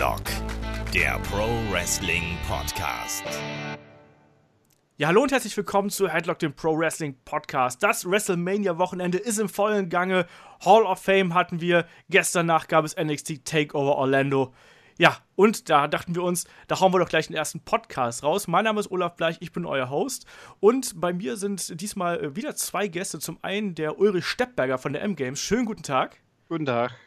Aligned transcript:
Headlock, 0.00 0.22
der 0.94 1.18
Pro 1.30 1.46
Wrestling 1.70 2.38
Podcast. 2.48 3.22
Ja, 4.96 5.08
hallo 5.08 5.20
und 5.20 5.30
herzlich 5.30 5.54
willkommen 5.54 5.90
zu 5.90 6.08
Headlock, 6.08 6.38
dem 6.38 6.54
Pro 6.54 6.74
Wrestling 6.78 7.18
Podcast. 7.26 7.82
Das 7.82 8.10
WrestleMania-Wochenende 8.10 9.18
ist 9.18 9.38
im 9.38 9.50
vollen 9.50 9.90
Gange. 9.90 10.24
Hall 10.64 10.84
of 10.84 11.02
Fame 11.02 11.34
hatten 11.34 11.60
wir. 11.60 11.84
Gestern 12.08 12.46
Nacht 12.46 12.70
gab 12.70 12.86
es 12.86 12.96
NXT 12.96 13.44
Takeover 13.44 13.96
Orlando. 13.96 14.54
Ja, 14.96 15.18
und 15.36 15.68
da 15.68 15.86
dachten 15.86 16.14
wir 16.14 16.22
uns, 16.22 16.46
da 16.66 16.80
hauen 16.80 16.94
wir 16.94 16.98
doch 16.98 17.10
gleich 17.10 17.26
den 17.26 17.36
ersten 17.36 17.60
Podcast 17.60 18.22
raus. 18.22 18.48
Mein 18.48 18.64
Name 18.64 18.80
ist 18.80 18.90
Olaf 18.90 19.16
Bleich, 19.16 19.36
ich 19.40 19.52
bin 19.52 19.66
euer 19.66 19.90
Host. 19.90 20.24
Und 20.60 20.98
bei 20.98 21.12
mir 21.12 21.36
sind 21.36 21.78
diesmal 21.78 22.24
äh, 22.24 22.36
wieder 22.36 22.56
zwei 22.56 22.88
Gäste. 22.88 23.18
Zum 23.18 23.38
einen 23.42 23.74
der 23.74 23.98
Ulrich 23.98 24.24
Steppberger 24.24 24.78
von 24.78 24.94
der 24.94 25.02
M-Games. 25.02 25.40
Schönen 25.40 25.66
guten 25.66 25.82
Tag. 25.82 26.16
Guten 26.48 26.64
Tag. 26.64 26.98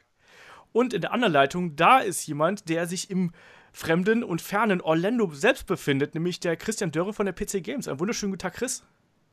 Und 0.73 0.93
in 0.93 1.01
der 1.01 1.13
anderen 1.13 1.31
Leitung, 1.31 1.75
da 1.75 1.99
ist 1.99 2.27
jemand, 2.27 2.67
der 2.67 2.87
sich 2.87 3.09
im 3.09 3.31
fremden 3.71 4.23
und 4.23 4.41
fernen 4.41 4.81
Orlando 4.81 5.31
selbst 5.33 5.65
befindet, 5.65 6.13
nämlich 6.13 6.39
der 6.39 6.57
Christian 6.57 6.91
Dörre 6.91 7.13
von 7.13 7.25
der 7.25 7.33
PC 7.33 7.63
Games. 7.63 7.87
Einen 7.87 7.99
wunderschönen 7.99 8.33
guten 8.33 8.41
Tag, 8.41 8.55
Chris. 8.55 8.83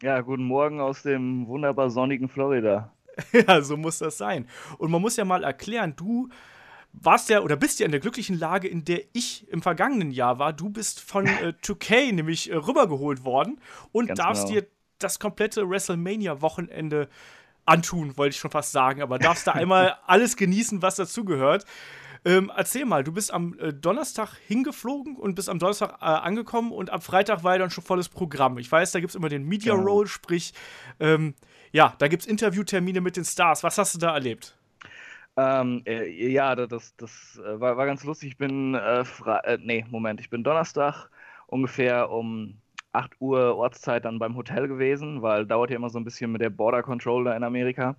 Ja, 0.03 0.21
guten 0.21 0.45
Morgen 0.45 0.81
aus 0.81 1.03
dem 1.03 1.47
wunderbar 1.47 1.91
sonnigen 1.91 2.29
Florida. 2.29 2.93
ja, 3.33 3.61
so 3.61 3.77
muss 3.77 3.99
das 3.99 4.17
sein. 4.17 4.47
Und 4.79 4.91
man 4.91 5.03
muss 5.03 5.17
ja 5.17 5.25
mal 5.25 5.45
erklären, 5.45 5.95
du 5.97 6.29
warst 6.93 7.29
ja 7.29 7.41
oder 7.41 7.57
bist 7.57 7.81
ja 7.81 7.87
in 7.87 7.93
der 7.93 8.01
glücklichen 8.01 8.39
Lage, 8.39 8.69
in 8.69 8.85
der 8.85 9.03
ich 9.13 9.47
im 9.51 9.63
vergangenen 9.63 10.11
Jahr 10.11 10.39
war. 10.39 10.53
Du 10.53 10.71
bist 10.71 11.01
von 11.01 11.27
äh, 11.43 11.53
2K 11.63 12.13
nämlich 12.13 12.51
äh, 12.51 12.57
rübergeholt 12.57 13.25
worden 13.25 13.61
und 13.93 14.09
Ganz 14.09 14.19
darfst 14.19 14.49
genau. 14.49 14.61
dir 14.61 14.67
das 14.99 15.19
komplette 15.19 15.69
WrestleMania-Wochenende 15.69 17.09
antun, 17.71 18.17
wollte 18.17 18.35
ich 18.35 18.41
schon 18.41 18.51
fast 18.51 18.73
sagen, 18.73 19.03
aber 19.03 19.19
darfst 19.19 19.47
da 19.47 19.53
einmal 19.53 19.97
alles 20.07 20.37
genießen, 20.37 20.83
was 20.83 20.97
dazugehört. 20.97 21.65
Ähm, 22.25 22.53
erzähl 22.55 22.85
mal, 22.85 23.03
du 23.03 23.13
bist 23.13 23.33
am 23.33 23.59
äh, 23.59 23.73
Donnerstag 23.73 24.35
hingeflogen 24.47 25.17
und 25.17 25.35
bist 25.35 25.49
am 25.49 25.59
Donnerstag 25.59 25.93
äh, 26.01 26.05
angekommen 26.05 26.71
und 26.71 26.91
am 26.91 27.01
Freitag 27.01 27.45
war 27.45 27.53
ja 27.53 27.59
dann 27.59 27.71
schon 27.71 27.83
volles 27.83 28.11
Programm. 28.11 28.59
Ich 28.59 28.71
weiß, 28.71 28.93
da 28.93 29.01
gibt 29.01 29.11
es 29.11 29.15
immer 29.15 29.31
den 29.31 29.45
Media 29.45 29.75
genau. 29.75 29.87
Roll, 29.87 30.07
sprich, 30.07 30.53
ähm, 30.99 31.35
ja, 31.73 31.95
da 31.99 32.09
gibt 32.09 32.23
es 32.23 32.29
Interviewtermine 32.29 33.01
mit 33.01 33.17
den 33.17 33.25
Stars. 33.25 33.63
Was 33.63 33.79
hast 33.79 33.95
du 33.95 33.99
da 33.99 34.13
erlebt? 34.13 34.55
Ähm, 35.37 35.83
äh, 35.87 36.11
ja, 36.31 36.55
das, 36.55 36.95
das 36.97 37.41
äh, 37.43 37.59
war, 37.59 37.79
war, 37.79 37.87
ganz 37.87 38.05
lustig. 38.05 38.31
Ich 38.31 38.37
bin, 38.37 38.75
äh, 38.75 39.05
nee, 39.63 39.87
Moment, 39.89 40.21
ich 40.21 40.29
bin 40.29 40.45
Donnerstag 40.45 41.09
ungefähr 41.47 42.11
um 42.11 42.60
8 42.93 43.21
Uhr 43.21 43.57
Ortszeit 43.57 44.05
dann 44.05 44.19
beim 44.19 44.37
Hotel 44.37 44.69
gewesen, 44.69 45.23
weil 45.23 45.47
dauert 45.47 45.71
ja 45.71 45.77
immer 45.77 45.91
so 45.91 45.99
ein 45.99 46.05
bisschen 46.05 46.33
mit 46.33 46.41
der 46.41 46.51
Border 46.51 46.83
Control 46.83 47.25
da 47.25 47.37
in 47.37 47.45
Amerika. 47.45 47.97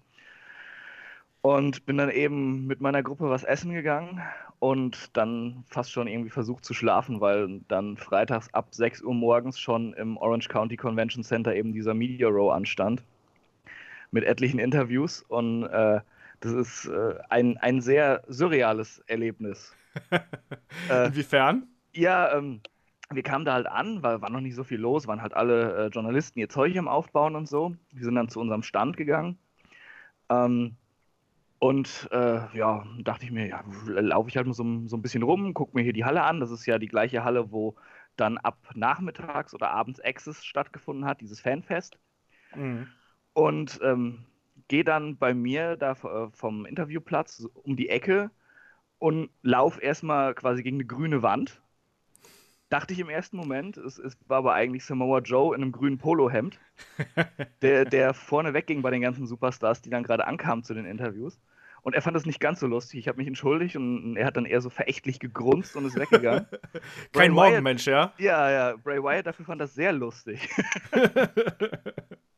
Und 1.42 1.86
bin 1.88 1.98
dann 1.98 2.12
eben 2.12 2.68
mit 2.68 2.82
meiner 2.82 3.02
Gruppe 3.02 3.30
was 3.30 3.44
essen 3.44 3.74
gegangen 3.74 4.22
und 4.60 5.18
dann 5.18 5.64
fast 5.68 5.92
schon 5.92 6.08
irgendwie 6.08 6.30
versucht 6.30 6.64
zu 6.64 6.76
schlafen, 6.76 7.20
weil 7.20 7.62
dann 7.68 7.98
freitags 7.98 8.54
ab 8.54 8.68
6 8.72 9.02
Uhr 9.02 9.16
morgens 9.16 9.60
schon 9.60 9.94
im 9.94 10.18
Orange 10.18 10.50
County 10.50 10.78
Convention 10.78 11.24
Center 11.24 11.56
eben 11.56 11.74
dieser 11.74 11.96
Media 11.96 12.28
Row 12.28 12.52
anstand. 12.52 13.04
Mit 14.12 14.24
etlichen 14.24 14.60
Interviews 14.60 15.24
und 15.30 15.64
äh, 15.64 16.02
das 16.42 16.52
ist 16.54 16.86
äh, 16.88 17.16
ein, 17.30 17.58
ein 17.58 17.82
sehr 17.82 18.24
surreales 18.28 19.00
Erlebnis. 19.08 19.74
äh, 20.90 21.08
Inwiefern? 21.08 21.68
Ja, 21.94 22.38
ähm, 22.38 22.62
wir 23.12 23.24
kamen 23.24 23.46
da 23.46 23.54
halt 23.54 23.68
an, 23.68 24.04
weil 24.04 24.22
war 24.22 24.30
noch 24.30 24.42
nicht 24.42 24.56
so 24.56 24.64
viel 24.64 24.80
los, 24.80 25.08
waren 25.08 25.22
halt 25.22 25.34
alle 25.34 25.86
äh, 25.86 25.88
Journalisten 25.88 26.40
ihr 26.40 26.50
Zeug 26.50 26.78
am 26.78 26.88
Aufbauen 26.88 27.36
und 27.36 27.48
so. 27.48 27.76
Wir 27.92 28.04
sind 28.04 28.16
dann 28.16 28.30
zu 28.30 28.40
unserem 28.40 28.64
Stand 28.64 28.98
gegangen. 28.98 29.38
Ähm, 30.30 30.76
und 31.60 32.10
äh, 32.12 32.58
ja, 32.58 32.84
dachte 33.04 33.26
ich 33.26 33.32
mir, 33.32 33.48
ja, 33.48 33.64
laufe 33.86 34.30
ich 34.30 34.38
halt 34.38 34.48
mal 34.48 34.54
so, 34.54 34.64
so, 34.88 34.98
ein 34.98 35.02
bisschen 35.02 35.22
rum, 35.22 35.54
gucke 35.54 35.78
mir 35.78 35.84
hier 35.84 35.94
die 35.94 36.06
Halle 36.06 36.24
an. 36.24 36.40
Das 36.40 36.50
ist 36.50 36.66
ja 36.66 36.80
die 36.80 36.88
gleiche 36.88 37.24
Halle, 37.24 37.52
wo 37.52 37.76
dann 38.16 38.38
ab 38.40 38.58
nachmittags 38.74 39.54
oder 39.54 39.70
abends 39.70 40.00
Access 40.00 40.44
stattgefunden 40.44 41.06
hat, 41.06 41.22
dieses 41.22 41.40
Fanfest. 41.40 42.00
Mhm. 42.56 42.88
Und 43.34 43.80
ähm, 43.84 44.26
gehe 44.70 44.84
dann 44.84 45.18
bei 45.18 45.34
mir 45.34 45.78
da 45.78 45.92
äh, 45.92 46.30
vom 46.32 46.66
Interviewplatz 46.66 47.46
um 47.54 47.76
die 47.76 47.90
Ecke 47.90 48.32
und 48.98 49.30
laufe 49.42 49.82
erstmal 49.82 50.34
quasi 50.34 50.64
gegen 50.64 50.78
eine 50.78 50.86
grüne 50.86 51.22
Wand. 51.22 51.61
Dachte 52.72 52.94
ich 52.94 53.00
im 53.02 53.10
ersten 53.10 53.36
Moment, 53.36 53.76
es, 53.76 54.00
es 54.00 54.18
war 54.30 54.38
aber 54.38 54.54
eigentlich 54.54 54.86
Samoa 54.86 55.20
Joe 55.20 55.54
in 55.54 55.62
einem 55.62 55.74
grünen 55.74 55.98
Polohemd, 55.98 56.58
der, 57.62 57.84
der 57.84 58.14
vorne 58.14 58.54
wegging 58.54 58.82
bei 58.82 58.90
den 58.92 59.02
ganzen 59.02 59.28
Superstars, 59.28 59.82
die 59.82 59.90
dann 59.90 60.04
gerade 60.04 60.26
ankamen 60.26 60.64
zu 60.64 60.74
den 60.74 60.86
Interviews. 60.86 61.38
Und 61.82 61.96
er 61.96 62.02
fand 62.02 62.16
das 62.16 62.26
nicht 62.26 62.40
ganz 62.40 62.62
so 62.62 62.68
lustig. 62.68 63.02
Ich 63.02 63.08
habe 63.10 63.18
mich 63.18 63.28
entschuldigt 63.28 63.76
und 63.76 64.16
er 64.16 64.26
hat 64.26 64.38
dann 64.38 64.46
eher 64.46 64.62
so 64.62 64.70
verächtlich 64.70 65.20
gegrunzt 65.20 65.76
und 65.76 65.86
ist 65.86 66.00
weggegangen. 66.00 66.46
Kein 67.12 67.34
Morgenmensch, 67.34 67.88
ja? 67.88 68.14
Ja, 68.18 68.50
ja. 68.50 68.76
Bray 68.78 69.04
Wyatt 69.04 69.28
dafür 69.28 69.46
fand 69.46 69.60
das 69.60 69.74
sehr 69.74 69.92
lustig. 69.92 70.48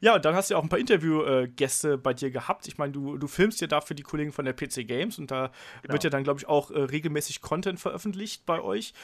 Ja, 0.00 0.14
und 0.14 0.24
dann 0.24 0.34
hast 0.34 0.50
du 0.50 0.54
ja 0.54 0.58
auch 0.58 0.62
ein 0.62 0.68
paar 0.68 0.78
Interviewgäste 0.78 1.98
bei 1.98 2.14
dir 2.14 2.30
gehabt. 2.30 2.68
Ich 2.68 2.78
meine, 2.78 2.92
du, 2.92 3.18
du 3.18 3.26
filmst 3.26 3.60
ja 3.60 3.66
dafür 3.66 3.96
die 3.96 4.02
Kollegen 4.02 4.32
von 4.32 4.44
der 4.44 4.54
PC 4.54 4.86
Games 4.86 5.18
und 5.18 5.30
da 5.30 5.50
genau. 5.82 5.94
wird 5.94 6.04
ja 6.04 6.10
dann, 6.10 6.24
glaube 6.24 6.40
ich, 6.40 6.48
auch 6.48 6.70
äh, 6.70 6.78
regelmäßig 6.78 7.40
Content 7.40 7.80
veröffentlicht 7.80 8.46
bei 8.46 8.60
euch. 8.60 8.94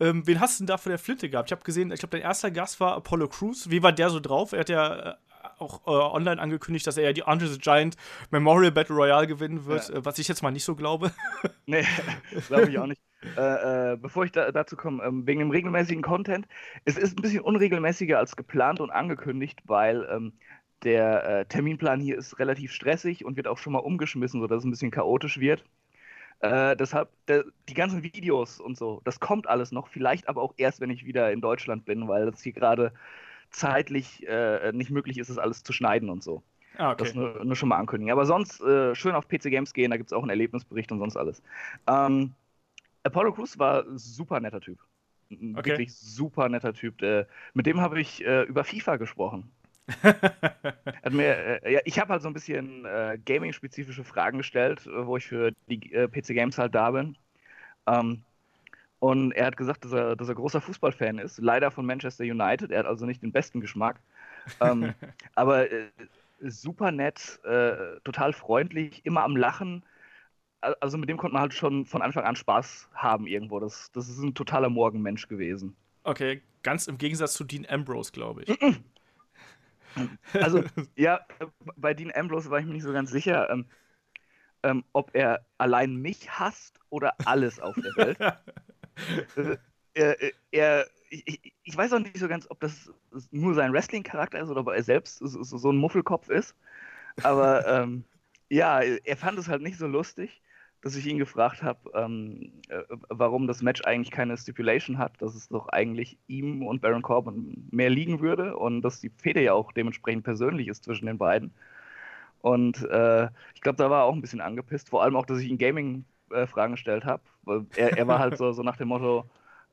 Ähm, 0.00 0.26
wen 0.26 0.40
hast 0.40 0.58
du 0.58 0.62
denn 0.62 0.68
da 0.68 0.78
von 0.78 0.90
der 0.90 0.98
Flinte 0.98 1.28
gehabt? 1.28 1.48
Ich 1.48 1.52
habe 1.52 1.64
gesehen, 1.64 1.90
ich 1.90 2.00
glaube, 2.00 2.16
dein 2.16 2.22
erster 2.22 2.50
Gast 2.50 2.80
war 2.80 2.94
Apollo 2.94 3.28
Crews. 3.28 3.70
Wie 3.70 3.82
war 3.82 3.92
der 3.92 4.10
so 4.10 4.20
drauf? 4.20 4.52
Er 4.52 4.60
hat 4.60 4.68
ja 4.68 5.10
äh, 5.10 5.14
auch 5.58 5.86
äh, 5.86 5.90
online 5.90 6.40
angekündigt, 6.40 6.86
dass 6.86 6.96
er 6.96 7.04
ja 7.04 7.12
die 7.12 7.24
Andre 7.24 7.48
the 7.48 7.58
Giant 7.58 7.96
Memorial 8.30 8.72
Battle 8.72 8.96
Royale 8.96 9.26
gewinnen 9.26 9.66
wird, 9.66 9.88
ja. 9.88 9.96
äh, 9.96 10.04
was 10.04 10.18
ich 10.18 10.28
jetzt 10.28 10.42
mal 10.42 10.50
nicht 10.50 10.64
so 10.64 10.74
glaube. 10.74 11.12
nee, 11.66 11.84
glaube 12.48 12.70
ich 12.70 12.78
auch 12.78 12.86
nicht. 12.86 13.00
Äh, 13.36 13.92
äh, 13.92 13.96
bevor 13.96 14.24
ich 14.24 14.32
da, 14.32 14.50
dazu 14.52 14.76
komme, 14.76 15.02
ähm, 15.04 15.26
wegen 15.26 15.40
dem 15.40 15.50
regelmäßigen 15.50 16.02
Content, 16.02 16.46
es 16.84 16.96
ist 16.96 17.18
ein 17.18 17.22
bisschen 17.22 17.40
unregelmäßiger 17.40 18.18
als 18.18 18.36
geplant 18.36 18.80
und 18.80 18.90
angekündigt, 18.90 19.60
weil 19.66 20.06
ähm, 20.10 20.32
der 20.82 21.24
äh, 21.24 21.46
Terminplan 21.46 22.00
hier 22.00 22.16
ist 22.16 22.38
relativ 22.38 22.72
stressig 22.72 23.24
und 23.24 23.36
wird 23.36 23.48
auch 23.48 23.58
schon 23.58 23.72
mal 23.72 23.80
umgeschmissen, 23.80 24.40
sodass 24.40 24.58
es 24.58 24.64
ein 24.64 24.70
bisschen 24.70 24.90
chaotisch 24.90 25.40
wird. 25.40 25.64
Äh, 26.40 26.76
deshalb, 26.76 27.08
der, 27.26 27.44
die 27.68 27.74
ganzen 27.74 28.02
Videos 28.02 28.60
und 28.60 28.76
so, 28.76 29.00
das 29.04 29.20
kommt 29.20 29.48
alles 29.48 29.72
noch, 29.72 29.88
vielleicht 29.88 30.28
aber 30.28 30.42
auch 30.42 30.52
erst, 30.56 30.80
wenn 30.80 30.90
ich 30.90 31.06
wieder 31.06 31.32
in 31.32 31.40
Deutschland 31.40 31.84
bin, 31.84 32.06
weil 32.08 32.30
das 32.30 32.42
hier 32.42 32.52
gerade 32.52 32.92
zeitlich 33.50 34.26
äh, 34.26 34.72
nicht 34.72 34.90
möglich 34.90 35.18
ist, 35.18 35.30
das 35.30 35.38
alles 35.38 35.62
zu 35.62 35.72
schneiden 35.72 36.10
und 36.10 36.22
so. 36.22 36.42
Ah, 36.76 36.90
okay. 36.90 37.04
Das 37.04 37.14
nur, 37.14 37.44
nur, 37.44 37.54
schon 37.56 37.68
mal 37.68 37.78
ankündigen. 37.78 38.12
Aber 38.12 38.26
sonst 38.26 38.60
äh, 38.60 38.94
schön 38.96 39.14
auf 39.14 39.28
PC 39.28 39.44
Games 39.44 39.72
gehen, 39.72 39.90
da 39.90 39.96
gibt 39.96 40.10
es 40.10 40.12
auch 40.12 40.22
einen 40.22 40.30
Erlebnisbericht 40.30 40.90
und 40.90 40.98
sonst 40.98 41.16
alles. 41.16 41.40
Ähm, 41.86 42.34
Apollo 43.04 43.32
Crews 43.32 43.58
war 43.58 43.84
ein 43.86 43.98
super 43.98 44.40
netter 44.40 44.60
Typ. 44.60 44.78
Ein 45.30 45.56
okay. 45.56 45.70
wirklich 45.70 45.94
super 45.94 46.48
netter 46.48 46.72
Typ. 46.72 47.00
Äh, 47.02 47.26
mit 47.52 47.66
dem 47.66 47.80
habe 47.80 48.00
ich 48.00 48.24
äh, 48.24 48.42
über 48.42 48.64
FIFA 48.64 48.96
gesprochen. 48.96 49.50
Mir, 51.10 51.62
äh, 51.62 51.74
ja, 51.74 51.80
ich 51.84 51.98
habe 51.98 52.12
halt 52.12 52.22
so 52.22 52.28
ein 52.28 52.34
bisschen 52.34 52.86
äh, 52.86 53.18
gaming-spezifische 53.24 54.04
Fragen 54.04 54.38
gestellt, 54.38 54.86
äh, 54.86 55.06
wo 55.06 55.16
ich 55.18 55.26
für 55.26 55.52
die 55.68 55.92
äh, 55.92 56.08
PC 56.08 56.28
Games 56.28 56.56
halt 56.56 56.74
da 56.74 56.90
bin. 56.90 57.16
Ähm, 57.86 58.22
und 59.00 59.32
er 59.32 59.46
hat 59.46 59.58
gesagt, 59.58 59.84
dass 59.84 59.92
er, 59.92 60.16
dass 60.16 60.28
er 60.28 60.34
großer 60.34 60.62
Fußballfan 60.62 61.18
ist, 61.18 61.38
leider 61.38 61.70
von 61.70 61.84
Manchester 61.84 62.24
United. 62.24 62.70
Er 62.70 62.80
hat 62.80 62.86
also 62.86 63.04
nicht 63.04 63.22
den 63.22 63.32
besten 63.32 63.60
Geschmack. 63.60 64.00
ähm, 64.60 64.94
aber 65.34 65.66
super 66.40 66.90
nett, 66.90 67.40
total 68.04 68.32
freundlich, 68.32 69.04
immer 69.04 69.22
am 69.22 69.36
Lachen 69.36 69.82
also 70.80 70.98
mit 70.98 71.08
dem 71.08 71.16
konnte 71.16 71.34
man 71.34 71.42
halt 71.42 71.54
schon 71.54 71.84
von 71.84 72.02
Anfang 72.02 72.24
an 72.24 72.36
Spaß 72.36 72.88
haben 72.94 73.26
irgendwo. 73.26 73.60
Das, 73.60 73.90
das 73.92 74.08
ist 74.08 74.18
ein 74.18 74.34
totaler 74.34 74.70
Morgenmensch 74.70 75.28
gewesen. 75.28 75.76
Okay, 76.04 76.42
ganz 76.62 76.86
im 76.86 76.98
Gegensatz 76.98 77.34
zu 77.34 77.44
Dean 77.44 77.66
Ambrose, 77.68 78.12
glaube 78.12 78.44
ich. 78.44 78.58
Also, 80.32 80.64
ja, 80.96 81.20
bei 81.76 81.94
Dean 81.94 82.10
Ambrose 82.12 82.50
war 82.50 82.58
ich 82.58 82.66
mir 82.66 82.72
nicht 82.72 82.82
so 82.82 82.92
ganz 82.92 83.12
sicher, 83.12 83.48
ähm, 83.48 83.66
ähm, 84.64 84.82
ob 84.92 85.14
er 85.14 85.46
allein 85.56 85.94
mich 85.94 86.28
hasst 86.28 86.80
oder 86.90 87.14
alles 87.26 87.60
auf 87.60 87.76
der 87.76 87.96
Welt. 87.96 88.18
äh, 89.94 90.32
er, 90.50 90.86
ich, 91.10 91.54
ich, 91.62 91.76
weiß 91.76 91.92
auch 91.92 92.00
nicht 92.00 92.18
so 92.18 92.26
ganz, 92.26 92.50
ob 92.50 92.58
das 92.58 92.92
nur 93.30 93.54
sein 93.54 93.72
Wrestling-Charakter 93.72 94.40
ist 94.40 94.48
oder 94.48 94.62
ob 94.62 94.66
er 94.66 94.82
selbst 94.82 95.18
so, 95.18 95.44
so 95.44 95.70
ein 95.70 95.76
Muffelkopf 95.76 96.28
ist. 96.28 96.56
Aber 97.22 97.64
ähm, 97.64 98.02
ja, 98.48 98.80
er 98.80 99.16
fand 99.16 99.38
es 99.38 99.46
halt 99.46 99.62
nicht 99.62 99.78
so 99.78 99.86
lustig 99.86 100.42
dass 100.84 100.96
ich 100.96 101.06
ihn 101.06 101.16
gefragt 101.16 101.62
habe, 101.62 101.78
ähm, 101.94 102.52
äh, 102.68 102.82
warum 103.08 103.46
das 103.46 103.62
Match 103.62 103.80
eigentlich 103.84 104.10
keine 104.10 104.36
Stipulation 104.36 104.98
hat, 104.98 105.20
dass 105.22 105.34
es 105.34 105.48
doch 105.48 105.68
eigentlich 105.70 106.18
ihm 106.26 106.62
und 106.62 106.82
Baron 106.82 107.00
Corbin 107.00 107.66
mehr 107.70 107.88
liegen 107.88 108.20
würde 108.20 108.54
und 108.54 108.82
dass 108.82 109.00
die 109.00 109.08
Fehde 109.08 109.42
ja 109.42 109.54
auch 109.54 109.72
dementsprechend 109.72 110.24
persönlich 110.24 110.68
ist 110.68 110.84
zwischen 110.84 111.06
den 111.06 111.16
beiden. 111.16 111.54
Und 112.42 112.84
äh, 112.90 113.28
ich 113.54 113.62
glaube, 113.62 113.76
da 113.76 113.88
war 113.88 114.02
er 114.02 114.04
auch 114.04 114.12
ein 114.12 114.20
bisschen 114.20 114.42
angepisst, 114.42 114.90
vor 114.90 115.02
allem 115.02 115.16
auch, 115.16 115.24
dass 115.24 115.38
ich 115.38 115.48
ihn 115.48 115.56
Gaming-Fragen 115.56 116.74
äh, 116.74 116.76
gestellt 116.76 117.06
habe. 117.06 117.22
Er, 117.76 117.96
er 117.96 118.06
war 118.06 118.18
halt 118.18 118.36
so, 118.36 118.52
so 118.52 118.62
nach 118.62 118.76
dem 118.76 118.88
Motto, 118.88 119.24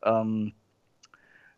ähm, 0.04 0.54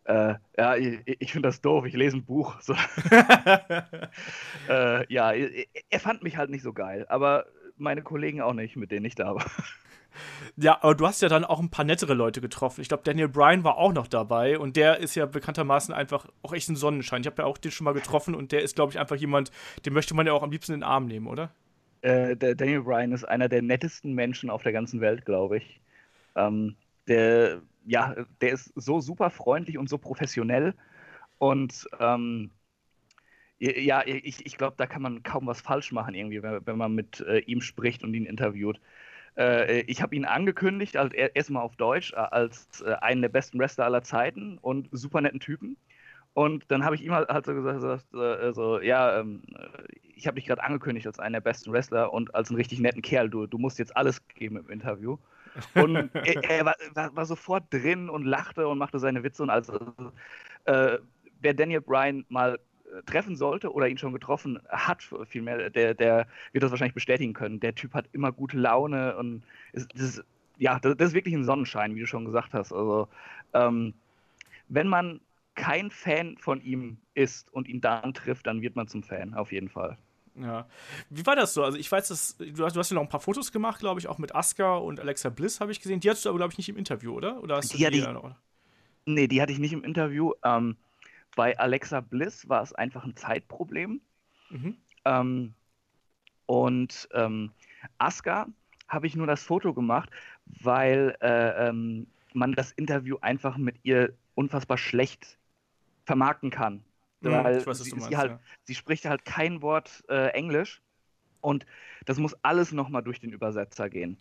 äh, 0.02 0.34
ja, 0.58 0.74
ich, 0.74 1.00
ich 1.06 1.30
finde 1.30 1.46
das 1.46 1.60
doof, 1.60 1.86
ich 1.86 1.94
lese 1.94 2.16
ein 2.16 2.24
Buch. 2.24 2.60
So. 2.60 2.74
äh, 4.68 5.12
ja, 5.12 5.32
er 5.32 6.00
fand 6.00 6.24
mich 6.24 6.36
halt 6.36 6.50
nicht 6.50 6.62
so 6.62 6.72
geil, 6.72 7.06
aber 7.08 7.46
meine 7.76 8.02
Kollegen 8.02 8.40
auch 8.40 8.54
nicht, 8.54 8.76
mit 8.76 8.90
denen 8.90 9.06
ich 9.06 9.14
da 9.14 9.34
war. 9.34 9.44
Ja, 10.56 10.78
aber 10.82 10.94
du 10.94 11.06
hast 11.06 11.22
ja 11.22 11.28
dann 11.28 11.44
auch 11.44 11.60
ein 11.60 11.70
paar 11.70 11.84
nettere 11.84 12.14
Leute 12.14 12.40
getroffen. 12.40 12.80
Ich 12.80 12.88
glaube, 12.88 13.02
Daniel 13.02 13.28
Bryan 13.28 13.64
war 13.64 13.78
auch 13.78 13.92
noch 13.92 14.06
dabei 14.06 14.58
und 14.58 14.76
der 14.76 14.98
ist 14.98 15.14
ja 15.14 15.26
bekanntermaßen 15.26 15.92
einfach 15.92 16.28
auch 16.42 16.52
echt 16.52 16.68
ein 16.68 16.76
Sonnenschein. 16.76 17.22
Ich 17.22 17.26
habe 17.26 17.42
ja 17.42 17.46
auch 17.46 17.58
den 17.58 17.72
schon 17.72 17.84
mal 17.84 17.94
getroffen 17.94 18.34
und 18.34 18.52
der 18.52 18.62
ist, 18.62 18.76
glaube 18.76 18.92
ich, 18.92 18.98
einfach 18.98 19.16
jemand, 19.16 19.50
den 19.84 19.92
möchte 19.92 20.14
man 20.14 20.26
ja 20.26 20.32
auch 20.32 20.42
am 20.42 20.52
liebsten 20.52 20.72
in 20.72 20.80
den 20.80 20.88
Arm 20.88 21.06
nehmen, 21.06 21.26
oder? 21.26 21.50
Äh, 22.02 22.36
der 22.36 22.54
Daniel 22.54 22.82
Bryan 22.82 23.12
ist 23.12 23.24
einer 23.24 23.48
der 23.48 23.62
nettesten 23.62 24.14
Menschen 24.14 24.50
auf 24.50 24.62
der 24.62 24.72
ganzen 24.72 25.00
Welt, 25.00 25.24
glaube 25.24 25.58
ich. 25.58 25.80
Ähm, 26.36 26.76
der, 27.08 27.60
ja, 27.84 28.14
der 28.40 28.52
ist 28.52 28.72
so 28.76 29.00
super 29.00 29.30
freundlich 29.30 29.78
und 29.78 29.88
so 29.88 29.98
professionell 29.98 30.74
und 31.38 31.86
ähm, 31.98 32.50
ja, 33.58 34.02
ich, 34.06 34.44
ich 34.44 34.56
glaube, 34.56 34.74
da 34.76 34.86
kann 34.86 35.02
man 35.02 35.22
kaum 35.22 35.46
was 35.46 35.60
falsch 35.60 35.92
machen, 35.92 36.14
irgendwie, 36.14 36.42
wenn, 36.42 36.66
wenn 36.66 36.76
man 36.76 36.94
mit 36.94 37.20
äh, 37.20 37.38
ihm 37.38 37.60
spricht 37.60 38.02
und 38.02 38.14
ihn 38.14 38.26
interviewt. 38.26 38.80
Äh, 39.36 39.82
ich 39.82 40.02
habe 40.02 40.14
ihn 40.14 40.24
angekündigt, 40.24 40.96
also 40.96 41.14
erstmal 41.14 41.62
auf 41.62 41.76
Deutsch, 41.76 42.12
äh, 42.12 42.16
als 42.16 42.82
äh, 42.82 42.94
einen 42.94 43.22
der 43.22 43.28
besten 43.28 43.58
Wrestler 43.58 43.84
aller 43.84 44.02
Zeiten 44.02 44.58
und 44.58 44.88
super 44.92 45.20
netten 45.20 45.40
Typen. 45.40 45.76
Und 46.34 46.64
dann 46.68 46.84
habe 46.84 46.96
ich 46.96 47.04
ihm 47.04 47.12
halt, 47.12 47.28
halt 47.28 47.46
so 47.46 47.54
gesagt, 47.54 48.12
äh, 48.12 48.52
so, 48.52 48.80
ja, 48.80 49.20
ähm, 49.20 49.42
ich 50.16 50.26
habe 50.26 50.34
dich 50.34 50.46
gerade 50.46 50.62
angekündigt 50.62 51.06
als 51.06 51.20
einen 51.20 51.34
der 51.34 51.40
besten 51.40 51.72
Wrestler 51.72 52.12
und 52.12 52.34
als 52.34 52.50
einen 52.50 52.56
richtig 52.56 52.80
netten 52.80 53.02
Kerl. 53.02 53.30
Du, 53.30 53.46
du 53.46 53.58
musst 53.58 53.78
jetzt 53.78 53.96
alles 53.96 54.26
geben 54.28 54.56
im 54.56 54.68
Interview. 54.68 55.16
Und 55.74 55.94
er, 56.14 56.50
er 56.50 56.64
war, 56.64 56.74
war, 56.94 57.14
war, 57.14 57.26
sofort 57.26 57.72
drin 57.72 58.08
und 58.08 58.24
lachte 58.24 58.66
und 58.66 58.78
machte 58.78 58.98
seine 58.98 59.22
Witze. 59.22 59.44
Und 59.44 59.50
also, 59.50 59.78
äh, 60.64 60.98
wer 61.40 61.54
Daniel 61.54 61.80
Bryan 61.80 62.24
mal 62.28 62.58
treffen 63.06 63.36
sollte 63.36 63.72
oder 63.72 63.88
ihn 63.88 63.98
schon 63.98 64.12
getroffen 64.12 64.60
hat, 64.68 65.02
vielmehr, 65.26 65.70
der, 65.70 65.94
der 65.94 66.26
wird 66.52 66.64
das 66.64 66.70
wahrscheinlich 66.70 66.94
bestätigen 66.94 67.32
können. 67.32 67.60
Der 67.60 67.74
Typ 67.74 67.94
hat 67.94 68.06
immer 68.12 68.32
gute 68.32 68.58
Laune 68.58 69.16
und 69.16 69.42
ist, 69.72 69.88
das 69.94 70.02
ist, 70.02 70.24
ja, 70.58 70.78
das, 70.78 70.96
das, 70.96 71.08
ist 71.08 71.14
wirklich 71.14 71.34
ein 71.34 71.44
Sonnenschein, 71.44 71.94
wie 71.94 72.00
du 72.00 72.06
schon 72.06 72.24
gesagt 72.24 72.54
hast. 72.54 72.72
Also, 72.72 73.08
ähm, 73.52 73.94
wenn 74.68 74.88
man 74.88 75.20
kein 75.54 75.90
Fan 75.90 76.36
von 76.38 76.60
ihm 76.62 76.98
ist 77.14 77.52
und 77.52 77.68
ihn 77.68 77.80
dann 77.80 78.14
trifft, 78.14 78.46
dann 78.46 78.62
wird 78.62 78.76
man 78.76 78.88
zum 78.88 79.02
Fan, 79.02 79.34
auf 79.34 79.52
jeden 79.52 79.68
Fall. 79.68 79.98
Ja. 80.36 80.66
Wie 81.10 81.24
war 81.26 81.36
das 81.36 81.54
so? 81.54 81.62
Also 81.62 81.78
ich 81.78 81.90
weiß, 81.90 82.08
dass 82.08 82.36
du 82.36 82.64
hast, 82.64 82.74
du 82.74 82.80
hast 82.80 82.90
ja 82.90 82.96
noch 82.96 83.02
ein 83.02 83.08
paar 83.08 83.20
Fotos 83.20 83.52
gemacht, 83.52 83.78
glaube 83.78 84.00
ich, 84.00 84.08
auch 84.08 84.18
mit 84.18 84.34
Asuka 84.34 84.76
und 84.76 84.98
Alexa 84.98 85.28
Bliss 85.28 85.60
habe 85.60 85.70
ich 85.70 85.80
gesehen. 85.80 86.00
Die 86.00 86.10
hattest 86.10 86.24
du 86.24 86.30
aber, 86.30 86.38
glaube 86.38 86.52
ich, 86.52 86.58
nicht 86.58 86.68
im 86.68 86.76
Interview, 86.76 87.12
oder? 87.12 87.40
Oder 87.42 87.56
hast 87.56 87.72
die 87.72 87.84
du 87.84 87.90
die, 87.90 88.00
die 88.00 88.06
noch? 88.06 88.34
Nee, 89.06 89.28
die 89.28 89.40
hatte 89.40 89.52
ich 89.52 89.58
nicht 89.58 89.72
im 89.72 89.84
Interview. 89.84 90.32
Ähm, 90.42 90.76
bei 91.36 91.58
Alexa 91.58 92.00
Bliss 92.00 92.48
war 92.48 92.62
es 92.62 92.72
einfach 92.72 93.04
ein 93.04 93.16
Zeitproblem. 93.16 94.00
Mhm. 94.50 94.76
Ähm, 95.04 95.54
und 96.46 97.08
ähm, 97.12 97.52
Asuka 97.98 98.46
habe 98.88 99.06
ich 99.06 99.16
nur 99.16 99.26
das 99.26 99.42
Foto 99.42 99.72
gemacht, 99.74 100.10
weil 100.46 101.16
äh, 101.20 101.68
ähm, 101.68 102.06
man 102.32 102.52
das 102.52 102.72
Interview 102.72 103.16
einfach 103.20 103.56
mit 103.56 103.76
ihr 103.82 104.14
unfassbar 104.34 104.78
schlecht 104.78 105.38
vermarkten 106.04 106.50
kann. 106.50 106.84
Mhm, 107.20 107.30
weil 107.30 107.66
weiß, 107.66 107.78
sie, 107.78 107.90
meinst, 107.92 108.08
sie, 108.08 108.16
halt, 108.16 108.32
ja. 108.32 108.40
sie, 108.64 108.74
spricht 108.74 109.04
halt 109.06 109.24
kein 109.24 109.62
Wort 109.62 110.04
äh, 110.08 110.28
Englisch 110.30 110.82
und 111.40 111.64
das 112.04 112.18
muss 112.18 112.34
alles 112.42 112.72
nochmal 112.72 113.02
durch 113.02 113.20
den 113.20 113.32
Übersetzer 113.32 113.88
gehen. 113.88 114.18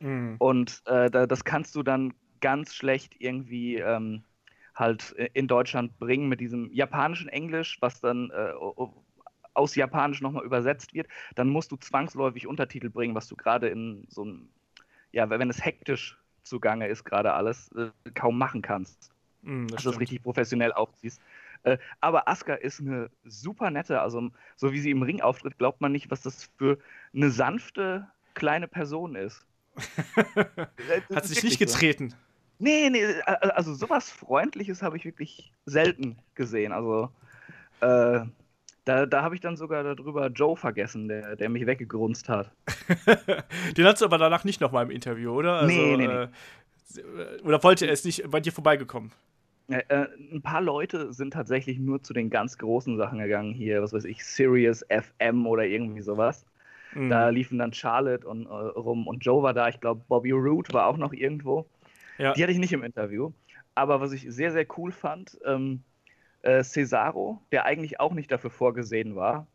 Mhm. 0.00 0.36
Und 0.38 0.82
äh, 0.86 1.10
da, 1.10 1.26
das 1.26 1.44
kannst 1.44 1.74
du 1.74 1.82
dann 1.82 2.14
ganz 2.40 2.74
schlecht 2.74 3.16
irgendwie 3.18 3.76
ähm, 3.76 4.24
halt 4.76 5.16
äh, 5.16 5.28
in 5.32 5.48
Deutschland 5.48 5.98
bringen 5.98 6.28
mit 6.28 6.40
diesem 6.40 6.70
japanischen 6.72 7.28
Englisch, 7.28 7.78
was 7.80 8.00
dann 8.00 8.30
äh, 8.30 8.52
aus 9.54 9.74
Japanisch 9.74 10.20
nochmal 10.20 10.44
übersetzt 10.44 10.94
wird, 10.94 11.08
dann 11.34 11.48
musst 11.48 11.72
du 11.72 11.76
zwangsläufig 11.76 12.46
Untertitel 12.46 12.90
bringen, 12.90 13.14
was 13.14 13.26
du 13.26 13.36
gerade 13.36 13.68
in 13.68 14.06
so 14.08 14.22
einem, 14.22 14.48
ja, 15.12 15.28
wenn 15.30 15.50
es 15.50 15.64
hektisch 15.64 16.18
zugange 16.42 16.86
ist, 16.86 17.04
gerade 17.04 17.32
alles, 17.32 17.72
äh, 17.72 17.90
kaum 18.14 18.38
machen 18.38 18.62
kannst. 18.62 19.10
Mm, 19.42 19.66
das 19.66 19.76
dass 19.76 19.84
du 19.84 19.90
es 19.90 20.00
richtig 20.00 20.22
professionell 20.22 20.72
aufziehst. 20.72 21.20
Äh, 21.62 21.78
aber 22.00 22.28
Asuka 22.28 22.54
ist 22.54 22.80
eine 22.80 23.10
super 23.24 23.70
nette, 23.70 24.00
also 24.00 24.30
so 24.56 24.72
wie 24.72 24.78
sie 24.78 24.90
im 24.90 25.02
Ring 25.02 25.22
auftritt, 25.22 25.58
glaubt 25.58 25.80
man 25.80 25.90
nicht, 25.92 26.10
was 26.10 26.22
das 26.22 26.50
für 26.58 26.78
eine 27.14 27.30
sanfte 27.30 28.06
kleine 28.34 28.68
Person 28.68 29.16
ist. 29.16 29.46
Hat 31.14 31.24
sich 31.26 31.42
nicht 31.42 31.58
getreten. 31.58 32.10
So. 32.10 32.16
Nee, 32.58 32.88
nee, 32.90 33.04
also 33.24 33.74
sowas 33.74 34.10
Freundliches 34.10 34.82
habe 34.82 34.96
ich 34.96 35.04
wirklich 35.04 35.52
selten 35.66 36.16
gesehen. 36.34 36.72
Also 36.72 37.10
äh, 37.80 38.20
da, 38.86 39.04
da 39.04 39.22
habe 39.22 39.34
ich 39.34 39.40
dann 39.40 39.56
sogar 39.56 39.82
darüber 39.82 40.28
Joe 40.28 40.56
vergessen, 40.56 41.08
der, 41.08 41.36
der 41.36 41.48
mich 41.48 41.66
weggegrunzt 41.66 42.28
hat. 42.28 42.50
Den 43.76 43.84
hast 43.84 44.00
du 44.00 44.04
aber 44.04 44.16
danach 44.16 44.44
nicht 44.44 44.60
nochmal 44.60 44.84
im 44.84 44.90
Interview, 44.90 45.32
oder? 45.32 45.60
Also, 45.60 45.74
nee, 45.74 45.96
nee, 45.96 46.06
nee. 46.06 47.00
Äh, 47.00 47.42
oder 47.42 47.62
wollte 47.62 47.86
er 47.86 47.92
es 47.92 48.04
nicht 48.04 48.30
bei 48.30 48.40
dir 48.40 48.52
vorbeigekommen? 48.52 49.10
Äh, 49.68 49.82
äh, 49.88 50.06
ein 50.32 50.40
paar 50.40 50.60
Leute 50.62 51.12
sind 51.12 51.32
tatsächlich 51.32 51.78
nur 51.78 52.02
zu 52.02 52.12
den 52.12 52.30
ganz 52.30 52.58
großen 52.58 52.96
Sachen 52.96 53.18
gegangen 53.18 53.52
hier, 53.52 53.82
was 53.82 53.92
weiß 53.92 54.04
ich, 54.04 54.24
Sirius 54.24 54.84
FM 54.88 55.46
oder 55.46 55.64
irgendwie 55.64 56.02
sowas. 56.02 56.46
Mhm. 56.94 57.10
Da 57.10 57.28
liefen 57.28 57.58
dann 57.58 57.72
Charlotte 57.72 58.26
und, 58.26 58.46
äh, 58.46 58.48
rum 58.48 59.08
und 59.08 59.24
Joe 59.24 59.42
war 59.42 59.52
da. 59.52 59.68
Ich 59.68 59.80
glaube, 59.80 60.02
Bobby 60.08 60.30
Root 60.30 60.72
war 60.72 60.86
auch 60.86 60.96
noch 60.96 61.12
irgendwo. 61.12 61.66
Ja. 62.18 62.32
Die 62.32 62.42
hatte 62.42 62.52
ich 62.52 62.58
nicht 62.58 62.72
im 62.72 62.82
Interview. 62.82 63.32
Aber 63.74 64.00
was 64.00 64.12
ich 64.12 64.26
sehr, 64.28 64.52
sehr 64.52 64.66
cool 64.78 64.90
fand, 64.90 65.38
ähm, 65.44 65.82
äh, 66.42 66.62
Cesaro, 66.62 67.42
der 67.52 67.64
eigentlich 67.66 68.00
auch 68.00 68.14
nicht 68.14 68.32
dafür 68.32 68.50
vorgesehen 68.50 69.16
war, 69.16 69.46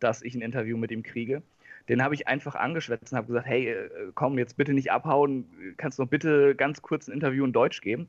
dass 0.00 0.22
ich 0.22 0.34
ein 0.34 0.42
Interview 0.42 0.76
mit 0.76 0.90
ihm 0.90 1.02
kriege, 1.02 1.42
den 1.88 2.02
habe 2.02 2.14
ich 2.14 2.28
einfach 2.28 2.54
angeschwätzt 2.54 3.12
und 3.12 3.16
habe 3.16 3.28
gesagt, 3.28 3.46
hey, 3.46 3.68
äh, 3.68 3.88
komm, 4.14 4.38
jetzt 4.38 4.56
bitte 4.56 4.74
nicht 4.74 4.92
abhauen, 4.92 5.46
kannst 5.76 5.98
du 5.98 6.02
noch 6.02 6.10
bitte 6.10 6.54
ganz 6.54 6.82
kurz 6.82 7.08
ein 7.08 7.12
Interview 7.12 7.44
in 7.44 7.52
Deutsch 7.52 7.80
geben? 7.80 8.08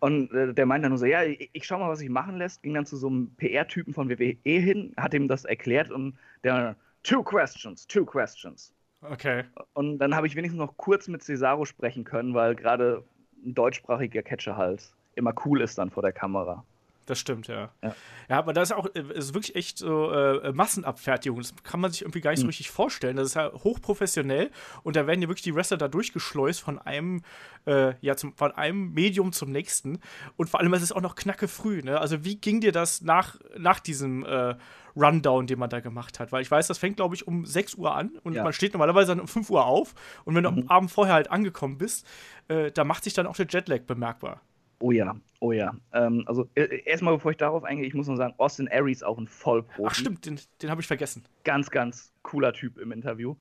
Und 0.00 0.32
äh, 0.32 0.54
der 0.54 0.66
meinte 0.66 0.84
dann 0.84 0.92
nur 0.92 0.98
so, 0.98 1.06
ja, 1.06 1.22
ich, 1.22 1.50
ich 1.52 1.66
schau 1.66 1.78
mal, 1.78 1.88
was 1.88 1.98
sich 2.00 2.08
machen 2.08 2.38
lässt, 2.38 2.62
ging 2.62 2.74
dann 2.74 2.86
zu 2.86 2.96
so 2.96 3.08
einem 3.08 3.30
PR-Typen 3.36 3.94
von 3.94 4.08
WWE 4.08 4.36
hin, 4.44 4.92
hat 4.96 5.14
ihm 5.14 5.28
das 5.28 5.44
erklärt 5.44 5.90
und 5.90 6.16
der, 6.42 6.74
two 7.02 7.22
questions, 7.22 7.86
two 7.86 8.04
questions. 8.04 8.72
Okay. 9.02 9.44
Und 9.74 9.98
dann 9.98 10.14
habe 10.14 10.26
ich 10.26 10.36
wenigstens 10.36 10.58
noch 10.58 10.76
kurz 10.76 11.08
mit 11.08 11.22
Cesaro 11.22 11.64
sprechen 11.64 12.04
können, 12.04 12.34
weil 12.34 12.54
gerade 12.54 13.04
ein 13.44 13.54
deutschsprachiger 13.54 14.22
Catcher 14.22 14.56
halt 14.56 14.92
immer 15.14 15.34
cool 15.44 15.60
ist 15.60 15.78
dann 15.78 15.90
vor 15.90 16.02
der 16.02 16.12
Kamera. 16.12 16.64
Das 17.06 17.18
stimmt, 17.18 17.48
ja. 17.48 17.70
Ja, 17.82 17.94
ja 18.28 18.38
aber 18.38 18.52
da 18.52 18.62
ist 18.62 18.72
auch 18.72 18.86
äh, 18.94 19.02
ist 19.14 19.34
wirklich 19.34 19.56
echt 19.56 19.78
so 19.78 20.12
äh, 20.12 20.52
Massenabfertigung. 20.52 21.40
Das 21.40 21.54
kann 21.64 21.80
man 21.80 21.90
sich 21.90 22.02
irgendwie 22.02 22.20
gar 22.20 22.30
nicht 22.30 22.38
so 22.38 22.44
mhm. 22.44 22.50
richtig 22.50 22.70
vorstellen. 22.70 23.16
Das 23.16 23.26
ist 23.26 23.34
ja 23.34 23.52
hochprofessionell 23.52 24.50
und 24.84 24.94
da 24.94 25.08
werden 25.08 25.20
ja 25.20 25.28
wirklich 25.28 25.42
die 25.42 25.54
Wrestler 25.54 25.76
da 25.76 25.88
durchgeschleust 25.88 26.60
von 26.60 26.78
einem, 26.78 27.22
äh, 27.66 27.94
ja, 28.00 28.16
zum, 28.16 28.34
von 28.34 28.52
einem 28.52 28.92
Medium 28.92 29.32
zum 29.32 29.50
nächsten. 29.50 29.98
Und 30.36 30.50
vor 30.50 30.60
allem 30.60 30.72
ist 30.74 30.82
es 30.82 30.92
auch 30.92 31.00
noch 31.00 31.16
knacke 31.16 31.48
früh, 31.48 31.82
ne? 31.82 32.00
Also, 32.00 32.24
wie 32.24 32.36
ging 32.36 32.60
dir 32.60 32.72
das 32.72 33.02
nach, 33.02 33.40
nach 33.58 33.80
diesem 33.80 34.24
äh, 34.24 34.54
Rundown, 34.96 35.46
den 35.46 35.58
man 35.58 35.70
da 35.70 35.80
gemacht 35.80 36.20
hat? 36.20 36.32
Weil 36.32 36.42
ich 36.42 36.50
weiß, 36.50 36.66
das 36.66 36.78
fängt, 36.78 36.96
glaube 36.96 37.14
ich, 37.14 37.26
um 37.26 37.44
6 37.44 37.74
Uhr 37.74 37.94
an 37.94 38.18
und 38.22 38.34
ja. 38.34 38.42
man 38.42 38.52
steht 38.52 38.72
normalerweise 38.72 39.08
dann 39.08 39.20
um 39.20 39.28
5 39.28 39.50
Uhr 39.50 39.64
auf. 39.64 39.94
Und 40.24 40.34
wenn 40.34 40.44
du 40.44 40.50
mhm. 40.50 40.58
am 40.58 40.68
Abend 40.68 40.90
vorher 40.90 41.14
halt 41.14 41.30
angekommen 41.30 41.78
bist, 41.78 42.06
äh, 42.48 42.70
da 42.70 42.84
macht 42.84 43.04
sich 43.04 43.14
dann 43.14 43.26
auch 43.26 43.36
der 43.36 43.46
Jetlag 43.48 43.82
bemerkbar. 43.82 44.40
Oh 44.82 44.92
ja, 44.92 45.14
oh 45.40 45.52
ja. 45.52 45.74
Ähm, 45.92 46.24
also 46.26 46.48
äh, 46.54 46.82
erstmal, 46.84 47.14
bevor 47.14 47.30
ich 47.30 47.36
darauf 47.36 47.64
eingehe, 47.64 47.86
ich 47.86 47.92
muss 47.92 48.08
noch 48.08 48.16
sagen, 48.16 48.32
Austin 48.38 48.66
Aries 48.68 49.02
auch 49.02 49.18
ein 49.18 49.26
Vollprofi. 49.26 49.86
Ach 49.86 49.94
stimmt, 49.94 50.24
den, 50.24 50.40
den 50.62 50.70
habe 50.70 50.80
ich 50.80 50.86
vergessen. 50.86 51.24
Ganz, 51.44 51.70
ganz 51.70 52.14
cooler 52.22 52.54
Typ 52.54 52.78
im 52.78 52.90
Interview. 52.90 53.36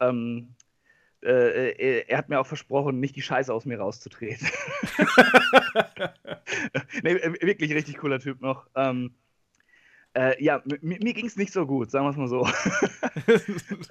Ähm, 0.00 0.56
äh, 1.22 1.70
äh 1.70 2.04
er 2.08 2.18
hat 2.18 2.28
mir 2.28 2.40
auch 2.40 2.46
versprochen, 2.46 2.98
nicht 2.98 3.14
die 3.14 3.22
Scheiße 3.22 3.54
aus 3.54 3.66
mir 3.66 3.78
rauszutreten. 3.78 4.48
nee, 7.04 7.12
äh, 7.12 7.40
wirklich 7.40 7.72
richtig 7.72 7.98
cooler 7.98 8.18
Typ 8.18 8.40
noch. 8.40 8.66
Ähm, 8.74 9.14
äh, 10.14 10.42
ja, 10.42 10.62
mir 10.80 11.14
ging 11.14 11.26
es 11.26 11.36
nicht 11.36 11.52
so 11.52 11.66
gut, 11.66 11.90
sagen 11.90 12.06
wir 12.06 12.10
es 12.10 12.16
mal 12.16 12.28
so. 12.28 12.48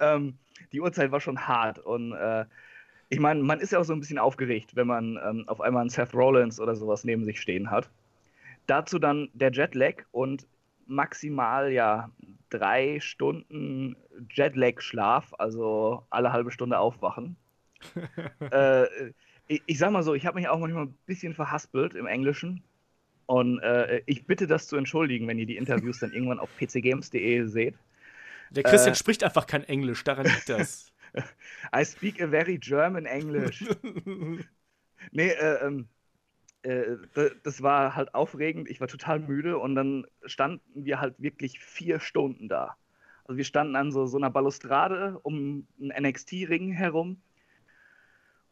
ähm, 0.00 0.34
die 0.72 0.80
Uhrzeit 0.80 1.10
war 1.10 1.20
schon 1.20 1.46
hart 1.48 1.78
und 1.78 2.12
äh, 2.12 2.44
ich 3.08 3.18
meine, 3.18 3.42
man 3.42 3.58
ist 3.58 3.72
ja 3.72 3.80
auch 3.80 3.84
so 3.84 3.92
ein 3.92 4.00
bisschen 4.00 4.18
aufgeregt, 4.18 4.76
wenn 4.76 4.86
man 4.86 5.18
ähm, 5.24 5.44
auf 5.48 5.60
einmal 5.60 5.80
einen 5.80 5.90
Seth 5.90 6.14
Rollins 6.14 6.60
oder 6.60 6.76
sowas 6.76 7.04
neben 7.04 7.24
sich 7.24 7.40
stehen 7.40 7.70
hat. 7.70 7.90
Dazu 8.66 9.00
dann 9.00 9.28
der 9.34 9.50
Jetlag 9.50 10.04
und 10.12 10.46
maximal 10.86 11.72
ja 11.72 12.10
drei 12.50 13.00
Stunden 13.00 13.96
Jetlag-Schlaf, 14.30 15.34
also 15.38 16.04
alle 16.10 16.32
halbe 16.32 16.52
Stunde 16.52 16.78
aufwachen. 16.78 17.36
äh, 18.52 18.84
ich, 19.48 19.62
ich, 19.66 19.78
sag 19.78 19.90
mal 19.90 20.04
so, 20.04 20.14
ich 20.14 20.26
habe 20.26 20.38
mich 20.38 20.48
auch 20.48 20.58
manchmal 20.58 20.84
ein 20.84 20.98
bisschen 21.06 21.34
verhaspelt 21.34 21.94
im 21.94 22.06
Englischen. 22.06 22.62
Und 23.30 23.60
äh, 23.60 24.02
ich 24.06 24.26
bitte 24.26 24.48
das 24.48 24.66
zu 24.66 24.74
entschuldigen, 24.74 25.28
wenn 25.28 25.38
ihr 25.38 25.46
die 25.46 25.56
Interviews 25.56 26.00
dann 26.00 26.12
irgendwann 26.12 26.40
auf 26.40 26.50
pcgames.de 26.56 27.46
seht. 27.46 27.76
Der 28.50 28.64
Christian 28.64 28.94
äh, 28.94 28.96
spricht 28.96 29.22
einfach 29.22 29.46
kein 29.46 29.62
Englisch, 29.62 30.02
daran 30.02 30.26
liegt 30.26 30.48
das. 30.48 30.92
I 31.72 31.84
speak 31.84 32.20
a 32.20 32.26
very 32.26 32.58
German 32.58 33.06
English. 33.06 33.64
nee, 35.12 35.28
äh, 35.28 35.64
ähm, 35.64 35.86
äh, 36.62 36.96
das 37.44 37.62
war 37.62 37.94
halt 37.94 38.16
aufregend. 38.16 38.68
Ich 38.68 38.80
war 38.80 38.88
total 38.88 39.20
müde 39.20 39.58
und 39.58 39.76
dann 39.76 40.08
standen 40.24 40.84
wir 40.84 41.00
halt 41.00 41.14
wirklich 41.18 41.60
vier 41.60 42.00
Stunden 42.00 42.48
da. 42.48 42.74
Also 43.26 43.36
wir 43.36 43.44
standen 43.44 43.76
an 43.76 43.92
so, 43.92 44.06
so 44.06 44.16
einer 44.16 44.30
Balustrade 44.30 45.20
um 45.22 45.68
einen 45.80 46.08
NXT-Ring 46.08 46.72
herum 46.72 47.22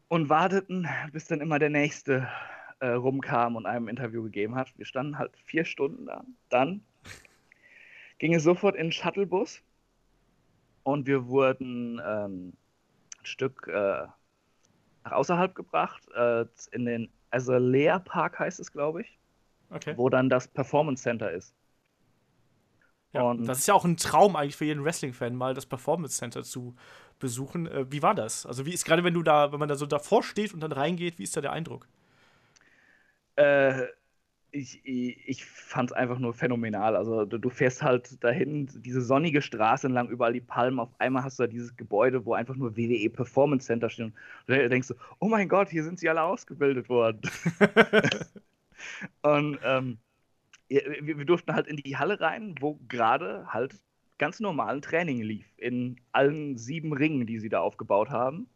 und 0.07 0.29
warteten, 0.29 0.87
bis 1.11 1.25
dann 1.25 1.41
immer 1.41 1.59
der 1.59 1.69
nächste 1.69 2.29
äh, 2.79 2.89
rumkam 2.89 3.55
und 3.55 3.65
einem 3.65 3.87
Interview 3.87 4.23
gegeben 4.23 4.55
hat. 4.55 4.77
Wir 4.77 4.85
standen 4.85 5.17
halt 5.17 5.31
vier 5.45 5.65
Stunden 5.65 6.05
da. 6.07 6.23
Dann 6.49 6.81
ging 8.19 8.33
es 8.35 8.43
sofort 8.43 8.75
in 8.75 8.87
den 8.87 8.91
Shuttlebus 8.91 9.61
und 10.83 11.07
wir 11.07 11.27
wurden 11.27 12.01
ähm, 12.05 12.53
ein 13.19 13.25
Stück 13.25 13.67
äh, 13.67 14.07
nach 15.03 15.11
außerhalb 15.11 15.55
gebracht, 15.55 16.07
äh, 16.15 16.45
in 16.71 16.85
den 16.85 17.09
Azalea 17.31 17.99
Park 17.99 18.39
heißt 18.39 18.59
es, 18.59 18.71
glaube 18.71 19.01
ich, 19.01 19.19
Okay. 19.71 19.95
wo 19.97 20.09
dann 20.09 20.29
das 20.29 20.47
Performance 20.47 21.03
Center 21.03 21.31
ist. 21.31 21.55
Ja, 23.13 23.23
Und- 23.23 23.47
das 23.47 23.59
ist 23.59 23.67
ja 23.67 23.73
auch 23.73 23.85
ein 23.85 23.97
Traum 23.97 24.35
eigentlich 24.35 24.55
für 24.55 24.65
jeden 24.65 24.83
Wrestling-Fan, 24.83 25.35
mal 25.35 25.53
das 25.53 25.65
Performance 25.65 26.17
Center 26.17 26.43
zu 26.43 26.75
besuchen. 27.19 27.65
Äh, 27.67 27.91
wie 27.91 28.01
war 28.03 28.13
das? 28.15 28.45
Also, 28.45 28.65
wie 28.65 28.73
ist 28.73 28.85
gerade, 28.85 29.03
wenn 29.03 29.13
du 29.15 29.23
da, 29.23 29.51
wenn 29.51 29.59
man 29.59 29.69
da 29.69 29.75
so 29.75 29.85
davor 29.85 30.23
steht 30.23 30.53
und 30.53 30.59
dann 30.59 30.71
reingeht, 30.71 31.17
wie 31.17 31.23
ist 31.23 31.35
da 31.35 31.41
der 31.41 31.51
Eindruck? 31.51 31.87
Äh, 33.39 33.87
ich 34.51 34.81
ich, 34.83 35.45
fand 35.45 35.91
es 35.91 35.95
einfach 35.95 36.19
nur 36.19 36.33
phänomenal. 36.33 36.95
Also 36.95 37.25
du, 37.25 37.37
du 37.37 37.49
fährst 37.49 37.83
halt 37.83 38.23
dahin, 38.23 38.67
diese 38.81 39.01
sonnige 39.01 39.41
Straße 39.41 39.87
entlang, 39.87 40.09
überall 40.09 40.33
die 40.33 40.41
Palmen. 40.41 40.79
Auf 40.79 40.89
einmal 40.99 41.23
hast 41.23 41.39
du 41.39 41.43
da 41.43 41.47
dieses 41.47 41.75
Gebäude, 41.77 42.25
wo 42.25 42.33
einfach 42.33 42.55
nur 42.55 42.75
WWE 42.75 43.09
Performance 43.09 43.67
Center 43.67 43.89
steht. 43.89 44.05
Und 44.07 44.15
du 44.47 44.69
denkst 44.69 44.87
so, 44.87 44.95
oh 45.19 45.27
mein 45.29 45.47
Gott, 45.47 45.69
hier 45.69 45.83
sind 45.83 45.99
sie 45.99 46.09
alle 46.09 46.23
ausgebildet 46.23 46.89
worden. 46.89 47.21
Und 49.21 49.59
ähm, 49.63 49.99
wir, 50.67 51.17
wir 51.17 51.25
durften 51.25 51.53
halt 51.53 51.67
in 51.67 51.77
die 51.77 51.97
Halle 51.97 52.19
rein, 52.19 52.55
wo 52.59 52.79
gerade 52.87 53.45
halt 53.47 53.75
ganz 54.17 54.39
normalen 54.39 54.81
Training 54.81 55.21
lief. 55.21 55.45
In 55.57 55.99
allen 56.11 56.57
sieben 56.57 56.93
Ringen, 56.93 57.27
die 57.27 57.39
sie 57.39 57.49
da 57.49 57.59
aufgebaut 57.61 58.09
haben. 58.09 58.47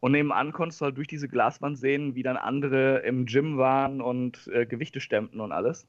Und 0.00 0.12
nebenan 0.12 0.52
konntest 0.52 0.80
du 0.80 0.86
halt 0.86 0.96
durch 0.96 1.08
diese 1.08 1.28
Glaswand 1.28 1.78
sehen, 1.78 2.14
wie 2.14 2.22
dann 2.22 2.36
andere 2.36 2.98
im 2.98 3.26
Gym 3.26 3.58
waren 3.58 4.00
und 4.00 4.48
äh, 4.52 4.66
Gewichte 4.66 5.00
stemmten 5.00 5.40
und 5.40 5.52
alles. 5.52 5.86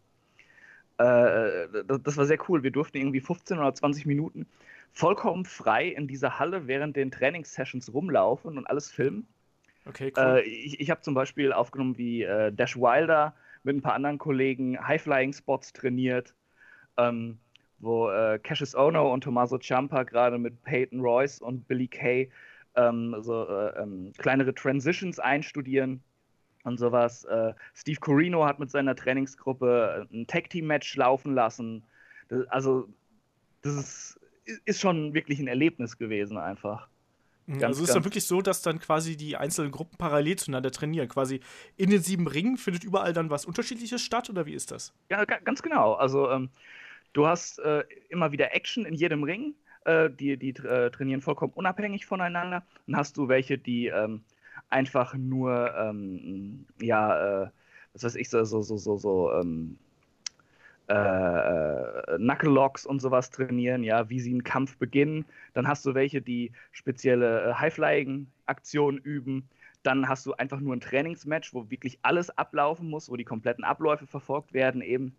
Äh, 0.97 1.67
das, 1.85 2.01
das 2.03 2.17
war 2.17 2.25
sehr 2.25 2.39
cool. 2.49 2.63
Wir 2.63 2.71
durften 2.71 2.97
irgendwie 2.97 3.21
15 3.21 3.59
oder 3.59 3.73
20 3.73 4.05
Minuten 4.05 4.47
vollkommen 4.93 5.45
frei 5.45 5.87
in 5.87 6.07
dieser 6.07 6.39
Halle 6.39 6.67
während 6.67 6.95
den 6.95 7.11
Trainingssessions 7.11 7.93
rumlaufen 7.93 8.57
und 8.57 8.65
alles 8.65 8.89
filmen. 8.89 9.27
Okay, 9.85 10.11
cool. 10.17 10.23
Äh, 10.23 10.41
ich 10.41 10.79
ich 10.79 10.89
habe 10.89 11.01
zum 11.01 11.13
Beispiel 11.13 11.53
aufgenommen, 11.53 11.97
wie 11.97 12.23
äh, 12.23 12.51
Dash 12.51 12.75
Wilder 12.75 13.35
mit 13.63 13.75
ein 13.75 13.81
paar 13.81 13.93
anderen 13.93 14.17
Kollegen 14.17 14.77
High-Flying-Spots 14.87 15.73
trainiert, 15.73 16.33
ähm, 16.97 17.37
wo 17.79 18.09
äh, 18.09 18.39
Cassius 18.39 18.75
Ono 18.75 19.13
und 19.13 19.23
Tommaso 19.23 19.59
Ciampa 19.59 20.03
gerade 20.03 20.37
mit 20.37 20.63
Peyton 20.63 20.99
Royce 20.99 21.41
und 21.41 21.67
Billy 21.67 21.87
Kay 21.87 22.31
ähm, 22.77 23.15
so 23.19 23.47
äh, 23.47 23.81
ähm, 23.81 24.13
kleinere 24.17 24.53
Transitions 24.53 25.19
einstudieren 25.19 26.01
und 26.63 26.77
sowas. 26.77 27.25
Äh, 27.25 27.53
Steve 27.73 27.99
Corino 27.99 28.45
hat 28.45 28.59
mit 28.59 28.71
seiner 28.71 28.95
Trainingsgruppe 28.95 30.07
ein 30.11 30.27
Tag-Team-Match 30.27 30.95
laufen 30.95 31.33
lassen. 31.33 31.83
Das, 32.29 32.47
also, 32.47 32.87
das 33.61 33.75
ist, 33.75 34.19
ist 34.65 34.79
schon 34.79 35.13
wirklich 35.13 35.39
ein 35.39 35.47
Erlebnis 35.47 35.97
gewesen 35.97 36.37
einfach. 36.37 36.87
Mhm, 37.47 37.59
ganz, 37.59 37.63
also 37.63 37.83
ist 37.83 37.89
es 37.89 37.93
dann 37.93 38.01
ganz- 38.01 38.05
wirklich 38.05 38.25
so, 38.25 38.41
dass 38.41 38.61
dann 38.61 38.79
quasi 38.79 39.17
die 39.17 39.37
einzelnen 39.37 39.71
Gruppen 39.71 39.97
parallel 39.97 40.35
zueinander 40.37 40.71
trainieren. 40.71 41.07
Quasi 41.07 41.39
in 41.77 41.89
den 41.89 42.01
sieben 42.01 42.27
Ringen 42.27 42.57
findet 42.57 42.83
überall 42.83 43.13
dann 43.13 43.29
was 43.29 43.45
Unterschiedliches 43.45 44.01
statt 44.01 44.29
oder 44.29 44.45
wie 44.45 44.53
ist 44.53 44.71
das? 44.71 44.93
Ja, 45.09 45.25
ga- 45.25 45.39
ganz 45.39 45.61
genau. 45.61 45.93
Also 45.93 46.29
ähm, 46.29 46.49
du 47.13 47.27
hast 47.27 47.59
äh, 47.59 47.83
immer 48.09 48.31
wieder 48.31 48.53
Action 48.53 48.85
in 48.85 48.93
jedem 48.93 49.23
Ring. 49.23 49.55
Äh, 49.87 50.09
die 50.11 50.35
die 50.35 50.49
äh, 50.49 50.91
trainieren 50.91 51.21
vollkommen 51.21 51.53
unabhängig 51.53 52.05
voneinander. 52.05 52.63
Dann 52.87 52.97
hast 52.97 53.15
du 53.15 53.29
welche, 53.29 53.57
die 53.57 53.87
ähm, 53.87 54.21
einfach 54.69 55.13
nur, 55.13 55.73
ähm, 55.77 56.65
ja, 56.81 57.43
äh, 57.43 57.49
was 57.93 58.03
weiß 58.03 58.15
ich, 58.15 58.29
so, 58.29 58.43
so, 58.43 58.61
so, 58.61 58.75
so, 58.75 58.97
so 58.97 59.31
ähm, 59.31 59.77
äh, 60.89 60.93
äh, 60.93 62.17
Knuckle 62.17 62.49
Locks 62.49 62.85
und 62.85 62.99
sowas 63.01 63.29
trainieren, 63.29 63.81
ja, 63.85 64.09
wie 64.09 64.19
sie 64.19 64.31
einen 64.31 64.43
Kampf 64.43 64.77
beginnen. 64.77 65.23
Dann 65.53 65.69
hast 65.69 65.85
du 65.85 65.93
welche, 65.95 66.21
die 66.21 66.51
spezielle 66.73 67.51
äh, 67.51 67.53
High-Flying-Aktionen 67.53 68.97
üben. 68.99 69.47
Dann 69.83 70.09
hast 70.09 70.25
du 70.25 70.33
einfach 70.33 70.59
nur 70.59 70.75
ein 70.75 70.81
Trainingsmatch, 70.81 71.53
wo 71.53 71.69
wirklich 71.69 71.97
alles 72.01 72.29
ablaufen 72.37 72.89
muss, 72.89 73.09
wo 73.09 73.15
die 73.15 73.23
kompletten 73.23 73.63
Abläufe 73.63 74.05
verfolgt 74.05 74.51
werden 74.51 74.81
eben. 74.81 75.15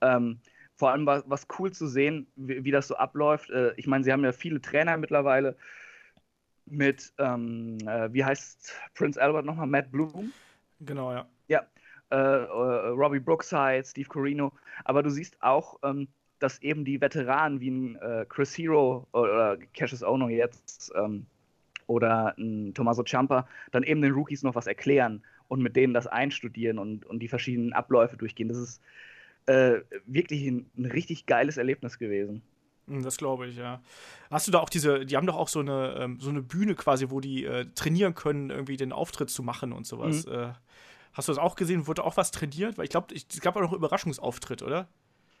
Ähm, 0.00 0.38
vor 0.78 0.92
allem 0.92 1.06
war 1.06 1.24
was 1.26 1.46
cool 1.58 1.72
zu 1.72 1.88
sehen, 1.88 2.28
wie, 2.36 2.64
wie 2.64 2.70
das 2.70 2.88
so 2.88 2.96
abläuft. 2.96 3.50
Äh, 3.50 3.74
ich 3.76 3.86
meine, 3.86 4.04
sie 4.04 4.12
haben 4.12 4.24
ja 4.24 4.32
viele 4.32 4.60
Trainer 4.60 4.96
mittlerweile 4.96 5.56
mit, 6.66 7.12
ähm, 7.18 7.78
äh, 7.86 8.12
wie 8.12 8.24
heißt 8.24 8.74
Prince 8.94 9.20
Albert 9.20 9.44
nochmal, 9.44 9.66
Matt 9.66 9.90
Bloom 9.90 10.32
Genau, 10.80 11.12
ja. 11.12 11.26
äh, 12.10 12.16
äh, 12.16 12.88
Robbie 12.88 13.18
Brookside, 13.18 13.82
Steve 13.84 14.08
Corino, 14.08 14.52
aber 14.84 15.02
du 15.02 15.10
siehst 15.10 15.36
auch, 15.42 15.78
ähm, 15.82 16.08
dass 16.38 16.62
eben 16.62 16.84
die 16.84 17.00
Veteranen 17.00 17.60
wie 17.60 17.70
ein 17.70 17.96
äh, 17.96 18.24
Chris 18.28 18.56
Hero 18.56 19.08
oder, 19.12 19.32
oder 19.32 19.58
Cassius 19.74 20.04
Ono 20.04 20.28
jetzt 20.28 20.92
ähm, 20.94 21.26
oder 21.88 22.34
ein 22.38 22.72
Tommaso 22.74 23.02
Ciampa 23.02 23.48
dann 23.72 23.82
eben 23.82 24.02
den 24.02 24.12
Rookies 24.12 24.44
noch 24.44 24.54
was 24.54 24.68
erklären 24.68 25.24
und 25.48 25.60
mit 25.62 25.74
denen 25.74 25.94
das 25.94 26.06
einstudieren 26.06 26.78
und, 26.78 27.04
und 27.06 27.18
die 27.18 27.28
verschiedenen 27.28 27.72
Abläufe 27.72 28.16
durchgehen. 28.16 28.48
Das 28.48 28.58
ist 28.58 28.80
äh, 29.48 29.82
wirklich 30.06 30.46
ein, 30.46 30.70
ein 30.76 30.86
richtig 30.86 31.26
geiles 31.26 31.56
Erlebnis 31.56 31.98
gewesen. 31.98 32.42
Mm, 32.86 33.02
Das 33.02 33.16
glaube 33.16 33.46
ich, 33.48 33.56
ja. 33.56 33.82
Hast 34.30 34.46
du 34.46 34.52
da 34.52 34.60
auch 34.60 34.68
diese, 34.68 35.06
die 35.06 35.16
haben 35.16 35.26
doch 35.26 35.36
auch 35.36 35.48
so 35.48 35.60
eine, 35.60 35.96
ähm, 35.98 36.20
so 36.20 36.30
eine 36.30 36.42
Bühne 36.42 36.74
quasi, 36.74 37.10
wo 37.10 37.20
die 37.20 37.44
äh, 37.44 37.66
trainieren 37.74 38.14
können, 38.14 38.50
irgendwie 38.50 38.76
den 38.76 38.92
Auftritt 38.92 39.30
zu 39.30 39.42
machen 39.42 39.72
und 39.72 39.86
sowas. 39.86 40.26
Mhm. 40.26 40.32
Äh, 40.32 40.52
hast 41.14 41.28
du 41.28 41.32
das 41.32 41.38
auch 41.38 41.56
gesehen? 41.56 41.86
Wurde 41.86 42.04
auch 42.04 42.16
was 42.16 42.30
trainiert? 42.30 42.78
Weil 42.78 42.84
ich 42.84 42.90
glaube, 42.90 43.14
es 43.14 43.40
gab 43.40 43.56
auch 43.56 43.62
noch 43.62 43.70
einen 43.70 43.78
Überraschungsauftritt, 43.78 44.62
oder? 44.62 44.88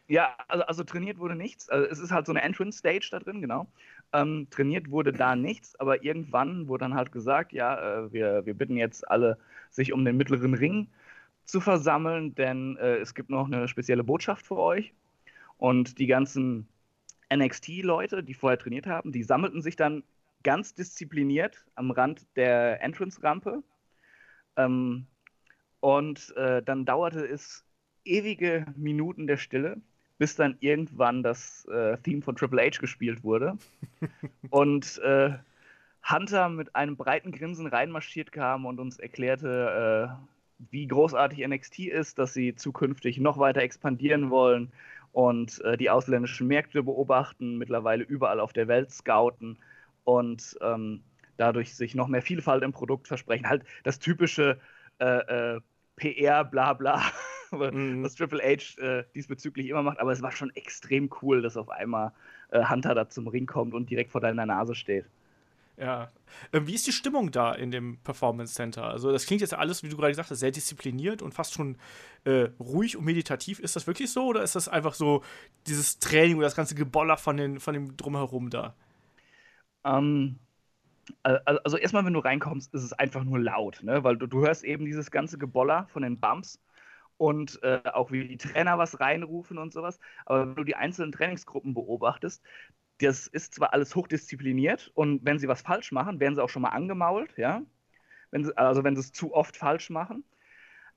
Ja, 0.08 0.34
also, 0.48 0.64
also 0.64 0.84
trainiert 0.84 1.18
wurde 1.18 1.34
nichts. 1.36 1.68
Also 1.68 1.86
es 1.86 1.98
ist 1.98 2.10
halt 2.12 2.24
so 2.24 2.32
eine 2.32 2.40
Entrance-Stage 2.40 3.08
da 3.10 3.18
drin, 3.18 3.42
genau. 3.42 3.66
Ähm, 4.14 4.46
trainiert 4.50 4.90
wurde 4.90 5.12
da 5.12 5.36
nichts, 5.36 5.78
aber 5.78 6.02
irgendwann 6.02 6.66
wurde 6.66 6.84
dann 6.84 6.94
halt 6.94 7.12
gesagt, 7.12 7.52
ja, 7.52 8.04
äh, 8.06 8.12
wir, 8.12 8.46
wir 8.46 8.54
bitten 8.54 8.78
jetzt 8.78 9.06
alle, 9.10 9.36
sich 9.70 9.92
um 9.92 10.04
den 10.06 10.16
mittleren 10.16 10.54
Ring 10.54 10.88
zu 11.48 11.60
versammeln, 11.60 12.34
denn 12.34 12.76
äh, 12.76 12.96
es 12.98 13.14
gibt 13.14 13.30
noch 13.30 13.46
eine 13.46 13.66
spezielle 13.68 14.04
Botschaft 14.04 14.46
für 14.46 14.58
euch. 14.58 14.92
Und 15.56 15.98
die 15.98 16.06
ganzen 16.06 16.68
NXT-Leute, 17.34 18.22
die 18.22 18.34
vorher 18.34 18.58
trainiert 18.58 18.86
haben, 18.86 19.12
die 19.12 19.22
sammelten 19.22 19.62
sich 19.62 19.74
dann 19.74 20.04
ganz 20.44 20.74
diszipliniert 20.74 21.64
am 21.74 21.90
Rand 21.90 22.26
der 22.36 22.82
Entrance-Rampe. 22.82 23.62
Ähm, 24.56 25.06
und 25.80 26.36
äh, 26.36 26.62
dann 26.62 26.84
dauerte 26.84 27.26
es 27.26 27.64
ewige 28.04 28.66
Minuten 28.76 29.26
der 29.26 29.38
Stille, 29.38 29.80
bis 30.18 30.36
dann 30.36 30.56
irgendwann 30.60 31.22
das 31.22 31.64
äh, 31.66 31.96
Theme 31.98 32.22
von 32.22 32.36
Triple 32.36 32.62
H 32.62 32.78
gespielt 32.78 33.24
wurde. 33.24 33.56
und 34.50 34.98
äh, 34.98 35.32
Hunter 36.08 36.50
mit 36.50 36.76
einem 36.76 36.96
breiten 36.96 37.32
Grinsen 37.32 37.66
reinmarschiert 37.66 38.32
kam 38.32 38.66
und 38.66 38.78
uns 38.78 38.98
erklärte, 38.98 40.18
äh, 40.20 40.37
wie 40.58 40.86
großartig 40.86 41.46
NXT 41.46 41.80
ist, 41.80 42.18
dass 42.18 42.34
sie 42.34 42.54
zukünftig 42.54 43.18
noch 43.18 43.38
weiter 43.38 43.62
expandieren 43.62 44.30
wollen 44.30 44.72
und 45.12 45.60
äh, 45.64 45.76
die 45.76 45.90
ausländischen 45.90 46.46
Märkte 46.46 46.82
beobachten, 46.82 47.58
mittlerweile 47.58 48.04
überall 48.04 48.40
auf 48.40 48.52
der 48.52 48.68
Welt 48.68 48.90
scouten 48.90 49.58
und 50.04 50.56
ähm, 50.60 51.02
dadurch 51.36 51.74
sich 51.74 51.94
noch 51.94 52.08
mehr 52.08 52.22
Vielfalt 52.22 52.62
im 52.62 52.72
Produkt 52.72 53.08
versprechen. 53.08 53.48
Halt 53.48 53.64
das 53.84 53.98
typische 53.98 54.58
äh, 55.00 55.56
äh, 55.56 55.60
PR, 55.96 56.44
bla 56.44 56.72
bla, 56.74 57.02
Mhm. 57.70 58.02
was 58.02 58.14
Triple 58.14 58.42
H 58.42 58.78
äh, 58.82 59.04
diesbezüglich 59.14 59.68
immer 59.68 59.82
macht. 59.82 60.00
Aber 60.00 60.12
es 60.12 60.22
war 60.22 60.32
schon 60.32 60.50
extrem 60.54 61.10
cool, 61.22 61.40
dass 61.42 61.56
auf 61.56 61.70
einmal 61.70 62.12
äh, 62.50 62.64
Hunter 62.64 62.94
da 62.94 63.08
zum 63.08 63.26
Ring 63.28 63.46
kommt 63.46 63.74
und 63.74 63.90
direkt 63.90 64.10
vor 64.10 64.20
deiner 64.20 64.44
Nase 64.46 64.74
steht. 64.74 65.06
Ja. 65.80 66.08
Ähm, 66.52 66.66
wie 66.66 66.74
ist 66.74 66.86
die 66.88 66.92
Stimmung 66.92 67.30
da 67.30 67.54
in 67.54 67.70
dem 67.70 67.98
Performance 68.02 68.54
Center? 68.54 68.84
Also, 68.84 69.12
das 69.12 69.26
klingt 69.26 69.40
jetzt 69.42 69.54
alles, 69.54 69.82
wie 69.84 69.88
du 69.88 69.96
gerade 69.96 70.10
gesagt 70.10 70.30
hast, 70.30 70.40
sehr 70.40 70.50
diszipliniert 70.50 71.22
und 71.22 71.34
fast 71.34 71.54
schon 71.54 71.76
äh, 72.24 72.48
ruhig 72.58 72.96
und 72.96 73.04
meditativ. 73.04 73.60
Ist 73.60 73.76
das 73.76 73.86
wirklich 73.86 74.10
so 74.10 74.26
oder 74.26 74.42
ist 74.42 74.56
das 74.56 74.68
einfach 74.68 74.94
so 74.94 75.22
dieses 75.68 75.98
Training 76.00 76.36
oder 76.36 76.46
das 76.46 76.56
ganze 76.56 76.74
Geboller 76.74 77.16
von, 77.16 77.36
den, 77.36 77.60
von 77.60 77.74
dem 77.74 77.96
Drumherum 77.96 78.50
da? 78.50 78.74
Ähm, 79.84 80.38
al- 81.22 81.42
al- 81.46 81.60
also 81.64 81.76
erstmal, 81.78 82.04
wenn 82.06 82.14
du 82.14 82.20
reinkommst, 82.20 82.74
ist 82.74 82.84
es 82.84 82.94
einfach 82.94 83.24
nur 83.24 83.38
laut, 83.40 83.82
ne? 83.82 84.04
weil 84.04 84.16
du, 84.18 84.26
du 84.26 84.40
hörst 84.42 84.64
eben 84.64 84.84
dieses 84.86 85.10
ganze 85.10 85.38
Geboller 85.38 85.86
von 85.88 86.02
den 86.02 86.20
Bumps 86.20 86.60
und 87.18 87.62
äh, 87.64 87.82
auch 87.92 88.12
wie 88.12 88.28
die 88.28 88.38
Trainer 88.38 88.78
was 88.78 89.00
reinrufen 89.00 89.58
und 89.58 89.72
sowas. 89.72 90.00
Aber 90.26 90.42
wenn 90.48 90.56
du 90.56 90.64
die 90.64 90.76
einzelnen 90.76 91.12
Trainingsgruppen 91.12 91.74
beobachtest, 91.74 92.42
das 92.98 93.26
ist 93.28 93.54
zwar 93.54 93.72
alles 93.72 93.94
hochdiszipliniert 93.96 94.90
und 94.94 95.24
wenn 95.24 95.38
sie 95.38 95.48
was 95.48 95.62
falsch 95.62 95.92
machen, 95.92 96.20
werden 96.20 96.34
sie 96.36 96.42
auch 96.42 96.48
schon 96.48 96.62
mal 96.62 96.70
angemault, 96.70 97.36
ja. 97.36 97.62
Wenn 98.30 98.44
sie, 98.44 98.56
also 98.58 98.84
wenn 98.84 98.96
sie 98.96 99.00
es 99.02 99.12
zu 99.12 99.34
oft 99.34 99.56
falsch 99.56 99.90
machen. 99.90 100.24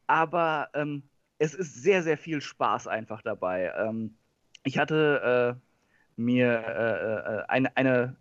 Aber 0.08 0.70
ähm, 0.74 1.10
es 1.38 1.54
ist 1.54 1.76
sehr, 1.82 2.04
sehr 2.04 2.18
viel 2.18 2.42
Spaß 2.42 2.88
einfach 2.88 3.22
dabei. 3.22 3.74
Ähm, 3.78 4.18
ich 4.64 4.78
hatte 4.78 5.58
äh, 5.58 6.22
mir 6.22 6.48
äh, 6.50 7.42
äh, 7.42 7.46
eine, 7.48 7.76
eine 7.78 8.18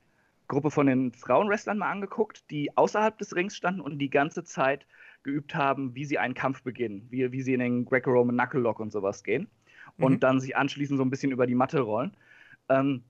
Gruppe 0.49 0.71
von 0.71 0.87
den 0.87 1.13
Frauenwrestlern 1.13 1.79
mal 1.79 1.91
angeguckt, 1.91 2.51
die 2.51 2.77
außerhalb 2.77 3.17
des 3.19 3.35
Rings 3.37 3.57
standen 3.57 3.81
und 3.81 3.99
die 3.99 4.11
ganze 4.11 4.45
Zeit 4.45 4.87
geübt 5.23 5.55
haben, 5.55 5.95
wie 5.95 6.05
sie 6.05 6.19
einen 6.19 6.35
Kampf 6.35 6.63
beginnen, 6.63 7.07
wie, 7.11 7.31
wie 7.33 7.43
sie 7.43 7.55
in 7.55 7.61
den 7.61 7.85
Greco-Roman 7.85 8.37
Knuckle 8.37 8.61
Lock 8.61 8.81
und 8.81 8.91
sowas 8.93 9.23
gehen 9.23 9.49
und 9.99 10.23
Mhm. 10.23 10.25
dann 10.25 10.41
sich 10.41 10.57
anschließend 10.57 10.99
so 10.99 11.05
ein 11.05 11.11
bisschen 11.11 11.33
über 11.33 11.47
die 11.47 11.55
Matte 11.55 11.81
rollen. 11.81 12.17
Ähm, 12.69 13.05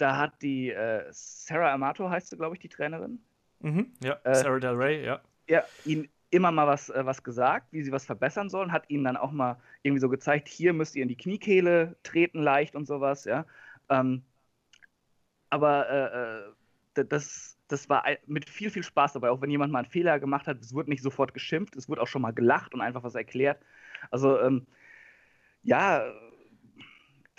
da 0.00 0.16
hat 0.16 0.40
die 0.42 0.70
äh, 0.70 1.06
Sarah 1.10 1.72
Amato, 1.72 2.08
heißt 2.08 2.30
sie, 2.30 2.36
glaube 2.36 2.56
ich, 2.56 2.60
die 2.60 2.68
Trainerin, 2.68 3.20
Mhm. 3.60 3.92
Ja, 4.02 4.18
Äh, 4.24 4.34
Sarah 4.34 4.58
Del 4.58 4.74
Rey, 4.74 5.04
ja. 5.04 5.20
ja, 5.48 5.62
ihnen 5.84 6.08
immer 6.30 6.50
mal 6.50 6.66
was, 6.66 6.88
äh, 6.90 7.04
was 7.04 7.22
gesagt, 7.22 7.66
wie 7.72 7.82
sie 7.82 7.92
was 7.92 8.06
verbessern 8.06 8.48
sollen, 8.48 8.72
hat 8.72 8.88
ihnen 8.88 9.04
dann 9.04 9.16
auch 9.16 9.32
mal 9.32 9.60
irgendwie 9.82 10.00
so 10.00 10.08
gezeigt, 10.08 10.48
hier 10.48 10.72
müsst 10.72 10.96
ihr 10.96 11.02
in 11.02 11.08
die 11.08 11.16
Kniekehle 11.16 11.96
treten 12.02 12.42
leicht 12.42 12.74
und 12.74 12.86
sowas, 12.86 13.24
ja. 13.24 13.44
Ähm, 13.88 14.22
aber 15.50 15.90
äh, 16.96 17.00
äh, 17.00 17.04
das, 17.06 17.58
das 17.68 17.88
war 17.88 18.04
mit 18.26 18.48
viel, 18.48 18.70
viel 18.70 18.82
Spaß 18.82 19.14
dabei, 19.14 19.30
auch 19.30 19.40
wenn 19.42 19.50
jemand 19.50 19.72
mal 19.72 19.80
einen 19.80 19.90
Fehler 19.90 20.20
gemacht 20.20 20.46
hat, 20.46 20.60
es 20.60 20.72
wurde 20.74 20.90
nicht 20.90 21.02
sofort 21.02 21.34
geschimpft, 21.34 21.76
es 21.76 21.88
wurde 21.88 22.00
auch 22.02 22.06
schon 22.06 22.22
mal 22.22 22.32
gelacht 22.32 22.74
und 22.74 22.80
einfach 22.80 23.02
was 23.02 23.14
erklärt. 23.14 23.60
Also, 24.10 24.40
ähm, 24.40 24.66
ja, 25.62 26.04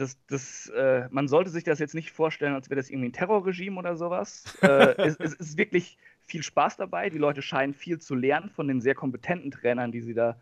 das, 0.01 0.17
das, 0.27 0.67
äh, 0.75 1.07
man 1.11 1.27
sollte 1.27 1.49
sich 1.49 1.63
das 1.63 1.79
jetzt 1.79 1.93
nicht 1.93 2.11
vorstellen, 2.11 2.55
als 2.55 2.69
wäre 2.69 2.79
das 2.79 2.89
irgendwie 2.89 3.09
ein 3.09 3.13
Terrorregime 3.13 3.77
oder 3.77 3.95
sowas. 3.95 4.57
äh, 4.61 4.95
es, 4.97 5.17
es 5.21 5.33
ist 5.33 5.57
wirklich 5.57 5.97
viel 6.25 6.43
Spaß 6.43 6.77
dabei. 6.77 7.09
Die 7.09 7.17
Leute 7.17 7.41
scheinen 7.41 7.73
viel 7.73 7.99
zu 7.99 8.15
lernen 8.15 8.49
von 8.49 8.67
den 8.67 8.81
sehr 8.81 8.95
kompetenten 8.95 9.51
Trainern, 9.51 9.91
die 9.91 10.01
sie 10.01 10.13
da 10.13 10.37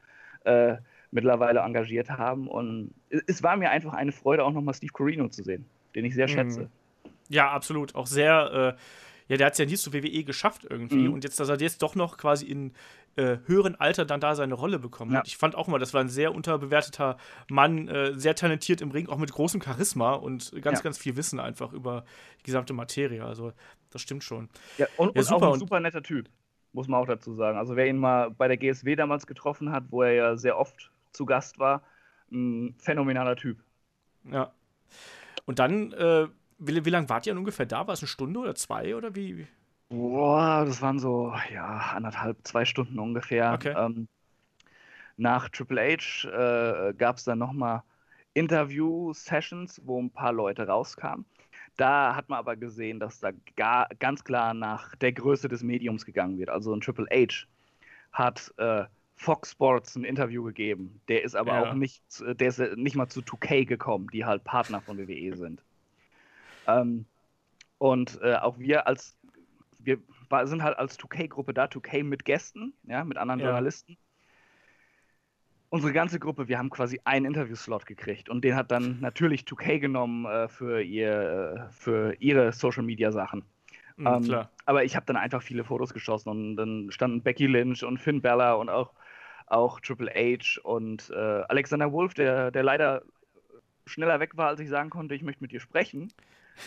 äh, 0.45 0.77
mittlerweile 1.11 1.59
engagiert 1.59 2.09
haben. 2.09 2.47
Und 2.47 2.93
es, 3.09 3.43
war 3.43 3.57
mir 3.57 3.69
einfach 3.69 3.93
eine 3.93 4.11
Freude, 4.11 4.43
auch 4.45 4.53
nochmal 4.53 4.73
Steve 4.73 4.93
Corino 4.93 5.27
zu 5.27 5.43
sehen, 5.43 5.65
den 5.95 6.05
ich 6.05 6.15
sehr 6.15 6.27
Mhm. 6.27 6.31
schätze. 6.31 6.69
Ja, 7.27 7.51
absolut. 7.51 7.95
Auch 7.95 8.07
sehr, 8.07 8.75
äh, 8.77 8.79
ja, 9.29 9.37
der 9.37 9.45
hat 9.47 9.53
es 9.53 9.59
ja 9.59 9.65
nie 9.65 9.75
zu 9.77 9.93
WWE 9.93 10.23
geschafft 10.25 10.65
irgendwie. 10.69 11.07
Mhm. 11.07 11.13
Und 11.13 11.23
jetzt, 11.23 11.39
dass 11.39 11.47
er 11.47 11.57
jetzt 11.61 11.81
doch 11.81 11.95
noch 11.95 12.17
quasi 12.17 12.45
in 12.45 12.73
äh, 13.15 13.37
höheren 13.45 13.75
Alter 13.75 14.05
dann 14.05 14.19
da 14.19 14.35
seine 14.35 14.53
Rolle 14.55 14.79
bekommen 14.79 15.11
Ja. 15.11 15.19
hat. 15.19 15.27
Ich 15.27 15.37
fand 15.37 15.55
auch 15.55 15.67
mal, 15.67 15.77
das 15.79 15.93
war 15.93 16.01
ein 16.01 16.09
sehr 16.09 16.33
unterbewerteter 16.35 17.17
Mann, 17.49 17.87
äh, 17.87 18.17
sehr 18.17 18.35
talentiert 18.35 18.81
im 18.81 18.91
Ring, 18.91 19.07
auch 19.07 19.17
mit 19.17 19.31
großem 19.31 19.61
Charisma 19.61 20.13
und 20.13 20.51
ganz, 20.61 20.79
Ja. 20.79 20.83
ganz 20.83 20.97
viel 20.97 21.15
Wissen 21.15 21.39
einfach 21.39 21.71
über 21.73 22.03
die 22.39 22.43
gesamte 22.43 22.73
Materie. 22.73 23.23
Also, 23.25 23.53
das 23.91 24.01
stimmt 24.01 24.23
schon. 24.23 24.49
Ja, 24.77 24.87
und, 24.97 25.15
Ja, 25.15 25.21
und 25.21 25.25
super. 25.27 25.47
auch 25.47 25.53
ein 25.53 25.59
super 25.59 25.79
netter 25.79 26.03
Typ, 26.03 26.29
muss 26.73 26.87
man 26.87 27.01
auch 27.01 27.07
dazu 27.07 27.33
sagen. 27.33 27.57
Also 27.57 27.75
wer 27.75 27.87
ihn 27.87 27.97
mal 27.97 28.31
bei 28.31 28.47
der 28.47 28.57
GSW 28.57 28.95
damals 28.95 29.27
getroffen 29.27 29.71
hat, 29.71 29.85
wo 29.89 30.01
er 30.03 30.13
ja 30.13 30.37
sehr 30.37 30.57
oft 30.57 30.91
zu 31.11 31.25
Gast 31.25 31.59
war, 31.59 31.83
ein 32.31 32.75
phänomenaler 32.77 33.35
Typ. 33.35 33.57
Ja. 34.23 34.53
Und 35.45 35.59
dann, 35.59 35.91
äh, 35.93 36.27
wie, 36.59 36.85
wie 36.85 36.89
lange 36.89 37.09
wart 37.09 37.27
ihr 37.27 37.35
ungefähr 37.37 37.65
da? 37.65 37.87
War 37.87 37.93
es 37.93 38.01
eine 38.01 38.07
Stunde 38.07 38.39
oder 38.39 38.55
zwei 38.55 38.95
oder 38.95 39.15
wie? 39.15 39.47
Boah, 39.89 40.65
das 40.65 40.81
waren 40.81 40.97
so, 40.99 41.33
ja, 41.51 41.91
anderthalb, 41.95 42.45
zwei 42.47 42.65
Stunden 42.65 42.97
ungefähr. 42.99 43.53
Okay. 43.55 43.73
Ähm, 43.73 44.07
nach 45.17 45.49
Triple 45.49 45.97
H 45.97 46.27
äh, 46.89 46.93
gab 46.93 47.17
es 47.17 47.23
dann 47.25 47.39
nochmal 47.39 47.83
Interview-Sessions, 48.33 49.81
wo 49.85 50.01
ein 50.01 50.11
paar 50.11 50.31
Leute 50.33 50.67
rauskamen. 50.67 51.25
Da 51.77 52.15
hat 52.15 52.29
man 52.29 52.39
aber 52.39 52.55
gesehen, 52.55 52.99
dass 52.99 53.19
da 53.19 53.31
gar, 53.55 53.87
ganz 53.99 54.23
klar 54.23 54.53
nach 54.53 54.95
der 54.95 55.13
Größe 55.13 55.47
des 55.47 55.63
Mediums 55.63 56.05
gegangen 56.05 56.37
wird. 56.37 56.49
Also 56.49 56.73
ein 56.73 56.81
Triple 56.81 57.07
H 57.11 57.47
hat 58.13 58.53
äh, 58.57 58.85
Fox 59.15 59.51
Sports 59.51 59.95
ein 59.95 60.05
Interview 60.05 60.43
gegeben. 60.43 61.01
Der 61.09 61.23
ist 61.23 61.35
aber 61.35 61.53
Ja. 61.53 61.59
auch 61.59 61.73
nicht, 61.73 62.09
zu- 62.11 62.33
der 62.35 62.49
ist 62.49 62.59
äh, 62.59 62.75
nicht 62.77 62.95
mal 62.95 63.09
zu 63.09 63.21
2K 63.21 63.65
gekommen, 63.65 64.07
die 64.13 64.25
halt 64.25 64.43
Partner 64.43 64.81
von 64.81 64.97
WWE 64.97 65.35
sind. 65.35 65.63
Ähm, 66.77 67.05
und 67.77 68.19
äh, 68.21 68.35
auch 68.35 68.59
wir 68.59 68.87
als 68.87 69.17
wir 69.79 69.99
war, 70.29 70.45
sind 70.47 70.63
halt 70.63 70.77
als 70.77 70.99
2K-Gruppe 70.99 71.53
da, 71.53 71.65
2K 71.65 72.03
mit 72.03 72.25
Gästen, 72.25 72.73
ja, 72.83 73.03
mit 73.03 73.17
anderen 73.17 73.39
Ja. 73.39 73.47
Journalisten. 73.47 73.97
Unsere 75.69 75.93
ganze 75.93 76.19
Gruppe, 76.19 76.47
wir 76.47 76.57
haben 76.57 76.69
quasi 76.69 76.99
einen 77.05 77.25
Interviewslot 77.25 77.85
gekriegt 77.85 78.29
und 78.29 78.43
den 78.43 78.55
hat 78.55 78.71
dann 78.71 78.99
natürlich 79.01 79.43
2K 79.43 79.79
genommen 79.79 80.25
äh, 80.25 80.47
für, 80.47 80.81
ihr, 80.81 81.67
äh, 81.69 81.71
für 81.71 82.13
ihre 82.19 82.51
Social-Media-Sachen. 82.51 83.43
Mhm, 83.97 84.07
Ähm. 84.07 84.45
Aber 84.65 84.83
ich 84.83 84.95
habe 84.95 85.05
dann 85.07 85.17
einfach 85.17 85.41
viele 85.41 85.63
Fotos 85.63 85.93
geschossen 85.93 86.29
und 86.29 86.55
dann 86.55 86.91
standen 86.91 87.23
Becky 87.23 87.47
Lynch 87.47 87.83
und 87.83 87.97
Finn 87.97 88.21
Bella 88.21 88.53
und 88.53 88.69
auch, 88.69 88.93
auch 89.47 89.79
Triple 89.79 90.11
H 90.13 90.61
und 90.61 91.09
äh, 91.09 91.15
Alexander 91.15 91.91
Wolf, 91.91 92.13
der, 92.13 92.51
der 92.51 92.61
leider 92.61 93.01
schneller 93.87 94.19
weg 94.19 94.37
war, 94.37 94.49
als 94.49 94.59
ich 94.59 94.69
sagen 94.69 94.91
konnte, 94.91 95.15
ich 95.15 95.23
möchte 95.23 95.43
mit 95.43 95.51
dir 95.51 95.59
sprechen. 95.59 96.13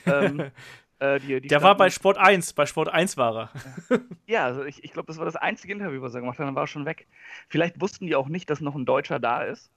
Ähm, 0.07 0.51
äh, 0.99 1.19
die, 1.21 1.41
die 1.41 1.49
Der 1.49 1.63
war 1.63 1.77
bei 1.77 1.91
Sport 1.91 2.19
1, 2.19 2.53
bei 2.55 2.67
Sport 2.67 2.89
1 2.89 3.17
war 3.17 3.51
er. 3.91 4.01
ja, 4.27 4.45
also 4.45 4.65
ich, 4.65 4.83
ich 4.85 4.93
glaube, 4.93 5.07
das 5.07 5.19
war 5.19 5.25
das 5.25 5.37
einzige 5.37 5.73
Interview, 5.73 6.01
was 6.03 6.15
er 6.15 6.21
gemacht 6.21 6.39
hat, 6.39 6.47
dann 6.47 6.55
war 6.55 6.65
er 6.65 6.69
schon 6.69 6.87
weg. 6.87 7.07
Vielleicht 7.49 7.81
wussten 7.81 8.07
die 8.07 8.17
auch 8.17 8.29
nicht, 8.29 8.51
dass 8.51 8.61
noch 8.61 8.75
ein 8.75 8.85
Deutscher 8.87 9.19
da 9.19 9.43
ist, 9.43 9.71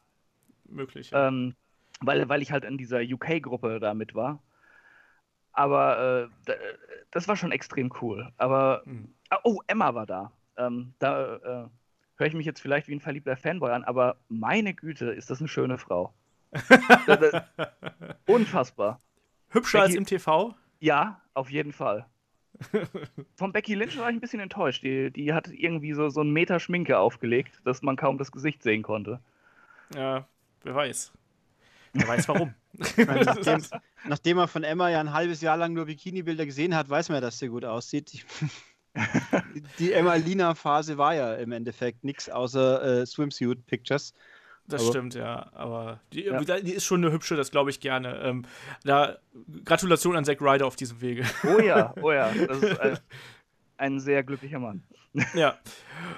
Möglich. 0.68 1.12
Ja. 1.12 1.28
ähm, 1.28 1.56
weil, 2.02 2.28
weil 2.30 2.42
ich 2.42 2.52
halt 2.52 2.66
in 2.66 2.78
dieser 2.78 3.02
UK-Gruppe 3.02 3.80
da 3.80 3.94
mit 3.94 4.16
war. 4.16 4.42
Aber 5.54 6.26
äh, 6.26 6.28
da, 6.46 6.54
das 7.12 7.28
war 7.28 7.38
schon 7.38 7.52
extrem 7.54 7.92
cool. 8.02 8.32
Aber, 8.38 8.82
Mhm. 8.86 9.14
oh, 9.44 9.62
Emma 9.68 9.94
war 9.96 10.06
da. 10.06 10.32
Ähm, 10.58 10.94
da 11.00 11.36
äh, 11.36 11.68
höre 12.18 12.28
ich 12.28 12.34
mich 12.34 12.46
jetzt 12.46 12.60
vielleicht 12.62 12.88
wie 12.88 12.96
ein 12.96 13.00
verliebter 13.02 13.38
Fanboy 13.38 13.72
an, 13.72 13.84
aber 13.84 14.18
meine 14.28 14.74
Güte, 14.74 15.12
ist 15.12 15.30
das 15.30 15.40
eine 15.40 15.48
schöne 15.48 15.78
Frau. 15.78 16.14
Unfassbar. 18.26 19.00
Hübscher 19.56 19.82
als 19.82 19.90
Becky- 19.92 19.98
im 19.98 20.06
TV? 20.06 20.56
Ja, 20.80 21.22
auf 21.34 21.50
jeden 21.50 21.74
Fall. 21.74 22.06
Von 23.36 23.52
Becky 23.52 23.74
Lynch 23.76 23.98
war 23.98 24.10
ich 24.10 24.16
ein 24.16 24.22
bisschen 24.22 24.40
enttäuscht. 24.40 24.84
Die, 24.84 25.12
die 25.12 25.34
hat 25.34 25.48
irgendwie 25.48 25.94
so, 25.94 26.10
so 26.10 26.22
einen 26.22 26.32
Meter 26.32 26.60
Schminke 26.60 26.98
aufgelegt, 26.98 27.62
dass 27.66 27.82
man 27.82 27.96
kaum 27.96 28.18
das 28.18 28.32
Gesicht 28.32 28.64
sehen 28.64 28.82
konnte. 28.84 29.20
Ja, 29.94 30.28
wer 30.64 30.76
weiß. 30.76 31.12
Wer 31.94 32.08
weiß 32.08 32.28
warum. 32.28 32.54
Meine, 32.98 33.24
nachdem, 33.26 33.64
nachdem 34.08 34.38
man 34.38 34.48
von 34.48 34.64
Emma 34.64 34.90
ja 34.90 35.00
ein 35.00 35.14
halbes 35.14 35.42
Jahr 35.42 35.58
lang 35.58 35.74
nur 35.74 35.86
Bikini-Bilder 35.86 36.46
gesehen 36.46 36.76
hat, 36.76 36.90
weiß 36.90 37.10
man 37.10 37.18
ja, 37.18 37.22
dass 37.22 37.40
sie 37.40 37.48
gut 37.48 37.66
aussieht. 37.66 38.26
Die 39.80 39.92
Emma-Lina-Phase 39.92 40.98
war 40.98 41.14
ja 41.16 41.34
im 41.36 41.52
Endeffekt 41.52 42.04
nichts 42.04 42.30
außer 42.30 43.02
äh, 43.02 43.06
Swimsuit-Pictures. 43.06 44.14
Das 44.68 44.82
Aber- 44.82 44.92
stimmt, 44.92 45.14
ja. 45.16 45.52
Aber 45.54 46.00
die, 46.12 46.24
Ja. 46.24 46.40
die 46.42 46.72
ist 46.74 46.86
schon 46.86 47.04
eine 47.04 47.14
hübsche, 47.14 47.36
das 47.36 47.52
glaube 47.52 47.70
ich 47.70 47.80
gerne. 47.80 48.20
Ähm, 48.22 48.46
da, 48.84 49.18
Gratulation 49.64 50.16
an 50.16 50.26
Zack 50.26 50.42
Ryder 50.42 50.66
auf 50.66 50.76
diesem 50.76 51.02
Wege. 51.02 51.24
Oh 51.44 51.60
ja, 51.62 51.94
oh 52.02 52.12
ja. 52.12 52.32
Das 52.34 52.58
ist 52.64 52.80
ein, 52.80 53.00
ein 53.78 54.00
sehr 54.00 54.24
glücklicher 54.24 54.60
Mann. 54.60 54.84
ja. 55.34 55.58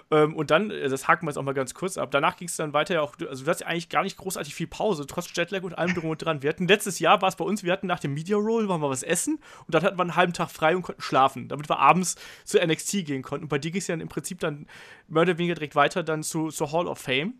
Ähm, 0.10 0.36
und 0.36 0.50
dann, 0.50 0.72
äh, 0.72 0.90
das 0.90 1.08
haken 1.08 1.26
wir 1.26 1.30
jetzt 1.30 1.38
auch 1.38 1.44
mal 1.44 1.54
ganz 1.54 1.74
kurz 1.76 1.98
ab. 1.98 2.10
Danach 2.10 2.36
ging 2.38 2.48
es 2.48 2.56
dann 2.56 2.74
weiter 2.74 2.96
ja 2.96 3.02
auch, 3.02 3.16
also 3.30 3.44
du 3.44 3.50
hast 3.52 3.62
ja 3.62 3.68
eigentlich 3.68 3.90
gar 3.90 4.02
nicht 4.02 4.18
großartig 4.18 4.56
viel 4.56 4.66
Pause, 4.66 5.06
trotz 5.06 5.30
Jetlag 5.36 5.62
und 5.64 5.78
allem 5.78 5.94
drum 5.94 6.10
und 6.10 6.18
dran. 6.24 6.42
Wir 6.42 6.50
hatten 6.50 6.68
letztes 6.68 6.98
Jahr 7.00 7.22
war 7.22 7.30
es 7.30 7.36
bei 7.36 7.46
uns, 7.46 7.64
wir 7.64 7.72
hatten 7.74 7.86
nach 7.86 8.00
dem 8.00 8.14
Media 8.16 8.38
Roll, 8.38 8.70
waren 8.70 8.82
wir 8.82 8.90
was 8.90 9.04
essen 9.04 9.36
und 9.66 9.76
dann 9.76 9.84
hatten 9.84 9.98
wir 10.00 10.02
einen 10.02 10.16
halben 10.16 10.34
Tag 10.34 10.50
frei 10.50 10.76
und 10.76 10.82
konnten 10.82 11.02
schlafen, 11.02 11.48
damit 11.48 11.70
wir 11.70 11.78
abends 11.80 12.16
zu 12.44 12.58
NXT 12.66 13.06
gehen 13.06 13.22
konnten. 13.22 13.44
Und 13.46 13.50
bei 13.50 13.60
dir 13.60 13.70
ging 13.70 13.82
es 13.82 13.88
ja 13.88 13.94
dann 13.94 14.02
im 14.02 14.08
Prinzip 14.10 14.40
dann 14.40 14.66
mehr 15.10 15.24
oder 15.24 15.38
weniger 15.38 15.54
direkt 15.56 15.76
weiter 15.76 16.02
dann 16.02 16.24
zu, 16.24 16.48
zur 16.48 16.72
Hall 16.72 16.88
of 16.88 16.98
Fame. 16.98 17.36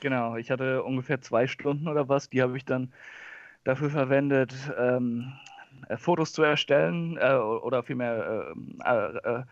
Genau, 0.00 0.36
ich 0.36 0.50
hatte 0.50 0.82
ungefähr 0.82 1.20
zwei 1.20 1.46
Stunden 1.46 1.88
oder 1.88 2.08
was. 2.08 2.28
Die 2.28 2.42
habe 2.42 2.56
ich 2.56 2.64
dann 2.64 2.92
dafür 3.64 3.90
verwendet, 3.90 4.54
ähm, 4.78 5.32
äh, 5.88 5.96
Fotos 5.96 6.32
zu 6.32 6.42
erstellen 6.42 7.16
äh, 7.16 7.34
oder 7.34 7.82
vielmehr 7.82 8.52
ähm, 8.52 8.78
äh, 8.84 9.16
äh, 9.16 9.42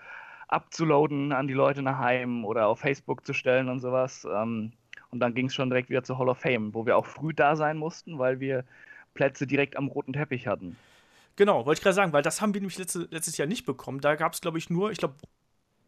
abzuloaden 0.48 1.32
an 1.32 1.48
die 1.48 1.54
Leute 1.54 1.82
nach 1.82 1.98
Heim 1.98 2.44
oder 2.44 2.68
auf 2.68 2.80
Facebook 2.80 3.26
zu 3.26 3.32
stellen 3.32 3.68
und 3.68 3.80
sowas. 3.80 4.26
Ähm, 4.30 4.72
und 5.10 5.20
dann 5.20 5.34
ging 5.34 5.46
es 5.46 5.54
schon 5.54 5.70
direkt 5.70 5.90
wieder 5.90 6.02
zur 6.02 6.18
Hall 6.18 6.28
of 6.28 6.38
Fame, 6.38 6.74
wo 6.74 6.86
wir 6.86 6.96
auch 6.96 7.06
früh 7.06 7.32
da 7.32 7.56
sein 7.56 7.76
mussten, 7.76 8.18
weil 8.18 8.40
wir 8.40 8.64
Plätze 9.14 9.46
direkt 9.46 9.76
am 9.76 9.88
roten 9.88 10.12
Teppich 10.12 10.46
hatten. 10.46 10.76
Genau, 11.36 11.66
wollte 11.66 11.78
ich 11.78 11.82
gerade 11.82 11.94
sagen, 11.94 12.12
weil 12.12 12.22
das 12.22 12.40
haben 12.40 12.54
wir 12.54 12.60
nämlich 12.60 12.78
letzte, 12.78 13.08
letztes 13.10 13.36
Jahr 13.36 13.48
nicht 13.48 13.64
bekommen. 13.64 14.00
Da 14.00 14.14
gab 14.14 14.32
es, 14.32 14.40
glaube 14.40 14.58
ich, 14.58 14.70
nur, 14.70 14.90
ich 14.90 14.98
glaube, 14.98 15.14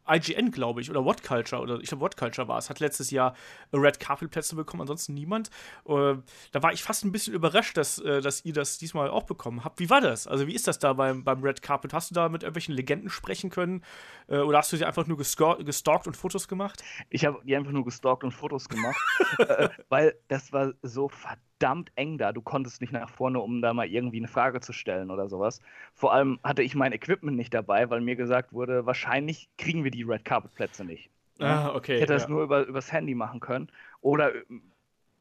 IGN, 0.09 0.51
glaube 0.51 0.81
ich, 0.81 0.91
oder 0.91 1.05
What 1.05 1.23
Culture, 1.23 1.61
oder 1.61 1.81
ich 1.81 1.89
glaube, 1.89 2.03
What 2.03 2.17
Culture 2.17 2.49
war 2.49 2.59
es, 2.59 2.71
hat 2.71 2.81
letztes 2.81 3.11
Jahr 3.11 3.35
äh, 3.73 3.77
Red 3.77 4.01
Carpet 4.01 4.31
Plätze 4.31 4.57
bekommen, 4.57 4.83
ansonsten 4.83 5.15
niemand. 5.15 5.51
Äh, 5.87 6.17
da 6.53 6.63
war 6.63 6.73
ich 6.73 6.83
fast 6.83 7.05
ein 7.05 7.13
bisschen 7.13 7.35
überrascht, 7.35 7.77
dass, 7.77 7.99
äh, 7.99 8.21
dass 8.21 8.45
ihr 8.45 8.53
das 8.53 8.79
diesmal 8.79 9.11
auch 9.11 9.25
bekommen 9.25 9.65
habt. 9.65 9.81
Wie 9.81 9.91
war 9.91 10.01
das? 10.01 10.27
Also, 10.27 10.47
wie 10.47 10.55
ist 10.55 10.67
das 10.67 10.79
da 10.79 10.93
beim, 10.93 11.25
beim 11.25 11.43
Red 11.43 11.63
Carpet? 11.63 11.93
Hast 11.93 12.11
du 12.11 12.15
da 12.15 12.29
mit 12.29 12.43
irgendwelchen 12.43 12.75
Legenden 12.75 13.11
sprechen 13.11 13.51
können? 13.51 13.83
Oder 14.29 14.59
hast 14.59 14.73
du 14.73 14.77
sie 14.77 14.85
einfach 14.85 15.07
nur 15.07 15.17
gestalkt 15.17 16.07
und 16.07 16.17
Fotos 16.17 16.49
gemacht? 16.49 16.83
Ich 17.11 17.25
habe 17.25 17.41
die 17.45 17.55
einfach 17.55 17.71
nur 17.71 17.85
gestalkt 17.85 18.25
und 18.25 18.33
Fotos 18.33 18.69
gemacht, 18.69 19.01
weil 19.89 20.19
das 20.29 20.53
war 20.53 20.73
so 20.83 21.09
verdammt 21.09 21.56
eng 21.95 22.19
da. 22.19 22.33
Du 22.33 22.43
konntest 22.43 22.81
nicht 22.81 22.93
nach 22.93 23.11
vorne, 23.11 23.41
um 23.41 23.63
da 23.63 23.73
mal 23.73 23.87
irgendwie 23.87 24.19
eine 24.19 24.29
Frage 24.29 24.61
zu 24.61 24.73
stellen 24.73 25.11
oder 25.11 25.29
sowas. 25.29 25.61
Vor 25.95 26.13
allem 26.13 26.39
hatte 26.43 26.63
ich 26.63 26.75
mein 26.75 26.93
Equipment 26.93 27.37
nicht 27.37 27.55
dabei, 27.55 27.91
weil 27.91 28.01
mir 28.01 28.17
gesagt 28.17 28.53
wurde, 28.53 28.87
wahrscheinlich 28.87 29.49
kriegen 29.57 29.85
wir 29.85 29.91
die 29.91 30.03
Red 30.03 30.25
Carpet 30.25 30.55
Plätze 30.55 30.85
nicht. 30.85 31.11
Ah, 31.39 31.75
okay. 31.75 31.97
Ich 31.97 32.03
hätte 32.03 32.15
das 32.15 32.25
ja. 32.25 32.31
nur 32.31 32.43
über, 32.43 32.67
übers 32.67 32.93
Handy 32.93 33.15
machen 33.15 33.41
können 33.41 33.69
oder 34.01 34.35
äh, 34.35 34.43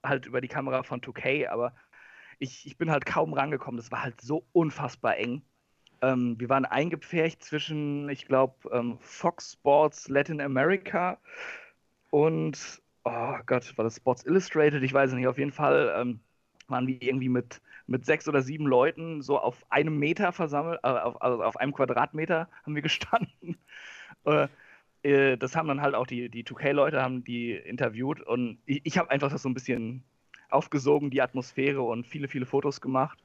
halt 0.03 0.25
über 0.25 0.41
die 0.41 0.47
Kamera 0.47 0.83
von 0.83 1.01
2K, 1.01 1.47
aber 1.49 1.73
ich, 2.39 2.65
ich 2.65 2.77
bin 2.77 2.91
halt 2.91 3.05
kaum 3.05 3.33
rangekommen. 3.33 3.77
Das 3.77 3.91
war 3.91 4.03
halt 4.03 4.21
so 4.21 4.45
unfassbar 4.53 5.17
eng. 5.17 5.41
Ähm, 6.01 6.35
wir 6.39 6.49
waren 6.49 6.65
eingepfercht 6.65 7.43
zwischen, 7.43 8.09
ich 8.09 8.27
glaube, 8.27 8.69
ähm, 8.71 8.97
Fox 8.99 9.53
Sports 9.53 10.07
Latin 10.09 10.41
America 10.41 11.17
und, 12.11 12.81
oh 13.05 13.37
Gott, 13.45 13.77
war 13.77 13.85
das 13.85 13.97
Sports 13.97 14.25
Illustrated? 14.25 14.83
Ich 14.83 14.93
weiß 14.93 15.13
nicht. 15.13 15.27
Auf 15.27 15.37
jeden 15.37 15.51
Fall 15.51 15.93
ähm, 15.97 16.19
waren 16.67 16.87
wir 16.87 17.01
irgendwie 17.01 17.29
mit, 17.29 17.61
mit 17.87 18.05
sechs 18.05 18.27
oder 18.27 18.41
sieben 18.41 18.67
Leuten 18.67 19.21
so 19.21 19.39
auf 19.39 19.65
einem 19.69 19.97
Meter 19.99 20.31
versammelt, 20.31 20.79
äh, 20.83 20.87
auf, 20.87 21.21
also 21.21 21.43
auf 21.43 21.57
einem 21.57 21.73
Quadratmeter 21.73 22.49
haben 22.65 22.75
wir 22.75 22.81
gestanden. 22.83 23.57
äh, 24.25 24.47
äh 25.03 25.37
das 25.37 25.55
haben 25.55 25.67
dann 25.67 25.81
halt 25.81 25.95
auch 25.95 26.07
die, 26.07 26.29
die 26.29 26.43
2K-Leute 26.43 27.01
haben 27.01 27.23
die 27.23 27.53
interviewt 27.53 28.21
und 28.21 28.59
ich, 28.65 28.81
ich 28.83 28.97
habe 28.97 29.11
einfach 29.11 29.31
das 29.31 29.43
so 29.43 29.49
ein 29.49 29.53
bisschen 29.53 30.03
aufgesogen, 30.49 31.11
die 31.11 31.21
Atmosphäre 31.21 31.81
und 31.81 32.07
viele, 32.07 32.27
viele 32.27 32.45
Fotos 32.45 32.81
gemacht. 32.81 33.19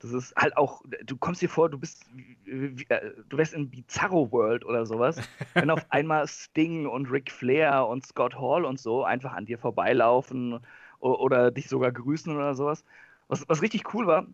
Das 0.00 0.12
ist 0.12 0.34
halt 0.36 0.56
auch, 0.56 0.82
du 1.04 1.16
kommst 1.16 1.40
dir 1.40 1.48
vor, 1.48 1.70
du 1.70 1.78
bist, 1.78 2.04
äh, 2.46 3.00
du 3.28 3.36
wärst 3.38 3.54
in 3.54 3.70
Bizarro 3.70 4.30
World 4.32 4.64
oder 4.64 4.84
sowas, 4.86 5.16
wenn 5.54 5.70
auf 5.70 5.86
einmal 5.90 6.26
Sting 6.28 6.86
und 6.86 7.10
Ric 7.10 7.30
Flair 7.30 7.86
und 7.86 8.04
Scott 8.06 8.34
Hall 8.34 8.64
und 8.64 8.78
so 8.78 9.04
einfach 9.04 9.32
an 9.32 9.46
dir 9.46 9.58
vorbeilaufen 9.58 10.60
oder 11.00 11.50
dich 11.50 11.68
sogar 11.68 11.92
grüßen 11.92 12.34
oder 12.34 12.54
sowas. 12.54 12.84
Was, 13.28 13.48
was 13.48 13.62
richtig 13.62 13.94
cool 13.94 14.06
war, 14.06 14.26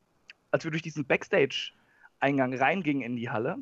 als 0.50 0.64
wir 0.64 0.70
durch 0.70 0.82
diesen 0.82 1.04
Backstage-Eingang 1.04 2.54
reingingen 2.54 3.02
in 3.02 3.16
die 3.16 3.30
Halle, 3.30 3.58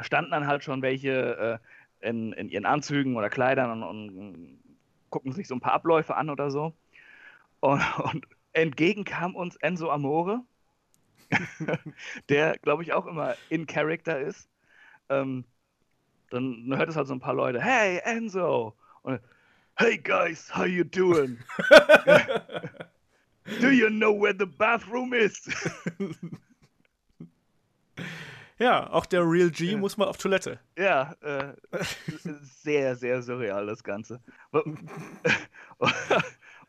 standen 0.00 0.30
dann 0.30 0.46
halt 0.46 0.64
schon 0.64 0.82
welche 0.82 1.60
äh, 2.02 2.08
in, 2.08 2.32
in, 2.32 2.48
ihren 2.48 2.66
Anzügen 2.66 3.16
oder 3.16 3.30
Kleidern 3.30 3.82
und, 3.82 4.10
und, 4.10 4.60
gucken 5.10 5.32
sich 5.32 5.46
so 5.46 5.54
ein 5.54 5.60
paar 5.60 5.74
Abläufe 5.74 6.16
an 6.16 6.28
oder 6.28 6.50
so. 6.50 6.74
Und, 7.60 7.82
und 7.98 8.26
entgegen 8.52 9.04
kam 9.04 9.36
uns 9.36 9.56
Enzo 9.56 9.90
Amore 9.90 10.42
der, 12.28 12.58
glaube 12.58 12.82
ich, 12.82 12.92
auch 12.92 13.06
immer 13.06 13.34
in 13.48 13.66
Character 13.66 14.20
ist. 14.20 14.48
Ähm, 15.08 15.44
dann, 16.30 16.72
hört 16.76 16.88
es 16.88 16.96
halt 16.96 17.06
so 17.06 17.14
ein 17.14 17.20
paar 17.20 17.34
Leute, 17.34 17.60
hey 17.60 18.00
Enzo! 18.04 18.74
Und, 19.02 19.20
hey 19.76 19.98
guys, 19.98 20.54
how 20.54 20.66
you 20.66 20.84
doing? 20.84 21.38
Do 23.60 23.68
you 23.68 23.88
know 23.88 24.12
where 24.12 24.34
the 24.36 24.46
bathroom 24.46 25.12
is? 25.12 25.48
Ja, 28.58 28.88
auch 28.90 29.04
der 29.06 29.22
Real 29.22 29.50
G 29.50 29.72
ja. 29.72 29.76
muss 29.76 29.96
mal 29.96 30.06
auf 30.06 30.16
Toilette. 30.16 30.60
Ja, 30.78 31.16
äh, 31.22 31.54
sehr, 32.62 32.94
sehr 32.94 33.20
surreal 33.20 33.66
das 33.66 33.82
Ganze. 33.82 34.20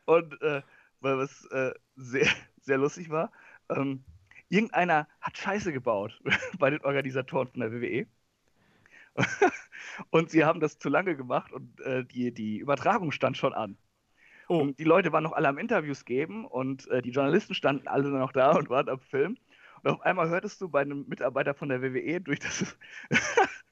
Und 0.04 0.42
äh, 0.42 0.62
was 1.00 1.44
äh, 1.46 1.72
sehr, 1.94 2.28
sehr 2.60 2.78
lustig 2.78 3.08
war, 3.10 3.30
ähm, 3.68 4.04
irgendeiner 4.48 5.08
hat 5.20 5.36
Scheiße 5.36 5.72
gebaut 5.72 6.20
bei 6.58 6.70
den 6.70 6.84
Organisatoren 6.84 7.48
von 7.48 7.60
der 7.60 7.72
WWE. 7.72 8.06
und 10.10 10.30
sie 10.30 10.44
haben 10.44 10.60
das 10.60 10.78
zu 10.78 10.88
lange 10.88 11.16
gemacht 11.16 11.52
und 11.52 11.80
äh, 11.80 12.04
die, 12.04 12.32
die 12.32 12.58
Übertragung 12.58 13.12
stand 13.12 13.36
schon 13.36 13.54
an. 13.54 13.78
Oh. 14.48 14.58
Und 14.58 14.78
die 14.78 14.84
Leute 14.84 15.12
waren 15.12 15.24
noch 15.24 15.32
alle 15.32 15.48
am 15.48 15.58
Interviews 15.58 16.04
geben 16.04 16.44
und 16.44 16.88
äh, 16.88 17.02
die 17.02 17.10
Journalisten 17.10 17.54
standen 17.54 17.88
alle 17.88 18.08
noch 18.08 18.32
da 18.32 18.52
und 18.52 18.68
waren 18.68 18.88
am 18.88 19.00
Film. 19.00 19.36
Und 19.82 19.90
auf 19.90 20.00
einmal 20.02 20.28
hörtest 20.28 20.60
du 20.60 20.68
bei 20.68 20.82
einem 20.82 21.06
Mitarbeiter 21.08 21.54
von 21.54 21.68
der 21.68 21.82
WWE 21.82 22.20
durch 22.20 22.38
das, 22.38 22.76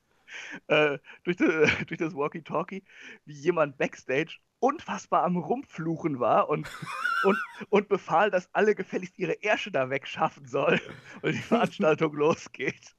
äh, 0.68 0.98
durch, 1.24 1.36
die, 1.36 1.44
durch 1.86 1.98
das 1.98 2.14
Walkie-Talkie, 2.14 2.82
wie 3.24 3.34
jemand 3.34 3.76
backstage 3.78 4.38
unfassbar 4.60 5.24
am 5.24 5.36
Rumpfluchen 5.36 6.20
war 6.20 6.48
und, 6.48 6.70
und, 7.24 7.38
und 7.68 7.88
befahl, 7.88 8.30
dass 8.30 8.48
alle 8.54 8.74
gefälligst 8.74 9.18
ihre 9.18 9.42
Ärsche 9.42 9.70
da 9.70 9.90
wegschaffen 9.90 10.46
sollen 10.46 10.80
und 11.22 11.32
die 11.32 11.38
Veranstaltung 11.38 12.14
losgeht. 12.14 12.96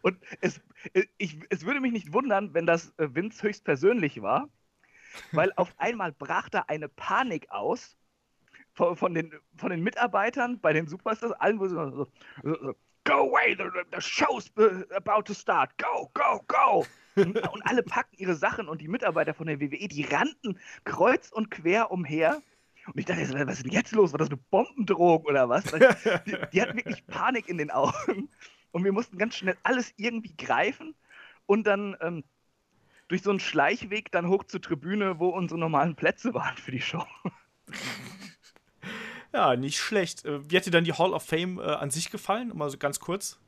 Und 0.00 0.18
es, 0.40 0.60
ich, 1.18 1.38
es 1.50 1.66
würde 1.66 1.80
mich 1.80 1.92
nicht 1.92 2.12
wundern, 2.12 2.54
wenn 2.54 2.66
das 2.66 2.94
äh, 2.96 3.14
Vince 3.14 3.42
höchstpersönlich 3.42 4.22
war, 4.22 4.48
weil 5.32 5.52
auf 5.56 5.74
einmal 5.78 6.12
brach 6.12 6.48
da 6.48 6.64
eine 6.68 6.88
Panik 6.88 7.50
aus 7.50 7.96
von, 8.72 8.96
von, 8.96 9.14
den, 9.14 9.32
von 9.56 9.70
den 9.70 9.82
Mitarbeitern 9.82 10.60
bei 10.60 10.72
den 10.72 10.86
Superstars, 10.86 11.32
allen, 11.32 11.58
wo 11.60 11.68
sie 11.68 11.74
so, 11.74 12.08
so, 12.42 12.74
Go 13.04 13.28
away, 13.28 13.54
the, 13.54 13.70
the 13.92 14.00
show's 14.00 14.50
uh, 14.58 14.84
about 14.94 15.22
to 15.26 15.34
start. 15.34 15.70
Go, 15.76 16.10
go, 16.14 16.40
go. 16.46 16.86
Und, 17.16 17.36
und 17.52 17.62
alle 17.64 17.82
packten 17.82 18.18
ihre 18.18 18.34
Sachen 18.34 18.68
und 18.68 18.80
die 18.80 18.88
Mitarbeiter 18.88 19.34
von 19.34 19.46
der 19.46 19.60
WWE, 19.60 19.88
die 19.88 20.04
rannten 20.04 20.58
kreuz 20.84 21.30
und 21.32 21.50
quer 21.50 21.90
umher. 21.90 22.42
Und 22.86 22.98
ich 22.98 23.06
dachte, 23.06 23.22
was 23.46 23.58
ist 23.58 23.64
denn 23.64 23.72
jetzt 23.72 23.92
los? 23.92 24.12
War 24.12 24.18
das 24.18 24.28
eine 24.28 24.38
Bombendrohung 24.50 25.24
oder 25.24 25.48
was? 25.48 25.64
Die, 26.26 26.36
die 26.52 26.62
hatten 26.62 26.76
wirklich 26.76 27.06
Panik 27.06 27.48
in 27.48 27.58
den 27.58 27.70
Augen. 27.70 28.28
Und 28.72 28.82
wir 28.84 28.92
mussten 28.92 29.18
ganz 29.18 29.36
schnell 29.36 29.56
alles 29.62 29.94
irgendwie 29.96 30.34
greifen 30.36 30.94
und 31.46 31.64
dann 31.64 31.96
ähm, 32.00 32.24
durch 33.08 33.22
so 33.22 33.30
einen 33.30 33.40
Schleichweg 33.40 34.10
dann 34.10 34.26
hoch 34.26 34.44
zur 34.44 34.60
Tribüne, 34.60 35.18
wo 35.20 35.28
unsere 35.28 35.60
normalen 35.60 35.94
Plätze 35.94 36.34
waren 36.34 36.56
für 36.56 36.72
die 36.72 36.80
Show. 36.80 37.04
Ja, 39.32 39.56
nicht 39.56 39.78
schlecht. 39.78 40.24
Äh, 40.24 40.50
wie 40.50 40.56
hat 40.56 40.66
dir 40.66 40.70
dann 40.70 40.84
die 40.84 40.92
Hall 40.92 41.12
of 41.12 41.24
Fame 41.24 41.58
äh, 41.58 41.62
an 41.62 41.90
sich 41.90 42.10
gefallen? 42.10 42.52
Mal 42.54 42.70
so 42.70 42.78
ganz 42.78 43.00
kurz. 43.00 43.38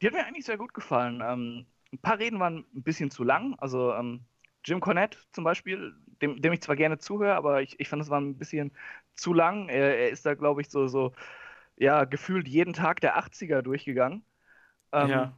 Die 0.00 0.06
hat 0.06 0.14
mir 0.14 0.24
eigentlich 0.24 0.46
sehr 0.46 0.56
gut 0.56 0.72
gefallen. 0.72 1.22
Ähm, 1.24 1.66
ein 1.92 1.98
paar 1.98 2.18
Reden 2.18 2.38
waren 2.38 2.64
ein 2.74 2.82
bisschen 2.82 3.10
zu 3.10 3.24
lang. 3.24 3.54
Also 3.58 3.92
ähm, 3.92 4.24
Jim 4.64 4.80
Cornette 4.80 5.18
zum 5.32 5.44
Beispiel, 5.44 5.94
dem, 6.22 6.40
dem 6.40 6.52
ich 6.52 6.62
zwar 6.62 6.76
gerne 6.76 6.98
zuhöre, 6.98 7.34
aber 7.34 7.62
ich, 7.62 7.78
ich 7.80 7.88
fand, 7.88 8.02
es 8.02 8.10
war 8.10 8.20
ein 8.20 8.38
bisschen 8.38 8.72
zu 9.14 9.34
lang. 9.34 9.68
Er, 9.68 9.98
er 9.98 10.10
ist 10.10 10.24
da, 10.24 10.34
glaube 10.34 10.60
ich, 10.60 10.70
so, 10.70 10.86
so, 10.86 11.12
ja, 11.76 12.04
gefühlt 12.04 12.46
jeden 12.46 12.72
Tag 12.72 13.00
der 13.00 13.18
80er 13.18 13.62
durchgegangen. 13.62 14.24
Ähm, 14.92 15.08
ja. 15.08 15.32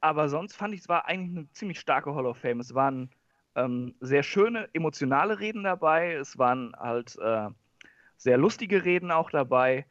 Aber 0.00 0.28
sonst 0.28 0.56
fand 0.56 0.74
ich, 0.74 0.80
es 0.80 0.88
war 0.88 1.06
eigentlich 1.06 1.36
eine 1.38 1.50
ziemlich 1.52 1.80
starke 1.80 2.14
Hall 2.14 2.26
of 2.26 2.38
Fame. 2.38 2.60
Es 2.60 2.74
waren 2.74 3.10
ähm, 3.56 3.94
sehr 4.00 4.22
schöne, 4.22 4.68
emotionale 4.72 5.40
Reden 5.40 5.64
dabei. 5.64 6.14
Es 6.14 6.38
waren 6.38 6.72
halt 6.78 7.16
äh, 7.20 7.48
sehr 8.18 8.36
lustige 8.36 8.84
Reden 8.84 9.10
auch 9.10 9.30
dabei. 9.30 9.86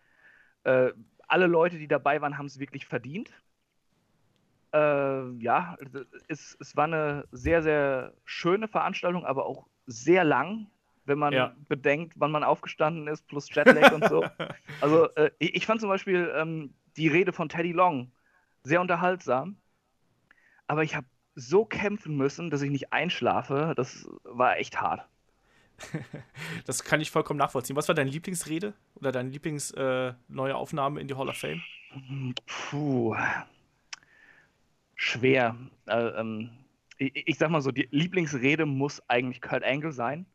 Äh, 0.63 0.91
alle 1.27 1.47
Leute, 1.47 1.79
die 1.79 1.87
dabei 1.87 2.21
waren, 2.21 2.37
haben 2.37 2.45
es 2.45 2.59
wirklich 2.59 2.85
verdient. 2.85 3.31
Äh, 4.73 5.31
ja, 5.39 5.77
es, 6.27 6.55
es 6.59 6.75
war 6.75 6.83
eine 6.83 7.25
sehr, 7.31 7.63
sehr 7.63 8.13
schöne 8.25 8.67
Veranstaltung, 8.67 9.25
aber 9.25 9.45
auch 9.45 9.65
sehr 9.85 10.23
lang, 10.23 10.67
wenn 11.05 11.17
man 11.17 11.33
ja. 11.33 11.55
bedenkt, 11.69 12.13
wann 12.17 12.31
man 12.31 12.43
aufgestanden 12.43 13.07
ist, 13.07 13.27
plus 13.27 13.53
Jetlag 13.53 13.93
und 13.93 14.07
so. 14.07 14.23
Also 14.81 15.09
äh, 15.15 15.31
ich, 15.39 15.55
ich, 15.55 15.65
fand 15.65 15.79
zum 15.79 15.89
Beispiel 15.89 16.31
ähm, 16.35 16.73
die 16.97 17.07
Rede 17.07 17.33
von 17.33 17.49
Teddy 17.49 17.71
Long 17.71 18.11
sehr 18.63 18.81
unterhaltsam, 18.81 19.57
aber 20.67 20.83
ich 20.83 20.95
habe 20.95 21.07
so 21.33 21.65
kämpfen 21.65 22.17
müssen, 22.17 22.49
dass 22.49 22.61
ich 22.61 22.69
nicht 22.69 22.91
einschlafe. 22.91 23.73
Das 23.75 24.07
war 24.23 24.57
echt 24.57 24.81
hart. 24.81 25.07
das 26.65 26.83
kann 26.83 27.01
ich 27.01 27.11
vollkommen 27.11 27.37
nachvollziehen. 27.37 27.75
Was 27.75 27.87
war 27.87 27.95
deine 27.95 28.09
Lieblingsrede 28.09 28.73
oder 28.95 29.11
deine 29.11 29.29
Lieblingsneue 29.29 30.15
äh, 30.29 30.51
Aufnahme 30.51 30.99
in 30.99 31.07
die 31.07 31.15
Hall 31.15 31.29
of 31.29 31.37
Fame? 31.37 31.61
Puh. 32.45 33.15
Schwer. 34.95 35.55
Äh, 35.87 36.07
ähm, 36.19 36.49
ich, 36.97 37.27
ich, 37.27 37.37
sag 37.37 37.49
mal 37.49 37.61
so, 37.61 37.71
die 37.71 37.87
Lieblingsrede 37.91 38.65
muss 38.65 39.01
eigentlich 39.07 39.41
Kurt 39.41 39.63
Angle 39.63 39.91
sein, 39.91 40.25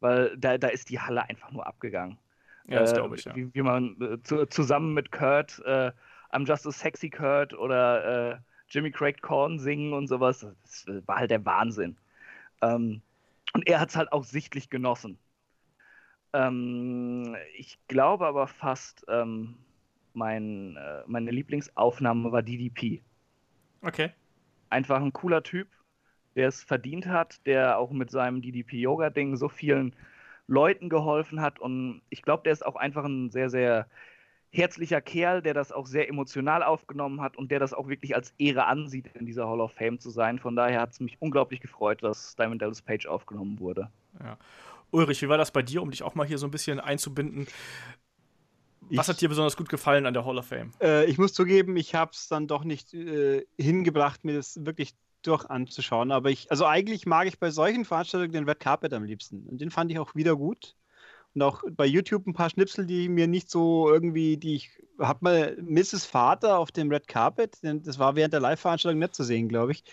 weil 0.00 0.36
da, 0.38 0.56
da 0.58 0.68
ist 0.68 0.88
die 0.90 1.00
Halle 1.00 1.28
einfach 1.28 1.50
nur 1.50 1.66
abgegangen. 1.66 2.18
Ja, 2.66 2.80
das 2.80 2.92
äh, 2.92 2.96
glaube 2.96 3.16
ich, 3.16 3.24
ja. 3.24 3.34
Wie, 3.34 3.52
wie 3.54 3.62
man 3.62 3.96
äh, 4.00 4.22
zu, 4.22 4.46
zusammen 4.46 4.94
mit 4.94 5.12
Kurt 5.12 5.60
äh, 5.64 5.92
I'm 6.32 6.46
Just 6.46 6.66
a 6.66 6.72
Sexy 6.72 7.10
Kurt 7.10 7.54
oder 7.54 8.42
Jimmy 8.68 8.90
Craig 8.90 9.22
Korn 9.22 9.58
singen 9.58 9.94
und 9.94 10.08
sowas. 10.08 10.46
Das 10.62 10.86
war 11.06 11.16
halt 11.16 11.30
der 11.30 11.44
Wahnsinn. 11.44 11.96
Ähm, 12.60 13.00
und 13.52 13.66
er 13.66 13.80
hat 13.80 13.90
es 13.90 13.96
halt 13.96 14.12
auch 14.12 14.24
sichtlich 14.24 14.70
genossen. 14.70 15.18
Ähm, 16.32 17.36
ich 17.56 17.78
glaube 17.88 18.26
aber 18.26 18.46
fast, 18.46 19.04
ähm, 19.08 19.56
mein, 20.12 20.76
äh, 20.76 21.02
meine 21.06 21.30
Lieblingsaufnahme 21.30 22.32
war 22.32 22.42
DDP. 22.42 23.02
Okay. 23.82 24.10
Einfach 24.70 25.00
ein 25.00 25.12
cooler 25.12 25.42
Typ, 25.42 25.68
der 26.34 26.48
es 26.48 26.62
verdient 26.62 27.06
hat, 27.06 27.46
der 27.46 27.78
auch 27.78 27.90
mit 27.90 28.10
seinem 28.10 28.42
DDP-Yoga-Ding 28.42 29.36
so 29.36 29.48
vielen 29.48 29.94
Leuten 30.46 30.88
geholfen 30.88 31.40
hat. 31.40 31.58
Und 31.58 32.02
ich 32.10 32.22
glaube, 32.22 32.42
der 32.42 32.52
ist 32.52 32.66
auch 32.66 32.76
einfach 32.76 33.04
ein 33.04 33.30
sehr, 33.30 33.48
sehr 33.48 33.88
herzlicher 34.50 35.00
Kerl, 35.00 35.42
der 35.42 35.54
das 35.54 35.72
auch 35.72 35.86
sehr 35.86 36.08
emotional 36.08 36.62
aufgenommen 36.62 37.20
hat 37.20 37.36
und 37.36 37.50
der 37.50 37.60
das 37.60 37.74
auch 37.74 37.88
wirklich 37.88 38.14
als 38.14 38.32
Ehre 38.38 38.66
ansieht, 38.66 39.10
in 39.14 39.26
dieser 39.26 39.48
Hall 39.48 39.60
of 39.60 39.72
Fame 39.72 39.98
zu 39.98 40.10
sein. 40.10 40.38
Von 40.38 40.56
daher 40.56 40.80
hat 40.80 40.92
es 40.92 41.00
mich 41.00 41.16
unglaublich 41.20 41.60
gefreut, 41.60 42.02
dass 42.02 42.34
Diamond 42.36 42.62
Dallas 42.62 42.82
Page 42.82 43.06
aufgenommen 43.06 43.60
wurde. 43.60 43.90
Ja. 44.22 44.38
Ulrich, 44.90 45.20
wie 45.20 45.28
war 45.28 45.36
das 45.36 45.50
bei 45.50 45.62
dir, 45.62 45.82
um 45.82 45.90
dich 45.90 46.02
auch 46.02 46.14
mal 46.14 46.26
hier 46.26 46.38
so 46.38 46.46
ein 46.46 46.50
bisschen 46.50 46.80
einzubinden? 46.80 47.46
Was 48.90 49.06
ich, 49.06 49.14
hat 49.14 49.20
dir 49.20 49.28
besonders 49.28 49.56
gut 49.56 49.68
gefallen 49.68 50.06
an 50.06 50.14
der 50.14 50.24
Hall 50.24 50.38
of 50.38 50.46
Fame? 50.46 50.72
Äh, 50.80 51.04
ich 51.06 51.18
muss 51.18 51.34
zugeben, 51.34 51.76
ich 51.76 51.94
habe 51.94 52.12
es 52.14 52.28
dann 52.28 52.46
doch 52.46 52.64
nicht 52.64 52.94
äh, 52.94 53.44
hingebracht, 53.58 54.24
mir 54.24 54.34
das 54.34 54.64
wirklich 54.64 54.94
durch 55.22 55.44
anzuschauen. 55.44 56.10
Aber 56.10 56.30
ich, 56.30 56.50
also 56.50 56.64
eigentlich 56.64 57.04
mag 57.04 57.26
ich 57.26 57.38
bei 57.38 57.50
solchen 57.50 57.84
Veranstaltungen 57.84 58.32
den 58.32 58.48
Red 58.48 58.60
Carpet 58.60 58.94
am 58.94 59.04
liebsten. 59.04 59.46
Und 59.46 59.60
den 59.60 59.70
fand 59.70 59.90
ich 59.90 59.98
auch 59.98 60.14
wieder 60.14 60.36
gut 60.36 60.74
auch 61.40 61.62
bei 61.72 61.86
YouTube 61.86 62.26
ein 62.26 62.34
paar 62.34 62.50
Schnipsel, 62.50 62.86
die 62.86 63.08
mir 63.08 63.26
nicht 63.26 63.50
so 63.50 63.90
irgendwie, 63.90 64.36
die 64.36 64.56
ich 64.56 64.70
hat 64.98 65.22
mal 65.22 65.56
Mrs. 65.60 66.04
Vater 66.04 66.58
auf 66.58 66.72
dem 66.72 66.90
Red 66.90 67.06
Carpet, 67.08 67.58
das 67.62 67.98
war 67.98 68.16
während 68.16 68.32
der 68.32 68.40
Live-Veranstaltung 68.40 68.98
nicht 68.98 69.14
zu 69.14 69.24
sehen, 69.24 69.48
glaube 69.48 69.72
ich. 69.72 69.84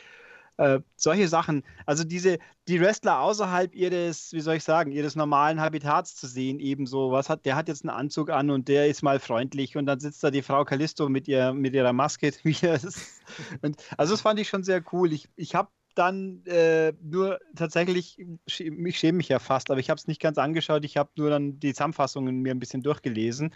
Äh, 0.58 0.80
solche 0.96 1.28
Sachen, 1.28 1.64
also 1.86 2.06
diese, 2.06 2.40
die 2.70 2.80
Wrestler 2.80 3.20
außerhalb 3.20 3.76
ihres, 3.76 4.32
wie 4.32 4.40
soll 4.40 4.56
ich 4.56 4.64
sagen, 4.64 4.92
ihres 4.92 5.16
normalen 5.16 5.60
Habitats 5.60 6.16
zu 6.16 6.28
sehen, 6.28 6.60
ebenso, 6.60 7.12
was 7.12 7.30
hat, 7.30 7.46
der 7.46 7.58
hat 7.58 7.68
jetzt 7.68 7.84
einen 7.84 7.96
Anzug 7.96 8.30
an 8.30 8.50
und 8.50 8.70
der 8.70 8.88
ist 8.88 9.04
mal 9.04 9.20
freundlich 9.20 9.76
und 9.76 9.86
dann 9.86 10.00
sitzt 10.00 10.24
da 10.24 10.32
die 10.32 10.42
Frau 10.42 10.64
Callisto 10.64 11.10
mit, 11.10 11.28
ihr, 11.28 11.54
mit 11.54 11.74
ihrer 11.74 11.92
Maske 11.92 12.32
wieder. 12.44 12.80
und, 13.62 13.84
also 13.98 14.14
das 14.14 14.22
fand 14.22 14.40
ich 14.40 14.48
schon 14.48 14.64
sehr 14.64 14.82
cool. 14.94 15.12
Ich, 15.12 15.28
ich 15.36 15.56
habe 15.56 15.70
dann 15.96 16.46
äh, 16.46 16.94
nur 17.02 17.40
tatsächlich, 17.56 18.18
ich 18.46 18.98
schäme 18.98 19.18
mich 19.18 19.30
ja 19.30 19.40
fast, 19.40 19.72
aber 19.72 19.80
ich 19.80 19.90
habe 19.90 19.98
es 19.98 20.08
nicht 20.08 20.22
ganz 20.22 20.38
angeschaut. 20.38 20.86
Ich 20.86 20.98
habe 20.98 21.10
nur 21.16 21.30
dann 21.30 21.60
die 21.60 21.74
Zusammenfassungen 21.74 22.42
mir 22.42 22.54
ein 22.54 22.60
bisschen 22.60 22.84
durchgelesen. 22.84 23.54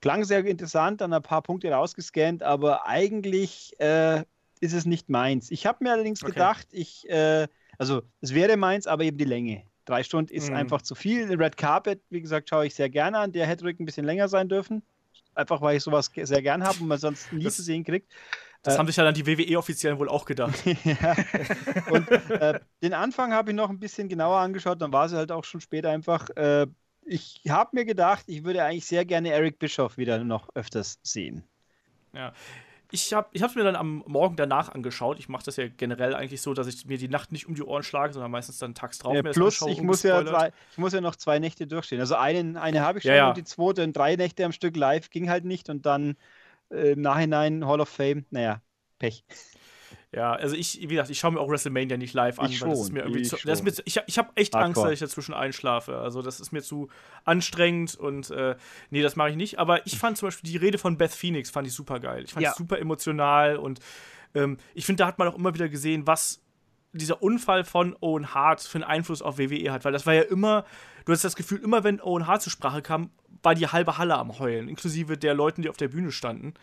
Klang 0.00 0.24
sehr 0.24 0.44
interessant, 0.44 1.00
dann 1.00 1.12
ein 1.12 1.22
paar 1.22 1.42
Punkte 1.42 1.70
rausgescannt, 1.70 2.42
aber 2.42 2.86
eigentlich 2.86 3.74
äh, 3.80 4.24
ist 4.60 4.72
es 4.72 4.86
nicht 4.86 5.08
meins. 5.08 5.50
Ich 5.50 5.66
habe 5.66 5.82
mir 5.82 5.92
allerdings 5.92 6.22
okay. 6.22 6.32
gedacht, 6.32 6.68
ich, 6.70 7.08
äh, 7.08 7.48
also 7.78 8.02
es 8.20 8.34
wäre 8.34 8.56
meins, 8.56 8.86
aber 8.86 9.04
eben 9.04 9.18
die 9.18 9.24
Länge. 9.24 9.62
Drei 9.84 10.02
Stunden 10.02 10.32
ist 10.32 10.50
mhm. 10.50 10.56
einfach 10.56 10.82
zu 10.82 10.94
viel. 10.94 11.34
Red 11.34 11.56
Carpet, 11.56 12.02
wie 12.10 12.20
gesagt, 12.20 12.50
schaue 12.50 12.66
ich 12.66 12.74
sehr 12.74 12.90
gerne 12.90 13.18
an. 13.18 13.32
Der 13.32 13.46
hätte 13.46 13.64
ruhig 13.64 13.80
ein 13.80 13.86
bisschen 13.86 14.04
länger 14.04 14.28
sein 14.28 14.48
dürfen. 14.48 14.82
Einfach 15.34 15.62
weil 15.62 15.76
ich 15.76 15.82
sowas 15.82 16.10
sehr 16.14 16.42
gern 16.42 16.62
habe 16.62 16.80
und 16.80 16.88
man 16.88 16.98
sonst 16.98 17.32
nie 17.32 17.44
das, 17.44 17.56
zu 17.56 17.62
sehen 17.62 17.84
kriegt. 17.84 18.12
Das 18.62 18.74
äh, 18.74 18.78
haben 18.78 18.86
sich 18.86 18.96
ja 18.96 19.04
dann 19.04 19.14
die 19.14 19.26
WWE-Offiziellen 19.26 19.98
wohl 19.98 20.08
auch 20.08 20.24
gedacht. 20.24 20.64
ja. 20.84 21.16
Und 21.90 22.10
äh, 22.10 22.60
den 22.82 22.94
Anfang 22.94 23.32
habe 23.32 23.50
ich 23.50 23.56
noch 23.56 23.70
ein 23.70 23.78
bisschen 23.78 24.08
genauer 24.08 24.38
angeschaut, 24.38 24.80
dann 24.82 24.92
war 24.92 25.06
es 25.06 25.12
halt 25.12 25.32
auch 25.32 25.44
schon 25.44 25.60
später 25.60 25.90
einfach. 25.90 26.28
Äh, 26.30 26.66
ich 27.02 27.42
habe 27.48 27.70
mir 27.72 27.84
gedacht, 27.84 28.24
ich 28.26 28.44
würde 28.44 28.62
eigentlich 28.62 28.86
sehr 28.86 29.04
gerne 29.04 29.30
Eric 29.30 29.58
Bischoff 29.58 29.96
wieder 29.96 30.22
noch 30.24 30.48
öfters 30.54 30.98
sehen. 31.02 31.44
Ja, 32.12 32.32
ich 32.90 33.12
habe 33.12 33.28
es 33.32 33.54
mir 33.54 33.64
dann 33.64 33.76
am 33.76 34.02
Morgen 34.06 34.36
danach 34.36 34.70
angeschaut. 34.70 35.18
Ich 35.18 35.28
mache 35.28 35.44
das 35.44 35.56
ja 35.56 35.68
generell 35.68 36.14
eigentlich 36.14 36.40
so, 36.40 36.54
dass 36.54 36.66
ich 36.66 36.86
mir 36.86 36.96
die 36.96 37.08
Nacht 37.08 37.32
nicht 37.32 37.46
um 37.46 37.54
die 37.54 37.62
Ohren 37.62 37.82
schlage, 37.82 38.14
sondern 38.14 38.30
meistens 38.30 38.58
dann 38.58 38.74
tags 38.74 38.98
drauf. 38.98 39.14
Ja, 39.14 39.22
plus, 39.22 39.60
ich 39.62 39.82
muss 39.82 40.02
ja, 40.02 40.24
zwei, 40.24 40.52
ich 40.72 40.78
muss 40.78 40.94
ja 40.94 41.02
noch 41.02 41.16
zwei 41.16 41.38
Nächte 41.38 41.66
durchstehen. 41.66 42.00
Also 42.00 42.14
einen, 42.14 42.56
eine 42.56 42.80
habe 42.80 42.98
ich 42.98 43.02
schon 43.02 43.10
ja, 43.10 43.16
ja. 43.16 43.28
und 43.28 43.36
die 43.36 43.44
zweite 43.44 43.84
und 43.84 43.94
drei 43.94 44.16
Nächte 44.16 44.44
am 44.44 44.52
Stück 44.52 44.74
live 44.74 45.10
ging 45.10 45.28
halt 45.28 45.44
nicht 45.44 45.68
und 45.68 45.84
dann 45.84 46.16
äh, 46.70 46.92
im 46.92 47.00
Nachhinein 47.00 47.66
Hall 47.66 47.80
of 47.80 47.88
Fame, 47.88 48.24
naja, 48.30 48.62
Pech. 48.98 49.24
Ja, 50.10 50.32
also 50.32 50.56
ich, 50.56 50.80
wie 50.80 50.86
gesagt, 50.86 51.10
ich 51.10 51.18
schaue 51.18 51.32
mir 51.32 51.40
auch 51.40 51.50
WrestleMania 51.50 51.98
nicht 51.98 52.14
live 52.14 52.38
an, 52.38 52.50
ich 52.50 52.62
weil 52.62 52.70
das 52.70 52.80
ist 52.80 52.92
mir 52.92 53.00
irgendwie 53.00 53.20
ich 53.20 53.28
zu, 53.28 53.36
das 53.44 53.60
ist 53.60 53.64
mir, 53.64 53.72
ich, 53.84 54.00
ich 54.06 54.18
habe 54.18 54.30
echt 54.36 54.54
Hardcore. 54.54 54.64
Angst, 54.64 54.82
dass 54.82 54.92
ich 54.92 55.00
dazwischen 55.00 55.34
einschlafe. 55.34 55.98
Also 55.98 56.22
das 56.22 56.40
ist 56.40 56.50
mir 56.50 56.62
zu 56.62 56.88
anstrengend 57.24 57.94
und 57.94 58.30
äh, 58.30 58.56
nee, 58.88 59.02
das 59.02 59.16
mache 59.16 59.30
ich 59.30 59.36
nicht. 59.36 59.58
Aber 59.58 59.86
ich 59.86 59.98
fand 59.98 60.16
zum 60.16 60.28
Beispiel 60.28 60.50
die 60.50 60.56
Rede 60.56 60.78
von 60.78 60.96
Beth 60.96 61.12
Phoenix 61.12 61.50
fand 61.50 61.66
ich 61.66 61.74
super 61.74 62.00
geil. 62.00 62.24
Ich 62.24 62.32
fand 62.32 62.42
ja. 62.42 62.54
super 62.54 62.78
emotional 62.78 63.56
und 63.56 63.80
ähm, 64.34 64.56
ich 64.74 64.86
finde, 64.86 65.02
da 65.02 65.08
hat 65.08 65.18
man 65.18 65.28
auch 65.28 65.36
immer 65.36 65.52
wieder 65.52 65.68
gesehen, 65.68 66.06
was 66.06 66.42
dieser 66.98 67.22
Unfall 67.22 67.64
von 67.64 67.96
Owen 68.00 68.34
Hart 68.34 68.60
für 68.60 68.76
einen 68.76 68.84
Einfluss 68.84 69.22
auf 69.22 69.38
WWE 69.38 69.72
hat, 69.72 69.84
weil 69.84 69.92
das 69.92 70.06
war 70.06 70.14
ja 70.14 70.22
immer, 70.22 70.64
du 71.04 71.12
hast 71.12 71.24
das 71.24 71.36
Gefühl, 71.36 71.58
immer 71.58 71.84
wenn 71.84 72.00
Owen 72.00 72.26
Hart 72.26 72.42
zur 72.42 72.52
Sprache 72.52 72.82
kam, 72.82 73.10
war 73.42 73.54
die 73.54 73.66
halbe 73.66 73.98
Halle 73.98 74.16
am 74.16 74.38
Heulen, 74.38 74.68
inklusive 74.68 75.16
der 75.16 75.34
Leuten, 75.34 75.62
die 75.62 75.68
auf 75.68 75.76
der 75.76 75.88
Bühne 75.88 76.12
standen. 76.12 76.54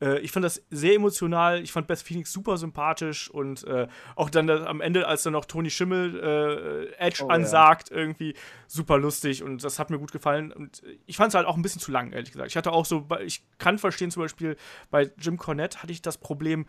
Äh, 0.00 0.18
ich 0.20 0.32
fand 0.32 0.44
das 0.44 0.62
sehr 0.70 0.94
emotional. 0.94 1.60
Ich 1.62 1.72
fand 1.72 1.86
Beth 1.86 2.00
Phoenix 2.00 2.32
super 2.32 2.56
sympathisch 2.56 3.30
und 3.30 3.64
äh, 3.64 3.86
auch 4.16 4.30
dann 4.30 4.46
das, 4.46 4.66
am 4.66 4.80
Ende, 4.80 5.06
als 5.06 5.22
dann 5.22 5.32
noch 5.34 5.44
Tony 5.44 5.70
Schimmel 5.70 6.90
äh, 6.98 7.04
Edge 7.04 7.24
oh, 7.24 7.28
ansagt, 7.28 7.90
ja. 7.90 7.96
irgendwie 7.96 8.34
super 8.66 8.98
lustig 8.98 9.42
und 9.42 9.62
das 9.62 9.78
hat 9.78 9.90
mir 9.90 9.98
gut 9.98 10.12
gefallen. 10.12 10.52
Und 10.52 10.82
ich 11.06 11.16
fand 11.16 11.28
es 11.28 11.34
halt 11.34 11.46
auch 11.46 11.56
ein 11.56 11.62
bisschen 11.62 11.80
zu 11.80 11.90
lang, 11.90 12.12
ehrlich 12.12 12.32
gesagt. 12.32 12.50
Ich 12.50 12.56
hatte 12.56 12.72
auch 12.72 12.86
so, 12.86 13.06
ich 13.24 13.42
kann 13.58 13.78
verstehen, 13.78 14.10
zum 14.10 14.22
Beispiel 14.22 14.56
bei 14.90 15.10
Jim 15.18 15.36
Cornette 15.36 15.82
hatte 15.82 15.92
ich 15.92 16.02
das 16.02 16.18
Problem, 16.18 16.66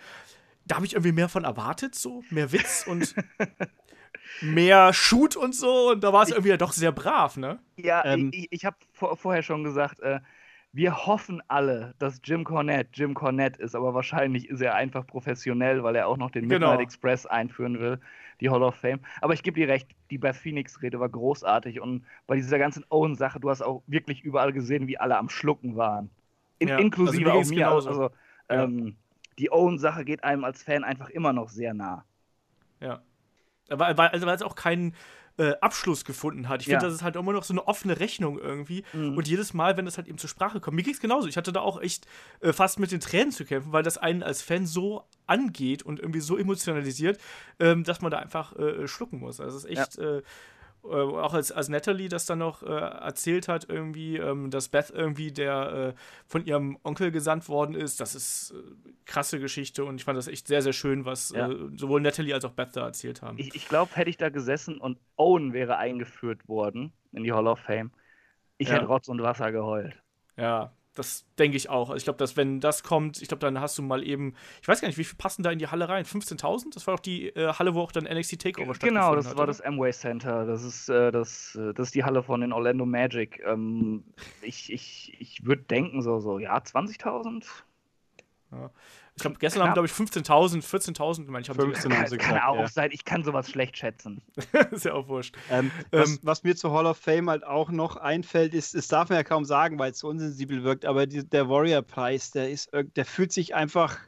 da 0.66 0.76
habe 0.76 0.86
ich 0.86 0.94
irgendwie 0.94 1.12
mehr 1.12 1.30
von 1.30 1.44
erwartet, 1.44 1.96
so 1.96 2.24
mehr 2.30 2.52
Witz 2.52 2.86
und 2.88 3.16
mehr 4.42 4.94
Shoot 4.94 5.36
und 5.36 5.56
so 5.56 5.92
und 5.92 6.04
da 6.04 6.14
war 6.14 6.24
es 6.24 6.30
irgendwie 6.30 6.50
ja 6.50 6.58
doch 6.58 6.74
sehr 6.74 6.92
brav, 6.92 7.38
ne? 7.38 7.60
Ja, 7.78 8.06
ähm, 8.06 8.32
ich, 8.34 8.48
ich 8.52 8.66
habe 8.66 8.78
vor, 8.94 9.18
vorher 9.18 9.44
schon 9.44 9.64
gesagt, 9.64 10.00
äh, 10.00 10.20
wir 10.74 11.06
hoffen 11.06 11.42
alle, 11.48 11.96
dass 12.00 12.22
Jim 12.24 12.44
Cornette 12.44 12.90
Jim 12.94 13.14
Cornette 13.14 13.62
ist, 13.62 13.76
aber 13.76 13.94
wahrscheinlich 13.94 14.48
ist 14.50 14.62
er 14.62 14.76
einfach 14.76 15.06
professionell, 15.06 15.84
weil 15.84 15.96
er 15.96 16.08
auch 16.08 16.18
noch 16.18 16.32
den 16.32 16.48
genau. 16.48 16.70
Midnight 16.70 16.80
Express 16.82 17.26
einführen 17.26 17.80
will, 17.80 18.00
die 18.40 18.50
Hall 18.50 18.64
of 18.64 18.76
Fame. 18.76 19.02
Aber 19.20 19.34
ich 19.34 19.44
gebe 19.44 19.60
dir 19.60 19.68
recht, 19.68 19.90
die 20.10 20.18
Beth 20.18 20.36
Phoenix-Rede 20.36 21.00
war 21.00 21.10
großartig 21.10 21.82
und 21.82 22.06
bei 22.26 22.36
dieser 22.38 22.58
ganzen 22.58 22.86
Owen-Sache, 22.90 23.40
du 23.40 23.50
hast 23.50 23.62
auch 23.62 23.84
wirklich 23.88 24.22
überall 24.22 24.54
gesehen, 24.54 24.88
wie 24.88 24.98
alle 24.98 25.18
am 25.18 25.30
Schlucken 25.30 25.76
waren. 25.76 26.10
In, 26.60 26.70
ja, 26.70 26.78
inklusive 26.78 27.32
also 27.32 27.42
auch 27.42 27.50
mir. 27.50 27.56
Genauso. 27.56 27.90
Also, 27.90 28.10
ja. 28.50 28.64
ähm, 28.64 28.96
die 29.40 29.52
Owen-Sache 29.52 30.06
geht 30.06 30.24
einem 30.24 30.44
als 30.44 30.64
Fan 30.64 30.84
einfach 30.84 31.10
immer 31.10 31.34
noch 31.34 31.50
sehr 31.50 31.74
nah. 31.74 32.06
Ja. 32.80 33.02
Weil, 33.70 33.98
weil, 33.98 34.10
also 34.10 34.26
weil 34.26 34.36
es 34.36 34.42
auch 34.42 34.56
keinen 34.56 34.96
äh, 35.38 35.54
Abschluss 35.62 36.04
gefunden 36.04 36.50
hat. 36.50 36.62
Ich 36.62 36.68
finde, 36.68 36.84
ja. 36.84 36.88
das 36.88 36.94
ist 36.94 37.04
halt 37.04 37.16
immer 37.16 37.32
noch 37.32 37.44
so 37.44 37.54
eine 37.54 37.68
offene 37.68 38.00
Rechnung 38.00 38.38
irgendwie. 38.38 38.84
Mhm. 38.94 39.18
Und 39.18 39.28
jedes 39.28 39.54
Mal, 39.54 39.78
wenn 39.78 39.86
das 39.86 39.98
halt 39.98 40.08
eben 40.08 40.18
zur 40.18 40.30
Sprache 40.30 40.60
kommt, 40.60 40.76
mir 40.76 40.84
ging 40.84 40.94
es 40.94 41.00
genauso. 41.00 41.28
Ich 41.28 41.38
hatte 41.38 41.54
da 41.54 41.62
auch 41.62 41.82
echt 41.82 42.06
äh, 42.42 42.52
fast 42.54 42.80
mit 42.80 42.92
den 42.92 43.00
Tränen 43.00 43.32
zu 43.32 43.46
kämpfen, 43.46 43.72
weil 43.72 43.84
das 43.84 43.98
einen 43.98 44.24
als 44.24 44.42
Fan 44.42 44.66
so 44.66 45.06
angeht 45.28 45.84
und 45.84 46.00
irgendwie 46.00 46.20
so 46.20 46.38
emotionalisiert, 46.38 47.20
ähm, 47.60 47.84
dass 47.84 48.02
man 48.02 48.12
da 48.12 48.20
einfach 48.20 48.56
äh, 48.58 48.88
schlucken 48.88 49.20
muss. 49.20 49.40
Also 49.40 49.58
es 49.58 49.64
ist 49.64 49.70
echt. 49.70 49.98
Ja 49.98 50.22
äh, 50.84 50.88
auch 50.88 51.34
als, 51.34 51.52
als 51.52 51.70
Natalie 51.70 52.10
das 52.10 52.26
dann 52.26 52.40
noch 52.40 52.64
äh, 52.64 52.68
erzählt 52.68 53.48
hat, 53.48 53.70
irgendwie, 53.70 54.18
ähm, 54.18 54.50
dass 54.50 54.70
Beth 54.70 54.90
irgendwie 54.90 55.32
der 55.32 55.94
äh, 55.96 56.02
von 56.26 56.46
ihrem 56.46 56.78
Onkel 56.84 57.12
gesandt 57.12 57.50
worden 57.50 57.76
ist, 57.76 58.00
das 58.00 58.16
ist 58.16 58.52
äh, 58.52 58.92
krasse 59.06 59.40
Geschichte 59.40 59.86
und 59.86 59.98
ich 59.98 60.04
fand 60.04 60.18
das 60.18 60.28
echt 60.28 60.48
sehr, 60.48 60.62
sehr 60.62 60.74
schön, 60.74 61.06
was 61.06 61.30
ja. 61.32 61.50
Äh, 61.50 61.70
sowohl 61.76 62.02
Natalie 62.02 62.34
als 62.34 62.46
auch 62.46 62.54
Beth 62.54 62.76
da 62.76 62.86
erzählt 62.86 63.22
haben. 63.22 63.38
Ich, 63.38 63.56
ich 63.56 63.68
glaube, 63.68 63.96
hätte 63.96 64.10
ich 64.10 64.18
da 64.18 64.30
gesessen 64.30 64.78
und 64.78 64.98
Owen 65.18 65.54
wäre 65.54 65.78
eingeführt 65.78 66.48
worden 66.48 66.92
in 67.12 67.24
die 67.24 67.32
Hall 67.32 67.48
of 67.48 67.60
Fame, 67.60 67.92
ich 68.58 68.70
ja. 68.70 68.76
hätte 68.76 68.86
Rotz 68.86 69.08
und 69.08 69.22
Wasser 69.22 69.52
geheult. 69.52 70.02
Ja, 70.38 70.72
das 70.94 71.26
denke 71.40 71.56
ich 71.56 71.70
auch. 71.70 71.90
Also 71.90 71.98
ich 71.98 72.04
glaube, 72.04 72.18
dass 72.18 72.36
wenn 72.36 72.60
das 72.60 72.84
kommt, 72.84 73.22
ich 73.22 73.28
glaube, 73.28 73.40
dann 73.40 73.60
hast 73.60 73.78
du 73.78 73.82
mal 73.82 74.04
eben, 74.04 74.36
ich 74.62 74.68
weiß 74.68 74.82
gar 74.82 74.88
nicht, 74.88 74.98
wie 74.98 75.04
viel 75.04 75.18
passen 75.18 75.42
da 75.42 75.52
in 75.52 75.60
die 75.60 75.68
Halle 75.68 75.88
rein? 75.88 76.04
15.000? 76.04 76.74
Das 76.74 76.86
war 76.88 76.96
doch 76.98 77.02
die 77.02 77.30
äh, 77.30 77.54
Halle, 77.54 77.74
wo 77.76 77.82
auch 77.82 77.92
dann 77.92 78.04
NXT 78.04 78.42
Takeover 78.42 78.76
stattgefunden 78.76 78.96
Genau, 78.96 79.16
das 79.16 79.28
hat, 79.28 79.36
war 79.38 79.44
oder? 79.44 79.48
das 79.48 79.62
Amway 79.62 79.92
Center. 79.92 80.46
Das 80.46 80.64
ist, 80.64 80.90
äh, 80.90 81.12
das, 81.12 81.56
äh, 81.56 81.74
das 81.74 81.88
ist 81.88 81.96
die 81.96 82.04
Halle 82.04 82.24
von 82.24 82.42
den 82.42 82.52
Orlando 82.52 82.86
Magic. 82.86 83.42
Ähm, 83.46 84.04
ich 84.42 84.72
ich, 84.72 85.16
ich 85.20 85.46
würde 85.46 85.64
denken, 85.64 86.02
so, 86.02 86.20
so 86.20 86.40
ja, 86.40 86.58
20.000? 86.58 87.46
Ja. 88.52 88.70
Ich 89.16 89.24
glaube, 89.24 89.38
gestern 89.40 89.64
haben, 89.64 89.74
glaube 89.74 89.88
ich, 89.88 89.94
15.000, 89.94 90.64
14.000 90.64 91.26
gemeint. 91.26 91.48
Ich 91.48 91.54
15 91.54 91.94
haben 91.94 92.08
sie 92.08 92.18
gesagt, 92.18 92.40
kann 92.40 92.42
auch 92.42 92.56
ja. 92.60 92.68
sein, 92.68 92.92
ich 92.92 93.06
kann 93.06 93.24
sowas 93.24 93.50
schlecht 93.50 93.78
schätzen. 93.78 94.22
ist 94.72 94.86
ja 94.86 94.94
auch 94.94 95.08
wurscht. 95.08 95.36
Ähm, 95.50 95.70
was, 95.92 96.10
ähm, 96.10 96.20
was, 96.24 96.44
mir 96.44 96.56
zu 96.56 96.72
Hall 96.72 96.86
of 96.86 96.98
Fame 96.98 97.30
halt 97.30 97.44
auch 97.44 97.70
noch 97.70 97.98
einfällt, 97.98 98.54
ist, 98.54 98.74
das 98.74 98.88
darf 98.88 99.10
man 99.10 99.18
ja 99.18 99.24
kaum 99.24 99.46
sagen, 99.46 99.78
weil 99.78 99.92
es 99.92 100.00
so 100.00 100.08
unsensibel 100.08 100.64
wirkt, 100.64 100.86
aber 100.86 101.08
die, 101.08 101.28
der 101.28 101.50
Warrior-Preis, 101.50 102.32
der 102.32 102.50
ist, 102.50 102.72
der 102.74 103.06
fühlt 103.06 103.32
sich 103.32 103.54
einfach 103.54 104.00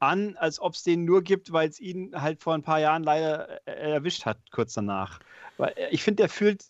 an, 0.00 0.36
als 0.36 0.60
ob 0.60 0.74
es 0.74 0.82
den 0.82 1.04
nur 1.04 1.22
gibt, 1.22 1.52
weil 1.52 1.68
es 1.68 1.80
ihn 1.80 2.12
halt 2.20 2.42
vor 2.42 2.54
ein 2.54 2.62
paar 2.62 2.80
Jahren 2.80 3.02
leider 3.02 3.66
äh, 3.66 3.92
erwischt 3.92 4.26
hat, 4.26 4.38
kurz 4.50 4.74
danach. 4.74 5.20
Weil 5.56 5.72
äh, 5.76 5.88
ich 5.90 6.02
finde, 6.02 6.22
der 6.22 6.28
fühlt 6.28 6.64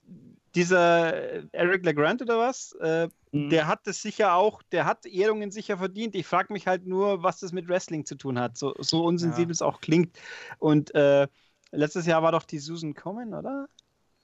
dieser 0.55 1.53
Eric 1.53 1.85
LeGrand 1.85 2.23
oder 2.23 2.39
was, 2.39 2.73
äh, 2.81 3.09
mhm. 3.33 3.51
der 3.51 3.67
hat 3.67 3.87
das 3.87 4.01
sicher 4.01 4.35
auch, 4.35 4.63
der 4.63 4.85
hat 4.85 5.07
Ehrungen 5.07 5.51
sicher 5.51 5.79
verdient. 5.79 6.15
Ich 6.15 6.27
frage 6.27 6.53
mich 6.53 6.67
halt 6.67 6.87
nur, 6.87 7.23
was 7.23 7.41
das 7.41 7.53
mit 7.53 7.69
Wrestling 7.69 8.05
zu 8.07 8.15
tun 8.15 8.39
hat, 8.39 8.57
so, 8.57 8.75
so 8.79 9.05
unsensibel 9.05 9.49
ja. 9.49 9.53
es 9.53 9.63
auch 9.63 9.81
klingt. 9.81 10.17
Und 10.59 10.95
äh, 10.95 11.27
letztes 11.73 12.07
Jahr 12.07 12.23
war 12.23 12.33
doch 12.33 12.45
die 12.45 12.59
Susan 12.59 12.95
Common, 12.95 13.35
oder? 13.35 13.69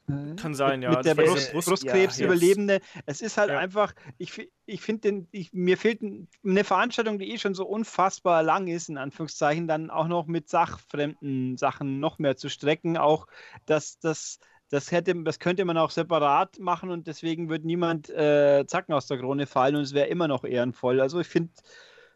Äh, 0.09 0.37
Kann 0.37 0.55
sein, 0.55 0.83
ja. 0.83 0.91
Mit 0.91 1.05
der 1.05 1.15
Brust, 1.15 1.53
Brustkrebs-Überlebende. 1.53 2.75
Ja, 2.75 3.01
es 3.07 3.21
ist 3.21 3.37
halt 3.37 3.51
ja. 3.51 3.59
einfach, 3.59 3.95
ich, 4.19 4.51
ich 4.67 4.81
finde, 4.81 5.27
mir 5.53 5.77
fehlt 5.77 6.01
eine 6.03 6.65
Veranstaltung, 6.65 7.19
die 7.19 7.33
eh 7.33 7.39
schon 7.39 7.55
so 7.55 7.67
unfassbar 7.67 8.43
lang 8.43 8.69
ist, 8.69 8.89
in 8.89 8.99
Anführungszeichen, 8.99 9.69
dann 9.69 9.91
auch 9.91 10.09
noch 10.09 10.27
mit 10.27 10.49
sachfremden 10.49 11.57
Sachen 11.57 12.01
noch 12.01 12.19
mehr 12.19 12.37
zu 12.37 12.49
strecken. 12.49 12.97
Auch, 12.97 13.27
dass 13.67 13.99
das 13.99 14.39
das, 14.71 14.93
hätte, 14.93 15.15
das 15.23 15.39
könnte 15.39 15.65
man 15.65 15.77
auch 15.77 15.91
separat 15.91 16.59
machen 16.59 16.91
und 16.91 17.07
deswegen 17.07 17.49
wird 17.49 17.65
niemand 17.65 18.09
äh, 18.09 18.65
Zacken 18.67 18.95
aus 18.95 19.07
der 19.07 19.19
Krone 19.19 19.47
fallen 19.47 19.77
und 19.77 19.83
es 19.83 19.95
wäre 19.95 20.07
immer 20.07 20.29
noch 20.29 20.45
ehrenvoll. 20.45 21.01
Also 21.01 21.21
ich 21.21 21.27
finde 21.27 21.51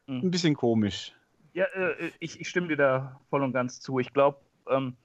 mhm. 0.07 0.21
ein 0.21 0.31
bisschen 0.31 0.55
komisch. 0.55 1.13
Ja, 1.53 1.65
äh, 1.75 2.11
ich, 2.21 2.41
ich, 2.41 2.49
stimme 2.49 2.69
dir 2.69 2.77
da 2.77 3.21
voll 3.29 3.43
und 3.43 3.53
ganz 3.53 3.81
zu. 3.81 3.99
Ich 3.99 4.13
glaube, 4.13 4.39
ähm, 4.69 4.97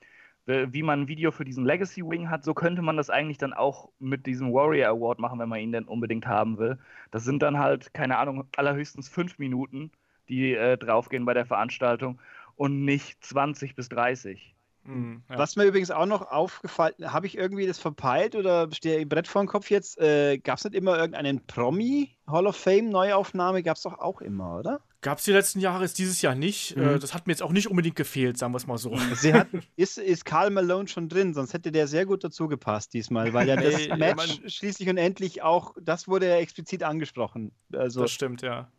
wie 0.45 0.81
man 0.81 1.01
ein 1.01 1.07
Video 1.07 1.31
für 1.31 1.45
diesen 1.45 1.63
Legacy 1.63 2.03
Wing 2.03 2.29
hat, 2.29 2.43
so 2.43 2.55
könnte 2.55 2.81
man 2.81 2.97
das 2.97 3.11
eigentlich 3.11 3.37
dann 3.37 3.53
auch 3.53 3.89
mit 3.99 4.25
diesem 4.25 4.51
Warrior 4.51 4.89
Award 4.89 5.19
machen, 5.19 5.39
wenn 5.39 5.49
man 5.49 5.59
ihn 5.59 5.71
denn 5.71 5.83
unbedingt 5.83 6.25
haben 6.25 6.57
will. 6.57 6.79
Das 7.11 7.23
sind 7.23 7.43
dann 7.43 7.59
halt, 7.59 7.93
keine 7.93 8.17
Ahnung, 8.17 8.45
allerhöchstens 8.55 9.09
fünf 9.09 9.37
Minuten, 9.37 9.91
die 10.27 10.55
äh, 10.55 10.77
draufgehen 10.77 11.25
bei 11.25 11.35
der 11.35 11.45
Veranstaltung 11.45 12.19
und 12.55 12.83
nicht 12.83 13.23
20 13.23 13.75
bis 13.75 13.89
30. 13.89 14.55
Mhm, 14.89 15.23
ja. 15.29 15.37
Was 15.37 15.55
mir 15.55 15.65
übrigens 15.65 15.91
auch 15.91 16.05
noch 16.05 16.31
aufgefallen, 16.31 16.93
habe 17.01 17.27
ich 17.27 17.37
irgendwie 17.37 17.67
das 17.67 17.77
verpeilt 17.77 18.35
oder 18.35 18.69
stehe 18.73 18.99
im 18.99 19.09
Brett 19.09 19.27
vor 19.27 19.43
dem 19.43 19.47
Kopf 19.47 19.69
jetzt? 19.69 19.99
Äh, 19.99 20.39
Gab 20.39 20.57
es 20.57 20.63
nicht 20.63 20.75
immer 20.75 20.97
irgendeinen 20.97 21.45
Promi 21.45 22.15
Hall 22.27 22.47
of 22.47 22.55
Fame 22.55 22.89
Neuaufnahme? 22.89 23.61
Gab 23.63 23.77
es 23.77 23.83
doch 23.83 23.99
auch 23.99 24.21
immer, 24.21 24.57
oder? 24.57 24.81
Gab 25.01 25.19
es 25.19 25.23
die 25.23 25.31
letzten 25.31 25.59
Jahre, 25.59 25.85
ist 25.85 25.97
dieses 25.97 26.21
Jahr 26.21 26.35
nicht. 26.35 26.75
Mhm. 26.75 26.83
Äh, 26.83 26.99
das 26.99 27.13
hat 27.13 27.27
mir 27.27 27.33
jetzt 27.33 27.41
auch 27.41 27.51
nicht 27.51 27.67
unbedingt 27.69 27.95
gefehlt, 27.95 28.37
sagen 28.37 28.51
wir 28.53 28.57
es 28.57 28.67
mal 28.67 28.77
so. 28.77 28.97
Sie 29.13 29.33
hat, 29.33 29.47
ist, 29.75 29.97
ist 29.97 30.25
Karl 30.25 30.49
Malone 30.49 30.87
schon 30.87 31.07
drin, 31.07 31.33
sonst 31.33 31.53
hätte 31.53 31.71
der 31.71 31.87
sehr 31.87 32.05
gut 32.05 32.23
dazu 32.23 32.47
gepasst 32.47 32.93
diesmal, 32.93 33.31
weil 33.33 33.47
ja 33.47 33.55
das 33.55 33.87
Match 33.97 34.41
schließlich 34.47 34.89
und 34.89 34.97
endlich 34.97 35.41
auch, 35.41 35.75
das 35.79 36.07
wurde 36.07 36.27
ja 36.27 36.35
explizit 36.37 36.83
angesprochen. 36.83 37.51
Also, 37.71 38.01
das 38.01 38.11
stimmt, 38.11 38.41
ja. 38.41 38.69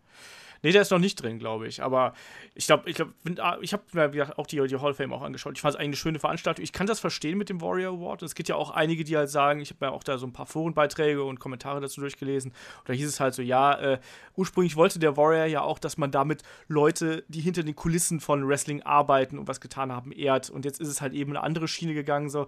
Nee, 0.62 0.73
der 0.73 0.83
ist 0.83 0.90
noch 0.90 0.99
nicht 0.99 1.23
drin, 1.23 1.38
glaube 1.38 1.66
ich. 1.66 1.83
Aber 1.83 2.12
ich 2.55 2.66
glaube, 2.66 2.88
ich 2.90 2.96
glaube, 2.96 3.12
ah, 3.38 3.57
ich 3.61 3.73
habe 3.73 3.85
mir 3.92 4.38
auch 4.38 4.46
die, 4.46 4.64
die 4.66 4.77
Hall 4.77 4.90
of 4.90 4.96
Fame 4.96 5.12
auch 5.12 5.23
angeschaut. 5.23 5.55
Ich 5.55 5.61
fand 5.61 5.75
es 5.75 5.77
eigentlich 5.77 5.88
eine 5.88 5.96
schöne 5.96 6.18
Veranstaltung. 6.18 6.62
Ich 6.62 6.73
kann 6.73 6.87
das 6.87 7.01
verstehen 7.01 7.38
mit 7.38 7.49
dem 7.49 7.61
Warrior 7.61 7.94
Award. 7.94 8.23
Es 8.23 8.35
gibt 8.35 8.49
ja 8.49 8.57
auch 8.57 8.70
einige, 8.70 9.05
die 9.05 9.16
halt 9.16 9.31
sagen, 9.31 9.61
ich 9.61 9.70
habe 9.70 9.87
mir 9.87 9.92
auch 9.92 10.05
da 10.05 10.18
so 10.18 10.27
ein 10.27 10.33
paar 10.33 10.46
Forenbeiträge 10.46 11.25
und 11.25 11.40
Kommentare 11.40 11.81
dazu 11.81 12.01
durchgelesen. 12.01 12.51
Und 12.51 12.88
da 12.88 12.92
hieß 12.92 13.09
es 13.09 13.20
halt 13.20 13.35
so, 13.35 13.42
ja, 13.42 13.75
äh, 13.79 14.01
ursprünglich 14.37 14.77
wollte 14.77 14.99
der 14.99 15.16
Warrior 15.16 15.46
ja 15.46 15.62
auch, 15.62 15.79
dass 15.79 15.96
man 15.96 16.11
damit 16.11 16.42
Leute, 16.68 17.25
die 17.29 17.40
hinter 17.40 17.62
den 17.62 17.75
Kulissen 17.75 18.20
von 18.20 18.46
Wrestling 18.46 18.83
arbeiten 18.83 19.38
und 19.38 19.49
was 19.49 19.61
getan 19.61 19.92
haben, 19.92 20.12
ehrt. 20.12 20.51
Und 20.51 20.64
jetzt 20.64 20.81
ist 20.81 20.88
es 20.88 21.01
halt 21.01 21.14
eben 21.14 21.33
eine 21.33 21.42
andere 21.42 21.68
Schiene 21.68 21.94
gegangen. 21.94 22.29
So, 22.29 22.46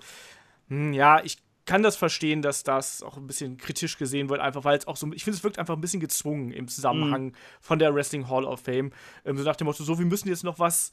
hm, 0.68 0.92
ja, 0.92 1.22
ich 1.24 1.38
kann 1.64 1.82
das 1.82 1.96
verstehen, 1.96 2.42
dass 2.42 2.64
das 2.64 3.02
auch 3.02 3.16
ein 3.16 3.26
bisschen 3.26 3.56
kritisch 3.56 3.96
gesehen 3.96 4.28
wird, 4.28 4.40
einfach 4.40 4.64
weil 4.64 4.76
es 4.76 4.86
auch 4.86 4.96
so, 4.96 5.10
ich 5.12 5.24
finde, 5.24 5.36
es 5.36 5.44
wirkt 5.44 5.58
einfach 5.58 5.74
ein 5.74 5.80
bisschen 5.80 6.00
gezwungen 6.00 6.50
im 6.50 6.68
Zusammenhang 6.68 7.26
mhm. 7.26 7.32
von 7.60 7.78
der 7.78 7.94
Wrestling 7.94 8.28
Hall 8.28 8.44
of 8.44 8.60
Fame. 8.60 8.90
Ähm, 9.24 9.36
so 9.36 9.44
nach 9.44 9.56
dem 9.56 9.66
Motto, 9.66 9.84
so, 9.84 9.98
wir 9.98 10.06
müssen 10.06 10.28
jetzt 10.28 10.44
noch 10.44 10.58
was 10.58 10.92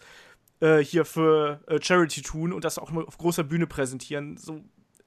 äh, 0.59 0.79
hier 0.79 1.05
für 1.05 1.61
äh, 1.67 1.81
Charity 1.81 2.21
tun 2.21 2.53
und 2.53 2.63
das 2.63 2.77
auch 2.77 2.91
mal 2.91 3.05
auf 3.05 3.17
großer 3.17 3.43
Bühne 3.43 3.65
präsentieren. 3.65 4.37
So, 4.37 4.63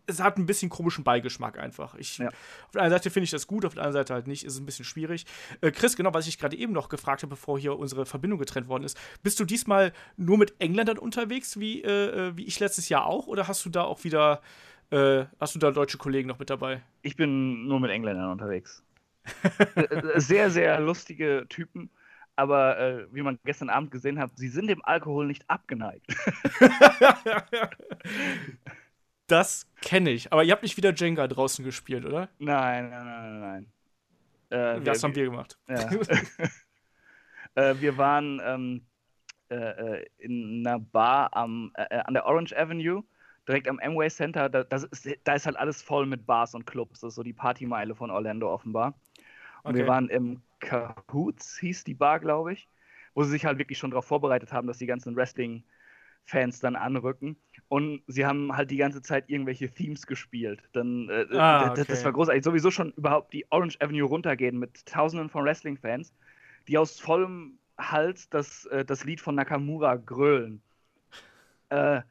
es 0.07 0.21
hat 0.21 0.37
ein 0.37 0.47
bisschen 0.47 0.69
komischen 0.69 1.05
Beigeschmack 1.05 1.59
einfach. 1.59 1.95
Ich, 1.95 2.19
ja. 2.19 2.29
Auf 2.29 2.73
der 2.75 2.83
einen 2.83 2.91
Seite 2.91 3.11
finde 3.11 3.25
ich 3.25 3.31
das 3.31 3.47
gut, 3.47 3.65
auf 3.65 3.75
der 3.75 3.85
anderen 3.85 4.05
Seite 4.05 4.15
halt 4.15 4.27
nicht. 4.27 4.45
Ist 4.45 4.59
ein 4.59 4.67
bisschen 4.67 4.85
schwierig. 4.85 5.27
Äh, 5.61 5.71
Chris, 5.71 5.97
genau, 5.97 6.13
was 6.13 6.27
ich 6.27 6.39
gerade 6.39 6.57
eben 6.57 6.73
noch 6.73 6.89
gefragt 6.89 7.23
habe, 7.23 7.31
bevor 7.31 7.59
hier 7.59 7.79
unsere 7.79 8.05
Verbindung 8.05 8.39
getrennt 8.39 8.69
worden 8.69 8.85
ist. 8.85 8.99
Bist 9.23 9.39
du 9.39 9.45
diesmal 9.45 9.93
nur 10.17 10.39
mit 10.39 10.55
Engländern 10.59 10.99
unterwegs, 10.99 11.61
wie, 11.61 11.83
äh, 11.83 12.29
äh 12.29 12.37
wie 12.37 12.45
ich 12.45 12.59
letztes 12.59 12.89
Jahr 12.89 13.07
auch? 13.07 13.27
Oder 13.29 13.47
hast 13.47 13.65
du 13.65 13.71
da 13.71 13.83
auch 13.85 14.03
wieder 14.05 14.41
äh, 14.93 15.27
hast 15.41 15.55
du 15.55 15.59
da 15.59 15.71
deutsche 15.71 15.97
Kollegen 15.97 16.29
noch 16.29 16.39
mit 16.39 16.51
dabei? 16.51 16.83
Ich 17.01 17.17
bin 17.17 17.67
nur 17.67 17.81
mit 17.81 17.91
Engländern 17.91 18.31
unterwegs. 18.31 18.85
Äh, 19.75 20.21
sehr, 20.21 20.51
sehr 20.51 20.81
lustige 20.81 21.47
Typen. 21.49 21.91
Aber 22.37 22.79
äh, 22.79 23.07
wie 23.13 23.23
man 23.23 23.39
gestern 23.45 23.71
Abend 23.71 23.91
gesehen 23.91 24.19
hat, 24.19 24.33
sie 24.37 24.49
sind 24.49 24.67
dem 24.67 24.85
Alkohol 24.85 25.27
nicht 25.27 25.49
abgeneigt. 25.49 26.07
das 29.27 29.67
kenne 29.81 30.11
ich. 30.11 30.33
Aber 30.33 30.43
ihr 30.43 30.53
habt 30.53 30.63
nicht 30.63 30.77
wieder 30.77 30.93
Jenga 30.93 31.29
draußen 31.29 31.65
gespielt, 31.65 32.05
oder? 32.05 32.29
Nein, 32.39 32.91
nein, 32.91 33.07
nein, 33.07 33.41
nein. 33.41 33.67
Äh, 34.51 34.81
das 34.81 35.03
wir, 35.03 35.09
haben 35.09 35.15
wir 35.15 35.25
gemacht. 35.25 35.59
Ja. 35.69 35.91
äh, 37.55 37.81
wir 37.81 37.97
waren 37.97 38.41
ähm, 38.45 38.87
äh, 39.49 40.05
in 40.19 40.67
einer 40.67 40.81
Bar 40.81 41.35
am, 41.37 41.73
an 41.75 42.15
der 42.15 42.27
Orange 42.27 42.55
Avenue 42.57 43.05
direkt 43.49 43.69
am 43.69 43.79
Amway 43.81 44.09
Center, 44.09 44.49
da, 44.49 44.61
ist, 44.77 45.09
da 45.25 45.35
ist 45.35 45.47
halt 45.47 45.57
alles 45.57 45.83
voll 45.83 46.07
mit 46.07 46.27
Bars 46.27 46.55
und 46.55 46.67
Clubs. 46.67 47.01
Das 47.01 47.09
ist 47.09 47.15
so 47.17 47.23
die 47.23 47.33
Partymeile 47.33 47.95
von 47.95 48.11
Orlando 48.11 48.53
offenbar. 48.53 48.95
Und 49.63 49.71
okay. 49.71 49.81
wir 49.81 49.87
waren 49.89 50.09
im 50.09 50.43
Cahoots, 50.61 51.59
hieß 51.59 51.85
die 51.85 51.95
Bar, 51.95 52.21
glaube 52.21 52.53
ich, 52.53 52.69
wo 53.15 53.23
sie 53.23 53.31
sich 53.31 53.45
halt 53.45 53.59
wirklich 53.59 53.79
schon 53.79 53.91
darauf 53.91 54.07
vorbereitet 54.07 54.53
haben, 54.53 54.67
dass 54.67 54.79
die 54.79 54.87
ganzen 54.87 55.17
Wrestling-Fans 55.17 56.61
dann 56.61 56.77
anrücken. 56.77 57.37
Und 57.69 58.03
sie 58.07 58.27
haben 58.27 58.57
halt 58.57 58.71
die 58.71 58.77
ganze 58.77 59.03
Zeit 59.03 59.29
irgendwelche 59.29 59.71
Themes 59.71 60.07
gespielt. 60.07 60.63
Dann, 60.73 61.09
äh, 61.09 61.27
ah, 61.37 61.67
okay. 61.67 61.75
das, 61.77 61.87
das, 61.89 62.05
war 62.05 62.13
großartig. 62.13 62.45
Sowieso 62.45 62.71
schon 62.71 62.93
überhaupt 62.93 63.33
die 63.33 63.47
Orange 63.51 63.81
Avenue 63.81 64.07
runtergehen 64.07 64.59
mit 64.59 64.87
Tausenden 64.87 65.29
von 65.29 65.45
Wrestling-Fans, 65.45 66.13
die 66.69 66.79
aus 66.79 67.01
vollem 67.01 67.59
Hals 67.79 68.29
das, 68.29 68.67
äh, 68.67 68.85
das 68.85 69.05
Lied 69.05 69.21
von 69.21 69.35
Nakamura 69.35 69.97
grölen. 69.97 70.63
Äh, 71.71 72.03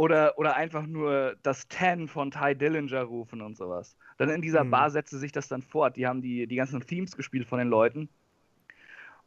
oder, 0.00 0.38
oder 0.38 0.56
einfach 0.56 0.86
nur 0.86 1.36
das 1.42 1.68
Ten 1.68 2.08
von 2.08 2.30
Ty 2.30 2.56
Dillinger 2.56 3.02
rufen 3.02 3.42
und 3.42 3.58
sowas. 3.58 3.98
Dann 4.16 4.30
in 4.30 4.40
dieser 4.40 4.64
mhm. 4.64 4.70
Bar 4.70 4.90
setzte 4.90 5.18
sich 5.18 5.30
das 5.30 5.46
dann 5.46 5.60
fort. 5.60 5.94
Die 5.98 6.06
haben 6.06 6.22
die, 6.22 6.46
die 6.46 6.56
ganzen 6.56 6.80
Themes 6.80 7.14
gespielt 7.18 7.46
von 7.46 7.58
den 7.58 7.68
Leuten. 7.68 8.08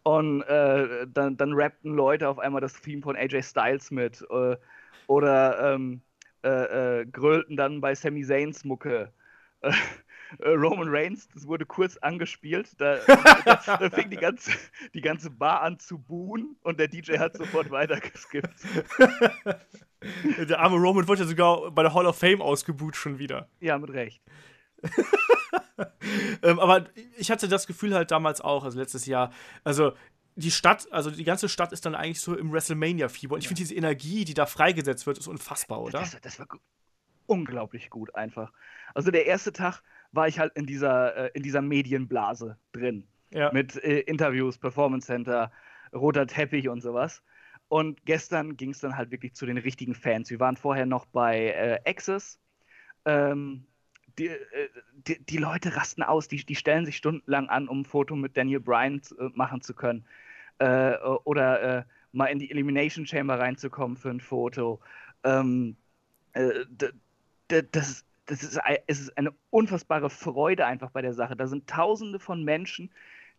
Und 0.01 0.41
äh, 0.41 1.05
dann, 1.07 1.38
dann 1.38 1.53
rappten 1.53 1.93
Leute 1.93 2.27
auf 2.27 2.39
einmal 2.39 2.59
das 2.59 2.73
Theme 2.81 3.03
von 3.03 3.15
AJ 3.15 3.43
Styles 3.43 3.91
mit. 3.91 4.25
Äh, 4.31 4.57
oder 5.05 5.75
ähm, 5.75 6.01
äh, 6.43 7.01
äh 7.01 7.05
grölten 7.05 7.55
dann 7.55 7.79
bei 7.79 7.93
Sami 7.93 8.23
Zayns 8.23 8.65
Mucke. 8.65 9.13
Äh, 10.39 10.49
Roman 10.49 10.88
Reigns, 10.89 11.27
das 11.29 11.47
wurde 11.47 11.65
kurz 11.65 11.97
angespielt. 11.97 12.69
Da, 12.77 12.97
da, 13.45 13.77
da, 13.77 13.89
fing 13.89 14.09
die 14.09 14.17
ganze, 14.17 14.51
die 14.93 15.01
ganze 15.01 15.29
Bar 15.29 15.62
an 15.62 15.79
zu 15.79 15.97
buhen 15.99 16.55
und 16.63 16.79
der 16.79 16.88
DJ 16.88 17.17
hat 17.17 17.38
sofort 17.38 17.71
weitergeskippt. 17.71 18.53
Der 20.49 20.59
arme 20.59 20.75
Roman 20.75 21.07
wurde 21.07 21.21
ja 21.21 21.27
sogar 21.27 21.71
bei 21.71 21.81
der 21.81 21.93
Hall 21.93 22.05
of 22.05 22.17
Fame 22.17 22.41
ausgebuht 22.41 22.97
schon 22.97 23.19
wieder. 23.19 23.47
Ja, 23.62 23.77
mit 23.77 23.89
Recht. 23.91 24.21
ähm, 26.43 26.59
aber 26.59 26.88
ich 27.17 27.31
hatte 27.31 27.47
das 27.47 27.67
Gefühl 27.67 27.93
halt 27.93 28.12
damals 28.12 28.41
auch, 28.41 28.65
also 28.65 28.77
letztes 28.77 29.05
Jahr, 29.05 29.31
also 29.63 29.93
die 30.36 30.51
Stadt, 30.51 30.91
also 30.91 31.12
die 31.12 31.23
ganze 31.23 31.47
Stadt 31.47 31.71
ist 31.71 31.86
dann 31.86 31.95
eigentlich 31.95 32.19
so 32.19 32.36
im 32.36 32.51
WrestleMania-Fieber. 32.51 33.36
Und 33.36 33.39
ich 33.39 33.45
ja. 33.45 33.49
finde 33.49 33.62
diese 33.62 33.75
Energie, 33.75 34.25
die 34.25 34.33
da 34.33 34.45
freigesetzt 34.45 35.05
wird, 35.05 35.17
ist 35.17 35.27
unfassbar, 35.27 35.81
oder? 35.81 35.99
Das, 35.99 36.19
das 36.21 36.39
war 36.39 36.47
unglaublich 37.25 37.89
gut 37.89 38.15
einfach. 38.15 38.51
Also 38.93 39.12
der 39.12 39.25
erste 39.25 39.53
Tag 39.53 39.83
war 40.13 40.28
ich 40.28 40.39
halt 40.39 40.54
in 40.56 40.65
dieser, 40.65 41.15
äh, 41.15 41.32
in 41.34 41.43
dieser 41.43 41.62
Medienblase 41.62 42.58
drin. 42.71 43.06
Ja. 43.32 43.52
Mit 43.52 43.84
äh, 43.84 43.99
Interviews, 44.02 44.58
Performance 44.58 45.08
Center, 45.08 45.52
roter 45.93 46.28
Teppich 46.28 46.69
und 46.69 46.82
sowas. 46.82 47.21
Und 47.67 48.06
gestern 48.06 48.56
ging 48.56 48.69
es 48.69 48.80
dann 48.80 48.95
halt 48.95 49.12
wirklich 49.12 49.34
zu 49.34 49.45
den 49.45 49.58
richtigen 49.58 49.95
Fans. 49.95 50.30
Wir 50.30 50.39
waren 50.39 50.56
vorher 50.56 50.86
noch 50.86 51.06
bei 51.08 51.47
äh, 51.47 51.80
Access. 51.89 52.39
Ähm, 53.06 53.65
die, 54.19 54.30
die, 55.08 55.26
die, 55.26 55.38
Leute 55.38 55.76
rasten 55.76 56.04
aus, 56.04 56.28
die, 56.28 56.45
die 56.45 56.56
stellen 56.56 56.86
sich 56.86 56.97
stundenlang 56.97 57.49
an, 57.49 57.67
um 57.67 57.82
ein 57.82 57.86
Foto 57.86 58.15
mit 58.15 58.38
Daniel 58.38 58.60
Bryan 58.60 59.02
machen 59.34 59.62
zu 59.62 59.73
können. 59.73 60.06
Äh, 60.60 60.97
oder 61.23 61.80
äh, 61.80 61.84
mal 62.12 62.28
in 62.28 62.38
die 62.38 62.52
Elimination 62.52 63.08
Chamber 63.08 63.39
reinzukommen 63.39 63.97
für 63.97 64.12
ein 64.12 64.19
Foto. 64.19 64.80
Ähm, 65.23 65.76
äh, 66.34 66.65
das, 67.47 68.06
das 68.25 68.43
ist, 68.43 68.59
es 68.88 68.99
ist 69.01 69.17
eine 69.17 69.33
unfassbare 69.49 70.09
Freude 70.09 70.65
einfach 70.65 70.91
bei 70.91 71.01
der 71.01 71.13
Sache. 71.13 71.36
Da 71.36 71.47
sind 71.47 71.67
Tausende 71.69 72.19
von 72.19 72.43
Menschen, 72.43 72.91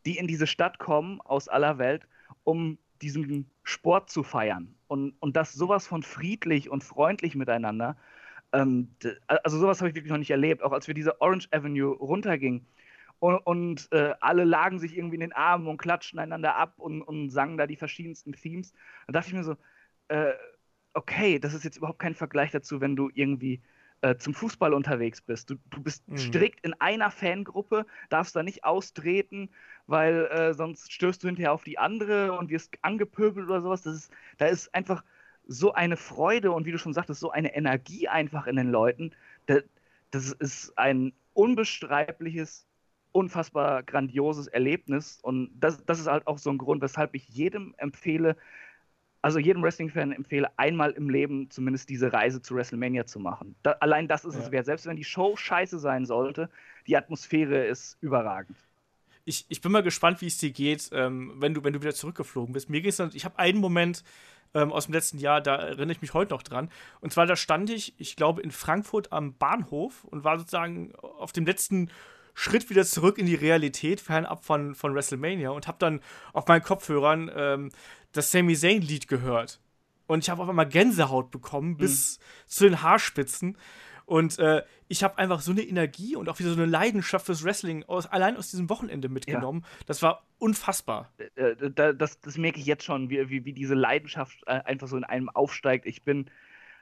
die 0.05 0.19
in 0.19 0.27
diese 0.27 0.47
Stadt 0.47 0.79
kommen 0.79 1.21
aus 1.23 1.49
aller 1.49 1.79
Welt, 1.79 2.07
um 2.45 2.79
diesen 3.01 3.51
Sport 3.63 4.11
zu 4.11 4.23
feiern. 4.23 4.75
Und, 4.87 5.15
und 5.21 5.37
das 5.37 5.53
sowas 5.53 5.87
von 5.87 6.03
friedlich 6.03 6.71
und 6.71 6.85
freundlich 6.85 7.35
miteinander. 7.35 7.97
Ähm, 8.53 8.89
also 9.27 9.59
sowas 9.59 9.81
habe 9.81 9.89
ich 9.89 9.95
wirklich 9.95 10.13
noch 10.13 10.19
nicht 10.19 10.31
erlebt. 10.31 10.63
Auch 10.63 10.73
als 10.73 10.87
wir 10.87 10.95
diese 10.95 11.21
Orange 11.21 11.49
Avenue 11.51 11.97
runtergingen 11.97 12.67
und, 13.19 13.39
und 13.39 13.93
äh, 13.93 14.15
alle 14.21 14.45
lagen 14.45 14.79
sich 14.79 14.97
irgendwie 14.97 15.17
in 15.17 15.21
den 15.21 15.33
Armen 15.33 15.67
und 15.67 15.79
klatschten 15.79 16.19
einander 16.19 16.57
ab 16.57 16.75
und, 16.79 17.03
und 17.03 17.31
sangen 17.31 17.57
da 17.57 17.67
die 17.67 17.77
verschiedensten 17.77 18.33
Themes. 18.33 18.73
Da 19.07 19.15
dachte 19.15 19.29
ich 19.29 19.35
mir 19.35 19.45
so, 19.45 19.57
äh, 20.09 20.33
okay, 20.93 21.39
das 21.39 21.55
ist 21.55 21.65
jetzt 21.65 21.79
überhaupt 21.79 21.99
kein 21.99 22.15
Vergleich 22.15 22.51
dazu, 22.51 22.81
wenn 22.81 22.97
du 22.97 23.11
irgendwie 23.15 23.63
äh, 24.05 24.19
zum 24.19 24.35
Fußball 24.35 24.75
unterwegs 24.75 25.23
bist. 25.23 25.49
Du, 25.49 25.55
du 25.71 25.83
bist 25.83 26.07
mhm. 26.07 26.19
strikt 26.19 26.61
in 26.61 26.75
einer 26.79 27.11
Fangruppe, 27.11 27.87
darfst 28.11 28.37
da 28.37 28.43
nicht 28.43 28.63
austreten, 28.63 29.49
weil 29.87 30.27
äh, 30.27 30.53
sonst 30.53 30.93
stößt 30.93 31.23
du 31.23 31.29
hinterher 31.29 31.53
auf 31.53 31.65
die 31.65 31.79
andere 31.79 32.37
und 32.37 32.51
wirst 32.51 32.77
angepöbelt 32.83 33.49
oder 33.49 33.63
sowas. 33.63 33.81
Das 33.81 33.95
ist, 33.95 34.13
da 34.37 34.47
ist 34.47 34.75
einfach 34.75 35.03
so 35.47 35.73
eine 35.73 35.97
Freude 35.97 36.53
und 36.53 36.67
wie 36.67 36.73
du 36.73 36.79
schon 36.79 36.93
sagtest, 36.93 37.19
so 37.19 37.31
eine 37.31 37.57
Energie 37.57 38.07
einfach 38.07 38.47
in 38.47 38.57
den 38.57 38.69
Leuten. 38.69 39.13
Das, 39.47 39.63
das 40.11 40.33
ist 40.33 40.77
ein 40.77 41.15
unbeschreibliches, 41.33 42.67
unfassbar 43.13 43.85
grandioses 43.85 44.49
Erlebnis 44.49 45.19
und 45.23 45.51
das, 45.59 45.83
das 45.87 45.99
ist 45.99 46.09
halt 46.09 46.27
auch 46.27 46.37
so 46.37 46.51
ein 46.51 46.59
Grund, 46.59 46.83
weshalb 46.83 47.15
ich 47.15 47.27
jedem 47.29 47.75
empfehle, 47.79 48.37
also 49.25 49.39
jedem 49.39 49.63
Wrestling-Fan 49.63 50.13
empfehle, 50.13 50.51
einmal 50.59 50.91
im 50.91 51.09
Leben 51.09 51.49
zumindest 51.49 51.89
diese 51.89 52.13
Reise 52.13 52.43
zu 52.43 52.55
WrestleMania 52.55 53.07
zu 53.07 53.19
machen. 53.19 53.55
Da, 53.63 53.71
allein 53.81 54.07
das 54.07 54.27
ist 54.27 54.35
ja. 54.35 54.41
es 54.41 54.51
wert. 54.51 54.67
Selbst 54.67 54.85
wenn 54.85 54.97
die 54.97 55.05
Show 55.05 55.35
scheiße 55.35 55.79
sein 55.79 56.05
sollte, 56.05 56.51
die 56.87 56.95
Atmosphäre 56.95 57.65
ist 57.65 57.97
überragend. 58.03 58.59
Ich, 59.25 59.47
ich 59.49 59.63
bin 59.63 59.73
mal 59.73 59.83
gespannt, 59.83 60.21
wie 60.21 60.27
es 60.27 60.37
dir 60.37 60.51
geht, 60.51 60.91
ähm, 60.93 61.37
wenn, 61.39 61.55
du, 61.55 61.65
wenn 61.65 61.73
du 61.73 61.81
wieder 61.81 61.95
zurückgeflogen 61.95 62.53
bist. 62.53 62.69
Mir 62.69 62.83
geht 62.83 62.91
es 62.91 62.99
dann, 62.99 63.13
ich 63.15 63.25
habe 63.25 63.39
einen 63.39 63.61
Moment 63.61 64.05
ähm, 64.53 64.71
aus 64.71 64.85
dem 64.85 64.93
letzten 64.93 65.17
Jahr, 65.17 65.41
da 65.41 65.57
erinnere 65.57 65.93
ich 65.93 66.03
mich 66.03 66.13
heute 66.13 66.35
noch 66.35 66.43
dran. 66.43 66.71
Und 67.01 67.15
zwar, 67.15 67.25
da 67.25 67.35
stand 67.35 67.71
ich, 67.71 67.95
ich 67.97 68.17
glaube, 68.17 68.43
in 68.43 68.51
Frankfurt 68.51 69.11
am 69.11 69.39
Bahnhof 69.39 70.05
und 70.05 70.25
war 70.25 70.39
sozusagen 70.39 70.95
auf 70.97 71.33
dem 71.33 71.47
letzten 71.47 71.89
Schritt 72.35 72.69
wieder 72.69 72.85
zurück 72.85 73.19
in 73.19 73.27
die 73.27 73.35
Realität, 73.35 74.01
fernab 74.01 74.45
von, 74.45 74.75
von 74.75 74.95
WrestleMania 74.95 75.51
und 75.51 75.67
habe 75.69 75.79
dann 75.79 76.01
auf 76.33 76.47
meinen 76.47 76.63
Kopfhörern 76.63 77.31
ähm, 77.35 77.71
das 78.13 78.31
Sami 78.33 78.57
Zayn-Lied 78.57 79.09
gehört. 79.09 79.61
Und 80.07 80.25
ich 80.25 80.31
habe 80.31 80.43
auf 80.43 80.49
einmal 80.49 80.69
Gänsehaut 80.69 81.31
bekommen, 81.31 81.77
bis 81.77 82.19
mhm. 82.19 82.23
zu 82.47 82.65
den 82.65 82.83
Haarspitzen. 82.83 83.57
Und 84.07 84.39
äh, 84.39 84.63
ich 84.89 85.03
habe 85.03 85.17
einfach 85.17 85.41
so 85.41 85.53
eine 85.53 85.63
Energie 85.63 86.15
und 86.15 86.29
auch 86.29 86.39
wieder 86.39 86.51
so 86.51 86.57
eine 86.57 86.67
Leidenschaft 86.71 87.25
fürs 87.25 87.43
Wrestling 87.43 87.85
aus, 87.85 88.07
allein 88.07 88.37
aus 88.37 88.51
diesem 88.51 88.69
Wochenende 88.69 89.09
mitgenommen. 89.09 89.63
Ja. 89.63 89.85
Das 89.87 90.03
war 90.03 90.27
unfassbar. 90.39 91.11
Äh, 91.37 91.53
äh 91.53 91.95
das, 91.95 92.21
das, 92.21 92.37
merke 92.37 92.61
ich 92.61 92.67
jetzt 92.67 92.85
schon, 92.85 93.09
wie, 93.09 93.31
wie, 93.31 93.47
wie, 93.47 93.55
diese 93.55 93.75
Leidenschaft 93.75 94.43
äh, 94.47 94.61
einfach 94.65 94.89
so 94.89 94.99
in 94.99 95.05
einem 95.05 95.31
aufsteigt. 95.31 95.87
Ich 95.87 96.03
bin 96.03 96.31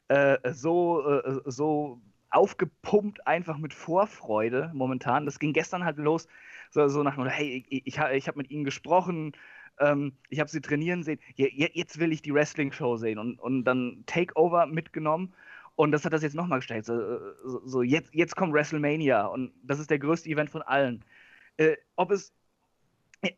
äh, 0.08 0.52
so, 0.52 1.08
äh, 1.08 1.40
so 1.44 2.00
aufgepumpt 2.32 3.26
einfach 3.26 3.58
mit 3.58 3.74
Vorfreude 3.74 4.70
momentan. 4.74 5.26
Das 5.26 5.38
ging 5.38 5.52
gestern 5.52 5.84
halt 5.84 5.98
los, 5.98 6.26
so, 6.70 6.88
so 6.88 7.02
nach, 7.02 7.16
hey, 7.18 7.64
ich, 7.68 7.86
ich, 7.86 7.98
ich 7.98 8.28
habe 8.28 8.38
mit 8.38 8.50
ihnen 8.50 8.64
gesprochen, 8.64 9.32
ähm, 9.78 10.12
ich 10.28 10.40
habe 10.40 10.50
sie 10.50 10.60
trainieren 10.60 11.02
sehen, 11.02 11.20
jetzt 11.36 11.98
will 11.98 12.12
ich 12.12 12.22
die 12.22 12.34
Wrestling-Show 12.34 12.96
sehen 12.96 13.18
und, 13.18 13.38
und 13.38 13.64
dann 13.64 14.04
Takeover 14.06 14.66
mitgenommen 14.66 15.34
und 15.76 15.92
das 15.92 16.04
hat 16.04 16.12
das 16.12 16.22
jetzt 16.22 16.34
nochmal 16.34 16.58
gestellt. 16.60 16.84
So, 16.84 17.18
so, 17.44 17.66
so, 17.66 17.82
jetzt, 17.82 18.14
jetzt 18.14 18.36
kommt 18.36 18.52
WrestleMania 18.52 19.26
und 19.26 19.52
das 19.62 19.78
ist 19.78 19.90
der 19.90 19.98
größte 19.98 20.28
Event 20.28 20.50
von 20.50 20.62
allen. 20.62 21.04
Äh, 21.56 21.76
ob 21.96 22.10
es, 22.10 22.32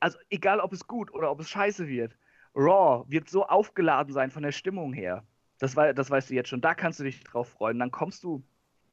also 0.00 0.18
egal 0.30 0.60
ob 0.60 0.72
es 0.72 0.86
gut 0.86 1.12
oder 1.12 1.30
ob 1.30 1.40
es 1.40 1.48
scheiße 1.50 1.88
wird, 1.88 2.16
Raw 2.54 3.04
wird 3.08 3.28
so 3.28 3.46
aufgeladen 3.46 4.12
sein 4.12 4.30
von 4.30 4.42
der 4.42 4.52
Stimmung 4.52 4.92
her. 4.92 5.24
Das, 5.58 5.76
war, 5.76 5.92
das 5.92 6.10
weißt 6.10 6.30
du 6.30 6.34
jetzt 6.34 6.48
schon. 6.48 6.60
Da 6.60 6.74
kannst 6.74 7.00
du 7.00 7.04
dich 7.04 7.22
drauf 7.24 7.48
freuen. 7.48 7.78
Dann 7.78 7.90
kommst 7.90 8.22
du 8.24 8.44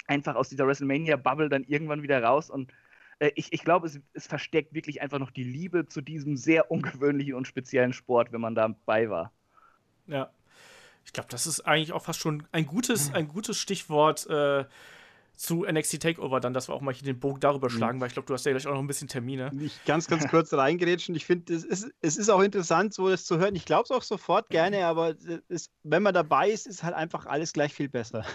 einfach 0.08 0.36
aus 0.36 0.49
dieser 0.49 0.68
WrestleMania-Bubble 0.68 1.49
dann 1.49 1.64
irgendwann 1.64 2.04
wieder 2.04 2.22
raus 2.24 2.49
und 2.49 2.72
äh, 3.22 3.32
ich, 3.36 3.54
ich 3.54 3.64
glaube, 3.64 3.88
es, 3.88 3.99
es 4.14 4.28
versteckt 4.28 4.74
wirklich 4.74 5.02
einfach 5.02 5.20
noch 5.20 5.32
die 5.32 5.43
Liebe 5.43 5.88
zu 5.88 6.02
diesem 6.02 6.36
sehr 6.36 6.72
ungewöhnlichen 6.72 7.36
und 7.36 7.47
speziellen 7.47 7.93
Sport, 7.93 8.34
wenn 8.34 8.41
man 8.41 8.56
dabei 8.56 9.10
war. 9.10 9.32
Ja. 10.08 10.32
Ich 11.06 11.14
glaube, 11.14 11.30
das 11.30 11.47
ist 11.47 11.62
eigentlich 11.62 11.93
auch 11.93 12.04
fast 12.04 12.20
schon 12.20 12.47
ein 12.52 12.66
gutes, 12.66 13.08
hm. 13.08 13.16
ein 13.16 13.28
gutes 13.28 13.58
Stichwort 13.58 14.28
äh, 14.28 14.66
zu 15.36 15.66
NXT 15.66 15.99
Takeover, 16.02 16.39
dann, 16.39 16.54
dass 16.54 16.70
wir 16.70 16.74
auch 16.74 16.82
mal 16.82 16.93
hier 16.93 17.06
den 17.06 17.20
Bogen 17.20 17.39
darüber 17.39 17.70
hm. 17.70 17.76
schlagen, 17.76 17.97
mhm. 17.97 18.02
weil 18.02 18.08
ich 18.08 18.14
glaube, 18.14 18.28
du 18.28 18.34
hast 18.34 18.45
ja 18.45 18.52
gleich 18.52 18.68
auch 18.68 18.74
noch 18.74 18.82
ein 18.82 18.88
bisschen 18.88 19.08
Termine. 19.08 19.52
Ich 19.60 19.84
ganz, 19.86 20.08
ganz 20.08 20.28
kurz 20.28 20.54
reingerätschen. 20.54 21.16
Ich 21.16 21.26
finde, 21.26 21.54
es 21.54 21.64
ist, 21.64 21.91
es 22.02 22.18
ist 22.18 22.30
auch 22.30 22.41
interessant, 22.41 22.93
so 22.93 23.10
das 23.10 23.26
zu 23.26 23.39
hören. 23.39 23.56
Ich 23.56 23.66
glaube 23.66 23.84
es 23.84 23.91
auch 23.91 24.04
sofort 24.04 24.49
gerne, 24.49 24.86
aber 24.86 25.16
es, 25.47 25.72
wenn 25.84 26.04
man 26.04 26.14
dabei 26.14 26.49
ist, 26.49 26.68
ist 26.68 26.84
halt 26.84 26.95
einfach 26.95 27.26
alles 27.26 27.54
gleich 27.54 27.74
viel 27.74 27.89
besser. 27.89 28.26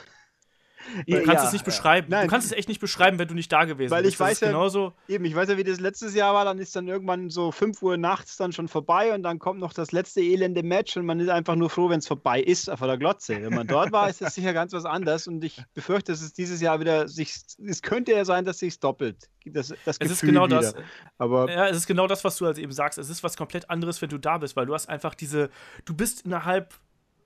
Du 1.07 1.17
kannst 1.23 1.43
ja, 1.43 1.47
es 1.47 1.53
nicht 1.53 1.65
beschreiben. 1.65 2.09
Nein, 2.11 2.27
du 2.27 2.31
kannst 2.31 2.47
es 2.47 2.53
echt 2.53 2.69
nicht 2.69 2.81
beschreiben, 2.81 3.19
wenn 3.19 3.29
du 3.29 3.35
nicht 3.35 3.53
da 3.53 3.65
gewesen 3.65 3.91
weil 3.91 4.03
bist. 4.03 4.19
Weil 4.21 4.33
ich 4.33 4.33
weiß 4.33 4.41
ja, 4.41 4.49
genauso 4.49 4.93
eben, 5.09 5.25
ich 5.25 5.35
weiß 5.35 5.49
ja, 5.49 5.57
wie 5.57 5.65
das 5.65 5.81
letztes 5.81 6.15
Jahr 6.15 6.35
war, 6.35 6.45
dann 6.45 6.59
ist 6.59 6.75
dann 6.77 6.89
irgendwann 6.89 7.31
so 7.31 7.53
5 7.53 7.83
Uhr 7.83 7.97
nachts 7.97 8.37
dann 8.37 8.53
schon 8.53 8.69
vorbei 8.69 9.15
und 9.15 9.23
dann 9.23 9.39
kommt 9.39 9.61
noch 9.61 9.73
das 9.73 9.93
letzte 9.93 10.21
elende 10.21 10.63
Match 10.63 10.97
und 10.97 11.07
man 11.07 11.21
ist 11.21 11.29
einfach 11.29 11.57
nur 11.57 11.71
froh, 11.71 11.89
wenn 11.89 11.99
es 11.99 12.07
vorbei 12.07 12.41
ist, 12.41 12.71
vor 12.71 12.87
der 12.87 12.99
Glotze. 12.99 13.43
Wenn 13.43 13.55
man 13.55 13.67
dort 13.67 13.93
war, 13.93 14.09
ist 14.09 14.23
es 14.23 14.35
sicher 14.35 14.53
ganz 14.53 14.73
was 14.73 14.85
anderes 14.85 15.27
und 15.27 15.43
ich 15.45 15.63
befürchte, 15.75 16.13
dass 16.13 16.23
es 16.23 16.33
dieses 16.33 16.61
Jahr 16.61 16.81
wieder 16.81 17.09
sich, 17.09 17.35
es 17.65 17.83
könnte 17.83 18.13
ja 18.13 18.25
sein, 18.25 18.45
dass 18.45 18.59
sich 18.59 18.79
doppelt. 18.81 19.29
Das, 19.45 19.73
das 19.85 19.99
es 20.01 20.11
ist 20.11 20.21
genau 20.23 20.47
wieder. 20.47 20.61
das. 20.61 20.75
Aber 21.19 21.51
ja, 21.51 21.69
es 21.69 21.77
ist 21.77 21.87
genau 21.87 22.07
das, 22.07 22.25
was 22.25 22.37
du 22.37 22.47
also 22.47 22.61
eben 22.61 22.73
sagst. 22.73 22.99
Es 22.99 23.11
ist 23.11 23.23
was 23.23 23.37
komplett 23.37 23.71
anderes, 23.71 24.03
wenn 24.03 24.09
du 24.09 24.19
da 24.19 24.39
bist, 24.39 24.57
weil 24.57 24.67
du 24.67 24.75
hast 24.75 24.89
einfach 24.89 25.15
diese, 25.15 25.51
du 25.85 25.95
bist 25.95 26.23
innerhalb 26.23 26.75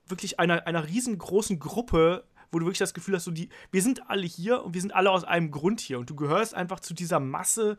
wirklich 0.07 0.39
einer, 0.39 0.67
einer 0.67 0.87
riesengroßen 0.87 1.59
Gruppe 1.59 2.23
wo 2.51 2.59
du 2.59 2.65
wirklich 2.65 2.79
das 2.79 2.93
Gefühl 2.93 3.15
hast, 3.15 3.23
so 3.23 3.31
die, 3.31 3.49
wir 3.71 3.81
sind 3.81 4.09
alle 4.09 4.25
hier 4.25 4.63
und 4.63 4.73
wir 4.73 4.81
sind 4.81 4.93
alle 4.93 5.11
aus 5.11 5.23
einem 5.23 5.51
Grund 5.51 5.79
hier. 5.79 5.99
Und 5.99 6.09
du 6.09 6.15
gehörst 6.15 6.53
einfach 6.53 6.79
zu 6.79 6.93
dieser 6.93 7.19
Masse, 7.19 7.77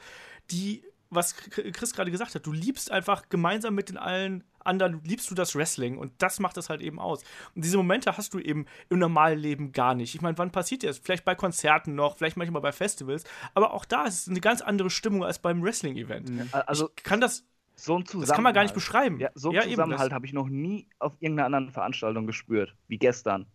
die, 0.51 0.85
was 1.11 1.37
Chris 1.37 1.93
gerade 1.93 2.11
gesagt 2.11 2.35
hat, 2.35 2.47
du 2.47 2.53
liebst 2.53 2.91
einfach 2.91 3.29
gemeinsam 3.29 3.75
mit 3.75 3.91
den 3.91 3.99
allen 3.99 4.45
anderen, 4.65 5.03
liebst 5.05 5.31
du 5.31 5.35
das 5.35 5.55
Wrestling 5.55 5.99
und 5.99 6.13
das 6.19 6.41
macht 6.41 6.57
das 6.57 6.71
halt 6.71 6.81
eben 6.81 6.99
aus. 6.99 7.23
Und 7.55 7.65
diese 7.65 7.77
Momente 7.77 8.17
hast 8.17 8.33
du 8.35 8.39
eben 8.39 8.67
im 8.89 8.99
normalen 8.99 9.39
Leben 9.39 9.73
gar 9.73 9.95
nicht. 9.95 10.15
Ich 10.15 10.21
meine, 10.21 10.39
wann 10.39 10.53
passiert 10.53 10.85
das? 10.85 10.99
Vielleicht 10.99 11.25
bei 11.25 11.35
Konzerten 11.35 11.95
noch, 11.95 12.17
vielleicht 12.17 12.37
manchmal 12.37 12.63
bei 12.63 12.73
Festivals, 12.73 13.25
aber 13.55 13.75
auch 13.75 13.85
da 13.85 14.05
ist 14.05 14.23
es 14.23 14.29
eine 14.29 14.41
ganz 14.41 14.63
andere 14.63 14.89
Stimmung 14.89 15.25
als 15.25 15.39
beim 15.39 15.63
Wrestling-Event. 15.63 16.55
Also 16.55 16.91
ich 16.97 17.03
kann 17.03 17.21
das 17.21 17.45
so 17.75 17.97
ein 17.97 18.05
Das 18.05 18.31
kann 18.31 18.45
man 18.45 18.55
gar 18.55 18.63
nicht 18.63 18.75
beschreiben. 18.75 19.19
Ja, 19.19 19.31
so 19.35 19.49
einen 19.49 19.57
ja, 19.57 19.63
Zusammenhalt 19.63 20.13
habe 20.13 20.27
ich 20.27 20.33
noch 20.33 20.49
nie 20.49 20.87
auf 20.99 21.15
irgendeiner 21.21 21.47
anderen 21.47 21.71
Veranstaltung 21.71 22.27
gespürt, 22.27 22.75
wie 22.89 22.99
gestern. 22.99 23.47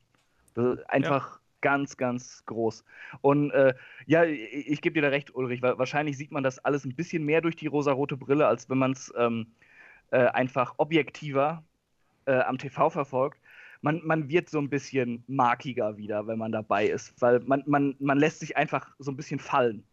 Einfach 0.87 1.35
ja. 1.35 1.39
ganz, 1.61 1.97
ganz 1.97 2.43
groß. 2.45 2.83
Und 3.21 3.51
äh, 3.51 3.73
ja, 4.05 4.23
ich, 4.23 4.67
ich 4.69 4.81
gebe 4.81 4.95
dir 4.95 5.01
da 5.01 5.09
recht, 5.09 5.33
Ulrich, 5.35 5.61
weil 5.61 5.77
wahrscheinlich 5.77 6.17
sieht 6.17 6.31
man 6.31 6.43
das 6.43 6.59
alles 6.59 6.85
ein 6.85 6.95
bisschen 6.95 7.23
mehr 7.23 7.41
durch 7.41 7.55
die 7.55 7.67
rosarote 7.67 8.17
Brille, 8.17 8.47
als 8.47 8.69
wenn 8.69 8.77
man 8.77 8.91
es 8.91 9.13
ähm, 9.17 9.47
äh, 10.11 10.27
einfach 10.27 10.75
objektiver 10.77 11.63
äh, 12.25 12.39
am 12.39 12.57
TV 12.57 12.89
verfolgt. 12.89 13.39
Man, 13.81 14.01
man 14.03 14.27
wird 14.29 14.49
so 14.49 14.59
ein 14.59 14.69
bisschen 14.69 15.23
markiger 15.27 15.97
wieder, 15.97 16.25
wenn 16.27 16.39
man 16.39 16.51
dabei 16.51 16.87
ist, 16.87 17.13
weil 17.21 17.39
man, 17.41 17.63
man, 17.67 17.95
man 17.99 18.17
lässt 18.17 18.39
sich 18.39 18.57
einfach 18.57 18.95
so 18.99 19.11
ein 19.11 19.15
bisschen 19.17 19.39
fallen. 19.39 19.83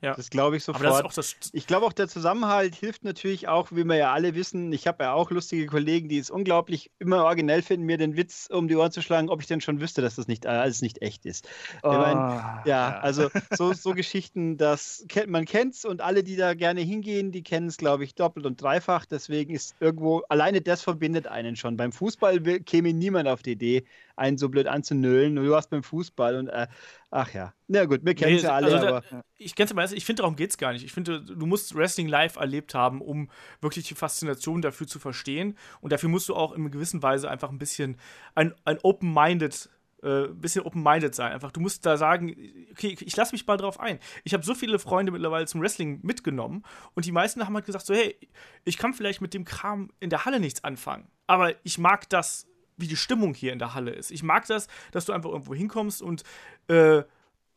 Ja. 0.00 0.14
Das 0.14 0.30
glaube 0.30 0.56
ich 0.56 0.64
sofort. 0.64 1.50
ich 1.52 1.66
glaube 1.66 1.84
auch, 1.84 1.92
der 1.92 2.08
Zusammenhalt 2.08 2.76
hilft 2.76 3.02
natürlich 3.02 3.48
auch, 3.48 3.72
wie 3.72 3.84
wir 3.84 3.96
ja 3.96 4.12
alle 4.12 4.34
wissen. 4.36 4.72
Ich 4.72 4.86
habe 4.86 5.04
ja 5.04 5.12
auch 5.12 5.30
lustige 5.30 5.66
Kollegen, 5.66 6.08
die 6.08 6.18
es 6.18 6.30
unglaublich 6.30 6.92
immer 7.00 7.24
originell 7.24 7.62
finden, 7.62 7.84
mir 7.84 7.98
den 7.98 8.16
Witz 8.16 8.48
um 8.50 8.68
die 8.68 8.76
Ohren 8.76 8.92
zu 8.92 9.02
schlagen, 9.02 9.28
ob 9.28 9.40
ich 9.40 9.48
denn 9.48 9.60
schon 9.60 9.80
wüsste, 9.80 10.00
dass 10.00 10.14
das 10.14 10.28
nicht 10.28 10.46
alles 10.46 10.82
nicht 10.82 11.02
echt 11.02 11.26
ist. 11.26 11.48
Oh, 11.82 11.90
ich 11.90 11.98
mein, 11.98 12.16
ja, 12.16 12.62
ja, 12.64 12.98
also 13.00 13.28
so, 13.50 13.72
so 13.72 13.92
Geschichten, 13.94 14.56
das 14.56 15.04
kennt 15.08 15.30
man 15.30 15.44
kennt's 15.46 15.84
und 15.84 16.00
alle, 16.00 16.22
die 16.22 16.36
da 16.36 16.54
gerne 16.54 16.80
hingehen, 16.80 17.32
die 17.32 17.42
kennen 17.42 17.66
es, 17.66 17.76
glaube 17.76 18.04
ich, 18.04 18.14
doppelt 18.14 18.46
und 18.46 18.62
dreifach. 18.62 19.04
Deswegen 19.04 19.54
ist 19.54 19.74
irgendwo 19.80 20.22
alleine 20.28 20.60
das 20.60 20.82
verbindet 20.82 21.26
einen 21.26 21.56
schon. 21.56 21.76
Beim 21.76 21.90
Fußball 21.90 22.40
käme 22.60 22.92
niemand 22.92 23.28
auf 23.28 23.42
die 23.42 23.52
Idee, 23.52 23.84
einen 24.18 24.38
so 24.38 24.48
blöd 24.48 24.66
anzunölen. 24.66 25.36
Du 25.36 25.50
warst 25.50 25.70
beim 25.70 25.82
Fußball 25.82 26.36
und 26.36 26.48
äh, 26.48 26.66
ach 27.10 27.32
ja. 27.32 27.54
Na 27.66 27.84
gut, 27.84 28.00
wir 28.04 28.14
kennen 28.14 28.36
nee, 28.36 28.42
ja 28.42 28.54
alle. 28.54 28.66
Also 28.66 28.78
da, 28.78 28.88
aber, 28.88 29.24
ich 29.36 29.54
kenne 29.54 29.82
es 29.82 29.92
ich 29.92 30.04
finde, 30.04 30.22
darum 30.22 30.36
geht 30.36 30.50
es 30.50 30.58
gar 30.58 30.72
nicht. 30.72 30.84
Ich 30.84 30.92
finde, 30.92 31.22
du 31.22 31.46
musst 31.46 31.74
Wrestling 31.74 32.08
live 32.08 32.36
erlebt 32.36 32.74
haben, 32.74 33.00
um 33.00 33.30
wirklich 33.60 33.86
die 33.86 33.94
Faszination 33.94 34.62
dafür 34.62 34.86
zu 34.86 34.98
verstehen. 34.98 35.56
Und 35.80 35.92
dafür 35.92 36.08
musst 36.08 36.28
du 36.28 36.34
auch 36.34 36.52
in 36.52 36.70
gewisser 36.70 37.02
Weise 37.02 37.30
einfach 37.30 37.50
ein 37.50 37.58
bisschen 37.58 37.96
ein, 38.34 38.54
ein 38.64 38.78
open-minded 38.82 39.70
äh, 40.02 40.28
bisschen 40.28 40.64
open-minded 40.64 41.14
sein. 41.14 41.32
Einfach, 41.32 41.50
du 41.50 41.60
musst 41.60 41.84
da 41.84 41.96
sagen, 41.96 42.36
okay, 42.70 42.96
ich 43.00 43.16
lasse 43.16 43.32
mich 43.34 43.46
mal 43.46 43.56
drauf 43.56 43.80
ein. 43.80 43.98
Ich 44.22 44.32
habe 44.32 44.44
so 44.44 44.54
viele 44.54 44.78
Freunde 44.78 45.10
mittlerweile 45.10 45.46
zum 45.46 45.60
Wrestling 45.60 46.00
mitgenommen 46.02 46.62
und 46.94 47.04
die 47.04 47.12
meisten 47.12 47.44
haben 47.44 47.54
halt 47.54 47.66
gesagt, 47.66 47.86
so, 47.86 47.94
hey, 47.94 48.16
ich 48.64 48.78
kann 48.78 48.94
vielleicht 48.94 49.20
mit 49.20 49.34
dem 49.34 49.44
Kram 49.44 49.90
in 49.98 50.10
der 50.10 50.24
Halle 50.24 50.38
nichts 50.38 50.62
anfangen, 50.62 51.08
aber 51.26 51.54
ich 51.64 51.78
mag 51.78 52.08
das 52.10 52.46
wie 52.78 52.86
die 52.86 52.96
Stimmung 52.96 53.34
hier 53.34 53.52
in 53.52 53.58
der 53.58 53.74
Halle 53.74 53.90
ist. 53.90 54.10
Ich 54.10 54.22
mag 54.22 54.46
das, 54.46 54.68
dass 54.92 55.04
du 55.04 55.12
einfach 55.12 55.30
irgendwo 55.30 55.54
hinkommst 55.54 56.00
und 56.00 56.22
äh, 56.68 57.02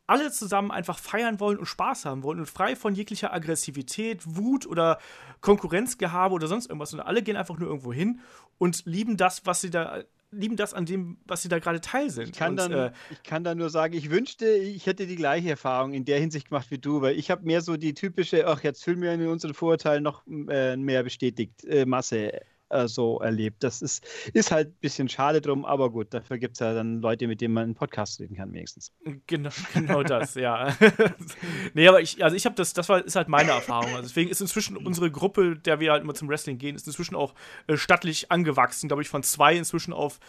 alle 0.07 0.31
zusammen 0.31 0.71
einfach 0.71 0.99
feiern 0.99 1.39
wollen 1.39 1.57
und 1.57 1.67
Spaß 1.67 2.05
haben 2.05 2.23
wollen 2.23 2.39
und 2.39 2.47
frei 2.47 2.75
von 2.75 2.93
jeglicher 2.93 3.33
Aggressivität, 3.33 4.21
Wut 4.25 4.67
oder 4.67 4.99
Konkurrenzgehabe 5.39 6.33
oder 6.33 6.47
sonst 6.47 6.65
irgendwas. 6.65 6.93
Und 6.93 6.99
alle 6.99 7.21
gehen 7.21 7.37
einfach 7.37 7.57
nur 7.57 7.69
irgendwo 7.69 7.93
hin 7.93 8.19
und 8.57 8.85
lieben 8.85 9.15
das, 9.15 9.45
was 9.45 9.61
sie 9.61 9.69
da 9.69 10.03
lieben 10.31 10.55
das 10.55 10.73
an 10.73 10.85
dem, 10.85 11.17
was 11.25 11.41
sie 11.41 11.49
da 11.49 11.59
gerade 11.59 11.81
Teil 11.81 12.09
sind. 12.09 12.29
Ich 12.29 12.33
kann, 12.33 12.51
und, 12.51 12.57
dann, 12.57 12.71
äh, 12.71 12.91
ich 13.09 13.21
kann 13.23 13.43
dann 13.43 13.57
nur 13.57 13.69
sagen, 13.69 13.93
ich 13.93 14.09
wünschte, 14.09 14.47
ich 14.47 14.85
hätte 14.85 15.05
die 15.05 15.17
gleiche 15.17 15.49
Erfahrung 15.49 15.93
in 15.93 16.05
der 16.05 16.19
Hinsicht 16.19 16.49
gemacht 16.49 16.67
wie 16.71 16.77
du, 16.77 17.01
weil 17.01 17.17
ich 17.17 17.29
habe 17.29 17.45
mehr 17.45 17.61
so 17.61 17.75
die 17.75 17.93
typische, 17.93 18.47
ach, 18.47 18.63
jetzt 18.63 18.83
fühlen 18.83 19.01
wir 19.01 19.13
in 19.13 19.27
unseren 19.27 19.53
Vorurteilen 19.53 20.03
noch 20.03 20.23
äh, 20.47 20.77
mehr 20.77 21.03
bestätigt, 21.03 21.65
äh, 21.65 21.85
Masse 21.85 22.41
äh, 22.71 22.87
so 22.87 23.19
erlebt. 23.19 23.63
Das 23.63 23.81
ist, 23.81 24.05
ist 24.33 24.51
halt 24.51 24.69
ein 24.69 24.79
bisschen 24.79 25.09
schade 25.09 25.41
drum, 25.41 25.65
aber 25.65 25.89
gut, 25.89 26.13
dafür 26.13 26.37
gibt 26.37 26.53
es 26.53 26.59
ja 26.59 26.73
dann 26.73 27.01
Leute, 27.01 27.27
mit 27.27 27.41
denen 27.41 27.53
man 27.53 27.63
einen 27.65 27.75
Podcast 27.75 28.19
reden 28.19 28.35
kann, 28.35 28.53
wenigstens. 28.53 28.91
Genau, 29.27 29.49
genau 29.73 30.03
das, 30.03 30.35
ja. 30.35 30.75
nee, 31.73 31.87
aber 31.87 32.01
ich, 32.01 32.23
also 32.23 32.35
ich 32.35 32.45
habe 32.45 32.55
das, 32.55 32.73
das 32.73 32.89
war, 32.89 33.03
ist 33.03 33.15
halt 33.15 33.27
meine 33.27 33.51
Erfahrung. 33.51 33.89
Also 33.89 34.03
deswegen 34.03 34.29
ist 34.29 34.41
inzwischen 34.41 34.77
unsere 34.77 35.11
Gruppe, 35.11 35.57
der 35.57 35.79
wir 35.79 35.91
halt 35.91 36.03
immer 36.03 36.13
zum 36.13 36.29
Wrestling 36.29 36.57
gehen, 36.57 36.75
ist 36.75 36.87
inzwischen 36.87 37.15
auch 37.15 37.33
äh, 37.67 37.77
stattlich 37.77 38.31
angewachsen, 38.31 38.87
glaube 38.87 39.01
ich, 39.01 39.09
von 39.09 39.23
zwei 39.23 39.55
inzwischen 39.55 39.93
auf 39.93 40.19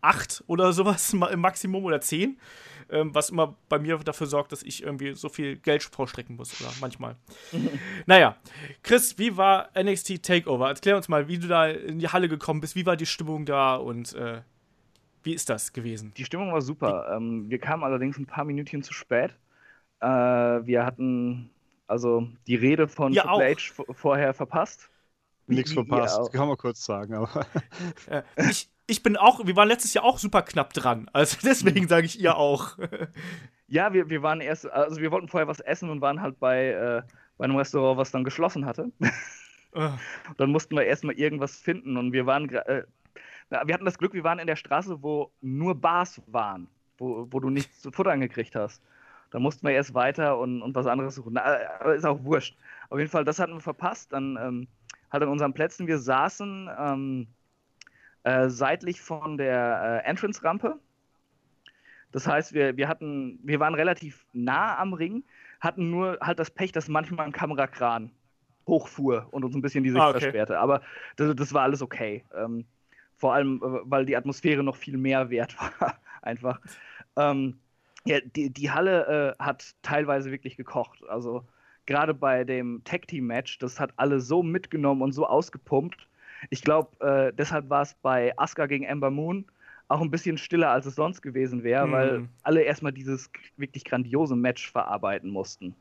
acht 0.00 0.44
oder 0.46 0.72
sowas 0.72 1.12
im 1.12 1.40
Maximum 1.40 1.84
oder 1.84 2.00
zehn 2.00 2.38
ähm, 2.90 3.14
was 3.14 3.30
immer 3.30 3.56
bei 3.68 3.78
mir 3.78 3.98
dafür 3.98 4.26
sorgt, 4.26 4.52
dass 4.52 4.62
ich 4.62 4.82
irgendwie 4.82 5.14
so 5.14 5.28
viel 5.28 5.56
Geld 5.56 5.82
vorstrecken 5.82 6.36
muss 6.36 6.60
oder 6.60 6.70
manchmal. 6.80 7.16
naja, 8.06 8.36
Chris, 8.82 9.18
wie 9.18 9.36
war 9.36 9.70
NXT 9.80 10.22
Takeover? 10.22 10.68
Erklär 10.68 10.96
uns 10.96 11.08
mal, 11.08 11.28
wie 11.28 11.38
du 11.38 11.48
da 11.48 11.66
in 11.66 11.98
die 11.98 12.08
Halle 12.08 12.28
gekommen 12.28 12.60
bist, 12.60 12.76
wie 12.76 12.86
war 12.86 12.96
die 12.96 13.06
Stimmung 13.06 13.44
da 13.46 13.76
und 13.76 14.14
äh, 14.14 14.40
wie 15.22 15.32
ist 15.32 15.48
das 15.48 15.72
gewesen? 15.72 16.12
Die 16.16 16.24
Stimmung 16.24 16.52
war 16.52 16.60
super. 16.60 17.14
Ähm, 17.14 17.48
wir 17.48 17.58
kamen 17.58 17.82
allerdings 17.82 18.18
ein 18.18 18.26
paar 18.26 18.44
Minütchen 18.44 18.82
zu 18.82 18.92
spät. 18.92 19.34
Äh, 20.00 20.06
wir 20.06 20.84
hatten 20.84 21.50
also 21.86 22.28
die 22.46 22.56
Rede 22.56 22.88
von 22.88 23.12
ja, 23.12 23.22
Triple 23.22 23.56
H 23.56 23.94
vorher 23.94 24.34
verpasst. 24.34 24.90
Nichts 25.46 25.72
verpasst, 25.72 26.32
kann 26.32 26.48
man 26.48 26.56
kurz 26.56 26.84
sagen. 26.84 27.14
Aber. 27.14 27.46
ich, 28.36 28.70
ich 28.86 29.02
bin 29.02 29.16
auch, 29.16 29.46
wir 29.46 29.56
waren 29.56 29.68
letztes 29.68 29.94
Jahr 29.94 30.04
auch 30.04 30.18
super 30.18 30.42
knapp 30.42 30.72
dran. 30.72 31.08
Also 31.12 31.38
deswegen 31.42 31.88
sage 31.88 32.06
ich 32.06 32.20
ihr 32.20 32.36
auch. 32.36 32.78
Ja, 33.66 33.92
wir, 33.92 34.10
wir 34.10 34.22
waren 34.22 34.40
erst, 34.40 34.70
also 34.70 35.00
wir 35.00 35.10
wollten 35.10 35.28
vorher 35.28 35.48
was 35.48 35.60
essen 35.60 35.90
und 35.90 36.00
waren 36.00 36.20
halt 36.20 36.38
bei, 36.38 36.68
äh, 36.68 37.02
bei 37.38 37.44
einem 37.44 37.56
Restaurant, 37.56 37.98
was 37.98 38.10
dann 38.10 38.24
geschlossen 38.24 38.66
hatte. 38.66 38.90
Oh. 39.72 39.90
Dann 40.36 40.50
mussten 40.50 40.76
wir 40.76 40.84
erstmal 40.84 41.14
irgendwas 41.14 41.56
finden 41.56 41.96
und 41.96 42.12
wir 42.12 42.26
waren 42.26 42.48
äh, 42.50 42.84
wir 43.50 43.74
hatten 43.74 43.84
das 43.84 43.98
Glück, 43.98 44.14
wir 44.14 44.24
waren 44.24 44.38
in 44.38 44.46
der 44.46 44.56
Straße, 44.56 45.02
wo 45.02 45.30
nur 45.40 45.74
Bars 45.74 46.20
waren, 46.26 46.68
wo, 46.98 47.26
wo 47.30 47.40
du 47.40 47.50
nichts 47.50 47.82
zu 47.82 47.92
futtern 47.92 48.20
gekriegt 48.20 48.56
hast. 48.56 48.82
Da 49.30 49.38
mussten 49.38 49.66
wir 49.66 49.74
erst 49.74 49.94
weiter 49.94 50.38
und, 50.38 50.62
und 50.62 50.74
was 50.74 50.86
anderes 50.86 51.16
suchen. 51.16 51.36
Aber 51.36 51.94
ist 51.94 52.04
auch 52.04 52.22
wurscht. 52.22 52.56
Auf 52.88 52.98
jeden 52.98 53.10
Fall, 53.10 53.24
das 53.24 53.38
hatten 53.38 53.54
wir 53.54 53.60
verpasst. 53.60 54.12
Dann 54.12 54.38
ähm, 54.40 54.68
halt 55.10 55.22
an 55.22 55.28
unseren 55.28 55.54
Plätzen, 55.54 55.86
wir 55.86 55.98
saßen 55.98 56.70
ähm, 56.78 57.26
äh, 58.24 58.48
seitlich 58.48 59.00
von 59.00 59.36
der 59.38 60.02
äh, 60.04 60.08
Entrance-Rampe. 60.08 60.78
Das 62.12 62.26
heißt, 62.26 62.52
wir, 62.52 62.76
wir 62.76 62.88
hatten, 62.88 63.38
wir 63.42 63.60
waren 63.60 63.74
relativ 63.74 64.26
nah 64.32 64.78
am 64.78 64.92
Ring, 64.92 65.24
hatten 65.60 65.90
nur 65.90 66.18
halt 66.20 66.38
das 66.38 66.50
Pech, 66.50 66.72
dass 66.72 66.88
manchmal 66.88 67.26
ein 67.26 67.32
Kamerakran 67.32 68.10
hochfuhr 68.66 69.28
und 69.30 69.44
uns 69.44 69.54
ein 69.54 69.62
bisschen 69.62 69.84
die 69.84 69.90
Sicht 69.90 70.00
Ah, 70.00 70.10
okay. 70.10 70.20
versperrte. 70.20 70.58
Aber 70.58 70.80
das, 71.16 71.34
das 71.34 71.52
war 71.52 71.62
alles 71.62 71.82
okay. 71.82 72.24
Ähm, 72.34 72.64
vor 73.16 73.34
allem, 73.34 73.56
äh, 73.62 73.80
weil 73.84 74.06
die 74.06 74.16
Atmosphäre 74.16 74.62
noch 74.62 74.76
viel 74.76 74.96
mehr 74.96 75.30
wert 75.30 75.56
war. 75.80 75.98
Einfach. 76.22 76.60
Ähm, 77.16 77.58
ja, 78.06 78.20
die, 78.20 78.50
die 78.50 78.70
Halle 78.70 79.36
äh, 79.38 79.42
hat 79.42 79.74
teilweise 79.82 80.30
wirklich 80.30 80.56
gekocht. 80.56 81.02
Also 81.08 81.44
gerade 81.86 82.14
bei 82.14 82.44
dem 82.44 82.82
Tag-Team-Match, 82.84 83.58
das 83.58 83.80
hat 83.80 83.92
alle 83.96 84.20
so 84.20 84.42
mitgenommen 84.42 85.02
und 85.02 85.12
so 85.12 85.26
ausgepumpt. 85.26 86.06
Ich 86.50 86.62
glaube, 86.62 86.98
äh, 87.00 87.32
deshalb 87.32 87.68
war 87.70 87.82
es 87.82 87.94
bei 87.94 88.36
Asuka 88.38 88.66
gegen 88.66 88.84
Ember 88.84 89.10
Moon 89.10 89.46
auch 89.88 90.00
ein 90.00 90.10
bisschen 90.10 90.38
stiller, 90.38 90.70
als 90.70 90.86
es 90.86 90.94
sonst 90.94 91.20
gewesen 91.20 91.62
wäre, 91.62 91.86
Mhm. 91.86 91.92
weil 91.92 92.28
alle 92.42 92.62
erstmal 92.62 92.92
dieses 92.92 93.30
wirklich 93.56 93.84
grandiose 93.84 94.36
Match 94.36 94.70
verarbeiten 94.70 95.30
mussten. 95.30 95.74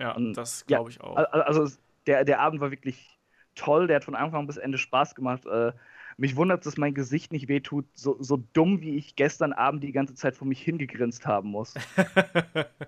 Ja, 0.00 0.12
Und- 0.12 0.34
das 0.34 0.64
ja, 0.68 0.78
glaube 0.78 0.90
ich 0.90 1.00
auch. 1.00 1.16
Al- 1.16 1.26
al- 1.26 1.42
Also 1.42 1.68
der, 2.06 2.24
der 2.24 2.40
Abend 2.40 2.60
war 2.60 2.70
wirklich 2.70 3.18
toll, 3.54 3.86
der 3.86 3.96
hat 3.96 4.04
von 4.04 4.14
Anfang 4.16 4.46
bis 4.46 4.56
Ende 4.56 4.78
Spaß 4.78 5.14
gemacht. 5.14 5.44
Äh, 5.46 5.72
mich 6.16 6.36
wundert, 6.36 6.66
dass 6.66 6.76
mein 6.76 6.94
Gesicht 6.94 7.32
nicht 7.32 7.48
wehtut, 7.48 7.86
so, 7.94 8.16
so 8.20 8.42
dumm 8.52 8.80
wie 8.80 8.96
ich 8.96 9.16
gestern 9.16 9.52
Abend 9.52 9.82
die 9.84 9.92
ganze 9.92 10.14
Zeit 10.14 10.36
vor 10.36 10.46
mich 10.48 10.60
hingegrinst 10.60 11.26
haben 11.26 11.50
muss. 11.50 11.74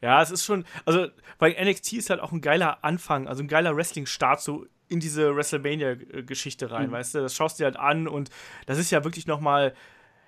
ja, 0.00 0.22
es 0.22 0.30
ist 0.30 0.44
schon, 0.44 0.64
also 0.84 1.08
bei 1.38 1.52
NXT 1.52 1.94
ist 1.94 2.10
halt 2.10 2.20
auch 2.20 2.32
ein 2.32 2.40
geiler 2.40 2.84
Anfang, 2.84 3.28
also 3.28 3.42
ein 3.42 3.48
geiler 3.48 3.76
Wrestling-Start 3.76 4.40
so 4.40 4.66
in 4.88 5.00
diese 5.00 5.34
WrestleMania-Geschichte 5.34 6.70
rein, 6.70 6.88
Mhm. 6.88 6.92
weißt 6.92 7.14
du? 7.14 7.18
Das 7.20 7.34
schaust 7.34 7.58
du 7.58 7.62
dir 7.62 7.66
halt 7.66 7.76
an 7.78 8.06
und 8.08 8.30
das 8.66 8.78
ist 8.78 8.90
ja 8.90 9.04
wirklich 9.04 9.26
noch 9.26 9.40
mal, 9.40 9.74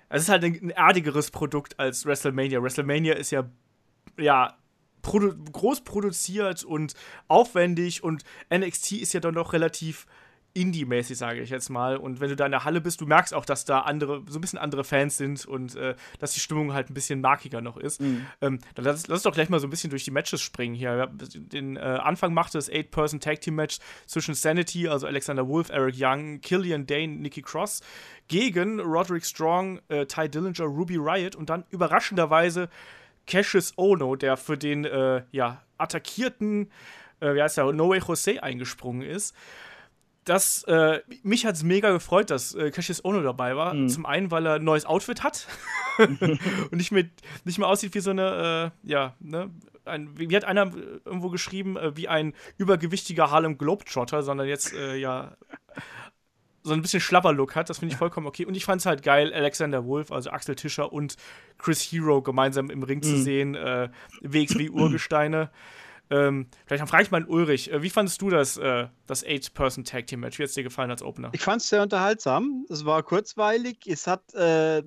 es 0.09 0.23
ist 0.23 0.29
halt 0.29 0.43
ein, 0.43 0.59
ein 0.61 0.69
erdigeres 0.71 1.31
Produkt 1.31 1.79
als 1.79 2.05
WrestleMania. 2.05 2.61
WrestleMania 2.61 3.13
ist 3.13 3.31
ja, 3.31 3.49
ja, 4.17 4.57
produ 5.01 5.33
groß 5.51 5.81
produziert 5.85 6.63
und 6.63 6.93
aufwendig 7.29 8.03
und 8.03 8.23
NXT 8.53 8.93
ist 8.93 9.13
ja 9.13 9.19
dann 9.21 9.35
doch 9.35 9.53
relativ 9.53 10.05
Indie-mäßig, 10.53 11.17
sage 11.17 11.41
ich 11.41 11.49
jetzt 11.49 11.69
mal. 11.69 11.97
Und 11.97 12.19
wenn 12.19 12.29
du 12.29 12.35
da 12.35 12.45
in 12.45 12.51
der 12.51 12.63
Halle 12.63 12.81
bist, 12.81 13.01
du 13.01 13.05
merkst 13.05 13.33
auch, 13.33 13.45
dass 13.45 13.65
da 13.65 13.81
andere, 13.81 14.23
so 14.27 14.37
ein 14.37 14.41
bisschen 14.41 14.59
andere 14.59 14.83
Fans 14.83 15.17
sind 15.17 15.45
und 15.45 15.75
äh, 15.75 15.95
dass 16.19 16.33
die 16.33 16.39
Stimmung 16.39 16.73
halt 16.73 16.89
ein 16.89 16.93
bisschen 16.93 17.21
markiger 17.21 17.61
noch 17.61 17.77
ist. 17.77 18.01
Mhm. 18.01 18.25
Ähm, 18.41 18.59
dann 18.75 18.85
lass, 18.85 19.07
lass 19.07 19.17
uns 19.17 19.23
doch 19.23 19.33
gleich 19.33 19.49
mal 19.49 19.59
so 19.59 19.67
ein 19.67 19.69
bisschen 19.69 19.89
durch 19.89 20.03
die 20.03 20.11
Matches 20.11 20.41
springen 20.41 20.75
hier. 20.75 21.07
Den 21.07 21.77
äh, 21.77 21.79
Anfang 21.79 22.33
machte 22.33 22.57
das 22.57 22.69
Eight-Person-Tag-Team-Match 22.69 23.79
zwischen 24.05 24.33
Sanity, 24.33 24.87
also 24.87 25.07
Alexander 25.07 25.47
Wolf, 25.47 25.69
Eric 25.69 25.95
Young, 25.97 26.41
Killian 26.41 26.85
Dane, 26.85 27.15
Nikki 27.17 27.41
Cross, 27.41 27.81
gegen 28.27 28.79
Roderick 28.79 29.25
Strong, 29.25 29.79
äh, 29.89 30.05
Ty 30.05 30.29
Dillinger, 30.29 30.65
Ruby 30.65 30.97
Riot 30.97 31.35
und 31.35 31.49
dann 31.49 31.65
überraschenderweise 31.69 32.69
Cassius 33.27 33.73
Ono, 33.77 34.15
der 34.15 34.37
für 34.37 34.57
den 34.57 34.85
äh, 34.85 35.23
ja, 35.31 35.61
attackierten, 35.77 36.71
äh, 37.19 37.35
wie 37.35 37.41
heißt 37.41 37.57
der, 37.57 37.71
No 37.71 37.89
Way 37.89 37.99
Jose 37.99 38.41
eingesprungen 38.41 39.03
ist. 39.03 39.35
Das, 40.29 40.63
äh, 40.65 40.99
mich 41.23 41.45
hat 41.47 41.55
es 41.55 41.63
mega 41.63 41.89
gefreut, 41.91 42.29
dass 42.29 42.53
äh, 42.53 42.69
Cassius 42.69 43.03
Ono 43.03 43.21
dabei 43.23 43.55
war. 43.55 43.73
Mhm. 43.73 43.89
Zum 43.89 44.05
einen, 44.05 44.29
weil 44.29 44.45
er 44.45 44.53
ein 44.55 44.63
neues 44.63 44.85
Outfit 44.85 45.23
hat 45.23 45.47
und 45.97 46.71
nicht, 46.73 46.91
mit, 46.91 47.09
nicht 47.45 47.57
mehr 47.57 47.67
aussieht 47.67 47.95
wie 47.95 47.99
so 47.99 48.11
eine, 48.11 48.71
äh, 48.85 48.89
ja, 48.89 49.15
ne, 49.19 49.49
ein, 49.85 50.17
wie 50.19 50.35
hat 50.35 50.43
einer 50.45 50.67
äh, 50.67 50.99
irgendwo 51.03 51.29
geschrieben, 51.29 51.77
äh, 51.77 51.97
wie 51.97 52.07
ein 52.07 52.35
übergewichtiger 52.57 53.31
Harlem 53.31 53.57
Globetrotter, 53.57 54.21
sondern 54.21 54.47
jetzt, 54.47 54.71
äh, 54.73 54.97
ja, 54.97 55.35
so 56.61 56.73
ein 56.73 56.81
bisschen 56.83 56.99
Schlapper-Look 56.99 57.55
hat. 57.55 57.69
Das 57.71 57.79
finde 57.79 57.93
ich 57.93 57.97
vollkommen 57.97 58.27
okay. 58.27 58.45
Und 58.45 58.55
ich 58.55 58.65
fand 58.65 58.81
es 58.81 58.85
halt 58.85 59.01
geil, 59.01 59.33
Alexander 59.33 59.85
Wolf, 59.85 60.11
also 60.11 60.29
Axel 60.29 60.55
Tischer 60.55 60.91
und 60.93 61.15
Chris 61.57 61.81
Hero 61.81 62.21
gemeinsam 62.21 62.69
im 62.69 62.83
Ring 62.83 63.01
zu 63.01 63.13
Mhm. 63.13 63.23
sehen. 63.23 63.55
Äh, 63.55 63.89
WXW 64.21 64.69
Urgesteine. 64.69 65.49
Ähm, 66.09 66.47
vielleicht 66.65 66.87
frage 66.87 67.03
ich 67.03 67.11
mal 67.11 67.25
Ulrich. 67.25 67.71
Äh, 67.71 67.83
wie 67.83 67.89
fandest 67.89 68.21
du 68.21 68.29
das, 68.29 68.57
äh, 68.57 68.87
das 69.05 69.23
Eight-Person-Tag-Team-Match? 69.23 70.39
Wie 70.39 70.43
hat 70.43 70.49
es 70.49 70.55
dir 70.55 70.63
gefallen 70.63 70.91
als 70.91 71.03
Opener? 71.03 71.29
Ich 71.33 71.41
fand 71.41 71.61
es 71.61 71.69
sehr 71.69 71.83
unterhaltsam. 71.83 72.65
Es 72.69 72.85
war 72.85 73.03
kurzweilig. 73.03 73.79
Es 73.85 74.07
hat, 74.07 74.33
äh, 74.33 74.83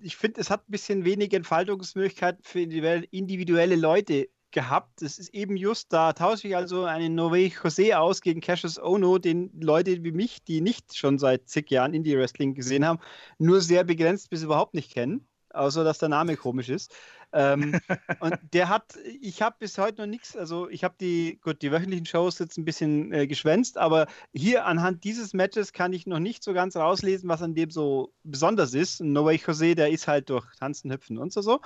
ich 0.00 0.16
finde, 0.16 0.40
es 0.40 0.50
hat 0.50 0.68
ein 0.68 0.70
bisschen 0.70 1.04
wenig 1.04 1.32
Entfaltungsmöglichkeiten 1.34 2.42
für 2.42 2.60
individuelle- 2.60 3.76
Leute 3.76 4.28
gehabt. 4.52 5.02
Es 5.02 5.18
ist 5.18 5.34
eben 5.34 5.56
just 5.56 5.92
da, 5.92 6.12
tausche 6.12 6.46
ich 6.46 6.56
also 6.56 6.84
einen 6.84 7.14
Nove 7.14 7.50
Jose 7.62 7.98
aus 7.98 8.20
gegen 8.20 8.40
Cassius 8.40 8.78
Ono, 8.78 9.18
den 9.18 9.50
Leute 9.58 10.04
wie 10.04 10.12
mich, 10.12 10.44
die 10.44 10.60
nicht 10.60 10.96
schon 10.96 11.18
seit 11.18 11.48
zig 11.48 11.70
Jahren 11.70 11.94
Indie-Wrestling 11.94 12.54
gesehen 12.54 12.84
haben, 12.84 13.00
nur 13.38 13.60
sehr 13.60 13.82
begrenzt 13.82 14.30
bis 14.30 14.42
überhaupt 14.42 14.74
nicht 14.74 14.92
kennen. 14.92 15.26
Außer 15.54 15.84
dass 15.84 15.98
der 15.98 16.08
Name 16.08 16.36
komisch 16.36 16.68
ist. 16.68 16.94
Ähm, 17.32 17.80
und 18.20 18.38
der 18.52 18.68
hat, 18.68 18.96
ich 19.20 19.40
habe 19.40 19.56
bis 19.58 19.78
heute 19.78 20.02
noch 20.02 20.06
nichts, 20.06 20.36
also 20.36 20.68
ich 20.68 20.84
habe 20.84 20.94
die, 21.00 21.38
gut, 21.42 21.62
die 21.62 21.72
wöchentlichen 21.72 22.04
Shows 22.06 22.38
jetzt 22.38 22.58
ein 22.58 22.64
bisschen 22.64 23.12
äh, 23.12 23.26
geschwänzt, 23.26 23.78
aber 23.78 24.06
hier 24.34 24.66
anhand 24.66 25.04
dieses 25.04 25.32
Matches 25.32 25.72
kann 25.72 25.92
ich 25.92 26.06
noch 26.06 26.18
nicht 26.18 26.42
so 26.42 26.52
ganz 26.52 26.76
rauslesen, 26.76 27.28
was 27.28 27.42
an 27.42 27.54
dem 27.54 27.70
so 27.70 28.12
besonders 28.22 28.74
ist. 28.74 29.00
No 29.00 29.24
Way 29.24 29.40
Jose, 29.46 29.74
der 29.74 29.90
ist 29.90 30.08
halt 30.08 30.28
durch 30.28 30.44
Tanzen, 30.56 30.92
Hüpfen 30.92 31.18
und 31.18 31.32
so 31.32 31.40
so. 31.40 31.60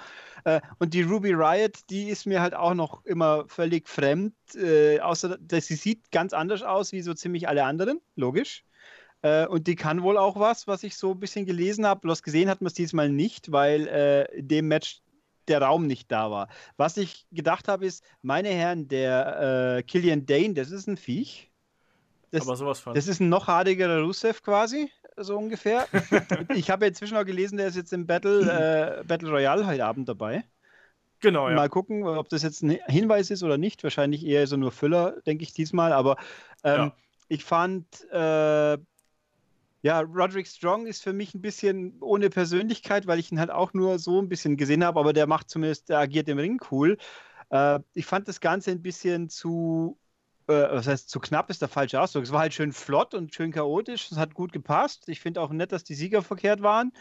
Äh, 0.44 0.60
und 0.78 0.94
die 0.94 1.02
Ruby 1.02 1.32
Riot, 1.32 1.78
die 1.90 2.08
ist 2.08 2.26
mir 2.26 2.40
halt 2.40 2.54
auch 2.54 2.74
noch 2.74 3.04
immer 3.04 3.44
völlig 3.48 3.88
fremd, 3.88 4.34
äh, 4.54 5.00
außer 5.00 5.36
dass 5.40 5.66
sie 5.66 5.76
sieht 5.76 6.10
ganz 6.12 6.32
anders 6.32 6.62
aus 6.62 6.92
wie 6.92 7.02
so 7.02 7.14
ziemlich 7.14 7.48
alle 7.48 7.64
anderen, 7.64 8.00
logisch. 8.14 8.65
Äh, 9.26 9.46
und 9.48 9.66
die 9.66 9.74
kann 9.76 10.02
wohl 10.02 10.16
auch 10.18 10.38
was, 10.38 10.66
was 10.68 10.82
ich 10.84 10.96
so 10.96 11.12
ein 11.12 11.18
bisschen 11.20 11.46
gelesen 11.46 11.84
habe. 11.86 12.00
Bloß 12.00 12.22
gesehen 12.22 12.48
hat 12.48 12.60
man 12.60 12.68
es 12.68 12.74
diesmal 12.74 13.08
nicht, 13.10 13.50
weil 13.50 13.88
äh, 13.88 14.38
in 14.38 14.46
dem 14.48 14.68
Match 14.68 15.00
der 15.48 15.62
Raum 15.62 15.86
nicht 15.86 16.10
da 16.12 16.30
war. 16.30 16.48
Was 16.76 16.96
ich 16.96 17.26
gedacht 17.32 17.66
habe, 17.68 17.86
ist, 17.86 18.04
meine 18.22 18.48
Herren, 18.50 18.88
der 18.88 19.78
äh, 19.78 19.82
Killian 19.82 20.26
Dane, 20.26 20.54
das 20.54 20.70
ist 20.70 20.86
ein 20.86 20.96
Viech. 20.96 21.50
Das, 22.30 22.42
Aber 22.42 22.56
sowas 22.56 22.80
von. 22.80 22.94
das 22.94 23.06
ist 23.08 23.20
ein 23.20 23.28
noch 23.28 23.46
hardigerer 23.46 24.00
Rusev 24.02 24.42
quasi, 24.42 24.90
so 25.16 25.36
ungefähr. 25.38 25.86
ich 26.54 26.70
habe 26.70 26.86
inzwischen 26.86 27.16
auch 27.16 27.24
gelesen, 27.24 27.56
der 27.56 27.68
ist 27.68 27.76
jetzt 27.76 27.92
im 27.92 28.06
Battle, 28.06 29.00
äh, 29.00 29.04
Battle 29.04 29.30
Royale 29.30 29.66
heute 29.66 29.84
Abend 29.84 30.08
dabei. 30.08 30.44
genau, 31.20 31.48
ja. 31.48 31.54
Mal 31.54 31.68
gucken, 31.68 32.02
ob 32.04 32.28
das 32.28 32.42
jetzt 32.42 32.62
ein 32.62 32.78
Hinweis 32.86 33.30
ist 33.30 33.42
oder 33.44 33.58
nicht. 33.58 33.82
Wahrscheinlich 33.84 34.26
eher 34.26 34.46
so 34.46 34.56
nur 34.56 34.72
Füller, 34.72 35.20
denke 35.26 35.44
ich 35.44 35.52
diesmal. 35.52 35.92
Aber 35.92 36.16
ähm, 36.64 36.76
Ja. 36.76 36.96
ich 37.28 37.44
fand, 37.44 37.86
äh, 38.10 38.78
ja, 39.82 40.00
Roderick 40.00 40.46
Strong 40.46 40.86
ist 40.86 41.02
für 41.02 41.12
mich 41.12 41.34
ein 41.34 41.42
bisschen 41.42 41.98
ohne 42.00 42.30
Persönlichkeit, 42.30 43.06
weil 43.06 43.18
ich 43.18 43.30
ihn 43.30 43.38
halt 43.38 43.50
auch 43.50 43.72
nur 43.72 43.98
so 43.98 44.20
ein 44.20 44.28
bisschen 44.28 44.56
gesehen 44.56 44.84
habe. 44.84 44.98
Aber 44.98 45.12
der 45.12 45.26
macht 45.26 45.50
zumindest, 45.50 45.88
der 45.88 45.98
agiert 45.98 46.28
im 46.28 46.38
Ring 46.38 46.60
cool. 46.70 46.96
Äh, 47.50 47.80
ich 47.94 48.06
fand 48.06 48.28
das 48.28 48.40
Ganze 48.40 48.70
ein 48.72 48.82
bisschen 48.82 49.28
zu, 49.28 49.98
äh, 50.48 50.52
was 50.52 50.86
heißt 50.86 51.10
zu 51.10 51.20
knapp 51.20 51.50
ist 51.50 51.62
der 51.62 51.68
falsche 51.68 52.00
Ausdruck. 52.00 52.24
Es 52.24 52.32
war 52.32 52.40
halt 52.40 52.54
schön 52.54 52.72
flott 52.72 53.14
und 53.14 53.34
schön 53.34 53.52
chaotisch. 53.52 54.10
Es 54.10 54.18
hat 54.18 54.34
gut 54.34 54.52
gepasst. 54.52 55.08
Ich 55.08 55.20
finde 55.20 55.40
auch 55.40 55.50
nett, 55.50 55.72
dass 55.72 55.84
die 55.84 55.94
Sieger 55.94 56.22
verkehrt 56.22 56.62
waren. 56.62 56.92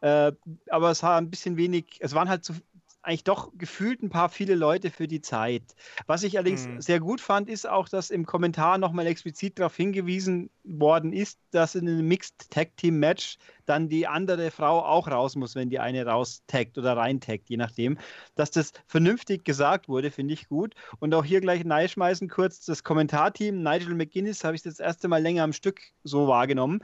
Äh, 0.00 0.32
aber 0.68 0.90
es 0.90 1.02
war 1.04 1.16
ein 1.18 1.30
bisschen 1.30 1.56
wenig, 1.56 1.98
es 2.00 2.14
waren 2.14 2.28
halt 2.28 2.44
zu, 2.44 2.54
eigentlich 3.02 3.24
doch 3.24 3.52
gefühlt 3.56 4.02
ein 4.02 4.10
paar 4.10 4.28
viele 4.28 4.54
Leute 4.54 4.90
für 4.90 5.08
die 5.08 5.20
Zeit. 5.20 5.62
Was 6.06 6.22
ich 6.22 6.36
allerdings 6.38 6.68
Mhm. 6.68 6.80
sehr 6.80 7.00
gut 7.00 7.20
fand, 7.20 7.48
ist 7.48 7.68
auch, 7.68 7.88
dass 7.88 8.10
im 8.10 8.26
Kommentar 8.26 8.78
nochmal 8.78 9.06
explizit 9.06 9.58
darauf 9.58 9.76
hingewiesen 9.76 10.50
worden 10.64 11.12
ist, 11.12 11.40
dass 11.50 11.74
in 11.74 11.88
einem 11.88 12.06
Mixed 12.06 12.50
Tag 12.50 12.76
Team 12.76 12.98
Match 13.00 13.38
dann 13.66 13.88
die 13.88 14.06
andere 14.06 14.50
Frau 14.50 14.84
auch 14.84 15.08
raus 15.08 15.34
muss, 15.36 15.54
wenn 15.54 15.70
die 15.70 15.80
eine 15.80 16.06
raus 16.06 16.42
taggt 16.46 16.78
oder 16.78 16.96
rein 16.96 17.20
taggt, 17.20 17.48
je 17.50 17.56
nachdem. 17.56 17.98
Dass 18.34 18.50
das 18.50 18.72
vernünftig 18.86 19.44
gesagt 19.44 19.88
wurde, 19.88 20.10
finde 20.10 20.34
ich 20.34 20.48
gut. 20.48 20.74
Und 21.00 21.14
auch 21.14 21.24
hier 21.24 21.40
gleich 21.40 21.62
schmeißen 21.90 22.28
kurz 22.28 22.64
das 22.64 22.84
Kommentarteam. 22.84 23.62
Nigel 23.62 23.94
McGuinness 23.94 24.44
habe 24.44 24.56
ich 24.56 24.62
das 24.62 24.78
erste 24.80 25.08
Mal 25.08 25.22
länger 25.22 25.42
am 25.44 25.52
Stück 25.52 25.80
so 26.04 26.28
wahrgenommen. 26.28 26.82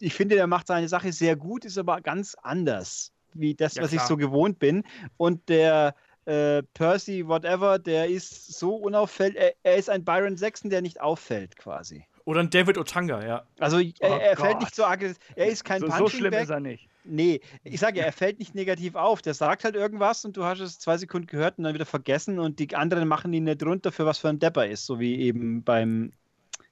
Ich 0.00 0.14
finde, 0.14 0.36
der 0.36 0.46
macht 0.46 0.66
seine 0.66 0.88
Sache 0.88 1.12
sehr 1.12 1.36
gut, 1.36 1.64
ist 1.64 1.78
aber 1.78 2.00
ganz 2.02 2.34
anders 2.42 3.13
wie 3.34 3.54
das, 3.54 3.74
Ja, 3.74 3.82
was 3.82 3.92
ich 3.92 3.98
klar. 3.98 4.08
so 4.08 4.16
gewohnt 4.16 4.58
bin. 4.58 4.84
Und 5.16 5.48
der 5.48 5.94
äh, 6.24 6.62
Percy, 6.74 7.26
whatever, 7.26 7.78
der 7.78 8.08
ist 8.08 8.58
so 8.58 8.74
unauffällig. 8.76 9.36
Er, 9.36 9.52
er 9.62 9.76
ist 9.76 9.90
ein 9.90 10.04
Byron 10.04 10.36
Sexton, 10.36 10.70
der 10.70 10.82
nicht 10.82 11.00
auffällt, 11.00 11.56
quasi. 11.56 12.06
Oder 12.24 12.40
ein 12.40 12.48
David 12.48 12.78
Otanga, 12.78 13.22
ja. 13.22 13.46
Also 13.58 13.78
er, 13.78 13.90
Oh 14.00 14.18
er 14.18 14.36
fällt 14.36 14.60
nicht 14.60 14.74
so 14.74 14.84
aggressiv. 14.84 15.18
Er 15.36 15.46
ist 15.46 15.62
kein 15.62 15.80
so, 15.80 15.90
so 15.90 16.08
schlimm 16.08 16.32
ist 16.32 16.48
er 16.48 16.60
nicht. 16.60 16.88
Nee, 17.06 17.42
ich 17.64 17.78
sage 17.80 17.98
ja, 17.98 18.06
er 18.06 18.12
fällt 18.12 18.38
nicht 18.38 18.54
negativ 18.54 18.94
auf. 18.94 19.20
Der 19.20 19.34
sagt 19.34 19.64
halt 19.64 19.74
irgendwas 19.74 20.24
und 20.24 20.38
du 20.38 20.44
hast 20.44 20.60
es 20.60 20.78
zwei 20.78 20.96
Sekunden 20.96 21.26
gehört 21.26 21.58
und 21.58 21.64
dann 21.64 21.74
wieder 21.74 21.84
vergessen 21.84 22.38
und 22.38 22.58
die 22.58 22.74
anderen 22.74 23.06
machen 23.08 23.30
ihn 23.34 23.44
nicht 23.44 23.62
runter 23.62 23.92
für 23.92 24.06
was 24.06 24.16
für 24.16 24.30
ein 24.30 24.38
Depper 24.38 24.66
ist, 24.66 24.86
so 24.86 24.98
wie 24.98 25.20
eben 25.20 25.62
beim 25.62 26.12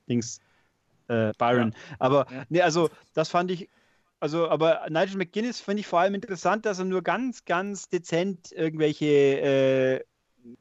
Dings 0.08 0.40
äh, 1.08 1.32
Byron. 1.36 1.74
Aber 1.98 2.26
Ja. 2.30 2.44
nee, 2.48 2.62
also 2.62 2.88
das 3.12 3.28
fand 3.28 3.50
ich 3.50 3.68
Also, 4.22 4.48
aber 4.48 4.86
Nigel 4.88 5.16
McGuinness 5.16 5.58
finde 5.58 5.80
ich 5.80 5.88
vor 5.88 5.98
allem 5.98 6.14
interessant, 6.14 6.64
dass 6.64 6.78
er 6.78 6.84
nur 6.84 7.02
ganz, 7.02 7.44
ganz 7.44 7.88
dezent 7.88 8.52
irgendwelche 8.52 10.04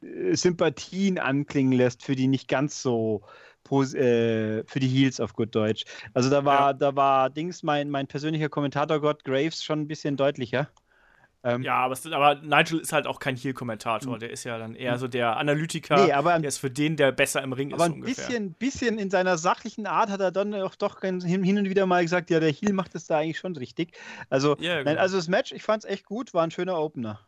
äh, 0.00 0.34
Sympathien 0.34 1.20
anklingen 1.20 1.72
lässt 1.72 2.02
für 2.02 2.16
die 2.16 2.26
nicht 2.26 2.48
ganz 2.48 2.82
so 2.82 3.22
äh, 3.70 4.64
für 4.66 4.80
die 4.80 4.88
Heels 4.88 5.20
auf 5.20 5.34
gut 5.34 5.54
Deutsch. 5.54 5.84
Also 6.12 6.28
da 6.28 6.44
war, 6.44 6.70
ja. 6.70 6.72
da 6.72 6.96
war 6.96 7.30
Dings, 7.30 7.62
mein, 7.62 7.88
mein 7.88 8.08
persönlicher 8.08 8.48
Kommentator 8.48 9.00
Gott 9.00 9.22
Graves 9.22 9.62
schon 9.62 9.82
ein 9.82 9.86
bisschen 9.86 10.16
deutlicher. 10.16 10.68
Ähm, 11.44 11.62
ja, 11.62 11.74
aber, 11.74 11.92
ist, 11.94 12.06
aber, 12.06 12.36
Nigel 12.36 12.78
ist 12.78 12.92
halt 12.92 13.08
auch 13.08 13.18
kein 13.18 13.36
Heel-Kommentator. 13.36 14.18
Der 14.18 14.30
ist 14.30 14.44
ja 14.44 14.58
dann 14.58 14.76
eher 14.76 14.96
so 14.98 15.08
der 15.08 15.36
Analytiker. 15.38 16.04
Nee, 16.04 16.12
aber, 16.12 16.38
der 16.38 16.48
ist 16.48 16.58
für 16.58 16.70
den, 16.70 16.96
der 16.96 17.10
besser 17.10 17.42
im 17.42 17.52
Ring 17.52 17.72
aber 17.72 17.86
ist. 17.86 17.90
Aber 17.90 17.98
ein 17.98 18.02
bisschen, 18.02 18.52
bisschen 18.54 18.98
in 18.98 19.10
seiner 19.10 19.36
sachlichen 19.36 19.86
Art 19.86 20.08
hat 20.08 20.20
er 20.20 20.30
dann 20.30 20.54
auch 20.54 20.76
doch 20.76 21.00
hin 21.00 21.58
und 21.58 21.68
wieder 21.68 21.86
mal 21.86 22.02
gesagt: 22.02 22.30
Ja, 22.30 22.38
der 22.38 22.52
Heel 22.52 22.72
macht 22.72 22.94
das 22.94 23.06
da 23.06 23.18
eigentlich 23.18 23.40
schon 23.40 23.56
richtig. 23.56 23.98
Also, 24.30 24.56
ja, 24.60 24.78
genau. 24.78 24.90
nein, 24.90 24.98
also 24.98 25.16
das 25.16 25.26
Match, 25.26 25.50
ich 25.50 25.64
fand 25.64 25.84
es 25.84 25.90
echt 25.90 26.04
gut, 26.04 26.32
war 26.32 26.44
ein 26.44 26.52
schöner 26.52 26.78
Opener. 26.78 27.18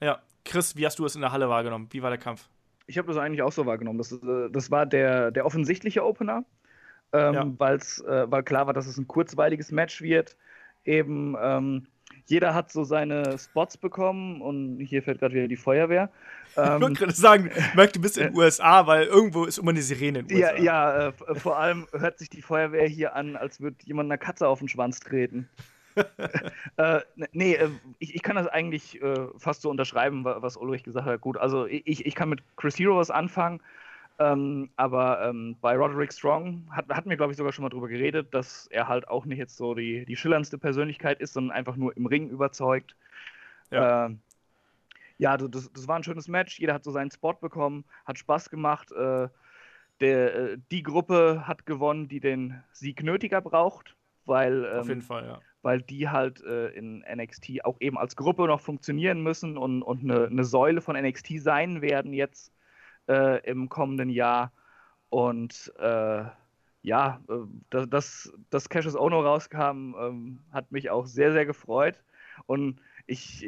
Ja, 0.00 0.22
Chris, 0.44 0.76
wie 0.76 0.86
hast 0.86 1.00
du 1.00 1.04
es 1.04 1.16
in 1.16 1.20
der 1.20 1.32
Halle 1.32 1.48
wahrgenommen? 1.48 1.88
Wie 1.90 2.02
war 2.02 2.10
der 2.10 2.18
Kampf? 2.18 2.48
Ich 2.86 2.96
habe 2.96 3.08
das 3.08 3.16
eigentlich 3.16 3.42
auch 3.42 3.52
so 3.52 3.66
wahrgenommen. 3.66 3.98
Das, 3.98 4.12
äh, 4.12 4.50
das 4.50 4.70
war 4.70 4.86
der, 4.86 5.32
der 5.32 5.46
offensichtliche 5.46 6.04
Opener, 6.04 6.44
ähm, 7.12 7.34
ja. 7.34 7.52
weil's, 7.58 8.00
äh, 8.00 8.30
weil 8.30 8.44
klar 8.44 8.66
war, 8.66 8.74
dass 8.74 8.86
es 8.86 8.98
ein 8.98 9.08
kurzweiliges 9.08 9.72
Match 9.72 10.00
wird. 10.00 10.36
Eben, 10.84 11.36
ähm, 11.40 11.86
jeder 12.26 12.54
hat 12.54 12.70
so 12.72 12.84
seine 12.84 13.38
Spots 13.38 13.76
bekommen 13.76 14.40
und 14.40 14.80
hier 14.80 15.02
fällt 15.02 15.20
gerade 15.20 15.34
wieder 15.34 15.48
die 15.48 15.56
Feuerwehr. 15.56 16.10
Ähm, 16.56 16.76
ich 16.76 16.80
wollte 16.82 16.98
gerade 17.00 17.12
sagen, 17.12 17.50
Merk, 17.74 17.92
du 17.92 18.00
bist 18.00 18.18
in 18.18 18.28
den 18.28 18.36
USA, 18.36 18.86
weil 18.86 19.04
irgendwo 19.04 19.44
ist 19.44 19.58
immer 19.58 19.70
eine 19.70 19.82
Sirene 19.82 20.20
in 20.20 20.28
den 20.28 20.36
USA. 20.38 20.56
Ja, 20.56 20.62
ja 20.62 21.08
äh, 21.08 21.34
vor 21.34 21.58
allem 21.58 21.86
hört 21.92 22.18
sich 22.18 22.30
die 22.30 22.42
Feuerwehr 22.42 22.86
hier 22.86 23.14
an, 23.16 23.36
als 23.36 23.60
würde 23.60 23.76
jemand 23.84 24.08
einer 24.08 24.18
Katze 24.18 24.46
auf 24.46 24.58
den 24.58 24.68
Schwanz 24.68 25.00
treten. 25.00 25.48
äh, 26.76 27.00
nee, 27.32 27.54
äh, 27.54 27.68
ich, 27.98 28.14
ich 28.14 28.22
kann 28.22 28.36
das 28.36 28.46
eigentlich 28.46 29.02
äh, 29.02 29.26
fast 29.36 29.62
so 29.62 29.70
unterschreiben, 29.70 30.24
was 30.24 30.56
Ulrich 30.56 30.84
gesagt 30.84 31.06
hat. 31.06 31.20
Gut, 31.20 31.36
also 31.36 31.66
ich, 31.66 32.06
ich 32.06 32.14
kann 32.14 32.28
mit 32.28 32.42
Chris 32.56 32.78
Hero 32.78 32.96
was 32.96 33.10
anfangen, 33.10 33.60
ähm, 34.22 34.70
aber 34.76 35.28
ähm, 35.28 35.56
bei 35.60 35.76
Roderick 35.76 36.12
Strong 36.12 36.66
hat, 36.70 36.88
hatten 36.88 37.10
wir, 37.10 37.16
glaube 37.16 37.32
ich, 37.32 37.38
sogar 37.38 37.52
schon 37.52 37.62
mal 37.62 37.68
drüber 37.68 37.88
geredet, 37.88 38.32
dass 38.34 38.66
er 38.68 38.88
halt 38.88 39.08
auch 39.08 39.24
nicht 39.24 39.38
jetzt 39.38 39.56
so 39.56 39.74
die, 39.74 40.04
die 40.04 40.16
schillerndste 40.16 40.58
Persönlichkeit 40.58 41.20
ist, 41.20 41.32
sondern 41.32 41.56
einfach 41.56 41.76
nur 41.76 41.96
im 41.96 42.06
Ring 42.06 42.28
überzeugt. 42.28 42.96
Ja. 43.70 44.06
Äh, 44.06 44.16
ja, 45.18 45.36
das, 45.36 45.72
das 45.72 45.88
war 45.88 45.96
ein 45.96 46.04
schönes 46.04 46.28
Match. 46.28 46.58
Jeder 46.58 46.74
hat 46.74 46.84
so 46.84 46.90
seinen 46.90 47.10
Spot 47.10 47.34
bekommen, 47.34 47.84
hat 48.04 48.18
Spaß 48.18 48.50
gemacht. 48.50 48.92
Äh, 48.92 49.28
der, 50.00 50.34
äh, 50.34 50.58
die 50.70 50.82
Gruppe 50.82 51.46
hat 51.46 51.66
gewonnen, 51.66 52.08
die 52.08 52.20
den 52.20 52.62
Sieg 52.72 53.02
nötiger 53.02 53.40
braucht, 53.40 53.96
weil. 54.24 54.64
Ähm, 54.64 54.80
Auf 54.80 54.88
jeden 54.88 55.02
Fall, 55.02 55.24
ja 55.26 55.40
weil 55.62 55.80
die 55.80 56.08
halt 56.08 56.42
äh, 56.42 56.70
in 56.70 57.04
NXT 57.08 57.64
auch 57.64 57.76
eben 57.80 57.96
als 57.96 58.16
Gruppe 58.16 58.46
noch 58.46 58.60
funktionieren 58.60 59.22
müssen 59.22 59.56
und, 59.56 59.82
und 59.82 60.02
eine, 60.02 60.26
eine 60.26 60.44
Säule 60.44 60.80
von 60.80 60.96
NXT 60.96 61.38
sein 61.38 61.82
werden 61.82 62.12
jetzt 62.12 62.52
äh, 63.12 63.50
im 63.50 63.68
kommenden 63.68 64.10
Jahr. 64.10 64.52
Und 65.10 65.72
äh, 65.78 66.24
ja, 66.82 67.20
äh, 67.28 67.86
dass, 67.86 68.32
dass 68.50 68.68
Cassius 68.68 68.96
Ono 68.96 69.20
rauskam, 69.20 69.94
ähm, 69.98 70.40
hat 70.52 70.72
mich 70.72 70.90
auch 70.90 71.06
sehr, 71.06 71.32
sehr 71.32 71.46
gefreut. 71.46 72.02
Und 72.46 72.80
ich, 73.06 73.44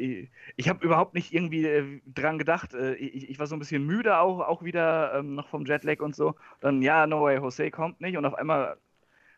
ich 0.57 0.69
habe 0.69 0.85
überhaupt 0.85 1.13
nicht 1.13 1.33
irgendwie 1.33 1.65
äh, 1.65 2.01
dran 2.05 2.37
gedacht. 2.37 2.73
Äh, 2.73 2.95
ich, 2.95 3.29
ich, 3.29 3.39
war 3.39 3.47
so 3.47 3.55
ein 3.55 3.59
bisschen 3.59 3.85
müde 3.85 4.17
auch, 4.19 4.39
auch 4.41 4.63
wieder 4.63 5.13
ähm, 5.15 5.35
noch 5.35 5.47
vom 5.47 5.65
Jetlag 5.65 5.99
und 6.01 6.15
so. 6.15 6.35
Dann, 6.61 6.81
ja, 6.81 7.07
No 7.07 7.23
Way 7.23 7.37
Jose 7.37 7.71
kommt 7.71 8.01
nicht. 8.01 8.17
Und 8.17 8.25
auf 8.25 8.35
einmal 8.35 8.77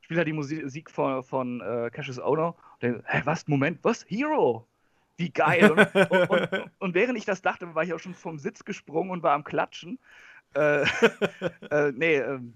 spielt 0.02 0.20
er 0.20 0.26
die 0.26 0.34
Musik 0.34 0.92
von, 0.92 1.24
von 1.24 1.62
äh, 1.62 1.90
Cassius 1.92 2.20
Ono. 2.20 2.50
Und 2.50 2.84
dann, 2.84 3.04
hä, 3.06 3.22
was? 3.26 3.48
Moment, 3.48 3.80
was? 3.84 4.06
Hero? 4.08 4.68
Wie 5.18 5.32
geil. 5.32 5.72
Und, 5.72 5.96
und, 5.96 6.30
und, 6.30 6.72
und, 6.80 6.96
während 6.96 7.18
ich 7.18 7.26
das 7.26 7.42
dachte, 7.42 7.74
war 7.76 7.84
ich 7.84 7.94
auch 7.94 8.00
schon 8.00 8.14
vom 8.14 8.40
Sitz 8.40 8.64
gesprungen 8.64 9.12
und 9.12 9.24
war 9.24 9.34
am 9.34 9.44
Klatschen. 9.44 10.00
Äh, 10.54 10.84
äh, 11.72 11.92
nee, 11.92 12.18
ähm, 12.18 12.54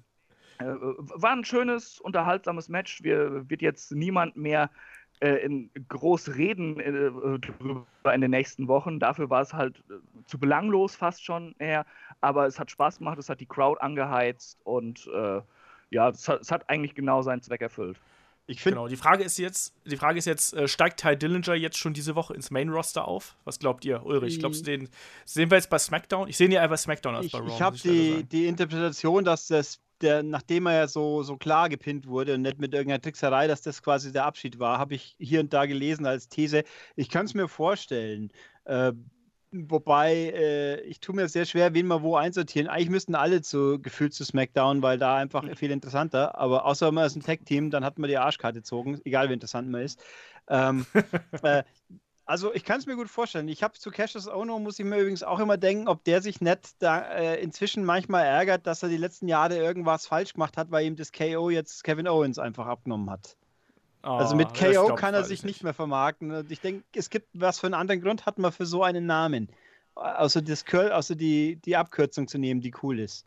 äh, 0.59 0.65
war 0.65 1.31
ein 1.31 1.43
schönes, 1.43 1.99
unterhaltsames 1.99 2.69
Match. 2.69 3.03
Wir, 3.03 3.49
wird 3.49 3.61
jetzt 3.61 3.91
niemand 3.91 4.35
mehr 4.35 4.69
äh, 5.21 5.43
in 5.43 5.71
groß 5.89 6.35
reden 6.35 6.79
äh, 6.79 7.39
drüber 7.39 7.85
in 8.13 8.21
den 8.21 8.31
nächsten 8.31 8.67
Wochen. 8.67 8.99
Dafür 8.99 9.29
war 9.29 9.41
es 9.41 9.53
halt 9.53 9.83
äh, 9.89 9.93
zu 10.25 10.39
belanglos 10.39 10.95
fast 10.95 11.25
schon 11.25 11.55
eher. 11.57 11.85
Aber 12.21 12.45
es 12.45 12.59
hat 12.59 12.69
Spaß 12.69 12.99
gemacht, 12.99 13.17
es 13.17 13.29
hat 13.29 13.39
die 13.39 13.47
Crowd 13.47 13.81
angeheizt 13.81 14.59
und 14.63 15.09
ja, 15.89 16.07
es 16.07 16.29
hat, 16.29 16.41
es 16.41 16.51
hat 16.51 16.69
eigentlich 16.69 16.95
genau 16.95 17.21
seinen 17.21 17.41
Zweck 17.41 17.61
erfüllt. 17.61 17.99
Ich 18.47 18.61
finde. 18.61 18.75
Genau, 18.75 18.87
die 18.87 18.97
Frage 18.97 19.23
ist 19.23 19.37
jetzt, 19.37 19.73
die 19.85 19.97
Frage 19.97 20.17
ist 20.17 20.25
jetzt, 20.25 20.53
äh, 20.53 20.67
steigt 20.67 20.99
Ty 20.99 21.15
Dillinger 21.15 21.55
jetzt 21.55 21.77
schon 21.77 21.93
diese 21.93 22.15
Woche 22.15 22.33
ins 22.33 22.51
Main 22.51 22.69
Roster 22.69 23.07
auf? 23.07 23.37
Was 23.45 23.59
glaubt 23.59 23.85
ihr, 23.85 24.05
Ulrich? 24.05 24.39
Glaubst 24.39 24.61
du 24.61 24.71
den 24.71 24.89
sehen 25.25 25.49
wir 25.49 25.57
jetzt 25.57 25.69
bei 25.69 25.79
SmackDown? 25.79 26.27
Ich 26.27 26.37
sehe 26.37 26.47
ihn 26.47 26.53
ja 26.53 26.65
bei 26.67 26.77
SmackDown 26.77 27.15
als 27.15 27.27
ich, 27.27 27.31
bei 27.31 27.39
Raw. 27.39 27.47
Ich 27.47 27.61
habe 27.61 27.77
die, 27.77 28.23
die 28.23 28.47
Interpretation, 28.47 29.23
dass 29.23 29.47
das 29.47 29.79
der, 30.01 30.23
nachdem 30.23 30.65
er 30.65 30.73
ja 30.73 30.87
so, 30.87 31.23
so 31.23 31.37
klar 31.37 31.69
gepinnt 31.69 32.07
wurde 32.07 32.33
und 32.33 32.41
nicht 32.41 32.59
mit 32.59 32.73
irgendeiner 32.73 33.01
Trickserei, 33.01 33.47
dass 33.47 33.61
das 33.61 33.81
quasi 33.81 34.11
der 34.11 34.25
Abschied 34.25 34.59
war, 34.59 34.79
habe 34.79 34.95
ich 34.95 35.15
hier 35.19 35.39
und 35.39 35.53
da 35.53 35.65
gelesen 35.65 36.05
als 36.05 36.27
These. 36.27 36.63
Ich 36.95 37.09
kann 37.09 37.25
es 37.25 37.33
mir 37.33 37.47
vorstellen. 37.47 38.31
Äh, 38.65 38.93
Wobei, 39.53 40.31
äh, 40.33 40.79
ich 40.81 41.01
tue 41.01 41.13
mir 41.13 41.27
sehr 41.27 41.45
schwer, 41.45 41.73
wen 41.73 41.87
wir 41.87 42.01
wo 42.01 42.15
einsortieren. 42.15 42.69
Eigentlich 42.69 42.89
müssten 42.89 43.15
alle 43.15 43.41
zu 43.41 43.79
gefühlt 43.81 44.13
zu 44.13 44.23
SmackDown, 44.23 44.81
weil 44.81 44.97
da 44.97 45.17
einfach 45.17 45.43
mhm. 45.43 45.55
viel 45.57 45.71
interessanter. 45.71 46.37
Aber 46.37 46.65
außer 46.65 46.89
man 46.93 47.05
ist 47.05 47.17
ein 47.17 47.21
Tag-Team, 47.21 47.69
dann 47.69 47.83
hat 47.83 47.99
man 47.99 48.09
die 48.09 48.17
Arschkarte 48.17 48.59
gezogen, 48.59 49.01
egal 49.03 49.27
wie 49.29 49.33
interessant 49.33 49.69
man 49.69 49.81
ist. 49.81 50.01
Ähm, 50.47 50.85
äh, 51.43 51.63
also 52.25 52.53
ich 52.53 52.63
kann 52.63 52.79
es 52.79 52.85
mir 52.85 52.95
gut 52.95 53.09
vorstellen. 53.09 53.49
Ich 53.49 53.61
habe 53.61 53.73
zu 53.73 53.91
Cassius 53.91 54.29
Ono, 54.29 54.57
muss 54.59 54.79
ich 54.79 54.85
mir 54.85 54.99
übrigens 54.99 55.23
auch 55.23 55.39
immer 55.39 55.57
denken, 55.57 55.89
ob 55.89 56.05
der 56.05 56.21
sich 56.21 56.39
nicht 56.39 56.81
da 56.81 56.99
äh, 56.99 57.41
inzwischen 57.41 57.83
manchmal 57.83 58.23
ärgert, 58.23 58.65
dass 58.65 58.83
er 58.83 58.89
die 58.89 58.95
letzten 58.95 59.27
Jahre 59.27 59.57
irgendwas 59.57 60.07
falsch 60.07 60.33
gemacht 60.33 60.55
hat, 60.55 60.71
weil 60.71 60.85
ihm 60.85 60.95
das 60.95 61.11
KO 61.11 61.49
jetzt 61.49 61.83
Kevin 61.83 62.07
Owens 62.07 62.39
einfach 62.39 62.67
abgenommen 62.67 63.09
hat. 63.09 63.35
Oh, 64.03 64.09
also 64.09 64.35
mit 64.35 64.53
KO 64.53 64.95
kann 64.95 65.13
er 65.13 65.23
sich 65.23 65.43
nicht 65.43 65.63
mehr 65.63 65.73
vermarkten. 65.73 66.45
Ich 66.49 66.59
denke, 66.59 66.83
es 66.95 67.09
gibt, 67.09 67.27
was 67.33 67.59
für 67.59 67.67
einen 67.67 67.75
anderen 67.75 68.01
Grund 68.01 68.25
hat 68.25 68.39
man 68.39 68.51
für 68.51 68.65
so 68.65 68.83
einen 68.83 69.05
Namen. 69.05 69.49
Außer, 69.95 70.41
das, 70.41 70.65
außer 70.73 71.15
die, 71.15 71.57
die 71.57 71.75
Abkürzung 71.75 72.27
zu 72.27 72.37
nehmen, 72.37 72.61
die 72.61 72.73
cool 72.81 72.99
ist. 72.99 73.25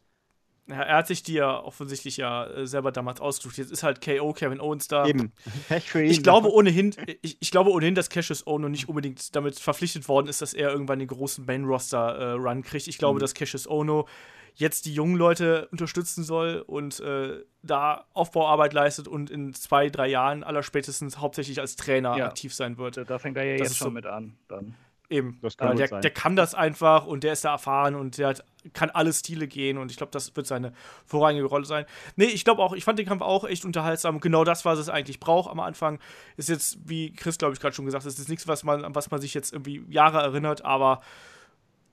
Ja, 0.67 0.81
er 0.81 0.97
hat 0.97 1.07
sich 1.07 1.23
die 1.23 1.35
ja 1.35 1.63
offensichtlich 1.63 2.17
ja 2.17 2.47
äh, 2.47 2.67
selber 2.67 2.91
damals 2.91 3.21
ausgesucht. 3.21 3.59
Jetzt 3.59 3.71
ist 3.71 3.83
halt 3.83 4.01
KO 4.01 4.33
Kevin 4.33 4.61
Owens 4.61 4.89
da. 4.89 5.07
Eben. 5.07 5.33
Pech 5.69 5.91
für 5.91 6.03
ihn. 6.03 6.11
Ich 6.11 6.23
glaube 6.23 6.51
ohnehin, 6.51 6.95
ich, 7.21 7.37
ich 7.39 7.51
glaube 7.51 7.71
ohnehin, 7.71 7.95
dass 7.95 8.09
Cassius 8.09 8.47
Ono 8.47 8.71
nicht 8.71 8.89
unbedingt 8.89 9.37
damit 9.37 9.59
verpflichtet 9.59 10.09
worden 10.09 10.27
ist, 10.27 10.41
dass 10.41 10.55
er 10.55 10.71
irgendwann 10.71 11.01
den 11.01 11.09
großen 11.09 11.45
Main 11.45 11.65
Roster 11.65 12.17
äh, 12.17 12.33
Run 12.33 12.63
kriegt. 12.63 12.89
Ich 12.89 12.97
glaube, 12.97 13.17
mhm. 13.17 13.21
dass 13.21 13.35
Cassius 13.35 13.69
Ono 13.69 14.09
jetzt 14.55 14.87
die 14.87 14.95
jungen 14.95 15.17
Leute 15.17 15.69
unterstützen 15.73 16.25
soll 16.25 16.63
und 16.67 17.01
äh, 17.01 17.43
da 17.63 18.05
Aufbauarbeit 18.13 18.73
leistet 18.73 19.09
und 19.09 19.31
in 19.31 19.53
zwei, 19.55 19.91
drei 19.91 20.09
Jahren 20.09 20.45
allerspätestens 20.45 21.19
hauptsächlich 21.19 21.61
als 21.61 21.77
Trainer 21.77 22.17
ja. 22.17 22.27
aktiv 22.27 22.55
sein 22.55 22.79
wird. 22.79 22.99
Da 23.09 23.19
fängt 23.19 23.37
er 23.37 23.45
ja 23.45 23.57
das 23.57 23.69
jetzt 23.69 23.77
schon 23.79 23.89
so, 23.89 23.91
mit 23.91 24.07
an. 24.07 24.37
Dann. 24.49 24.77
Eben. 25.11 25.41
Äh, 25.59 25.75
der, 25.75 26.01
der, 26.01 26.11
kann 26.11 26.35
das 26.35 26.55
einfach 26.55 27.07
und 27.07 27.25
der 27.25 27.35
ist 27.35 27.45
da 27.45 27.53
erfahren 27.53 27.95
und 27.95 28.17
der 28.17 28.29
hat, 28.29 28.45
kann 28.73 28.91
alle 28.91 29.13
Stile 29.13 29.47
gehen 29.47 29.77
und 29.77 29.91
ich 29.91 29.99
glaube, 29.99 30.13
das 30.13 30.35
wird 30.35 30.47
seine 30.47 30.73
vorrangige 31.05 31.45
Rolle 31.45 31.67
sein. 31.67 31.85
Nee, 32.17 32.25
ich 32.27 32.45
glaube 32.45 32.63
auch, 32.63 32.73
ich 32.73 32.85
fand 32.85 32.99
den 32.99 33.07
Kampf 33.07 33.23
auch 33.23 33.45
echt 33.45 33.65
unterhaltsam. 33.65 34.21
Genau 34.21 34.45
das, 34.45 34.65
was 34.65 34.79
es 34.79 34.89
eigentlich 34.89 35.21
braucht 35.21 35.51
am 35.51 35.61
Anfang, 35.61 35.99
ist 36.37 36.49
jetzt, 36.49 36.79
wie 36.89 37.13
Chris, 37.13 37.37
glaube 37.37 37.53
ich, 37.55 37.61
gerade 37.61 37.75
schon 37.75 37.85
gesagt 37.85 38.05
hat, 38.05 38.13
ist 38.13 38.29
nichts, 38.29 38.49
was 38.49 38.65
man, 38.65 38.95
was 38.95 39.11
man 39.11 39.21
sich 39.21 39.35
jetzt 39.35 39.53
irgendwie 39.53 39.85
Jahre 39.89 40.23
erinnert, 40.23 40.65
aber 40.65 41.03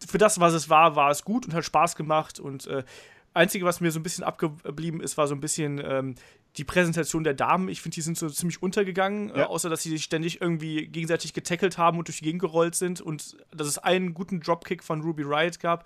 für 0.07 0.17
das, 0.17 0.39
was 0.39 0.53
es 0.53 0.69
war, 0.69 0.95
war 0.95 1.11
es 1.11 1.23
gut 1.23 1.45
und 1.45 1.53
hat 1.53 1.65
Spaß 1.65 1.95
gemacht. 1.95 2.39
Und 2.39 2.67
äh, 2.67 2.83
Einzige, 3.33 3.65
was 3.65 3.79
mir 3.79 3.91
so 3.91 3.99
ein 3.99 4.03
bisschen 4.03 4.23
abgeblieben 4.23 5.01
ist, 5.01 5.17
war 5.17 5.27
so 5.27 5.35
ein 5.35 5.41
bisschen 5.41 5.81
ähm, 5.83 6.15
die 6.57 6.63
Präsentation 6.63 7.23
der 7.23 7.33
Damen. 7.33 7.69
Ich 7.69 7.81
finde, 7.81 7.95
die 7.95 8.01
sind 8.01 8.17
so 8.17 8.29
ziemlich 8.29 8.61
untergegangen, 8.61 9.29
äh, 9.29 9.39
ja. 9.39 9.43
äh, 9.43 9.47
außer 9.47 9.69
dass 9.69 9.83
sie 9.83 9.89
sich 9.89 10.03
ständig 10.03 10.41
irgendwie 10.41 10.87
gegenseitig 10.87 11.33
getackelt 11.33 11.77
haben 11.77 11.97
und 11.97 12.07
durch 12.07 12.17
die 12.17 12.25
Gegend 12.25 12.41
gerollt 12.41 12.75
sind 12.75 12.99
und 12.99 13.37
dass 13.55 13.67
es 13.67 13.77
einen 13.77 14.13
guten 14.13 14.41
Dropkick 14.41 14.83
von 14.83 15.01
Ruby 15.01 15.23
Riot 15.23 15.59
gab. 15.59 15.85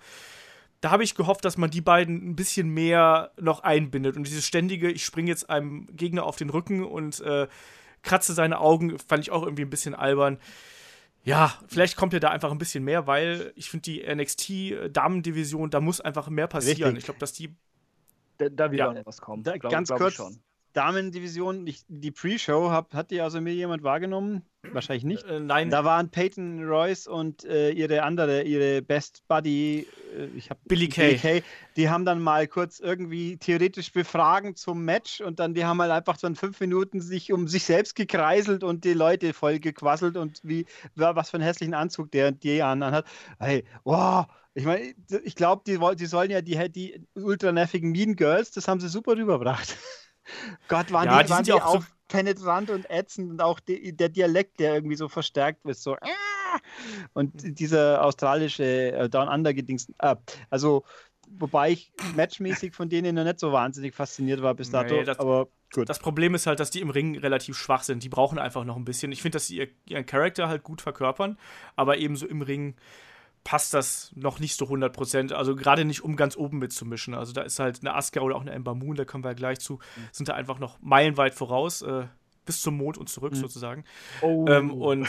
Da 0.80 0.90
habe 0.90 1.04
ich 1.04 1.14
gehofft, 1.14 1.44
dass 1.44 1.56
man 1.56 1.70
die 1.70 1.80
beiden 1.80 2.30
ein 2.30 2.36
bisschen 2.36 2.68
mehr 2.68 3.30
noch 3.40 3.60
einbindet. 3.60 4.16
Und 4.16 4.26
dieses 4.26 4.44
ständige, 4.44 4.90
ich 4.90 5.04
springe 5.04 5.30
jetzt 5.30 5.48
einem 5.48 5.86
Gegner 5.96 6.24
auf 6.24 6.36
den 6.36 6.50
Rücken 6.50 6.84
und 6.84 7.20
äh, 7.20 7.46
kratze 8.02 8.34
seine 8.34 8.60
Augen, 8.60 8.98
fand 8.98 9.22
ich 9.22 9.30
auch 9.30 9.42
irgendwie 9.42 9.62
ein 9.62 9.70
bisschen 9.70 9.94
albern 9.94 10.38
ja, 11.26 11.52
vielleicht 11.66 11.96
kommt 11.96 12.12
ja 12.12 12.20
da 12.20 12.30
einfach 12.30 12.52
ein 12.52 12.58
bisschen 12.58 12.84
mehr, 12.84 13.08
weil 13.08 13.52
ich 13.56 13.68
finde, 13.68 13.82
die 13.82 14.02
NXT-Damendivision, 14.06 15.70
da 15.70 15.80
muss 15.80 16.00
einfach 16.00 16.28
mehr 16.28 16.46
passieren. 16.46 16.94
Richtig. 16.94 16.98
Ich 16.98 17.04
glaube, 17.04 17.18
dass 17.18 17.32
die. 17.32 17.52
Da, 18.38 18.48
da 18.48 18.70
wird 18.70 18.78
ja. 18.78 18.92
noch 18.92 19.06
was 19.06 19.20
kommen. 19.20 19.42
Da, 19.42 19.58
glaub, 19.58 19.72
ganz 19.72 19.88
glaub 19.88 19.98
kurz, 19.98 20.22
Damendivision, 20.76 21.66
ich, 21.66 21.84
die 21.88 22.10
Pre-Show, 22.10 22.70
hat 22.70 23.10
die 23.10 23.22
also 23.22 23.40
mir 23.40 23.54
jemand 23.54 23.82
wahrgenommen? 23.82 24.42
Wahrscheinlich 24.72 25.04
nicht. 25.04 25.24
Äh, 25.24 25.40
nein. 25.40 25.70
Da 25.70 25.84
waren 25.84 26.10
Peyton 26.10 26.64
Royce 26.64 27.06
und 27.06 27.44
äh, 27.44 27.70
ihre 27.70 28.02
andere, 28.02 28.42
ihre 28.42 28.82
Best 28.82 29.22
Buddy, 29.26 29.86
äh, 30.14 30.26
ich 30.36 30.50
habe 30.50 30.60
Billy 30.64 30.88
Kay. 30.88 31.08
Billy 31.08 31.18
Kay. 31.18 31.42
Die 31.76 31.88
haben 31.88 32.04
dann 32.04 32.20
mal 32.20 32.46
kurz 32.46 32.80
irgendwie 32.80 33.38
theoretisch 33.38 33.92
befragen 33.92 34.54
zum 34.54 34.84
Match 34.84 35.20
und 35.20 35.38
dann 35.38 35.54
die 35.54 35.64
haben 35.64 35.80
halt 35.80 35.92
einfach 35.92 36.18
so 36.18 36.26
in 36.26 36.36
fünf 36.36 36.60
Minuten 36.60 37.00
sich 37.00 37.32
um 37.32 37.48
sich 37.48 37.64
selbst 37.64 37.94
gekreiselt 37.94 38.62
und 38.62 38.84
die 38.84 38.92
Leute 38.92 39.32
voll 39.32 39.58
gequasselt 39.60 40.16
und 40.16 40.40
wie 40.42 40.66
was 40.94 41.30
für 41.30 41.36
einen 41.36 41.44
hässlichen 41.44 41.74
Anzug 41.74 42.10
der 42.10 42.32
die 42.32 42.62
anhat. 42.62 43.06
Hey, 43.38 43.64
wow, 43.84 44.26
ich 44.52 44.64
meine, 44.64 44.94
ich 45.24 45.34
glaube, 45.34 45.62
die, 45.66 45.78
die 45.96 46.06
sollen 46.06 46.30
ja 46.30 46.40
die, 46.40 46.72
die 46.72 47.06
ultra 47.14 47.52
nervigen 47.52 47.92
Mean 47.92 48.16
Girls, 48.16 48.50
das 48.52 48.68
haben 48.68 48.80
sie 48.80 48.88
super 48.88 49.16
rübergebracht. 49.16 49.76
Gott, 50.68 50.92
waren 50.92 51.06
ja, 51.06 51.18
die, 51.18 51.24
die 51.24 51.30
waren 51.30 51.44
die 51.44 51.52
auch, 51.52 51.64
auch 51.64 51.80
so 51.80 51.86
penetrant 52.08 52.70
und 52.70 52.88
ätzend 52.90 53.30
und 53.30 53.42
auch 53.42 53.60
die, 53.60 53.96
der 53.96 54.08
Dialekt, 54.08 54.60
der 54.60 54.74
irgendwie 54.74 54.96
so 54.96 55.08
verstärkt 55.08 55.64
wird, 55.64 55.76
so 55.76 55.94
äh, 55.94 55.98
und 57.14 57.32
dieser 57.58 58.04
australische 58.04 58.92
äh, 58.92 59.08
Down 59.08 59.28
Under 59.28 59.52
gedings. 59.54 59.92
Äh, 59.98 60.16
also, 60.50 60.84
wobei 61.28 61.72
ich 61.72 61.92
matchmäßig 62.14 62.74
von 62.74 62.88
denen 62.88 63.14
noch 63.14 63.24
nicht 63.24 63.40
so 63.40 63.52
wahnsinnig 63.52 63.94
fasziniert 63.94 64.42
war 64.42 64.54
bis 64.54 64.70
dato, 64.70 64.94
nee, 64.94 65.04
das, 65.04 65.18
aber 65.18 65.48
gut. 65.72 65.88
Das 65.88 65.98
Problem 65.98 66.34
ist 66.34 66.46
halt, 66.46 66.60
dass 66.60 66.70
die 66.70 66.80
im 66.80 66.90
Ring 66.90 67.18
relativ 67.18 67.56
schwach 67.56 67.82
sind. 67.82 68.02
Die 68.02 68.08
brauchen 68.08 68.38
einfach 68.38 68.64
noch 68.64 68.76
ein 68.76 68.84
bisschen. 68.84 69.10
Ich 69.12 69.22
finde, 69.22 69.36
dass 69.36 69.48
sie 69.48 69.68
ihren 69.86 70.06
Charakter 70.06 70.48
halt 70.48 70.62
gut 70.62 70.80
verkörpern, 70.80 71.38
aber 71.74 71.98
ebenso 71.98 72.26
im 72.26 72.42
Ring 72.42 72.76
passt 73.46 73.72
das 73.74 74.10
noch 74.16 74.40
nicht 74.40 74.56
so 74.56 74.64
100%. 74.64 75.32
Also 75.32 75.54
gerade 75.54 75.84
nicht, 75.84 76.02
um 76.02 76.16
ganz 76.16 76.36
oben 76.36 76.58
mitzumischen. 76.58 77.14
Also 77.14 77.32
da 77.32 77.42
ist 77.42 77.60
halt 77.60 77.78
eine 77.80 77.94
Asuka 77.94 78.20
oder 78.20 78.34
auch 78.34 78.40
eine 78.40 78.50
Ember 78.50 78.74
Moon, 78.74 78.96
da 78.96 79.04
kommen 79.04 79.22
wir 79.22 79.30
ja 79.30 79.34
gleich 79.34 79.60
zu, 79.60 79.78
sind 80.10 80.28
da 80.28 80.34
einfach 80.34 80.58
noch 80.58 80.80
meilenweit 80.82 81.32
voraus, 81.32 81.82
äh, 81.82 82.06
bis 82.44 82.60
zum 82.60 82.76
Mond 82.76 82.98
und 82.98 83.08
zurück 83.08 83.34
mhm. 83.34 83.36
sozusagen. 83.36 83.84
Oh. 84.20 84.46
Ähm, 84.48 84.72
und 84.72 85.08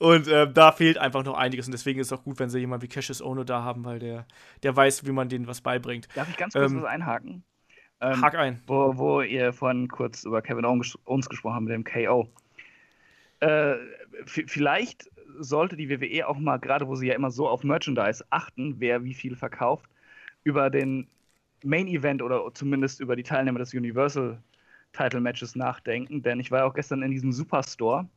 und 0.00 0.26
äh, 0.26 0.52
da 0.52 0.72
fehlt 0.72 0.98
einfach 0.98 1.22
noch 1.22 1.34
einiges. 1.34 1.66
Und 1.66 1.72
deswegen 1.72 2.00
ist 2.00 2.08
es 2.08 2.12
auch 2.18 2.24
gut, 2.24 2.40
wenn 2.40 2.50
sie 2.50 2.58
jemanden 2.58 2.82
wie 2.82 2.88
Cassius 2.88 3.22
Ono 3.22 3.44
da 3.44 3.62
haben, 3.62 3.84
weil 3.84 4.00
der, 4.00 4.26
der 4.64 4.74
weiß, 4.74 5.06
wie 5.06 5.12
man 5.12 5.28
denen 5.28 5.46
was 5.46 5.60
beibringt. 5.60 6.08
Darf 6.16 6.28
ich 6.28 6.36
ganz 6.36 6.54
kurz 6.54 6.72
ähm, 6.72 6.82
was 6.82 6.86
einhaken? 6.86 7.44
Ähm, 8.00 8.20
Hack 8.20 8.34
ein. 8.34 8.60
Wo, 8.66 8.98
wo 8.98 9.20
ihr 9.20 9.52
vorhin 9.52 9.86
kurz 9.86 10.24
über 10.24 10.42
Kevin 10.42 10.64
Owens 10.64 11.28
gesprochen 11.28 11.54
habt 11.54 11.66
mit 11.66 11.72
dem 11.72 11.84
KO. 11.84 12.28
Äh, 13.38 13.76
vielleicht 14.26 15.10
sollte 15.38 15.76
die 15.76 15.90
WWE 15.90 16.26
auch 16.28 16.38
mal, 16.38 16.58
gerade 16.58 16.86
wo 16.86 16.94
sie 16.94 17.08
ja 17.08 17.14
immer 17.14 17.30
so 17.30 17.48
auf 17.48 17.64
Merchandise 17.64 18.24
achten, 18.30 18.76
wer 18.78 19.04
wie 19.04 19.14
viel 19.14 19.36
verkauft, 19.36 19.88
über 20.44 20.70
den 20.70 21.08
Main 21.64 21.88
Event 21.88 22.22
oder 22.22 22.52
zumindest 22.54 23.00
über 23.00 23.16
die 23.16 23.22
Teilnehmer 23.22 23.58
des 23.58 23.74
Universal 23.74 24.38
Title 24.92 25.20
Matches 25.20 25.56
nachdenken, 25.56 26.22
denn 26.22 26.38
ich 26.38 26.50
war 26.50 26.60
ja 26.60 26.64
auch 26.66 26.74
gestern 26.74 27.02
in 27.02 27.10
diesem 27.10 27.32
Superstore 27.32 28.08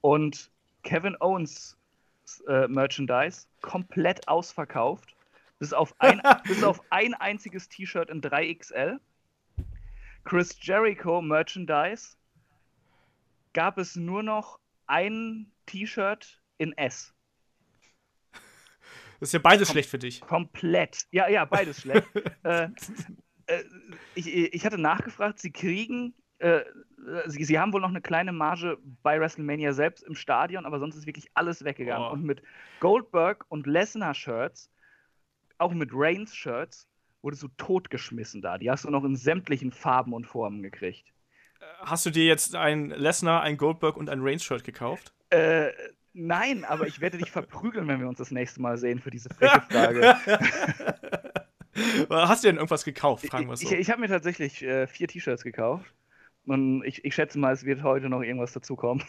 und 0.00 0.50
Kevin 0.82 1.16
Owens 1.20 1.76
äh, 2.48 2.66
Merchandise 2.68 3.46
komplett 3.60 4.26
ausverkauft, 4.26 5.14
bis 5.58 5.72
auf 5.72 5.94
ein, 5.98 6.22
bis 6.44 6.64
auf 6.64 6.80
ein 6.90 7.14
einziges 7.14 7.68
T-Shirt 7.68 8.10
in 8.10 8.22
3XL. 8.22 8.98
Chris 10.24 10.56
Jericho 10.60 11.20
Merchandise 11.20 12.16
gab 13.52 13.76
es 13.76 13.96
nur 13.96 14.22
noch 14.22 14.58
ein 14.86 15.50
T-Shirt 15.66 16.40
in 16.58 16.76
S. 16.76 17.14
Das 19.20 19.28
ist 19.28 19.34
ja 19.34 19.38
beides 19.38 19.68
Kom 19.68 19.74
schlecht 19.74 19.88
für 19.88 20.00
dich. 20.00 20.20
Komplett. 20.20 21.06
Ja, 21.12 21.28
ja, 21.28 21.44
beides 21.44 21.82
schlecht. 21.82 22.08
äh, 22.42 22.68
äh, 23.46 23.64
ich, 24.16 24.26
ich 24.26 24.66
hatte 24.66 24.78
nachgefragt, 24.78 25.38
sie 25.38 25.52
kriegen, 25.52 26.12
äh, 26.38 26.62
sie, 27.26 27.44
sie 27.44 27.58
haben 27.58 27.72
wohl 27.72 27.80
noch 27.80 27.88
eine 27.88 28.00
kleine 28.00 28.32
Marge 28.32 28.78
bei 29.02 29.20
WrestleMania 29.20 29.72
selbst 29.72 30.02
im 30.02 30.16
Stadion, 30.16 30.66
aber 30.66 30.80
sonst 30.80 30.96
ist 30.96 31.06
wirklich 31.06 31.30
alles 31.34 31.64
weggegangen. 31.64 32.08
Oh. 32.08 32.12
Und 32.12 32.24
mit 32.24 32.42
Goldberg 32.80 33.44
und 33.48 33.66
Lesnar-Shirts, 33.66 34.70
auch 35.58 35.72
mit 35.72 35.90
Reigns-Shirts, 35.92 36.88
wurdest 37.22 37.44
du 37.44 37.48
totgeschmissen 37.56 38.42
da. 38.42 38.58
Die 38.58 38.70
hast 38.70 38.84
du 38.84 38.90
noch 38.90 39.04
in 39.04 39.14
sämtlichen 39.14 39.70
Farben 39.70 40.12
und 40.12 40.26
Formen 40.26 40.62
gekriegt. 40.62 41.12
Hast 41.80 42.06
du 42.06 42.10
dir 42.10 42.24
jetzt 42.24 42.54
ein 42.54 42.90
Lesnar, 42.90 43.42
ein 43.42 43.56
Goldberg 43.56 43.96
und 43.96 44.08
ein 44.08 44.20
Reigns-Shirt 44.20 44.64
gekauft? 44.64 45.12
Äh, 45.30 45.70
nein, 46.12 46.64
aber 46.64 46.86
ich 46.86 47.00
werde 47.00 47.18
dich 47.18 47.30
verprügeln, 47.30 47.88
wenn 47.88 48.00
wir 48.00 48.08
uns 48.08 48.18
das 48.18 48.30
nächste 48.30 48.60
Mal 48.60 48.78
sehen 48.78 49.00
für 49.00 49.10
diese 49.10 49.30
freche 49.30 49.62
Frage. 49.62 50.16
Hast 52.10 52.44
du 52.44 52.48
denn 52.48 52.56
irgendwas 52.56 52.84
gekauft? 52.84 53.26
Fragen 53.26 53.48
wir 53.48 53.56
so. 53.56 53.66
Ich, 53.66 53.72
ich, 53.72 53.90
habe 53.90 54.00
mir 54.00 54.08
tatsächlich 54.08 54.62
äh, 54.62 54.86
vier 54.86 55.08
T-Shirts 55.08 55.42
gekauft. 55.42 55.92
Und 56.44 56.84
ich, 56.84 57.04
ich, 57.04 57.14
schätze 57.14 57.38
mal, 57.38 57.52
es 57.52 57.64
wird 57.64 57.82
heute 57.82 58.08
noch 58.08 58.22
irgendwas 58.22 58.52
dazukommen. 58.52 59.04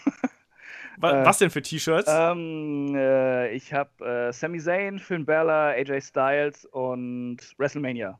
was, 0.98 1.26
was 1.26 1.38
denn 1.40 1.50
für 1.50 1.62
T-Shirts? 1.62 2.10
Ähm, 2.12 2.96
äh, 2.96 3.52
ich 3.54 3.74
habe 3.74 4.06
äh, 4.06 4.34
Sami 4.34 4.60
Zayn, 4.60 5.00
Finn 5.00 5.26
Balor, 5.26 5.74
AJ 5.74 6.02
Styles 6.02 6.66
und 6.66 7.38
WrestleMania. 7.58 8.20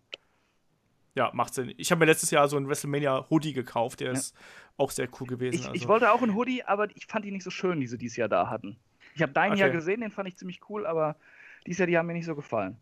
Ja, 1.16 1.32
macht 1.34 1.54
Sinn. 1.54 1.74
Ich 1.78 1.92
habe 1.92 2.00
mir 2.00 2.06
letztes 2.06 2.32
Jahr 2.32 2.48
so 2.48 2.58
ein 2.58 2.68
WrestleMania 2.68 3.28
Hoodie 3.30 3.54
gekauft, 3.54 4.00
der 4.00 4.08
ja. 4.08 4.14
ist 4.14 4.36
auch 4.78 4.92
sehr 4.92 5.08
cool 5.20 5.28
gewesen. 5.28 5.56
Ich, 5.56 5.62
also. 5.66 5.76
ich, 5.76 5.88
wollte 5.88 6.12
auch 6.12 6.22
einen 6.22 6.36
Hoodie, 6.36 6.64
aber 6.64 6.88
ich 6.96 7.06
fand 7.06 7.26
die 7.26 7.32
nicht 7.32 7.44
so 7.44 7.52
schön, 7.52 7.80
die 7.80 7.88
sie 7.88 7.98
dieses 7.98 8.18
Jahr 8.18 8.30
da 8.30 8.50
hatten. 8.50 8.78
Ich 9.16 9.22
habe 9.22 9.32
deinen 9.32 9.54
okay. 9.54 9.62
Jahr 9.62 9.70
gesehen, 9.70 10.02
den 10.02 10.12
fand 10.12 10.28
ich 10.28 10.38
ziemlich 10.38 10.62
cool, 10.70 10.88
aber 10.88 11.16
dieses 11.68 11.80
Jahr, 11.80 11.88
die 11.88 11.98
haben 11.98 12.08
mir 12.08 12.14
nicht 12.14 12.26
so 12.26 12.36
gefallen. 12.36 12.78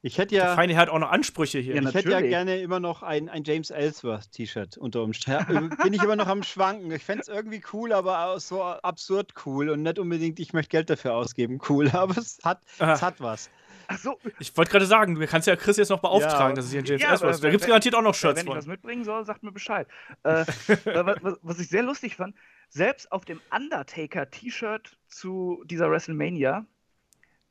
Ich 0.00 0.18
hätte 0.18 0.34
ja. 0.34 0.44
Der 0.44 0.54
Feine 0.54 0.76
hat 0.76 0.90
auch 0.90 0.98
noch 0.98 1.10
Ansprüche 1.10 1.58
hier. 1.60 1.76
Ja, 1.76 1.88
ich 1.88 1.94
hätte 1.94 2.10
ja 2.10 2.20
gerne 2.20 2.60
immer 2.60 2.78
noch 2.78 3.02
ein, 3.02 3.30
ein 3.30 3.42
James 3.42 3.70
Ellsworth 3.70 4.30
T-Shirt 4.32 4.76
unter 4.76 5.02
Umständen. 5.02 5.70
Bin 5.82 5.94
ich 5.94 6.02
immer 6.02 6.16
noch 6.16 6.26
am 6.26 6.42
Schwanken. 6.42 6.90
Ich 6.90 7.02
fände 7.02 7.22
es 7.22 7.28
irgendwie 7.28 7.62
cool, 7.72 7.90
aber 7.90 8.26
auch 8.26 8.38
so 8.38 8.62
absurd 8.62 9.32
cool 9.46 9.70
und 9.70 9.82
nicht 9.82 9.98
unbedingt, 9.98 10.40
ich 10.40 10.52
möchte 10.52 10.68
Geld 10.68 10.90
dafür 10.90 11.14
ausgeben, 11.14 11.58
cool. 11.70 11.90
Aber 11.94 12.18
es 12.18 12.38
hat, 12.44 12.60
es 12.78 13.00
hat 13.00 13.22
was. 13.22 13.48
Ach 13.88 13.98
so. 13.98 14.18
Ich 14.38 14.56
wollte 14.56 14.70
gerade 14.70 14.86
sagen, 14.86 15.14
du 15.14 15.26
kannst 15.26 15.46
ja 15.46 15.56
Chris 15.56 15.76
jetzt 15.76 15.90
noch 15.90 16.00
beauftragen, 16.00 16.50
ja. 16.50 16.54
dass 16.54 16.66
es 16.66 16.70
hier 16.72 16.80
ein 16.80 16.84
James 16.84 17.02
ja, 17.02 17.10
Ellsworth 17.10 17.42
Da 17.42 17.50
gibt 17.50 17.62
es 17.62 17.66
garantiert 17.66 17.94
auch 17.94 18.02
noch 18.02 18.14
Shirts 18.14 18.40
Wenn 18.40 18.48
ich 18.48 18.54
was 18.54 18.66
mitbringen 18.66 19.04
soll, 19.04 19.24
sagt 19.24 19.42
mir 19.42 19.52
Bescheid. 19.52 19.86
äh, 20.22 20.44
was, 20.84 21.38
was, 21.42 21.58
ich 21.58 21.68
sehr 21.68 21.82
lustig 21.82 22.16
fand, 22.16 22.34
selbst 22.68 23.10
auf 23.12 23.24
dem 23.24 23.40
Undertaker-T-Shirt 23.54 24.96
zu 25.08 25.62
dieser 25.66 25.90
WrestleMania 25.90 26.66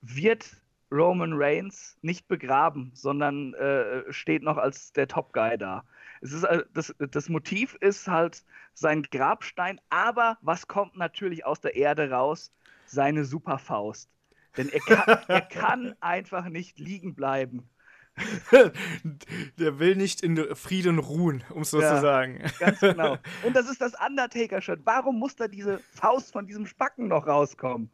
wird 0.02 0.50
Roman 0.92 1.34
Reigns 1.34 1.98
nicht 2.02 2.28
begraben, 2.28 2.92
sondern 2.94 3.54
äh, 3.56 4.04
steht 4.12 4.44
noch 4.44 4.58
als 4.58 4.94
der 4.94 5.08
Top 5.08 5.34
Guy 5.34 5.58
da. 5.58 5.84
Es 6.22 6.32
ist, 6.32 6.44
äh, 6.44 6.64
das, 6.74 6.94
das 7.00 7.30
Motiv 7.30 7.76
ist 7.82 8.08
halt 8.08 8.44
sein 8.74 9.04
Grabstein, 9.04 9.82
aber 9.90 10.38
was 10.42 10.68
kommt 10.68 10.96
natürlich 10.96 11.46
aus 11.46 11.62
der 11.62 11.76
Erde 11.76 12.12
raus? 12.12 12.52
Seine 12.86 13.26
Superfaust. 13.26 14.10
Denn 14.58 14.70
er 14.70 14.80
kann, 14.80 15.20
er 15.28 15.42
kann 15.42 15.96
einfach 16.00 16.50
nicht 16.50 16.80
liegen 16.80 17.16
bleiben. 17.16 17.70
Der 19.58 19.80
will 19.80 19.96
nicht 19.96 20.22
in 20.22 20.56
Frieden 20.56 21.00
ruhen, 21.00 21.44
um 21.50 21.64
es 21.64 21.72
so 21.72 21.82
ja, 21.82 21.96
zu 21.96 22.02
sagen. 22.02 22.44
Ganz 22.60 22.80
genau. 22.80 23.18
Und 23.44 23.56
das 23.56 23.70
ist 23.70 23.82
das 23.82 23.94
Undertaker-Shirt. 24.06 24.82
Warum 24.84 25.18
muss 25.18 25.36
da 25.36 25.48
diese 25.48 25.80
Faust 25.80 26.32
von 26.32 26.46
diesem 26.46 26.68
Spacken 26.68 27.08
noch 27.08 27.26
rauskommen? 27.26 27.90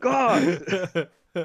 Gott! 0.00 0.62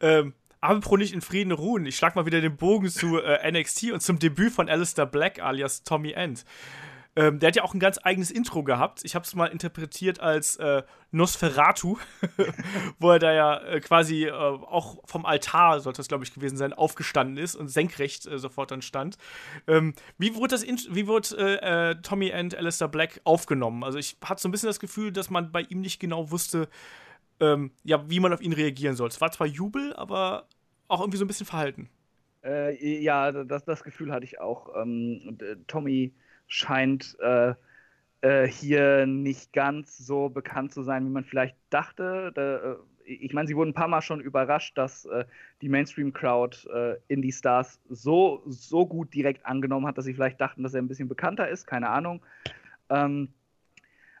ähm, 0.00 0.34
apropos 0.60 0.98
nicht 0.98 1.12
in 1.12 1.20
Frieden 1.20 1.52
ruhen. 1.52 1.84
Ich 1.84 1.96
schlag 1.96 2.16
mal 2.16 2.24
wieder 2.24 2.40
den 2.40 2.56
Bogen 2.56 2.88
zu 2.88 3.18
äh, 3.18 3.50
NXT 3.50 3.92
und 3.92 4.00
zum 4.00 4.18
Debüt 4.18 4.52
von 4.52 4.70
Alistair 4.70 5.06
Black 5.06 5.40
alias 5.40 5.82
Tommy 5.82 6.12
End. 6.12 6.44
Ähm, 7.16 7.40
der 7.40 7.48
hat 7.48 7.56
ja 7.56 7.64
auch 7.64 7.74
ein 7.74 7.80
ganz 7.80 7.98
eigenes 8.02 8.30
Intro 8.30 8.62
gehabt. 8.62 9.00
Ich 9.04 9.16
habe 9.16 9.24
es 9.24 9.34
mal 9.34 9.46
interpretiert 9.46 10.20
als 10.20 10.56
äh, 10.56 10.84
Nosferatu, 11.10 11.98
wo 13.00 13.10
er 13.10 13.18
da 13.18 13.32
ja 13.32 13.58
äh, 13.62 13.80
quasi 13.80 14.26
äh, 14.26 14.30
auch 14.30 14.98
vom 15.06 15.26
Altar, 15.26 15.80
sollte 15.80 15.96
das 15.96 16.06
glaube 16.06 16.22
ich 16.22 16.32
gewesen 16.32 16.56
sein, 16.56 16.72
aufgestanden 16.72 17.36
ist 17.36 17.56
und 17.56 17.68
senkrecht 17.68 18.26
äh, 18.26 18.38
sofort 18.38 18.70
dann 18.70 18.80
stand. 18.80 19.18
Ähm, 19.66 19.94
wie 20.18 20.36
wurde, 20.36 20.54
das 20.54 20.64
wie 20.64 21.06
wurde 21.08 21.36
äh, 21.36 21.90
äh, 21.90 21.94
Tommy 22.00 22.32
and 22.32 22.54
Alistair 22.54 22.86
Black 22.86 23.20
aufgenommen? 23.24 23.82
Also 23.82 23.98
ich 23.98 24.16
hatte 24.24 24.40
so 24.40 24.48
ein 24.48 24.52
bisschen 24.52 24.68
das 24.68 24.78
Gefühl, 24.78 25.10
dass 25.10 25.30
man 25.30 25.50
bei 25.50 25.62
ihm 25.62 25.80
nicht 25.80 25.98
genau 25.98 26.30
wusste, 26.30 26.68
ähm, 27.40 27.72
ja, 27.82 28.08
wie 28.08 28.20
man 28.20 28.32
auf 28.32 28.40
ihn 28.40 28.52
reagieren 28.52 28.94
soll. 28.94 29.08
Es 29.08 29.20
war 29.20 29.32
zwar 29.32 29.48
Jubel, 29.48 29.94
aber 29.94 30.46
auch 30.86 31.00
irgendwie 31.00 31.18
so 31.18 31.24
ein 31.24 31.28
bisschen 31.28 31.46
Verhalten. 31.46 31.88
ja, 32.42 33.32
das, 33.32 33.64
das 33.64 33.82
Gefühl 33.82 34.12
hatte 34.12 34.24
ich 34.24 34.40
auch. 34.40 34.74
Ähm, 34.80 35.36
Tommy 35.66 36.14
scheint 36.50 37.16
äh, 37.20 37.54
äh, 38.20 38.46
hier 38.46 39.06
nicht 39.06 39.52
ganz 39.52 39.96
so 39.96 40.28
bekannt 40.28 40.72
zu 40.72 40.82
sein, 40.82 41.06
wie 41.06 41.10
man 41.10 41.24
vielleicht 41.24 41.56
dachte. 41.70 42.32
Da, 42.34 42.72
äh, 42.72 42.76
ich 43.04 43.32
meine, 43.32 43.48
sie 43.48 43.56
wurden 43.56 43.70
ein 43.70 43.74
paar 43.74 43.88
Mal 43.88 44.02
schon 44.02 44.20
überrascht, 44.20 44.76
dass 44.76 45.06
äh, 45.06 45.24
die 45.62 45.68
Mainstream-Crowd 45.68 46.68
äh, 46.68 46.96
Indie-Stars 47.08 47.80
so, 47.88 48.42
so 48.46 48.86
gut 48.86 49.14
direkt 49.14 49.46
angenommen 49.46 49.86
hat, 49.86 49.96
dass 49.96 50.04
sie 50.04 50.14
vielleicht 50.14 50.40
dachten, 50.40 50.62
dass 50.62 50.74
er 50.74 50.82
ein 50.82 50.88
bisschen 50.88 51.08
bekannter 51.08 51.48
ist, 51.48 51.66
keine 51.66 51.88
Ahnung. 51.88 52.20
Ähm, 52.90 53.28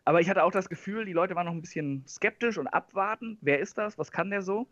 aber 0.04 0.20
ich 0.20 0.30
hatte 0.30 0.44
auch 0.44 0.50
das 0.50 0.68
Gefühl, 0.68 1.04
die 1.04 1.12
Leute 1.12 1.34
waren 1.34 1.46
noch 1.46 1.52
ein 1.52 1.60
bisschen 1.60 2.04
skeptisch 2.06 2.58
und 2.58 2.68
abwarten. 2.68 3.38
Wer 3.42 3.60
ist 3.60 3.76
das? 3.76 3.98
Was 3.98 4.10
kann 4.10 4.30
der 4.30 4.42
so? 4.42 4.66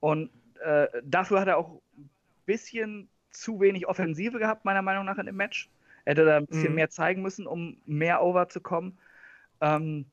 Und 0.00 0.30
äh, 0.62 0.88
dafür 1.04 1.40
hat 1.40 1.48
er 1.48 1.56
auch 1.56 1.80
ein 1.96 2.10
bisschen 2.46 3.08
zu 3.30 3.60
wenig 3.60 3.86
Offensive 3.86 4.38
gehabt, 4.38 4.64
meiner 4.64 4.82
Meinung 4.82 5.04
nach, 5.04 5.18
in 5.18 5.26
dem 5.26 5.36
Match. 5.36 5.70
Hätte 6.06 6.24
da 6.24 6.38
ein 6.38 6.46
bisschen 6.46 6.70
Mhm. 6.70 6.76
mehr 6.76 6.90
zeigen 6.90 7.22
müssen, 7.22 7.46
um 7.46 7.78
mehr 7.86 8.22
over 8.22 8.48
zu 8.48 8.60
kommen. 8.60 8.98
Ähm, 9.60 10.06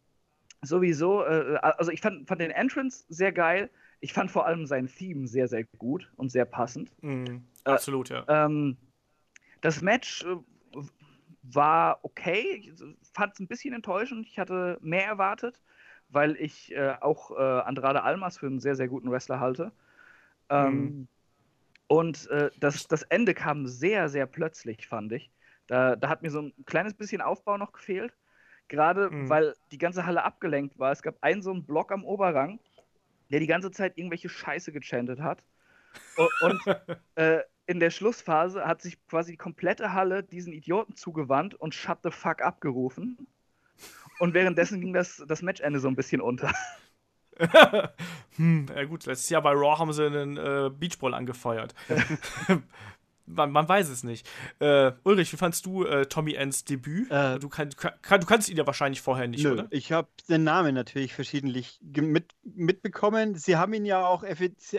sowieso, 0.62 1.24
äh, 1.26 1.58
also 1.62 1.92
ich 1.92 2.02
fand, 2.02 2.28
fand 2.28 2.42
den 2.42 2.52
Entrance 2.52 3.06
sehr 3.10 3.32
geil. 3.32 3.70
Ich 4.02 4.14
fand 4.14 4.32
vor 4.32 4.46
allem 4.46 4.66
sein 4.68 4.88
Theme 4.88 5.28
sehr, 5.28 5.48
sehr 5.48 5.66
gut 5.78 6.12
und 6.18 6.32
sehr 6.32 6.46
passend. 6.46 6.92
Mhm. 7.02 7.44
Äh, 7.66 7.72
Absolut, 7.72 8.10
ja. 8.10 8.26
Ähm, 8.28 8.78
das 9.62 9.82
Match 9.82 10.24
äh, 10.24 10.36
war 11.44 12.00
okay. 12.04 12.56
Ich 12.56 12.74
fand 13.14 13.34
es 13.34 13.40
ein 13.40 13.48
bisschen 13.48 13.74
enttäuschend. 13.74 14.28
Ich 14.28 14.40
hatte 14.40 14.78
mehr 14.82 15.06
erwartet, 15.06 15.62
weil 16.10 16.36
ich 16.38 16.74
äh, 16.76 16.96
auch 17.02 17.32
äh, 17.32 17.36
Andrade 17.36 18.04
Almas 18.04 18.38
für 18.38 18.48
einen 18.48 18.60
sehr, 18.60 18.76
sehr 18.76 18.88
guten 18.88 19.12
Wrestler 19.12 19.40
halte. 19.40 19.72
Ähm, 20.50 20.94
Mhm. 20.94 21.08
Und 21.88 22.28
äh, 22.30 22.50
das, 22.60 22.88
das 22.88 23.04
Ende 23.04 23.34
kam 23.34 23.68
sehr, 23.68 24.10
sehr 24.10 24.26
plötzlich, 24.26 24.88
fand 24.88 25.12
ich. 25.14 25.32
Da, 25.68 25.96
da 25.96 26.10
hat 26.10 26.22
mir 26.22 26.32
so 26.32 26.42
ein 26.42 26.54
kleines 26.66 26.94
bisschen 26.94 27.22
Aufbau 27.22 27.58
noch 27.58 27.72
gefehlt. 27.72 28.14
Gerade 28.70 29.10
Mhm. 29.10 29.30
weil 29.30 29.56
die 29.72 29.78
ganze 29.78 30.06
Halle 30.06 30.24
abgelenkt 30.24 30.80
war. 30.80 30.92
Es 30.92 31.02
gab 31.04 31.16
einen 31.22 31.42
so 31.42 31.52
einen 31.52 31.66
Block 31.66 31.92
am 31.92 32.06
Oberrang, 32.06 32.60
der 33.30 33.40
die 33.40 33.48
ganze 33.48 33.72
Zeit 33.72 33.98
irgendwelche 33.98 34.30
Scheiße 34.30 34.72
gechantet 34.72 35.20
hat. 35.20 35.44
Und, 36.42 36.60
äh, 37.16 37.42
in 37.66 37.80
der 37.80 37.92
Schlussphase 37.92 38.66
hat 38.66 38.82
sich 38.82 39.06
quasi 39.08 39.32
die 39.34 39.38
komplette 39.38 39.94
Halle 39.94 40.24
diesen 40.24 40.54
Idioten 40.54 40.96
zugewandt 40.96 41.56
und 41.56 41.74
Shut 41.74 42.00
the 42.04 42.12
fuck 42.12 42.42
abgerufen. 42.42 43.28
Und 44.20 44.34
währenddessen 44.34 44.82
ging 44.82 44.94
das, 44.94 45.24
das 45.28 45.42
Matchende 45.42 45.80
so 45.80 45.88
ein 45.88 45.96
bisschen 45.96 46.22
unter. 46.22 46.52
hm, 48.36 48.68
ja 48.74 48.84
gut, 48.86 49.06
letztes 49.06 49.30
Jahr 49.30 49.42
bei 49.42 49.52
Raw 49.52 49.80
haben 49.80 49.94
sie 49.94 50.06
einen 50.06 50.38
äh, 50.38 50.70
Beachball 50.70 51.14
angefeuert. 51.14 51.74
man, 53.26 53.52
man 53.52 53.68
weiß 53.68 53.90
es 53.90 54.04
nicht. 54.04 54.28
Äh, 54.60 54.92
Ulrich, 55.04 55.32
wie 55.34 55.38
fandst 55.38 55.66
du 55.66 55.86
äh, 55.86 56.06
Tommy 56.06 56.34
Ends 56.34 56.66
Debüt? 56.66 57.10
Äh, 57.12 57.40
du, 57.40 57.50
kann, 57.50 57.70
kann, 58.02 58.20
du 58.22 58.28
kannst 58.28 58.50
ihn 58.50 58.58
ja 58.58 58.66
wahrscheinlich 58.66 59.02
vorher 59.02 59.28
nicht, 59.28 59.44
Nö, 59.44 59.54
oder? 59.54 59.68
ich 59.70 59.92
habe 59.92 60.08
den 60.30 60.44
Namen 60.44 60.76
natürlich 60.76 61.14
verschiedentlich 61.14 61.80
mit, 61.82 62.34
mitbekommen. 62.44 63.36
Sie 63.36 63.58
haben 63.58 63.74
ihn 63.74 63.86
ja 63.86 64.06
auch 64.06 64.24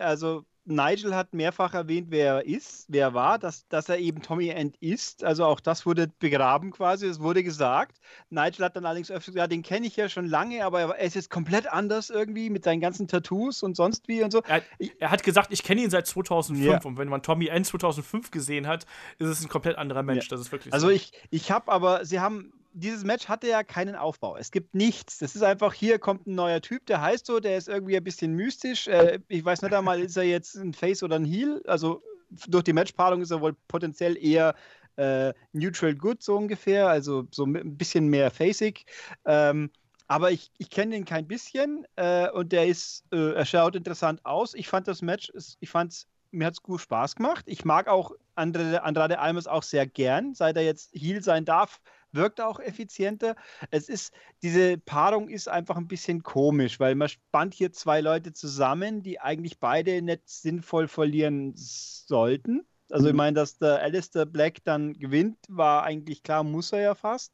also 0.00 0.44
Nigel 0.66 1.14
hat 1.14 1.34
mehrfach 1.34 1.74
erwähnt, 1.74 2.06
wer 2.10 2.36
er 2.36 2.46
ist, 2.46 2.86
wer 2.88 3.08
er 3.08 3.14
war, 3.14 3.38
dass, 3.38 3.68
dass 3.68 3.88
er 3.88 3.98
eben 3.98 4.22
Tommy 4.22 4.48
End 4.48 4.76
ist. 4.80 5.22
Also 5.22 5.44
auch 5.44 5.60
das 5.60 5.84
wurde 5.84 6.08
begraben 6.18 6.70
quasi, 6.70 7.06
es 7.06 7.20
wurde 7.20 7.42
gesagt. 7.44 7.98
Nigel 8.30 8.64
hat 8.64 8.74
dann 8.76 8.86
allerdings 8.86 9.10
öfter 9.10 9.32
gesagt, 9.32 9.52
den 9.52 9.62
kenne 9.62 9.86
ich 9.86 9.96
ja 9.96 10.08
schon 10.08 10.26
lange, 10.26 10.64
aber 10.64 10.96
er 10.96 11.04
ist 11.04 11.14
jetzt 11.14 11.28
komplett 11.30 11.66
anders 11.70 12.08
irgendwie 12.08 12.48
mit 12.48 12.64
seinen 12.64 12.80
ganzen 12.80 13.08
Tattoos 13.08 13.62
und 13.62 13.76
sonst 13.76 14.08
wie 14.08 14.22
und 14.22 14.30
so. 14.30 14.42
Er, 14.48 14.62
er 14.98 15.10
hat 15.10 15.22
gesagt, 15.22 15.52
ich 15.52 15.62
kenne 15.62 15.82
ihn 15.82 15.90
seit 15.90 16.06
2005 16.06 16.66
Ja. 16.66 16.80
und 16.88 16.96
wenn 16.96 17.08
man 17.08 17.22
Tommy 17.22 17.48
End 17.48 17.66
2005 17.66 18.30
gesehen 18.30 18.66
hat, 18.66 18.86
ist 19.18 19.28
es 19.28 19.42
ein 19.42 19.48
komplett 19.48 19.76
anderer 19.76 20.02
Mensch. 20.02 20.24
Ja. 20.26 20.30
Das 20.30 20.40
ist 20.40 20.50
wirklich 20.52 20.72
Also 20.72 20.86
so. 20.86 20.92
ich, 20.92 21.12
ich 21.30 21.50
habe 21.50 21.70
aber, 21.70 22.04
sie 22.06 22.20
haben, 22.20 22.52
dieses 22.74 23.04
Match 23.04 23.28
hatte 23.28 23.48
ja 23.48 23.62
keinen 23.62 23.94
Aufbau. 23.94 24.36
Es 24.36 24.50
gibt 24.50 24.74
nichts. 24.74 25.18
Das 25.18 25.36
ist 25.36 25.42
einfach, 25.42 25.72
hier 25.72 25.98
kommt 25.98 26.26
ein 26.26 26.34
neuer 26.34 26.60
Typ, 26.60 26.84
der 26.86 27.00
heißt 27.00 27.24
so, 27.24 27.38
der 27.38 27.56
ist 27.56 27.68
irgendwie 27.68 27.96
ein 27.96 28.04
bisschen 28.04 28.34
mystisch. 28.34 28.88
Äh, 28.88 29.20
ich 29.28 29.44
weiß 29.44 29.62
nicht 29.62 29.72
einmal, 29.72 30.00
ist 30.00 30.16
er 30.16 30.24
jetzt 30.24 30.56
ein 30.56 30.74
Face 30.74 31.02
oder 31.02 31.16
ein 31.16 31.24
Heel? 31.24 31.62
Also 31.66 32.02
durch 32.48 32.64
die 32.64 32.72
Matchpaarung 32.72 33.22
ist 33.22 33.30
er 33.30 33.40
wohl 33.40 33.54
potenziell 33.68 34.16
eher 34.16 34.56
äh, 34.96 35.32
neutral 35.52 35.94
good, 35.94 36.22
so 36.22 36.36
ungefähr. 36.36 36.88
Also 36.88 37.28
so 37.30 37.44
ein 37.44 37.76
bisschen 37.76 38.08
mehr 38.08 38.32
facig. 38.32 38.84
Ähm, 39.24 39.70
aber 40.08 40.32
ich, 40.32 40.50
ich 40.58 40.68
kenne 40.68 40.96
ihn 40.96 41.04
kein 41.04 41.28
bisschen 41.28 41.86
äh, 41.94 42.28
und 42.28 42.50
der 42.50 42.66
ist, 42.66 43.04
äh, 43.12 43.34
er 43.34 43.46
schaut 43.46 43.76
interessant 43.76 44.26
aus. 44.26 44.52
Ich 44.54 44.68
fand 44.68 44.88
das 44.88 45.00
Match, 45.00 45.32
ich 45.60 45.70
fand 45.70 46.06
mir 46.32 46.46
hat 46.48 46.54
es 46.54 46.62
gut 46.62 46.80
Spaß 46.80 47.14
gemacht. 47.14 47.44
Ich 47.46 47.64
mag 47.64 47.86
auch 47.86 48.10
Andrade, 48.34 48.82
Andrade 48.82 49.20
Almas 49.20 49.46
auch 49.46 49.62
sehr 49.62 49.86
gern. 49.86 50.34
Seit 50.34 50.56
er 50.56 50.64
jetzt 50.64 50.92
Heal 50.92 51.22
sein 51.22 51.44
darf, 51.44 51.80
wirkt 52.14 52.40
auch 52.40 52.60
effizienter. 52.60 53.36
Es 53.70 53.88
ist, 53.88 54.12
diese 54.42 54.78
Paarung 54.78 55.28
ist 55.28 55.48
einfach 55.48 55.76
ein 55.76 55.88
bisschen 55.88 56.22
komisch, 56.22 56.80
weil 56.80 56.94
man 56.94 57.08
spannt 57.08 57.54
hier 57.54 57.72
zwei 57.72 58.00
Leute 58.00 58.32
zusammen, 58.32 59.02
die 59.02 59.20
eigentlich 59.20 59.58
beide 59.58 60.02
nicht 60.02 60.28
sinnvoll 60.28 60.88
verlieren 60.88 61.52
sollten. 61.56 62.66
Also 62.90 63.08
ich 63.08 63.14
meine, 63.14 63.34
dass 63.34 63.58
der 63.58 63.80
Alistair 63.80 64.26
Black 64.26 64.62
dann 64.64 64.92
gewinnt, 64.92 65.38
war 65.48 65.84
eigentlich 65.84 66.22
klar, 66.22 66.44
muss 66.44 66.72
er 66.72 66.80
ja 66.80 66.94
fast. 66.94 67.32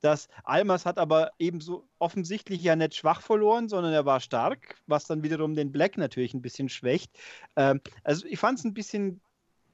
Das 0.00 0.28
Almas 0.44 0.86
hat 0.86 0.98
aber 0.98 1.32
ebenso 1.38 1.88
offensichtlich 1.98 2.62
ja 2.62 2.76
nicht 2.76 2.94
schwach 2.94 3.20
verloren, 3.20 3.68
sondern 3.68 3.92
er 3.92 4.06
war 4.06 4.20
stark, 4.20 4.80
was 4.86 5.06
dann 5.06 5.22
wiederum 5.22 5.54
den 5.54 5.70
Black 5.70 5.98
natürlich 5.98 6.34
ein 6.34 6.42
bisschen 6.42 6.68
schwächt. 6.68 7.12
Ähm, 7.56 7.80
also 8.04 8.26
ich 8.26 8.38
fand 8.38 8.58
es 8.58 8.64
ein 8.64 8.74
bisschen 8.74 9.20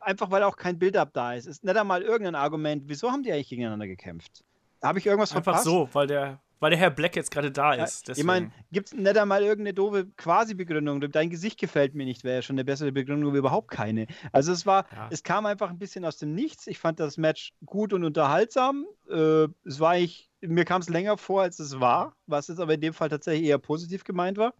einfach, 0.00 0.30
weil 0.30 0.42
auch 0.42 0.56
kein 0.56 0.78
Build-up 0.78 1.12
da 1.12 1.34
ist. 1.34 1.46
Ist 1.46 1.64
nicht 1.64 1.76
einmal 1.76 2.02
irgendein 2.02 2.34
Argument, 2.34 2.84
wieso 2.86 3.11
haben 3.11 3.22
die 3.22 3.32
eigentlich 3.32 3.48
gegeneinander 3.48 3.86
gekämpft? 3.86 4.44
Habe 4.82 4.98
ich 4.98 5.06
irgendwas 5.06 5.30
Einfach 5.32 5.44
verpasst? 5.44 5.64
so, 5.64 5.88
weil 5.92 6.06
der, 6.06 6.40
weil 6.60 6.70
der 6.70 6.78
Herr 6.78 6.90
Black 6.90 7.16
jetzt 7.16 7.30
gerade 7.30 7.50
da 7.50 7.74
ist. 7.74 8.08
ich 8.08 8.24
meine, 8.24 8.50
gibt 8.72 8.88
es 8.88 8.94
nicht 8.94 9.16
einmal 9.18 9.42
irgendeine 9.42 9.74
doofe 9.74 10.06
Quasi-Begründung? 10.16 11.00
Dein 11.10 11.30
Gesicht 11.30 11.58
gefällt 11.58 11.94
mir 11.94 12.04
nicht, 12.04 12.24
wäre 12.24 12.36
ja 12.36 12.42
schon 12.42 12.54
eine 12.54 12.64
bessere 12.64 12.92
Begründung, 12.92 13.34
überhaupt 13.34 13.70
keine. 13.70 14.06
Also 14.32 14.52
es 14.52 14.66
war, 14.66 14.86
Ja. 14.92 15.08
es 15.10 15.22
kam 15.22 15.46
einfach 15.46 15.70
ein 15.70 15.78
bisschen 15.78 16.04
aus 16.04 16.16
dem 16.18 16.34
Nichts. 16.34 16.66
Ich 16.66 16.78
fand 16.78 17.00
das 17.00 17.16
Match 17.16 17.52
gut 17.64 17.92
und 17.92 18.04
unterhaltsam. 18.04 18.86
Äh, 19.10 19.48
es 19.64 19.80
war 19.80 19.96
ich, 19.98 20.30
mir 20.40 20.64
kam 20.64 20.80
es 20.80 20.88
länger 20.88 21.16
vor, 21.18 21.42
als 21.42 21.58
es 21.58 21.80
war, 21.80 22.14
was 22.26 22.48
jetzt 22.48 22.60
aber 22.60 22.74
in 22.74 22.80
dem 22.80 22.94
Fall 22.94 23.08
tatsächlich 23.08 23.48
eher 23.48 23.58
positiv 23.58 24.04
gemeint 24.04 24.38
war. 24.38 24.54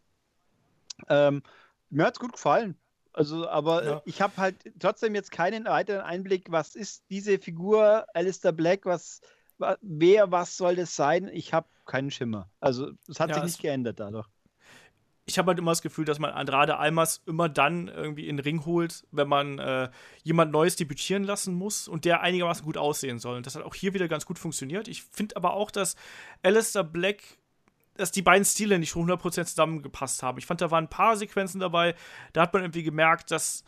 Ähm, 1.09 1.43
mir 1.91 2.05
hat 2.07 2.15
es 2.15 2.21
gut 2.21 2.33
gefallen. 2.33 2.77
Also, 3.13 3.49
aber 3.49 3.85
Ja. 3.85 4.03
ich 4.05 4.21
habe 4.23 4.37
halt 4.37 4.57
trotzdem 4.79 5.15
jetzt 5.15 5.33
keinen 5.33 5.65
weiteren 5.65 6.03
Einblick, 6.03 6.51
was 6.51 6.75
ist 6.77 7.05
diese 7.11 7.39
Figur 7.39 8.07
Alistair 8.15 8.53
Black, 8.53 8.85
was, 8.85 9.21
wa- 9.21 9.27
wer, 9.81 10.31
was 10.31 10.57
soll 10.57 10.77
das 10.77 10.95
sein? 10.97 11.29
Ich 11.33 11.53
habe 11.53 11.69
keinen 11.87 12.11
Schimmer. 12.11 12.51
Also, 12.61 12.93
es 13.09 13.21
hat 13.21 13.31
Ja, 13.31 13.35
sich 13.35 13.45
nicht 13.45 13.61
geändert 13.61 14.01
dadurch. 14.01 14.29
ich 15.27 15.39
habe 15.39 15.49
halt 15.49 15.59
immer 15.59 15.73
das 15.73 15.83
Gefühl, 15.83 16.07
dass 16.07 16.19
man 16.19 16.31
Andrade 16.31 16.79
Almas 16.79 17.21
immer 17.27 17.51
dann 17.51 17.89
irgendwie 17.89 18.29
in 18.29 18.39
den 18.39 18.45
Ring 18.45 18.65
holt, 18.65 19.05
wenn 19.11 19.29
man 19.29 19.59
äh, 19.59 19.91
jemand 20.23 20.53
Neues 20.53 20.77
debütieren 20.77 21.23
lassen 21.23 21.55
muss 21.55 21.87
und 21.87 22.07
der 22.07 22.23
einigermaßen 22.23 22.65
gut 22.65 22.79
aussehen 22.79 23.19
soll. 23.19 23.37
Und 23.37 23.45
das 23.45 23.55
hat 23.55 23.63
auch 23.63 23.75
hier 23.75 23.93
wieder 23.93 24.09
ganz 24.09 24.25
gut 24.25 24.39
funktioniert. 24.39 24.89
Ich 24.89 25.03
finde 25.03 25.37
aber 25.37 25.53
auch, 25.53 25.71
dass 25.71 25.97
Alistair 26.43 26.83
Black, 26.83 27.23
dass 27.97 28.11
die 28.11 28.23
beiden 28.23 28.47
Stile 28.47 28.79
nicht 28.79 28.95
100% 28.95 29.45
zusammengepasst 29.45 30.23
haben. 30.23 30.39
Ich 30.39 30.47
fand, 30.47 30.63
da 30.63 30.71
waren 30.71 30.85
ein 30.85 30.91
paar 30.91 31.15
Sequenzen 31.17 31.61
dabei, 31.61 31.95
da 32.33 32.41
hat 32.43 32.55
man 32.55 32.63
irgendwie 32.63 32.83
gemerkt, 32.85 33.31
dass 33.31 33.65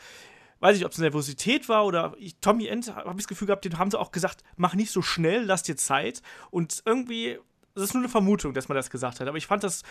weiß 0.61 0.77
ich, 0.77 0.85
ob 0.85 0.93
es 0.93 0.99
Nervosität 0.99 1.69
war 1.69 1.85
oder 1.85 2.15
ich, 2.19 2.37
Tommy 2.41 2.67
End, 2.67 2.95
habe 2.95 3.11
ich 3.11 3.17
das 3.17 3.29
Gefühl 3.29 3.47
gehabt, 3.47 3.65
den 3.65 3.79
haben 3.79 3.91
sie 3.91 3.99
auch 3.99 4.13
gesagt, 4.13 4.43
mach 4.57 4.75
nicht 4.75 4.93
so 4.93 5.03
schnell, 5.03 5.45
lass 5.45 5.63
dir 5.63 5.77
Zeit. 5.77 6.23
Und 6.51 6.83
irgendwie, 6.85 7.39
das 7.75 7.85
ist 7.85 7.95
nur 7.95 8.03
eine 8.03 8.11
Vermutung, 8.11 8.55
dass 8.55 8.69
man 8.69 8.77
das 8.77 8.91
gesagt 8.91 9.21
hat. 9.21 9.29
Aber 9.29 9.39
ich 9.39 9.47
fand 9.47 9.65
das, 9.65 9.83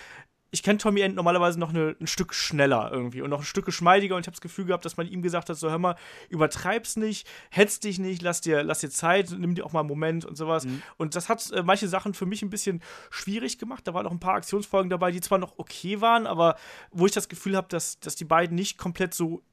ich 0.52 0.64
kenne 0.64 0.80
Tommy 0.80 1.02
End 1.02 1.16
normalerweise 1.16 1.60
noch 1.60 1.70
eine, 1.70 1.96
ein 2.00 2.08
Stück 2.08 2.34
schneller 2.34 2.90
irgendwie 2.92 3.22
und 3.22 3.30
noch 3.30 3.40
ein 3.40 3.46
Stück 3.46 3.66
geschmeidiger 3.66 4.16
und 4.16 4.22
ich 4.22 4.28
habe 4.28 4.36
das 4.36 4.42
Gefühl 4.42 4.66
gehabt, 4.66 4.84
dass 4.84 4.98
man 4.98 5.08
ihm 5.08 5.22
gesagt 5.22 5.50
hat, 5.50 5.58
so 5.58 5.70
hör 5.70 5.78
mal, 5.78 5.96
übertreib's 6.30 6.96
nicht, 6.96 7.28
hetz 7.52 7.80
dich 7.80 8.00
nicht, 8.00 8.22
lass 8.22 8.42
dir, 8.42 8.64
lass 8.64 8.80
dir 8.80 8.90
Zeit, 8.90 9.32
nimm 9.38 9.56
dir 9.56 9.66
auch 9.66 9.74
mal 9.74 9.82
einen 9.82 9.90
Moment 9.90 10.26
und 10.26 10.36
sowas. 10.36 10.66
Und 10.98 11.16
das 11.16 11.30
hat 11.30 11.52
äh, 11.52 11.62
manche 11.64 11.88
Sachen 11.88 12.14
für 12.14 12.26
mich 12.26 12.42
ein 12.42 12.50
bisschen 12.50 12.82
schwierig 13.12 13.60
gemacht. 13.60 13.88
Da 13.88 13.94
waren 13.94 14.08
auch 14.08 14.12
ein 14.12 14.20
paar 14.20 14.36
Aktionsfolgen 14.36 14.90
dabei, 14.90 15.12
die 15.12 15.22
zwar 15.22 15.38
noch 15.38 15.58
okay 15.58 16.02
waren, 16.02 16.26
aber 16.26 16.56
wo 16.92 17.06
ich 17.06 17.12
das 17.12 17.30
Gefühl 17.30 17.56
habe, 17.56 17.68
dass, 17.70 18.00
dass 18.00 18.16
die 18.16 18.26
beiden 18.26 18.56
nicht 18.56 18.78
komplett 18.78 19.14
so 19.14 19.44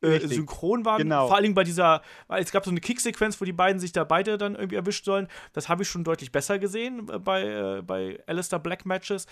äh, 0.00 0.06
Richtig. 0.06 0.34
synchron 0.34 0.84
waren. 0.84 0.98
Genau. 0.98 1.26
Vor 1.26 1.34
allen 1.36 1.42
Dingen 1.44 1.54
bei 1.54 1.64
dieser, 1.64 2.02
weil 2.26 2.42
es 2.42 2.52
gab 2.52 2.64
so 2.64 2.70
eine 2.70 2.80
Kicksequenz, 2.80 3.40
wo 3.40 3.44
die 3.44 3.52
beiden 3.52 3.80
sich 3.80 3.92
da 3.92 4.04
beide 4.04 4.38
dann 4.38 4.54
irgendwie 4.54 4.76
erwischt 4.76 5.04
sollen. 5.04 5.28
Das 5.52 5.68
habe 5.68 5.82
ich 5.82 5.88
schon 5.88 6.04
deutlich 6.04 6.32
besser 6.32 6.58
gesehen 6.58 7.08
äh, 7.10 7.18
bei, 7.18 7.42
äh, 7.42 7.82
bei 7.82 8.22
Alistair 8.26 8.58
Black 8.58 8.86
Matches. 8.86 9.26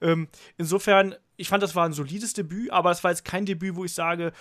Ähm, 0.00 0.28
insofern, 0.58 1.14
ich 1.36 1.48
fand, 1.48 1.62
das 1.62 1.74
war 1.76 1.84
ein 1.86 1.92
solides 1.92 2.32
Debüt, 2.34 2.70
aber 2.70 2.90
es 2.90 3.02
war 3.04 3.10
jetzt 3.10 3.24
kein 3.24 3.44
Debüt, 3.46 3.76
wo 3.76 3.84
ich 3.84 3.94
sage, 3.94 4.32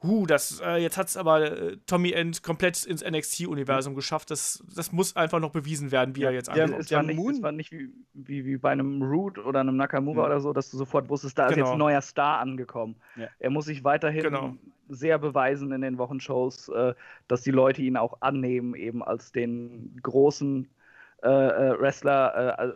huh, 0.00 0.26
das, 0.26 0.60
äh, 0.64 0.76
jetzt 0.76 0.96
hat 0.96 1.08
es 1.08 1.16
aber 1.16 1.40
äh, 1.50 1.76
Tommy 1.86 2.12
End 2.12 2.44
komplett 2.44 2.84
ins 2.86 3.02
NXT-Universum 3.04 3.96
geschafft. 3.96 4.30
Das, 4.30 4.62
das 4.74 4.92
muss 4.92 5.16
einfach 5.16 5.40
noch 5.40 5.50
bewiesen 5.50 5.90
werden, 5.90 6.14
wie 6.14 6.22
er 6.22 6.30
jetzt 6.30 6.48
war 6.48 7.02
nicht, 7.02 7.16
Moon- 7.16 7.34
es 7.34 7.42
war 7.42 7.50
nicht 7.50 7.72
wie, 7.72 7.90
wie, 8.14 8.44
wie 8.44 8.56
bei 8.58 8.70
einem 8.70 9.02
Root 9.02 9.38
oder 9.38 9.58
einem 9.58 9.76
Nakamura 9.76 10.20
Ja. 10.20 10.26
oder 10.26 10.40
so, 10.40 10.52
dass 10.52 10.70
du 10.70 10.76
sofort 10.76 11.08
wusstest, 11.08 11.36
da 11.36 11.46
ist 11.48 11.54
Genau. 11.54 11.66
jetzt 11.66 11.72
ein 11.72 11.78
neuer 11.78 12.00
Star 12.00 12.38
angekommen. 12.38 12.94
Ja. 13.16 13.26
Er 13.40 13.50
muss 13.50 13.64
sich 13.64 13.82
weiterhin 13.82 14.22
Genau. 14.22 14.54
Sehr 14.88 15.18
beweisen 15.18 15.72
in 15.72 15.80
den 15.82 15.98
Wochenshows, 15.98 16.68
äh, 16.68 16.94
dass 17.28 17.42
die 17.42 17.50
Leute 17.50 17.82
ihn 17.82 17.96
auch 17.96 18.20
annehmen, 18.20 18.74
eben 18.74 19.02
als 19.02 19.32
den 19.32 19.96
großen 20.02 20.68
äh, 21.22 21.28
äh, 21.28 21.80
Wrestler, 21.80 22.58
äh, 22.58 22.72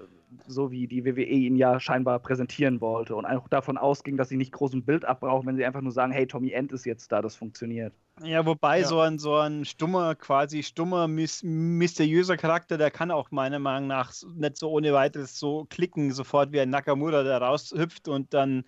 so 0.47 0.71
wie 0.71 0.87
die 0.89 1.05
WWE 1.05 1.23
ihn 1.23 1.57
ja 1.57 1.79
scheinbar 1.79 2.19
präsentieren 2.21 2.81
wollte 2.81 3.15
und 3.17 3.27
auch 3.27 3.49
davon 3.49 3.79
ausging, 3.79 4.17
dass 4.17 4.29
sie 4.31 4.37
nicht 4.37 4.53
großen 4.53 4.85
Bild 4.85 5.05
abbrauchen, 5.05 5.47
wenn 5.47 5.57
sie 5.57 5.65
einfach 5.65 5.81
nur 5.83 5.93
sagen, 5.93 6.13
hey, 6.13 6.27
Tommy 6.27 6.51
End 6.53 6.73
ist 6.73 6.85
jetzt 6.87 7.13
da, 7.13 7.23
das 7.23 7.37
funktioniert. 7.37 7.93
Ja, 8.23 8.45
wobei 8.45 8.81
Ja. 8.81 8.85
so 8.85 9.01
ein 9.01 9.19
so 9.19 9.37
ein 9.37 9.65
stummer, 9.65 10.15
quasi 10.15 10.63
stummer, 10.63 11.09
mys 11.09 11.43
mysteriöser 11.43 12.37
Charakter, 12.37 12.79
der 12.79 12.91
kann 12.91 13.11
auch 13.11 13.31
meiner 13.31 13.59
Meinung 13.59 13.89
nach 13.89 14.13
nicht 14.35 14.59
so 14.59 14.71
ohne 14.71 14.93
weiteres 14.93 15.39
so 15.39 15.67
klicken, 15.71 16.13
sofort 16.13 16.53
wie 16.53 16.61
ein 16.61 16.71
Nakamura, 16.71 17.23
der 17.23 17.39
raushüpft 17.41 18.09
und 18.09 18.35
dann 18.35 18.65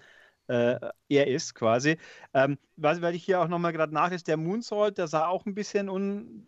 äh, 0.48 0.78
er 1.08 1.26
ist 1.26 1.54
quasi. 1.54 1.98
Ähm, 2.32 2.58
weil, 2.76 3.00
weil 3.02 3.14
ich 3.14 3.24
hier 3.24 3.40
auch 3.40 3.48
nochmal 3.48 3.72
gerade 3.72 3.94
nachlese, 3.94 4.24
der 4.24 4.36
Moonsault, 4.36 4.98
der 4.98 5.08
sah 5.08 5.26
auch 5.26 5.46
ein 5.46 5.54
bisschen 5.54 5.88
un, 5.88 6.46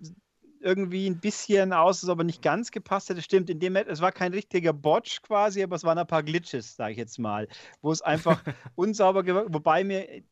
irgendwie 0.61 1.09
ein 1.09 1.21
bisschen 1.21 1.73
aus, 1.73 2.03
als 2.03 2.11
ob 2.11 2.19
er 2.19 2.25
nicht 2.25 2.43
ganz 2.43 2.71
gepasst 2.71 3.09
hätte. 3.09 3.23
Stimmt, 3.23 3.51
in 3.51 3.61
dem 3.61 3.77
es 3.77 4.01
war 4.01 4.13
kein 4.13 4.33
richtiger 4.33 4.73
Botch 4.73 5.23
quasi, 5.23 5.63
aber 5.63 5.77
es 5.77 5.85
waren 5.85 5.99
ein 5.99 6.07
paar 6.07 6.23
Glitches, 6.23 6.77
sage 6.77 6.93
ich 6.93 6.99
jetzt 6.99 7.19
mal, 7.19 7.49
wo 7.83 7.93
es 7.93 8.03
einfach 8.03 8.43
unsauber 8.75 9.23
gewirkt, 9.23 9.55
wobei 9.55 9.85
mir 9.85 10.23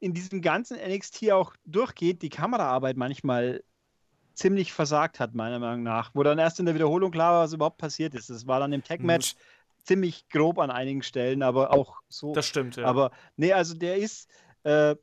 in 0.00 0.12
diesem 0.12 0.42
ganzen 0.42 0.76
NXT 0.76 1.30
auch 1.32 1.54
durchgeht, 1.64 2.22
die 2.22 2.28
Kameraarbeit 2.28 2.96
manchmal 2.96 3.62
ziemlich 4.34 4.72
versagt 4.72 5.20
hat, 5.20 5.34
meiner 5.34 5.58
Meinung 5.58 5.82
nach. 5.82 6.10
Wo 6.14 6.22
dann 6.22 6.38
erst 6.38 6.58
in 6.58 6.66
der 6.66 6.74
Wiederholung 6.74 7.10
klar 7.10 7.32
war, 7.32 7.44
was 7.44 7.52
überhaupt 7.52 7.78
passiert 7.78 8.14
ist. 8.14 8.30
Das 8.30 8.46
war 8.46 8.60
dann 8.60 8.72
im 8.72 8.82
Tag-Match 8.82 9.34
ziemlich 9.84 10.28
grob 10.28 10.58
an 10.58 10.70
einigen 10.70 11.02
Stellen, 11.02 11.42
aber 11.42 11.72
auch 11.72 12.00
so. 12.08 12.32
Das 12.32 12.46
stimmt, 12.46 12.76
ja. 12.76 12.86
Aber 12.86 13.10
nee, 13.36 13.52
also 13.52 13.74
der 13.74 13.96
ist. 13.96 14.28
Äh, 14.64 14.96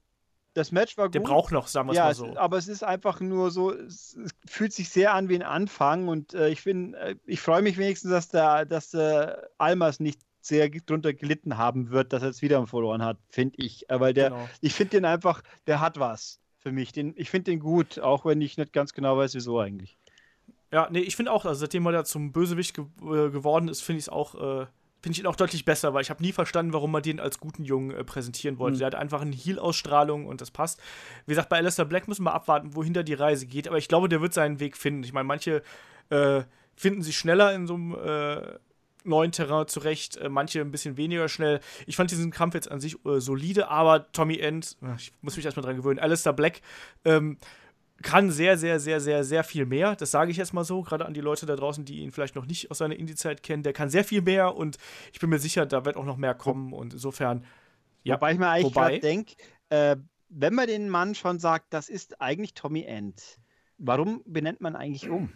das 0.53 0.73
Match 0.73 0.97
war 0.97 1.05
gut. 1.05 1.15
Der 1.15 1.21
braucht 1.21 1.53
noch, 1.53 1.67
sagen 1.67 1.87
wir 1.87 1.95
ja, 1.95 2.05
mal 2.05 2.13
so. 2.13 2.25
Es, 2.25 2.35
aber 2.35 2.57
es 2.57 2.67
ist 2.67 2.83
einfach 2.83 3.21
nur 3.21 3.51
so, 3.51 3.71
es, 3.71 4.17
es 4.17 4.31
fühlt 4.45 4.73
sich 4.73 4.89
sehr 4.89 5.13
an 5.13 5.29
wie 5.29 5.35
ein 5.35 5.43
Anfang 5.43 6.09
und 6.09 6.33
äh, 6.33 6.49
ich 6.49 6.65
bin, 6.65 6.93
äh, 6.95 7.15
ich 7.25 7.39
freue 7.39 7.61
mich 7.61 7.77
wenigstens, 7.77 8.11
dass 8.11 8.27
der, 8.27 8.65
dass 8.65 8.91
der 8.91 9.49
Almas 9.57 10.01
nicht 10.01 10.19
sehr 10.41 10.69
drunter 10.69 11.13
gelitten 11.13 11.57
haben 11.57 11.91
wird, 11.91 12.11
dass 12.11 12.23
er 12.23 12.29
jetzt 12.29 12.41
wieder 12.41 12.65
verloren 12.67 13.03
hat, 13.03 13.17
finde 13.29 13.55
ich. 13.63 13.89
Äh, 13.89 13.99
weil 13.99 14.13
der, 14.13 14.31
genau. 14.31 14.49
ich 14.59 14.73
finde 14.73 14.97
den 14.97 15.05
einfach, 15.05 15.41
der 15.67 15.79
hat 15.79 15.99
was 15.99 16.39
für 16.57 16.71
mich. 16.71 16.91
Den, 16.91 17.13
ich 17.15 17.29
finde 17.29 17.51
den 17.51 17.59
gut, 17.59 17.99
auch 17.99 18.25
wenn 18.25 18.41
ich 18.41 18.57
nicht 18.57 18.73
ganz 18.73 18.93
genau 18.93 19.17
weiß, 19.17 19.35
wieso 19.35 19.59
eigentlich. 19.59 19.97
Ja, 20.71 20.87
nee, 20.89 20.99
ich 20.99 21.15
finde 21.15 21.31
auch, 21.31 21.45
also 21.45 21.59
seitdem 21.59 21.85
er 21.85 21.91
da 21.91 22.03
zum 22.05 22.31
Bösewicht 22.31 22.75
ge 22.75 22.85
äh, 23.01 23.29
geworden 23.29 23.67
ist, 23.67 23.81
finde 23.81 23.99
ich 23.99 24.05
es 24.05 24.09
auch, 24.09 24.35
äh, 24.35 24.65
finde 25.01 25.13
ich 25.13 25.19
ihn 25.19 25.25
auch 25.25 25.35
deutlich 25.35 25.65
besser, 25.65 25.93
weil 25.93 26.01
ich 26.01 26.09
habe 26.09 26.23
nie 26.23 26.31
verstanden, 26.31 26.73
warum 26.73 26.91
man 26.91 27.03
den 27.03 27.19
als 27.19 27.39
guten 27.39 27.63
Jungen 27.63 27.91
äh, 27.91 28.03
präsentieren 28.03 28.57
wollte. 28.57 28.75
Mhm. 28.75 28.79
Der 28.79 28.85
hat 28.87 28.95
einfach 28.95 29.21
eine 29.21 29.35
Heal-Ausstrahlung 29.35 30.25
und 30.25 30.39
das 30.39 30.51
passt. 30.51 30.79
Wie 31.25 31.31
gesagt, 31.31 31.49
bei 31.49 31.57
Alistair 31.57 31.85
Black 31.85 32.07
müssen 32.07 32.23
wir 32.23 32.33
abwarten, 32.33 32.75
wohin 32.75 32.93
da 32.93 33.03
die 33.03 33.13
Reise 33.13 33.47
geht, 33.47 33.67
aber 33.67 33.77
ich 33.77 33.89
glaube, 33.89 34.07
der 34.07 34.21
wird 34.21 34.33
seinen 34.33 34.59
Weg 34.59 34.77
finden. 34.77 35.03
Ich 35.03 35.11
meine, 35.11 35.25
manche 35.25 35.61
äh, 36.09 36.43
finden 36.75 37.01
sich 37.01 37.17
schneller 37.17 37.53
in 37.53 37.67
so 37.67 37.73
einem 37.73 37.95
äh, 37.95 38.59
neuen 39.03 39.31
Terrain 39.31 39.67
zurecht, 39.67 40.17
äh, 40.17 40.29
manche 40.29 40.61
ein 40.61 40.71
bisschen 40.71 40.95
weniger 40.95 41.27
schnell. 41.27 41.59
Ich 41.85 41.95
fand 41.95 42.11
diesen 42.11 42.31
Kampf 42.31 42.53
jetzt 42.53 42.71
an 42.71 42.79
sich 42.79 43.03
äh, 43.05 43.19
solide, 43.19 43.69
aber 43.69 44.11
Tommy 44.13 44.37
End, 44.37 44.77
ich 44.97 45.11
muss 45.21 45.35
mich 45.35 45.45
erstmal 45.45 45.65
dran 45.65 45.75
gewöhnen, 45.75 45.99
Alistair 45.99 46.33
Black, 46.33 46.61
ähm, 47.03 47.37
kann 48.01 48.31
sehr, 48.31 48.57
sehr, 48.57 48.79
sehr, 48.79 48.99
sehr, 48.99 49.23
sehr 49.23 49.43
viel 49.43 49.65
mehr. 49.65 49.95
Das 49.95 50.11
sage 50.11 50.31
ich 50.31 50.37
jetzt 50.37 50.53
mal 50.53 50.63
so, 50.63 50.81
gerade 50.81 51.05
an 51.05 51.13
die 51.13 51.21
Leute 51.21 51.45
da 51.45 51.55
draußen, 51.55 51.85
die 51.85 51.99
ihn 51.99 52.11
vielleicht 52.11 52.35
noch 52.35 52.45
nicht 52.45 52.71
aus 52.71 52.77
seiner 52.79 52.95
Indie-Zeit 52.95 53.43
kennen. 53.43 53.63
Der 53.63 53.73
kann 53.73 53.89
sehr 53.89 54.03
viel 54.03 54.21
mehr 54.21 54.55
und 54.55 54.77
ich 55.13 55.19
bin 55.19 55.29
mir 55.29 55.39
sicher, 55.39 55.65
da 55.65 55.85
wird 55.85 55.97
auch 55.97 56.05
noch 56.05 56.17
mehr 56.17 56.33
kommen 56.33 56.73
und 56.73 56.93
insofern. 56.93 57.45
Ja, 58.03 58.15
Wobei 58.15 58.33
ich 58.33 58.39
mir 58.39 58.49
eigentlich 58.49 58.73
gerade 58.73 58.99
denke, 58.99 59.35
äh, 59.69 59.95
wenn 60.29 60.55
man 60.55 60.67
den 60.67 60.89
Mann 60.89 61.13
schon 61.15 61.39
sagt, 61.39 61.73
das 61.73 61.89
ist 61.89 62.21
eigentlich 62.21 62.53
Tommy 62.53 62.83
End, 62.83 63.21
warum 63.77 64.21
benennt 64.25 64.61
man 64.61 64.75
eigentlich 64.75 65.09
um? 65.09 65.31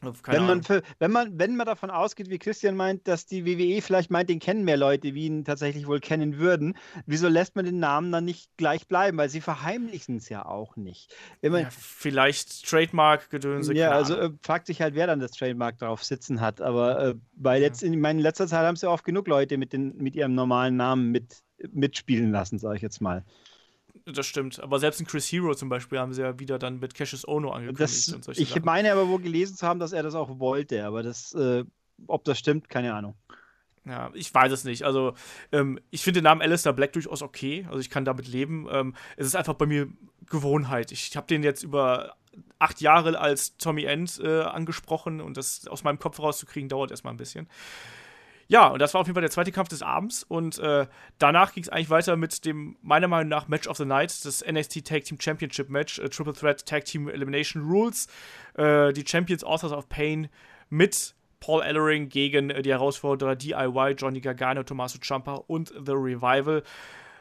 Wenn 0.00 0.46
man, 0.46 0.62
für, 0.62 0.82
wenn, 0.98 1.10
man, 1.10 1.38
wenn 1.38 1.56
man 1.56 1.66
davon 1.66 1.90
ausgeht, 1.90 2.30
wie 2.30 2.38
Christian 2.38 2.76
meint, 2.76 3.08
dass 3.08 3.26
die 3.26 3.44
WWE 3.44 3.82
vielleicht 3.82 4.10
meint, 4.10 4.30
den 4.30 4.38
kennen 4.38 4.64
mehr 4.64 4.76
Leute, 4.76 5.14
wie 5.14 5.26
ihn 5.26 5.44
tatsächlich 5.44 5.86
wohl 5.86 6.00
kennen 6.00 6.38
würden, 6.38 6.76
wieso 7.06 7.28
lässt 7.28 7.56
man 7.56 7.64
den 7.64 7.78
Namen 7.78 8.12
dann 8.12 8.24
nicht 8.24 8.56
gleich 8.56 8.86
bleiben? 8.86 9.18
Weil 9.18 9.28
sie 9.28 9.40
verheimlichen 9.40 10.16
es 10.16 10.28
ja 10.28 10.46
auch 10.46 10.76
nicht. 10.76 11.14
Man, 11.42 11.62
ja, 11.62 11.68
vielleicht 11.70 12.68
Trademark-Gedönse. 12.68 13.74
Ja, 13.74 13.90
also 13.90 14.16
äh, 14.16 14.30
fragt 14.42 14.66
sich 14.66 14.80
halt, 14.80 14.94
wer 14.94 15.06
dann 15.06 15.20
das 15.20 15.32
Trademark 15.32 15.78
drauf 15.78 16.04
sitzen 16.04 16.40
hat. 16.40 16.60
Aber 16.60 17.00
äh, 17.00 17.14
weil 17.34 17.62
jetzt 17.62 17.82
in, 17.82 18.04
in 18.04 18.18
letzter 18.18 18.46
Zeit 18.46 18.64
haben 18.64 18.76
sie 18.76 18.88
oft 18.88 19.04
genug 19.04 19.26
Leute 19.26 19.58
mit, 19.58 19.72
den, 19.72 19.96
mit 19.96 20.14
ihrem 20.14 20.34
normalen 20.34 20.76
Namen 20.76 21.10
mit, 21.10 21.42
mitspielen 21.72 22.30
lassen, 22.30 22.58
sage 22.58 22.76
ich 22.76 22.82
jetzt 22.82 23.00
mal. 23.00 23.24
Das 24.12 24.26
stimmt. 24.26 24.60
Aber 24.60 24.78
selbst 24.78 25.00
in 25.00 25.06
Chris 25.06 25.30
Hero 25.30 25.54
zum 25.54 25.68
Beispiel 25.68 25.98
haben 25.98 26.12
sie 26.12 26.22
ja 26.22 26.38
wieder 26.38 26.58
dann 26.58 26.78
mit 26.78 26.94
Cassius 26.94 27.26
Ono 27.26 27.50
angekündigt 27.50 28.08
das, 28.08 28.14
und 28.14 28.24
solche 28.24 28.42
Ich 28.42 28.50
Sachen. 28.50 28.64
meine 28.64 28.92
aber 28.92 29.08
wohl 29.08 29.20
gelesen 29.20 29.56
zu 29.56 29.66
haben, 29.66 29.80
dass 29.80 29.92
er 29.92 30.02
das 30.02 30.14
auch 30.14 30.38
wollte, 30.38 30.84
aber 30.86 31.02
das, 31.02 31.34
äh, 31.34 31.64
ob 32.06 32.24
das 32.24 32.38
stimmt, 32.38 32.68
keine 32.68 32.94
Ahnung. 32.94 33.14
Ja, 33.84 34.10
ich 34.14 34.32
weiß 34.32 34.52
es 34.52 34.64
nicht. 34.64 34.82
Also, 34.84 35.14
ähm, 35.50 35.80
ich 35.90 36.02
finde 36.02 36.20
den 36.20 36.24
Namen 36.24 36.42
Alistair 36.42 36.72
Black 36.74 36.92
durchaus 36.92 37.22
okay. 37.22 37.64
Also, 37.68 37.80
ich 37.80 37.90
kann 37.90 38.04
damit 38.04 38.28
leben. 38.28 38.66
Ähm, 38.70 38.94
es 39.16 39.26
ist 39.26 39.34
einfach 39.34 39.54
bei 39.54 39.66
mir 39.66 39.88
Gewohnheit. 40.26 40.92
Ich 40.92 41.16
habe 41.16 41.26
den 41.26 41.42
jetzt 41.42 41.62
über 41.62 42.14
acht 42.58 42.80
Jahre 42.80 43.18
als 43.18 43.56
Tommy 43.56 43.84
End 43.84 44.20
äh, 44.22 44.42
angesprochen 44.42 45.20
und 45.20 45.36
das 45.36 45.66
aus 45.68 45.84
meinem 45.84 45.98
Kopf 45.98 46.20
rauszukriegen, 46.20 46.68
dauert 46.68 46.90
erstmal 46.90 47.14
ein 47.14 47.18
bisschen. 47.18 47.48
Ja, 48.50 48.68
und 48.68 48.80
das 48.80 48.94
war 48.94 49.02
auf 49.02 49.06
jeden 49.06 49.14
Fall 49.14 49.20
der 49.20 49.30
zweite 49.30 49.52
Kampf 49.52 49.68
des 49.68 49.82
Abends. 49.82 50.22
Und 50.22 50.58
äh, 50.58 50.86
danach 51.18 51.52
ging 51.52 51.62
es 51.62 51.68
eigentlich 51.68 51.90
weiter 51.90 52.16
mit 52.16 52.46
dem, 52.46 52.76
meiner 52.80 53.06
Meinung 53.06 53.28
nach, 53.28 53.46
Match 53.46 53.68
of 53.68 53.76
the 53.76 53.84
Night, 53.84 54.24
das 54.24 54.42
NXT 54.44 54.86
Tag 54.86 55.04
Team 55.04 55.20
Championship 55.20 55.68
Match, 55.68 55.98
äh, 55.98 56.08
Triple 56.08 56.32
Threat 56.32 56.64
Tag 56.64 56.86
Team 56.86 57.08
Elimination 57.08 57.62
Rules. 57.62 58.08
Äh, 58.54 58.94
die 58.94 59.06
Champions 59.06 59.44
Authors 59.44 59.72
of 59.72 59.90
Pain 59.90 60.28
mit 60.70 61.14
Paul 61.40 61.62
Ellering 61.62 62.08
gegen 62.08 62.48
äh, 62.48 62.62
die 62.62 62.70
Herausforderer 62.70 63.36
DIY, 63.36 63.94
Johnny 63.98 64.20
Gargano, 64.20 64.62
Tommaso 64.62 64.98
Ciampa 64.98 65.34
und 65.46 65.68
The 65.68 65.92
Revival. 65.92 66.62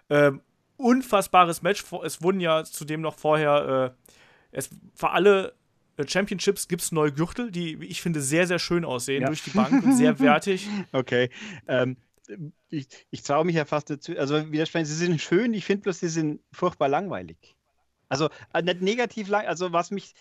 Ähm, 0.10 0.42
unfassbares 0.78 1.62
Match. 1.62 1.84
Es 2.04 2.22
wurden 2.22 2.40
ja 2.40 2.64
zudem 2.64 3.02
noch 3.02 3.16
vorher, 3.16 3.94
äh, 3.94 4.12
es 4.52 4.70
für 4.96 5.10
alle 5.10 5.54
Championships 6.06 6.68
gibt 6.68 6.82
es 6.82 6.92
neue 6.92 7.12
Gürtel, 7.12 7.52
die, 7.52 7.76
ich 7.86 8.02
finde, 8.02 8.22
sehr, 8.22 8.48
sehr 8.48 8.60
schön 8.60 8.86
aussehen 8.86 9.22
ja. 9.22 9.28
durch 9.28 9.44
die 9.44 9.52
Bank 9.52 9.84
und 9.84 9.96
sehr 9.96 10.20
wertig. 10.20 10.68
Okay. 10.92 11.30
Ähm, 11.68 11.98
ich, 12.70 12.88
ich 13.10 13.24
traue 13.24 13.46
mich 13.46 13.56
ja 13.56 13.66
fast 13.66 13.90
dazu, 13.90 14.18
also 14.18 14.52
widersprechen, 14.52 14.86
sie 14.86 14.96
sind 14.96 15.22
schön, 15.22 15.54
ich 15.54 15.66
finde 15.66 15.84
bloß, 15.84 16.00
sie 16.00 16.10
sind 16.10 16.42
furchtbar 16.52 16.90
langweilig. 16.90 17.56
Also 18.10 18.30
äh, 18.54 18.62
nicht 18.62 18.82
negativ 18.82 19.28
lang, 19.28 19.46
also 19.48 19.74
was 19.74 19.92
mich, 19.92 20.14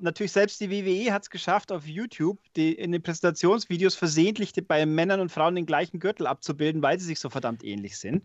natürlich 0.00 0.32
selbst 0.32 0.60
die 0.60 0.70
WWE 0.70 1.12
hat 1.12 1.24
es 1.24 1.30
geschafft, 1.30 1.72
auf 1.72 1.86
YouTube 1.86 2.38
die, 2.56 2.72
in 2.72 2.92
den 2.92 3.02
Präsentationsvideos 3.02 3.94
versehentlich 3.94 4.52
bei 4.66 4.86
Männern 4.86 5.20
und 5.20 5.30
Frauen 5.30 5.54
den 5.54 5.66
gleichen 5.66 6.00
Gürtel 6.00 6.26
abzubilden, 6.26 6.82
weil 6.82 6.98
sie 6.98 7.06
sich 7.06 7.20
so 7.20 7.28
verdammt 7.28 7.62
ähnlich 7.64 7.98
sind. 7.98 8.24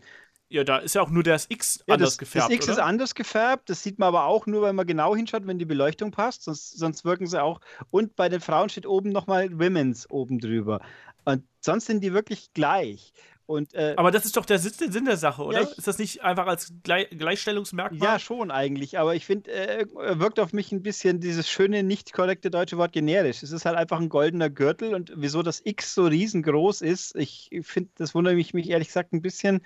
Ja, 0.51 0.63
da 0.63 0.77
ist 0.77 0.95
ja 0.95 1.01
auch 1.03 1.11
nur 1.11 1.21
das 1.21 1.45
X 1.49 1.83
ja, 1.85 1.93
anders 1.93 2.11
das, 2.11 2.17
gefärbt. 2.17 2.49
Das 2.49 2.55
X 2.55 2.65
oder? 2.65 2.73
ist 2.73 2.79
anders 2.79 3.15
gefärbt. 3.15 3.69
Das 3.69 3.83
sieht 3.83 3.99
man 3.99 4.07
aber 4.07 4.25
auch 4.25 4.47
nur, 4.47 4.63
wenn 4.63 4.75
man 4.75 4.87
genau 4.87 5.15
hinschaut, 5.15 5.45
wenn 5.45 5.59
die 5.59 5.65
Beleuchtung 5.65 6.09
passt. 6.09 6.43
Sonst, 6.43 6.77
sonst 6.77 7.05
wirken 7.05 7.27
sie 7.27 7.41
auch. 7.41 7.61
Und 7.91 8.15
bei 8.15 8.29
den 8.29 8.41
Frauen 8.41 8.69
steht 8.69 8.87
oben 8.87 9.11
nochmal 9.11 9.59
Women's 9.59 10.09
oben 10.09 10.39
drüber. 10.39 10.81
Und 11.25 11.43
sonst 11.61 11.85
sind 11.85 12.03
die 12.03 12.13
wirklich 12.13 12.51
gleich. 12.53 13.13
Und, 13.45 13.73
äh, 13.73 13.95
aber 13.97 14.11
das 14.11 14.25
ist 14.25 14.37
doch 14.37 14.45
der 14.45 14.59
Sinn 14.59 15.05
der 15.05 15.17
Sache, 15.17 15.43
oder? 15.43 15.61
Ja, 15.61 15.67
ich, 15.67 15.77
ist 15.77 15.87
das 15.87 15.97
nicht 15.97 16.23
einfach 16.23 16.45
als 16.45 16.71
Gleich 16.83 17.09
Gleichstellungsmerkmal? 17.09 17.99
Ja, 17.99 18.19
schon 18.19 18.51
eigentlich. 18.51 18.99
Aber 18.99 19.15
ich 19.15 19.25
finde, 19.25 19.51
äh, 19.51 19.85
wirkt 20.19 20.39
auf 20.39 20.53
mich 20.53 20.71
ein 20.71 20.83
bisschen 20.83 21.19
dieses 21.19 21.49
schöne, 21.49 21.81
nicht 21.81 22.13
korrekte 22.13 22.51
deutsche 22.51 22.77
Wort 22.77 22.91
generisch. 22.91 23.41
Es 23.41 23.51
ist 23.51 23.65
halt 23.65 23.75
einfach 23.75 23.99
ein 23.99 24.09
goldener 24.09 24.51
Gürtel 24.51 24.93
und 24.93 25.13
wieso 25.15 25.41
das 25.41 25.61
X 25.63 25.95
so 25.95 26.05
riesengroß 26.05 26.81
ist, 26.81 27.15
ich 27.15 27.49
finde, 27.63 27.89
das 27.95 28.13
wundert 28.13 28.35
mich, 28.35 28.53
mich 28.53 28.69
ehrlich 28.69 28.89
gesagt 28.89 29.13
ein 29.13 29.21
bisschen. 29.23 29.61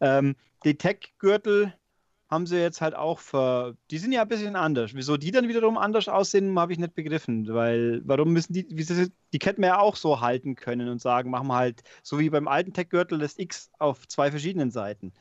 Ähm, 0.00 0.36
die 0.64 0.76
Tech-Gürtel 0.76 1.74
haben 2.28 2.46
sie 2.46 2.58
jetzt 2.58 2.80
halt 2.80 2.94
auch 2.94 3.18
ver. 3.18 3.74
Die 3.90 3.98
sind 3.98 4.12
ja 4.12 4.22
ein 4.22 4.28
bisschen 4.28 4.56
anders. 4.56 4.94
Wieso 4.94 5.16
die 5.16 5.32
dann 5.32 5.48
wiederum 5.48 5.76
anders 5.78 6.08
aussehen, 6.08 6.58
habe 6.58 6.72
ich 6.72 6.78
nicht 6.78 6.94
begriffen. 6.94 7.52
Weil, 7.52 8.02
warum 8.04 8.32
müssen 8.32 8.52
die. 8.52 8.66
Die 8.66 9.38
hätten 9.42 9.62
wir 9.62 9.68
ja 9.68 9.78
auch 9.80 9.96
so 9.96 10.20
halten 10.20 10.54
können 10.54 10.88
und 10.88 11.00
sagen, 11.00 11.30
machen 11.30 11.48
wir 11.48 11.56
halt, 11.56 11.82
so 12.02 12.18
wie 12.18 12.30
beim 12.30 12.48
alten 12.48 12.72
Tech-Gürtel, 12.72 13.18
das 13.18 13.38
X 13.38 13.70
auf 13.78 14.06
zwei 14.08 14.30
verschiedenen 14.30 14.70
Seiten 14.70 15.12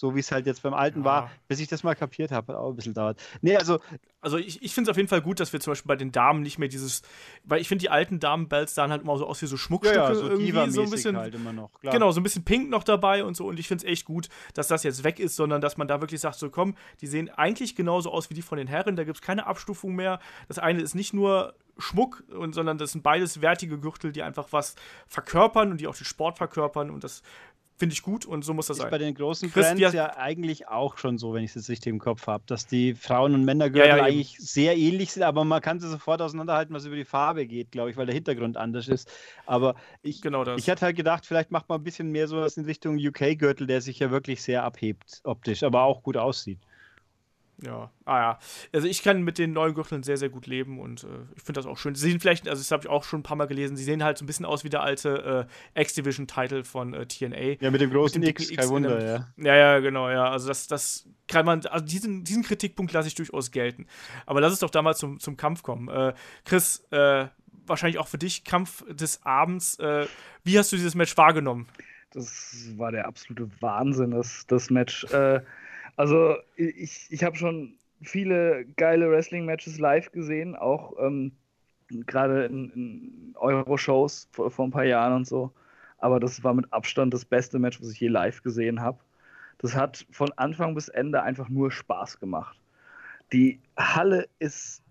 so 0.00 0.14
wie 0.16 0.20
es 0.20 0.32
halt 0.32 0.46
jetzt 0.46 0.62
beim 0.62 0.72
alten 0.72 1.00
ja. 1.00 1.04
war, 1.04 1.30
bis 1.46 1.60
ich 1.60 1.68
das 1.68 1.82
mal 1.82 1.94
kapiert 1.94 2.32
habe, 2.32 2.54
hat 2.54 2.58
auch 2.58 2.70
ein 2.70 2.76
bisschen 2.76 2.94
dauert. 2.94 3.20
Nee, 3.42 3.56
also. 3.56 3.78
Also 4.22 4.36
ich, 4.36 4.62
ich 4.62 4.74
finde 4.74 4.90
es 4.90 4.92
auf 4.92 4.98
jeden 4.98 5.08
Fall 5.08 5.22
gut, 5.22 5.40
dass 5.40 5.54
wir 5.54 5.60
zum 5.60 5.70
Beispiel 5.70 5.88
bei 5.88 5.96
den 5.96 6.12
Damen 6.12 6.42
nicht 6.42 6.58
mehr 6.58 6.68
dieses, 6.68 7.00
weil 7.44 7.58
ich 7.58 7.68
finde 7.68 7.80
die 7.80 7.88
alten 7.88 8.20
Damen-Belts 8.20 8.74
sahen 8.74 8.90
halt 8.90 9.00
immer 9.00 9.16
so 9.16 9.26
aus 9.26 9.40
wie 9.40 9.46
so 9.46 9.56
Schmuckstücke 9.56 9.98
ja, 9.98 10.10
ja, 10.10 10.14
so 10.14 10.28
irgendwie 10.28 10.70
so 10.70 10.82
ein 10.82 10.90
bisschen. 10.90 11.16
Halt 11.16 11.34
immer 11.34 11.54
noch, 11.54 11.80
klar. 11.80 11.94
Genau, 11.94 12.12
so 12.12 12.20
ein 12.20 12.22
bisschen 12.22 12.44
pink 12.44 12.68
noch 12.68 12.84
dabei 12.84 13.24
und 13.24 13.34
so. 13.34 13.46
Und 13.46 13.58
ich 13.58 13.66
finde 13.66 13.86
es 13.86 13.90
echt 13.90 14.04
gut, 14.04 14.28
dass 14.52 14.68
das 14.68 14.82
jetzt 14.82 15.04
weg 15.04 15.20
ist, 15.20 15.36
sondern 15.36 15.62
dass 15.62 15.78
man 15.78 15.88
da 15.88 16.02
wirklich 16.02 16.20
sagt, 16.20 16.36
so 16.36 16.50
komm, 16.50 16.74
die 17.00 17.06
sehen 17.06 17.30
eigentlich 17.30 17.76
genauso 17.76 18.10
aus 18.10 18.28
wie 18.28 18.34
die 18.34 18.42
von 18.42 18.58
den 18.58 18.66
Herren, 18.66 18.94
da 18.94 19.04
gibt 19.04 19.16
es 19.16 19.22
keine 19.22 19.46
Abstufung 19.46 19.94
mehr. 19.94 20.20
Das 20.48 20.58
eine 20.58 20.82
ist 20.82 20.94
nicht 20.94 21.14
nur 21.14 21.54
Schmuck, 21.80 22.22
und, 22.28 22.54
sondern 22.54 22.78
das 22.78 22.92
sind 22.92 23.02
beides 23.02 23.40
wertige 23.40 23.78
Gürtel, 23.78 24.12
die 24.12 24.22
einfach 24.22 24.48
was 24.50 24.76
verkörpern 25.06 25.70
und 25.70 25.80
die 25.80 25.86
auch 25.86 25.96
den 25.96 26.04
Sport 26.04 26.38
verkörpern 26.38 26.90
und 26.90 27.04
das 27.04 27.22
Finde 27.80 27.94
ich 27.94 28.02
gut 28.02 28.26
und 28.26 28.44
so 28.44 28.52
muss 28.52 28.66
das 28.66 28.76
ist 28.76 28.82
sein. 28.82 28.90
bei 28.90 28.98
den 28.98 29.14
großen 29.14 29.50
Chris, 29.50 29.68
Brands 29.68 29.94
ja 29.94 30.14
eigentlich 30.18 30.68
auch 30.68 30.98
schon 30.98 31.16
so, 31.16 31.32
wenn 31.32 31.42
ich 31.42 31.56
es 31.56 31.66
richtig 31.70 31.90
im 31.90 31.98
Kopf 31.98 32.26
habe, 32.26 32.44
dass 32.46 32.66
die 32.66 32.94
Frauen- 32.94 33.32
und 33.32 33.46
Männergürtel 33.46 33.88
ja, 33.88 33.96
ja, 33.96 34.02
eigentlich 34.02 34.36
sehr 34.38 34.76
ähnlich 34.76 35.12
sind, 35.12 35.22
aber 35.22 35.44
man 35.44 35.62
kann 35.62 35.80
sie 35.80 35.88
sofort 35.88 36.20
auseinanderhalten, 36.20 36.74
was 36.74 36.84
über 36.84 36.96
die 36.96 37.06
Farbe 37.06 37.46
geht, 37.46 37.72
glaube 37.72 37.90
ich, 37.90 37.96
weil 37.96 38.04
der 38.04 38.14
Hintergrund 38.14 38.58
anders 38.58 38.86
ist. 38.86 39.10
Aber 39.46 39.76
ich, 40.02 40.20
genau 40.20 40.44
ich 40.56 40.68
hatte 40.68 40.84
halt 40.84 40.96
gedacht, 40.96 41.24
vielleicht 41.24 41.50
macht 41.52 41.70
man 41.70 41.80
ein 41.80 41.84
bisschen 41.84 42.12
mehr 42.12 42.28
so 42.28 42.36
was 42.36 42.58
in 42.58 42.66
Richtung 42.66 42.98
UK-Gürtel, 42.98 43.66
der 43.66 43.80
sich 43.80 43.98
ja 43.98 44.10
wirklich 44.10 44.42
sehr 44.42 44.62
abhebt 44.62 45.22
optisch, 45.24 45.62
aber 45.62 45.84
auch 45.84 46.02
gut 46.02 46.18
aussieht. 46.18 46.58
Ja, 47.62 47.90
ah 48.06 48.18
ja. 48.18 48.38
Also 48.72 48.86
ich 48.86 49.02
kann 49.02 49.22
mit 49.22 49.38
den 49.38 49.52
neuen 49.52 49.74
Gürteln 49.74 50.02
sehr, 50.02 50.16
sehr 50.16 50.30
gut 50.30 50.46
leben 50.46 50.78
und 50.78 51.04
äh, 51.04 51.06
ich 51.36 51.42
finde 51.42 51.58
das 51.58 51.66
auch 51.66 51.76
schön. 51.76 51.94
Sie 51.94 52.10
sehen 52.10 52.20
vielleicht, 52.20 52.48
also 52.48 52.60
das 52.60 52.70
habe 52.70 52.84
ich 52.84 52.88
auch 52.88 53.04
schon 53.04 53.20
ein 53.20 53.22
paar 53.22 53.36
Mal 53.36 53.46
gelesen, 53.46 53.76
sie 53.76 53.84
sehen 53.84 54.02
halt 54.02 54.18
so 54.18 54.24
ein 54.24 54.26
bisschen 54.26 54.46
aus 54.46 54.64
wie 54.64 54.70
der 54.70 54.82
alte 54.82 55.46
äh, 55.74 55.80
X-Division-Title 55.80 56.64
von 56.64 56.94
äh, 56.94 57.06
TNA. 57.06 57.62
Ja, 57.62 57.70
mit 57.70 57.80
dem 57.80 57.90
großen 57.90 58.20
mit 58.20 58.30
X, 58.30 58.54
kein 58.54 58.68
Wunder, 58.68 58.98
der, 58.98 59.08
ja. 59.08 59.28
Ja, 59.36 59.56
ja, 59.56 59.78
genau, 59.80 60.08
ja. 60.08 60.30
Also 60.30 60.48
das, 60.48 60.68
das 60.68 61.06
kann 61.28 61.44
man, 61.44 61.64
also 61.66 61.84
diesen, 61.84 62.24
diesen 62.24 62.42
Kritikpunkt 62.42 62.92
lasse 62.92 63.08
ich 63.08 63.14
durchaus 63.14 63.50
gelten. 63.50 63.86
Aber 64.26 64.40
lass 64.40 64.52
es 64.52 64.60
doch 64.60 64.70
da 64.70 64.80
mal 64.80 64.94
zum, 64.94 65.20
zum 65.20 65.36
Kampf 65.36 65.62
kommen. 65.62 65.88
Äh, 65.88 66.14
Chris, 66.44 66.86
äh, 66.90 67.26
wahrscheinlich 67.66 67.98
auch 67.98 68.08
für 68.08 68.18
dich 68.18 68.44
Kampf 68.44 68.84
des 68.88 69.24
Abends. 69.24 69.78
Äh, 69.78 70.06
wie 70.44 70.58
hast 70.58 70.72
du 70.72 70.76
dieses 70.76 70.94
Match 70.94 71.16
wahrgenommen? 71.16 71.66
Das 72.12 72.72
war 72.76 72.90
der 72.90 73.06
absolute 73.06 73.48
Wahnsinn, 73.60 74.10
das, 74.12 74.44
das 74.48 74.70
Match. 74.70 75.04
Also 76.00 76.38
ich, 76.56 77.08
ich 77.10 77.22
habe 77.22 77.36
schon 77.36 77.74
viele 78.00 78.64
geile 78.78 79.10
Wrestling-Matches 79.10 79.78
live 79.78 80.10
gesehen, 80.12 80.56
auch 80.56 80.94
ähm, 80.98 81.32
gerade 82.06 82.46
in, 82.46 82.70
in 82.70 83.34
Euro-Shows 83.36 84.30
vor, 84.32 84.50
vor, 84.50 84.64
ein 84.64 84.70
paar 84.70 84.86
Jahren 84.86 85.12
und 85.12 85.26
so. 85.26 85.52
Aber 85.98 86.18
das 86.18 86.42
war 86.42 86.54
mit 86.54 86.72
Abstand 86.72 87.12
das 87.12 87.26
beste 87.26 87.58
Match, 87.58 87.82
was 87.82 87.90
ich 87.90 88.00
je 88.00 88.08
live 88.08 88.42
gesehen 88.42 88.80
habe. 88.80 88.98
Das 89.58 89.76
hat 89.76 90.06
von 90.10 90.32
Anfang 90.36 90.74
bis 90.74 90.88
Ende 90.88 91.22
einfach 91.22 91.50
nur 91.50 91.70
Spaß 91.70 92.18
gemacht. 92.18 92.58
Die 93.34 93.60
Halle 93.76 94.26
ist 94.38 94.82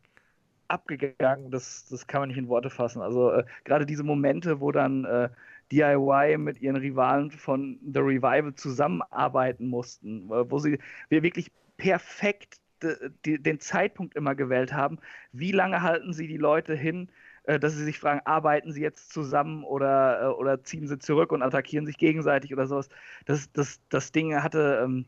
abgegangen, 0.68 1.50
das, 1.50 1.88
das 1.90 2.06
kann 2.06 2.22
man 2.22 2.30
nicht 2.30 2.38
in 2.38 2.50
Worte 2.50 2.70
fassen. 2.70 3.02
Also 3.02 3.32
äh, 3.32 3.46
gerade 3.64 3.88
diese 3.88 4.04
Momente, 4.04 4.60
wo 4.60 4.72
dann 4.72 5.06
äh, 5.06 5.30
DIY 5.72 6.38
mit 6.38 6.62
ihren 6.62 6.76
Rivalen 6.76 7.32
von 7.32 7.80
The 7.82 8.00
Revival 8.00 8.56
zusammenarbeiten 8.56 9.68
mussten, 9.68 10.30
wo 10.30 10.60
sie 10.60 10.80
wir 11.10 11.24
wirklich 11.24 11.52
perfekt 11.78 12.60
den 13.26 13.60
Zeitpunkt 13.60 14.16
immer 14.16 14.36
gewählt 14.36 14.74
haben. 14.74 15.00
Wie 15.32 15.52
lange 15.52 15.82
halten 15.82 16.14
sie 16.14 16.28
die 16.28 16.38
Leute 16.38 16.76
hin, 16.76 17.10
äh, 17.44 17.60
dass 17.60 17.74
sie 17.76 17.84
sich 17.84 18.00
fragen, 18.00 18.22
arbeiten 18.26 18.72
sie 18.72 18.82
jetzt 18.82 19.12
zusammen 19.12 19.64
oder, 19.64 20.22
äh, 20.22 20.26
oder 20.28 20.64
ziehen 20.64 20.88
sie 20.88 21.00
zurück 21.00 21.32
und 21.32 21.42
attackieren 21.42 21.86
sich 21.86 21.98
gegenseitig 21.98 22.54
oder 22.54 22.68
sowas. 22.68 22.90
Das, 23.26 23.52
das, 23.52 23.82
das 23.90 24.12
Ding 24.12 24.36
hatte, 24.42 24.82
ähm, 24.84 25.06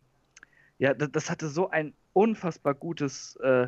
ja, 0.80 0.94
das, 0.94 1.30
hatte 1.30 1.48
so 1.48 1.70
ein 1.70 1.94
unfassbar 2.14 2.74
gutes 2.74 3.36
äh, 3.38 3.68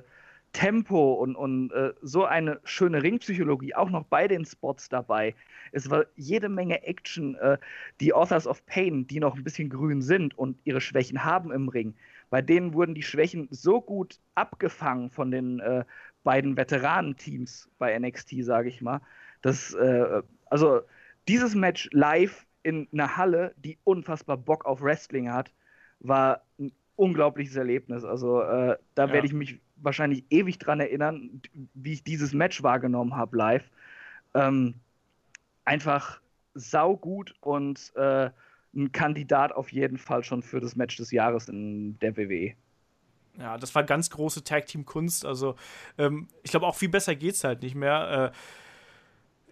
Tempo 0.53 1.13
und, 1.13 1.35
und 1.35 1.71
äh, 1.71 1.93
so 2.01 2.25
eine 2.25 2.59
schöne 2.63 3.01
Ringpsychologie, 3.03 3.75
auch 3.75 3.89
noch 3.89 4.05
bei 4.05 4.27
den 4.27 4.45
Spots 4.45 4.87
dabei. 4.87 5.35
Es 5.71 5.89
war 5.89 6.05
jede 6.15 6.47
Menge 6.47 6.83
Action. 6.83 7.35
Äh, 7.35 7.57
die 7.99 8.13
Authors 8.13 8.47
of 8.47 8.65
Pain, 8.67 9.07
die 9.07 9.19
noch 9.19 9.35
ein 9.35 9.43
bisschen 9.43 9.69
grün 9.69 10.01
sind 10.01 10.37
und 10.37 10.59
ihre 10.63 10.79
Schwächen 10.79 11.23
haben 11.25 11.51
im 11.51 11.69
Ring, 11.69 11.95
bei 12.29 12.41
denen 12.41 12.73
wurden 12.73 12.95
die 12.95 13.03
Schwächen 13.03 13.47
so 13.51 13.81
gut 13.81 14.19
abgefangen 14.35 15.09
von 15.09 15.31
den 15.31 15.59
äh, 15.59 15.83
beiden 16.23 16.55
Veteranenteams 16.55 17.69
bei 17.79 17.97
NXT, 17.97 18.43
sage 18.43 18.69
ich 18.69 18.81
mal, 18.81 19.01
dass, 19.41 19.73
äh, 19.73 20.21
also 20.45 20.81
dieses 21.27 21.55
Match 21.55 21.89
live 21.91 22.45
in 22.61 22.87
einer 22.93 23.17
Halle, 23.17 23.53
die 23.57 23.77
unfassbar 23.83 24.37
Bock 24.37 24.65
auf 24.65 24.81
Wrestling 24.81 25.31
hat, 25.31 25.51
war 25.99 26.41
ein 26.59 26.71
unglaubliches 26.95 27.55
Erlebnis. 27.55 28.03
Also 28.03 28.41
äh, 28.41 28.77
da 28.95 29.05
ja. 29.07 29.13
werde 29.13 29.27
ich 29.27 29.33
mich 29.33 29.59
wahrscheinlich 29.83 30.23
ewig 30.29 30.59
dran 30.59 30.79
erinnern, 30.79 31.41
wie 31.73 31.93
ich 31.93 32.03
dieses 32.03 32.33
Match 32.33 32.63
wahrgenommen 32.63 33.15
habe 33.15 33.37
live. 33.37 33.69
Ähm, 34.33 34.75
einfach 35.65 36.19
saugut 36.55 37.35
und 37.41 37.91
äh, 37.95 38.29
ein 38.75 38.91
Kandidat 38.91 39.51
auf 39.51 39.71
jeden 39.71 39.97
Fall 39.97 40.23
schon 40.23 40.41
für 40.41 40.59
das 40.59 40.75
Match 40.75 40.97
des 40.97 41.11
Jahres 41.11 41.47
in 41.47 41.97
der 41.99 42.17
WWE. 42.17 42.53
Ja, 43.37 43.57
das 43.57 43.73
war 43.73 43.83
ganz 43.83 44.09
große 44.09 44.43
Tag-Team-Kunst. 44.43 45.25
Also, 45.25 45.55
ähm, 45.97 46.27
ich 46.43 46.51
glaube, 46.51 46.67
auch 46.67 46.75
viel 46.75 46.89
besser 46.89 47.15
geht 47.15 47.33
es 47.33 47.43
halt 47.43 47.63
nicht 47.63 47.75
mehr. 47.75 48.31
Äh, 48.33 48.37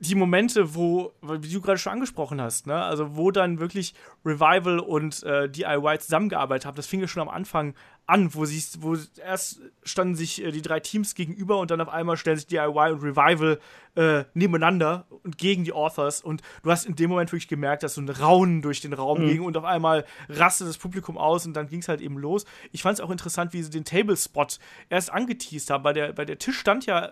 die 0.01 0.15
Momente, 0.15 0.73
wo, 0.73 1.13
wie 1.21 1.53
du 1.53 1.61
gerade 1.61 1.77
schon 1.77 1.93
angesprochen 1.93 2.41
hast, 2.41 2.65
ne, 2.65 2.83
also 2.83 3.15
wo 3.15 3.29
dann 3.29 3.59
wirklich 3.59 3.93
Revival 4.25 4.79
und 4.79 5.21
äh, 5.21 5.47
DIY 5.47 5.99
zusammengearbeitet 5.99 6.65
haben, 6.65 6.75
das 6.75 6.87
fing 6.87 7.01
ja 7.01 7.07
schon 7.07 7.21
am 7.21 7.29
Anfang 7.29 7.75
an, 8.07 8.33
wo 8.33 8.45
sie, 8.45 8.59
wo 8.79 8.97
erst 9.23 9.61
standen 9.83 10.15
sich 10.15 10.43
äh, 10.43 10.51
die 10.51 10.63
drei 10.63 10.79
Teams 10.79 11.13
gegenüber 11.13 11.59
und 11.59 11.69
dann 11.69 11.79
auf 11.81 11.89
einmal 11.89 12.17
stellen 12.17 12.37
sich 12.37 12.47
DIY 12.47 12.93
und 12.93 13.03
Revival 13.03 13.59
äh, 13.93 14.23
nebeneinander 14.33 15.05
und 15.23 15.37
gegen 15.37 15.65
die 15.65 15.71
Authors 15.71 16.21
und 16.21 16.41
du 16.63 16.71
hast 16.71 16.87
in 16.87 16.95
dem 16.95 17.11
Moment 17.11 17.31
wirklich 17.31 17.47
gemerkt, 17.47 17.83
dass 17.83 17.93
so 17.93 18.01
ein 18.01 18.09
Raunen 18.09 18.63
durch 18.63 18.81
den 18.81 18.93
Raum 18.93 19.21
mhm. 19.21 19.27
ging 19.27 19.41
und 19.41 19.55
auf 19.55 19.65
einmal 19.65 20.05
rastet 20.29 20.67
das 20.67 20.79
Publikum 20.79 21.19
aus 21.19 21.45
und 21.45 21.53
dann 21.53 21.67
ging 21.67 21.81
es 21.81 21.87
halt 21.87 22.01
eben 22.01 22.17
los. 22.17 22.45
Ich 22.71 22.81
fand 22.81 22.95
es 22.97 23.01
auch 23.01 23.11
interessant, 23.11 23.53
wie 23.53 23.61
sie 23.61 23.69
den 23.69 23.85
Table-Spot 23.85 24.47
erst 24.89 25.13
angeteased 25.13 25.69
haben, 25.69 25.83
weil 25.83 25.93
der, 25.93 26.17
weil 26.17 26.25
der 26.25 26.39
Tisch 26.39 26.57
stand 26.57 26.87
ja 26.87 27.11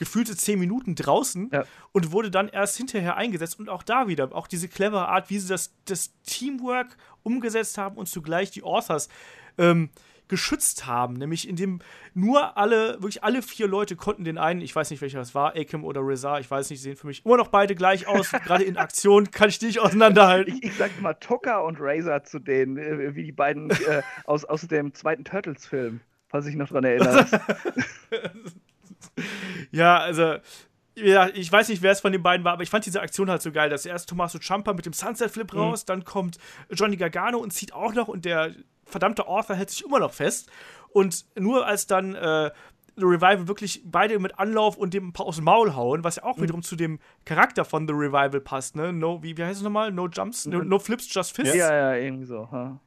gefühlte 0.00 0.34
zehn 0.34 0.58
Minuten 0.58 0.94
draußen 0.94 1.50
ja. 1.52 1.64
und 1.92 2.10
wurde 2.10 2.30
dann 2.30 2.48
erst 2.48 2.78
hinterher 2.78 3.18
eingesetzt. 3.18 3.60
Und 3.60 3.68
auch 3.68 3.82
da 3.82 4.08
wieder, 4.08 4.34
auch 4.34 4.46
diese 4.46 4.66
clevere 4.66 5.08
Art, 5.08 5.28
wie 5.28 5.38
sie 5.38 5.48
das, 5.48 5.74
das 5.84 6.14
Teamwork 6.22 6.96
umgesetzt 7.22 7.76
haben 7.76 7.98
und 7.98 8.06
zugleich 8.06 8.50
die 8.50 8.62
Authors 8.62 9.10
ähm, 9.58 9.90
geschützt 10.26 10.86
haben, 10.86 11.14
nämlich 11.14 11.46
indem 11.46 11.80
nur 12.14 12.56
alle, 12.56 12.94
wirklich 12.94 13.22
alle 13.22 13.42
vier 13.42 13.68
Leute 13.68 13.94
konnten 13.94 14.24
den 14.24 14.38
einen, 14.38 14.62
ich 14.62 14.74
weiß 14.74 14.88
nicht 14.88 15.02
welcher 15.02 15.18
das 15.18 15.34
war, 15.34 15.54
Akim 15.54 15.84
oder 15.84 16.00
Reza, 16.00 16.38
ich 16.38 16.50
weiß 16.50 16.70
nicht, 16.70 16.80
sehen 16.80 16.96
für 16.96 17.06
mich 17.06 17.26
immer 17.26 17.36
noch 17.36 17.48
beide 17.48 17.74
gleich 17.74 18.06
aus. 18.06 18.30
Gerade 18.44 18.64
in 18.64 18.78
Aktion 18.78 19.30
kann 19.30 19.50
ich 19.50 19.58
die 19.58 19.66
nicht 19.66 19.80
auseinanderhalten. 19.80 20.54
Ich, 20.54 20.62
ich 20.62 20.76
sag 20.76 20.98
mal 21.02 21.12
Tucker 21.12 21.62
und 21.62 21.76
Razor 21.78 22.24
zu 22.24 22.38
denen, 22.38 22.78
äh, 22.78 23.14
wie 23.14 23.24
die 23.24 23.32
beiden 23.32 23.70
äh, 23.70 24.00
aus, 24.24 24.46
aus 24.46 24.62
dem 24.62 24.94
zweiten 24.94 25.24
Turtles-Film, 25.24 26.00
falls 26.28 26.46
ich 26.46 26.54
noch 26.54 26.68
dran 26.68 26.84
erinnere. 26.84 27.26
ja, 29.70 29.98
also 29.98 30.36
ja, 30.96 31.28
ich 31.28 31.50
weiß 31.50 31.68
nicht, 31.68 31.82
wer 31.82 31.92
es 31.92 32.00
von 32.00 32.12
den 32.12 32.22
beiden 32.22 32.44
war, 32.44 32.52
aber 32.52 32.62
ich 32.62 32.70
fand 32.70 32.84
diese 32.84 33.00
Aktion 33.00 33.30
halt 33.30 33.42
so 33.42 33.52
geil, 33.52 33.70
dass 33.70 33.86
erst 33.86 34.08
Tommaso 34.08 34.38
Ciampa 34.38 34.72
mit 34.72 34.86
dem 34.86 34.92
Sunset 34.92 35.30
Flip 35.30 35.52
mhm. 35.52 35.58
raus, 35.58 35.82
mhm. 35.82 35.86
dann 35.86 36.04
kommt 36.04 36.38
Johnny 36.70 36.96
Gargano 36.96 37.38
und 37.38 37.52
zieht 37.52 37.72
auch 37.72 37.94
noch 37.94 38.08
und 38.08 38.24
der 38.24 38.54
verdammte 38.84 39.28
Arthur 39.28 39.56
hält 39.56 39.70
sich 39.70 39.84
immer 39.84 40.00
noch 40.00 40.12
fest. 40.12 40.50
Und 40.92 41.24
nur 41.38 41.66
als 41.66 41.86
dann 41.86 42.16
äh, 42.16 42.50
The 42.96 43.04
Revival 43.04 43.48
wirklich 43.48 43.82
beide 43.84 44.18
mit 44.18 44.38
Anlauf 44.38 44.76
und 44.76 44.92
dem 44.92 45.08
ein 45.08 45.12
paar 45.12 45.26
aus 45.26 45.36
dem 45.36 45.44
Maul 45.44 45.74
hauen, 45.74 46.02
was 46.02 46.16
ja 46.16 46.24
auch 46.24 46.36
mhm. 46.36 46.42
wiederum 46.42 46.62
zu 46.62 46.76
dem 46.76 46.98
Charakter 47.24 47.64
von 47.64 47.86
The 47.86 47.94
Revival 47.94 48.40
passt, 48.40 48.76
ne? 48.76 48.92
No, 48.92 49.22
wie, 49.22 49.36
wie 49.36 49.44
heißt 49.44 49.58
es 49.58 49.62
nochmal? 49.62 49.92
No 49.92 50.08
Jumps? 50.08 50.46
No, 50.46 50.62
no 50.62 50.78
Flips, 50.78 51.12
Just 51.12 51.34
Fists? 51.34 51.54
Ja, 51.54 51.72
ja, 51.72 51.94
irgendwie 51.94 52.26
so. 52.26 52.50
Huh? 52.50 52.78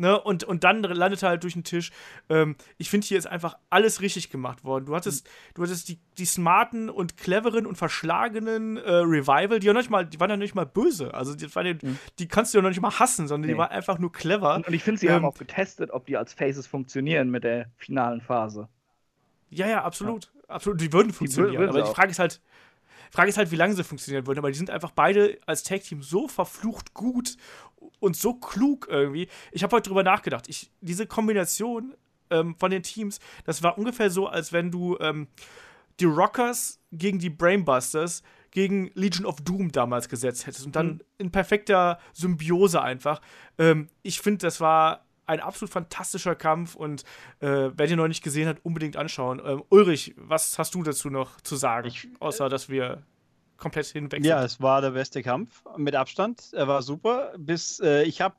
Ne, 0.00 0.20
und, 0.20 0.44
und 0.44 0.62
dann 0.62 0.80
landet 0.82 1.24
er 1.24 1.30
halt 1.30 1.42
durch 1.42 1.54
den 1.54 1.64
Tisch. 1.64 1.90
Ähm, 2.28 2.54
ich 2.76 2.88
finde, 2.88 3.04
hier 3.06 3.18
ist 3.18 3.26
einfach 3.26 3.58
alles 3.68 4.00
richtig 4.00 4.30
gemacht 4.30 4.62
worden. 4.62 4.86
Du 4.86 4.94
hattest, 4.94 5.26
mhm. 5.26 5.30
du 5.54 5.62
hattest 5.64 5.88
die, 5.88 5.98
die 6.18 6.24
smarten 6.24 6.88
und 6.88 7.16
cleveren 7.16 7.66
und 7.66 7.74
verschlagenen 7.74 8.76
äh, 8.76 8.90
Revival, 8.90 9.58
die, 9.58 9.66
ja 9.66 9.72
nicht 9.72 9.90
mal, 9.90 10.06
die 10.06 10.20
waren 10.20 10.30
ja 10.30 10.36
nicht 10.36 10.54
mal 10.54 10.66
böse. 10.66 11.12
Also 11.14 11.34
die, 11.34 11.48
die, 11.48 11.86
mhm. 11.86 11.98
die 12.20 12.28
kannst 12.28 12.54
du 12.54 12.58
ja 12.58 12.62
noch 12.62 12.68
nicht 12.68 12.80
mal 12.80 12.96
hassen, 12.96 13.26
sondern 13.26 13.48
nee. 13.48 13.54
die 13.54 13.58
waren 13.58 13.70
einfach 13.70 13.98
nur 13.98 14.12
clever. 14.12 14.54
Und, 14.54 14.68
und 14.68 14.72
ich 14.72 14.84
finde, 14.84 15.00
sie 15.00 15.08
ähm, 15.08 15.14
haben 15.14 15.24
auch 15.24 15.36
getestet, 15.36 15.90
ob 15.90 16.06
die 16.06 16.16
als 16.16 16.32
Faces 16.32 16.68
funktionieren 16.68 17.28
mit 17.30 17.42
der 17.42 17.66
finalen 17.76 18.20
Phase. 18.20 18.68
Ja, 19.50 19.66
ja, 19.66 19.82
absolut. 19.82 20.26
Ja. 20.26 20.30
Absolut. 20.48 20.80
Die 20.80 20.92
würden 20.92 21.12
funktionieren. 21.12 21.52
Die 21.52 21.58
würden 21.58 21.70
aber 21.70 21.82
die 21.82 21.94
Frage 21.94 22.10
ist 22.10 22.18
halt, 22.18 22.40
Frage 23.10 23.28
ist 23.28 23.38
halt, 23.38 23.50
wie 23.50 23.56
lange 23.56 23.74
sie 23.74 23.84
funktionieren 23.84 24.26
würden, 24.26 24.38
aber 24.38 24.50
die 24.50 24.58
sind 24.58 24.70
einfach 24.70 24.90
beide 24.90 25.38
als 25.46 25.62
Tag-Team 25.62 26.02
so 26.02 26.28
verflucht 26.28 26.94
gut 26.94 27.36
und 28.00 28.16
so 28.16 28.34
klug 28.34 28.86
irgendwie. 28.90 29.28
Ich 29.52 29.62
habe 29.62 29.76
heute 29.76 29.88
drüber 29.88 30.02
nachgedacht. 30.02 30.48
Ich, 30.48 30.70
diese 30.80 31.06
Kombination 31.06 31.94
ähm, 32.30 32.54
von 32.56 32.70
den 32.70 32.82
Teams, 32.82 33.20
das 33.44 33.62
war 33.62 33.78
ungefähr 33.78 34.10
so, 34.10 34.26
als 34.26 34.52
wenn 34.52 34.70
du 34.70 34.96
ähm, 35.00 35.28
die 36.00 36.04
Rockers 36.04 36.80
gegen 36.92 37.18
die 37.18 37.30
Brainbusters 37.30 38.22
gegen 38.50 38.90
Legion 38.94 39.26
of 39.26 39.36
Doom 39.42 39.72
damals 39.72 40.08
gesetzt 40.08 40.46
hättest 40.46 40.64
und 40.64 40.74
dann 40.74 40.86
mhm. 40.86 41.00
in 41.18 41.30
perfekter 41.30 41.98
Symbiose 42.12 42.80
einfach. 42.80 43.20
Ähm, 43.58 43.88
ich 44.02 44.20
finde, 44.20 44.38
das 44.38 44.60
war 44.60 45.04
ein 45.26 45.40
absolut 45.40 45.70
fantastischer 45.70 46.34
Kampf 46.34 46.74
und 46.74 47.02
äh, 47.40 47.70
wer 47.74 47.86
den 47.86 47.98
noch 47.98 48.08
nicht 48.08 48.24
gesehen 48.24 48.48
hat, 48.48 48.58
unbedingt 48.62 48.96
anschauen. 48.96 49.42
Ähm, 49.44 49.62
Ulrich, 49.68 50.14
was 50.16 50.58
hast 50.58 50.74
du 50.74 50.82
dazu 50.82 51.10
noch 51.10 51.40
zu 51.42 51.56
sagen, 51.56 51.88
ich, 51.88 52.08
außer 52.20 52.48
dass 52.48 52.70
wir 52.70 53.02
komplett 53.58 53.86
hinweg 53.86 54.24
Ja, 54.24 54.42
es 54.42 54.60
war 54.60 54.80
der 54.80 54.92
beste 54.92 55.22
Kampf 55.22 55.62
mit 55.76 55.94
Abstand. 55.94 56.52
Er 56.52 56.68
war 56.68 56.82
super. 56.82 57.34
Bis 57.36 57.80
äh, 57.80 58.04
ich 58.04 58.20
habe 58.20 58.36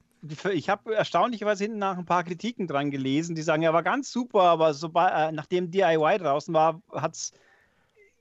ich 0.51 0.69
habe 0.69 0.95
erstaunlicherweise 0.95 1.63
hinten 1.63 1.79
nach 1.79 1.97
ein 1.97 2.05
paar 2.05 2.23
Kritiken 2.23 2.67
dran 2.67 2.91
gelesen, 2.91 3.35
die 3.35 3.41
sagen, 3.41 3.63
er 3.63 3.73
war 3.73 3.83
ganz 3.83 4.11
super, 4.11 4.41
aber 4.41 4.73
sobald, 4.73 5.13
äh, 5.13 5.31
nachdem 5.31 5.71
DIY 5.71 6.17
draußen 6.17 6.53
war, 6.53 6.81
hat's, 6.91 7.31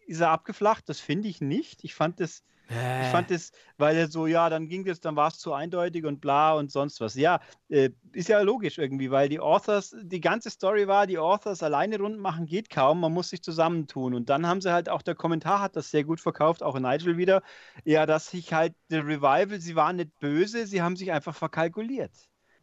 ist 0.07 0.21
er 0.21 0.31
abgeflacht. 0.31 0.89
Das 0.89 1.01
finde 1.01 1.29
ich 1.29 1.41
nicht. 1.41 1.83
Ich 1.83 1.95
fand 1.95 2.21
das 2.21 2.45
äh. 2.71 3.03
Ich 3.03 3.09
fand 3.09 3.31
es, 3.31 3.53
weil 3.79 3.97
er 3.97 4.09
so, 4.09 4.27
ja, 4.27 4.51
dann 4.51 4.69
ging 4.69 4.85
das, 4.85 5.01
dann 5.01 5.17
war 5.17 5.29
es 5.29 5.39
zu 5.39 5.53
eindeutig 5.53 6.05
und 6.05 6.21
bla 6.21 6.53
und 6.55 6.71
sonst 6.71 7.01
was. 7.01 7.15
Ja, 7.15 7.41
äh, 7.69 7.91
ist 8.13 8.29
ja 8.29 8.41
logisch 8.41 8.79
irgendwie, 8.79 9.11
weil 9.11 9.29
die 9.29 9.41
Authors, 9.41 9.95
die 10.03 10.21
ganze 10.21 10.51
Story 10.51 10.87
war, 10.87 11.07
die 11.07 11.19
Authors 11.19 11.63
alleine 11.63 11.99
rund 11.99 12.19
machen 12.19 12.47
geht 12.47 12.71
kaum, 12.71 13.01
man 13.01 13.13
muss 13.13 13.31
sich 13.31 13.43
zusammentun. 13.43 14.15
Und 14.15 14.29
dann 14.29 14.47
haben 14.47 14.61
sie 14.61 14.73
halt 14.73 14.89
auch, 14.89 15.03
der 15.03 15.15
Kommentar 15.15 15.61
hat 15.61 15.77
das 15.77 15.91
sehr 15.91 16.05
gut 16.05 16.21
verkauft, 16.21 16.63
auch 16.63 16.79
Nigel 16.79 17.17
wieder, 17.17 17.43
ja, 17.85 18.07
dass 18.07 18.31
sich 18.31 18.53
halt, 18.53 18.75
der 18.91 19.07
Revival, 19.07 19.61
sie 19.61 19.77
waren 19.77 19.97
nicht 19.97 20.19
böse, 20.21 20.67
sie 20.67 20.83
haben 20.83 20.97
sich 20.97 21.13
einfach 21.13 21.35
verkalkuliert. 21.35 22.13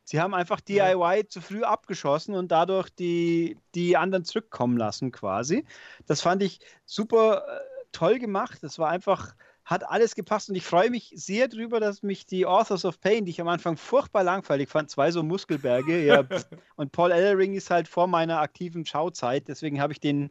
Sie 0.08 0.22
haben 0.22 0.36
einfach 0.36 0.62
DIY 0.62 1.18
ja. 1.18 1.28
zu 1.28 1.42
früh 1.42 1.64
abgeschossen 1.64 2.36
und 2.36 2.52
dadurch 2.52 2.90
die, 2.92 3.58
die 3.74 3.98
anderen 3.98 4.24
zurückkommen 4.24 4.78
lassen 4.78 5.12
quasi. 5.12 5.66
Das 6.06 6.22
fand 6.22 6.44
ich 6.44 6.60
super 6.86 7.44
äh, 7.48 7.86
toll 7.92 8.20
gemacht. 8.20 8.60
Das 8.62 8.78
war 8.78 8.90
einfach, 8.90 9.34
hat 9.66 9.90
alles 9.90 10.16
gepasst 10.16 10.50
und 10.50 10.56
ich 10.56 10.64
freue 10.64 10.90
mich 10.90 11.12
sehr 11.16 11.48
darüber, 11.48 11.80
dass 11.80 12.04
mich 12.04 12.26
die 12.26 12.46
Authors 12.46 12.86
of 12.86 13.02
Pain, 13.02 13.26
die 13.26 13.32
ich 13.32 13.42
am 13.42 13.48
Anfang 13.48 13.78
furchtbar 13.78 14.24
langweilig 14.24 14.70
fand, 14.70 14.92
zwei 14.92 15.12
so 15.12 15.24
Muskelberge, 15.24 16.06
ja, 16.06 16.24
und 16.76 16.92
Paul 16.92 17.12
Ellering 17.12 17.54
ist 17.56 17.72
halt 17.72 17.88
vor 17.88 18.08
meiner 18.08 18.40
aktiven 18.40 18.86
Schauzeit, 18.86 19.48
deswegen 19.48 19.82
habe 19.82 19.94
ich 19.94 20.00
den 20.00 20.30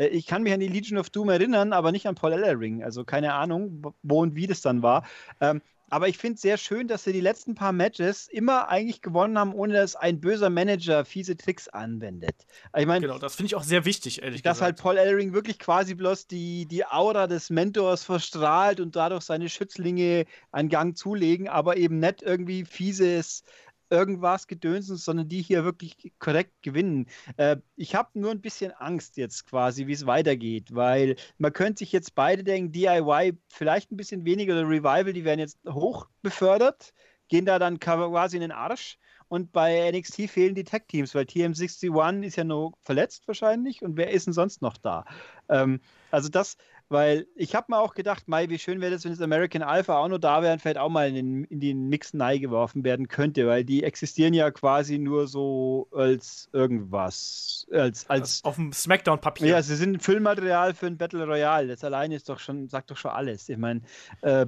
äh, 0.00 0.06
ich 0.08 0.26
kann 0.26 0.42
mich 0.42 0.52
an 0.52 0.60
die 0.60 0.68
Legion 0.68 0.98
of 0.98 1.10
Doom 1.10 1.28
erinnern, 1.28 1.72
aber 1.72 1.92
nicht 1.92 2.06
an 2.06 2.14
Paul 2.14 2.32
Ellering. 2.32 2.82
Also 2.82 3.04
keine 3.04 3.34
Ahnung, 3.34 3.94
wo 4.02 4.22
und 4.22 4.34
wie 4.34 4.46
das 4.46 4.62
dann 4.62 4.82
war. 4.82 5.04
Ähm, 5.40 5.60
aber 5.90 6.08
ich 6.08 6.18
finde 6.18 6.36
es 6.36 6.42
sehr 6.42 6.56
schön, 6.56 6.88
dass 6.88 7.04
sie 7.04 7.12
die 7.12 7.20
letzten 7.20 7.54
paar 7.54 7.72
Matches 7.72 8.28
immer 8.28 8.68
eigentlich 8.68 9.02
gewonnen 9.02 9.38
haben, 9.38 9.52
ohne 9.52 9.74
dass 9.74 9.96
ein 9.96 10.20
böser 10.20 10.48
Manager 10.48 11.04
fiese 11.04 11.36
Tricks 11.36 11.68
anwendet. 11.68 12.46
Ich 12.76 12.86
meine, 12.86 13.06
genau, 13.06 13.18
das 13.18 13.34
finde 13.34 13.48
ich 13.48 13.56
auch 13.56 13.64
sehr 13.64 13.84
wichtig, 13.84 14.22
ehrlich 14.22 14.42
dass 14.42 14.58
gesagt. 14.58 14.78
Dass 14.78 14.84
halt 14.84 14.96
Paul 14.96 14.96
Ellering 14.96 15.32
wirklich 15.32 15.58
quasi 15.58 15.94
bloß 15.94 16.28
die, 16.28 16.66
die 16.66 16.86
Aura 16.86 17.26
des 17.26 17.50
Mentors 17.50 18.04
verstrahlt 18.04 18.80
und 18.80 18.94
dadurch 18.96 19.22
seine 19.22 19.48
Schützlinge 19.48 20.26
einen 20.52 20.68
Gang 20.68 20.96
zulegen, 20.96 21.48
aber 21.48 21.76
eben 21.76 21.98
nicht 21.98 22.22
irgendwie 22.22 22.64
fieses 22.64 23.42
irgendwas 23.90 24.46
gedönsens, 24.46 25.04
sondern 25.04 25.28
die 25.28 25.42
hier 25.42 25.64
wirklich 25.64 26.12
korrekt 26.18 26.62
gewinnen. 26.62 27.06
Äh, 27.36 27.56
ich 27.76 27.94
habe 27.94 28.18
nur 28.18 28.30
ein 28.30 28.40
bisschen 28.40 28.72
Angst 28.72 29.16
jetzt 29.16 29.46
quasi, 29.46 29.86
wie 29.86 29.92
es 29.92 30.06
weitergeht, 30.06 30.74
weil 30.74 31.16
man 31.38 31.52
könnte 31.52 31.80
sich 31.80 31.92
jetzt 31.92 32.14
beide 32.14 32.44
denken, 32.44 32.72
DIY 32.72 33.38
vielleicht 33.48 33.90
ein 33.90 33.96
bisschen 33.96 34.24
weniger 34.24 34.54
oder 34.54 34.68
Revival, 34.68 35.12
die 35.12 35.24
werden 35.24 35.40
jetzt 35.40 35.58
hoch 35.68 36.06
befördert, 36.22 36.92
gehen 37.28 37.44
da 37.44 37.58
dann 37.58 37.78
quasi 37.80 38.36
in 38.36 38.42
den 38.42 38.52
Arsch. 38.52 38.98
Und 39.28 39.52
bei 39.52 39.88
NXT 39.92 40.28
fehlen 40.28 40.56
die 40.56 40.64
Tag-Teams, 40.64 41.14
weil 41.14 41.24
TM61 41.24 42.24
ist 42.24 42.36
ja 42.36 42.42
nur 42.42 42.72
verletzt 42.80 43.28
wahrscheinlich. 43.28 43.80
Und 43.80 43.96
wer 43.96 44.10
ist 44.10 44.26
denn 44.26 44.32
sonst 44.32 44.60
noch 44.60 44.76
da? 44.76 45.04
Ähm, 45.48 45.80
also 46.10 46.28
das, 46.28 46.56
weil 46.90 47.26
ich 47.36 47.54
habe 47.54 47.66
mir 47.70 47.78
auch 47.78 47.94
gedacht, 47.94 48.26
Mai, 48.26 48.48
wie 48.48 48.58
schön 48.58 48.80
wäre 48.80 48.92
das, 48.92 49.04
wenn 49.04 49.12
das 49.12 49.20
American 49.20 49.62
Alpha 49.62 49.96
auch 49.96 50.08
noch 50.08 50.18
da 50.18 50.42
wäre 50.42 50.52
und 50.52 50.60
vielleicht 50.60 50.78
auch 50.78 50.88
mal 50.88 51.08
in 51.08 51.14
den, 51.14 51.44
in 51.44 51.60
den 51.60 51.88
Mix 51.88 52.10
geworfen 52.10 52.84
werden 52.84 53.06
könnte, 53.06 53.46
weil 53.46 53.64
die 53.64 53.84
existieren 53.84 54.34
ja 54.34 54.50
quasi 54.50 54.98
nur 54.98 55.28
so 55.28 55.88
als 55.92 56.48
irgendwas. 56.52 57.66
Als, 57.72 58.10
als 58.10 58.44
auf 58.44 58.56
dem 58.56 58.72
Smackdown-Papier. 58.72 59.46
Ja, 59.46 59.62
sie 59.62 59.76
sind 59.76 60.02
Filmmaterial 60.02 60.74
für 60.74 60.86
ein 60.86 60.98
Battle 60.98 61.24
Royale. 61.24 61.68
Das 61.68 61.84
alleine 61.84 62.16
ist 62.16 62.28
doch 62.28 62.40
schon, 62.40 62.68
sagt 62.68 62.90
doch 62.90 62.96
schon 62.96 63.12
alles. 63.12 63.48
Ich 63.48 63.56
meine, 63.56 63.82
äh, 64.22 64.46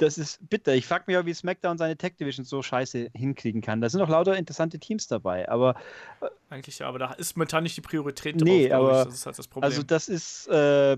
das 0.00 0.16
ist 0.16 0.48
bitter. 0.48 0.74
Ich 0.74 0.86
frage 0.86 1.04
mich 1.08 1.16
auch, 1.16 1.26
wie 1.26 1.34
SmackDown 1.34 1.76
seine 1.76 1.96
Tech 1.96 2.16
Division 2.16 2.44
so 2.44 2.62
scheiße 2.62 3.10
hinkriegen 3.14 3.60
kann. 3.60 3.80
Da 3.80 3.88
sind 3.88 4.00
auch 4.00 4.08
lauter 4.08 4.36
interessante 4.36 4.78
Teams 4.78 5.08
dabei, 5.08 5.48
aber. 5.48 5.74
Äh, 6.20 6.26
Eigentlich 6.48 6.78
ja, 6.78 6.88
aber 6.88 6.98
da 6.98 7.12
ist 7.12 7.36
momentan 7.36 7.64
nicht 7.64 7.76
die 7.76 7.82
Priorität 7.82 8.36
nee, 8.36 8.68
drauf, 8.68 8.80
aber, 8.80 9.04
Das 9.04 9.14
ist 9.14 9.26
halt 9.26 9.38
das 9.38 9.48
Problem. 9.48 9.70
Also, 9.70 9.82
das 9.82 10.08
ist. 10.08 10.46
Äh, 10.48 10.96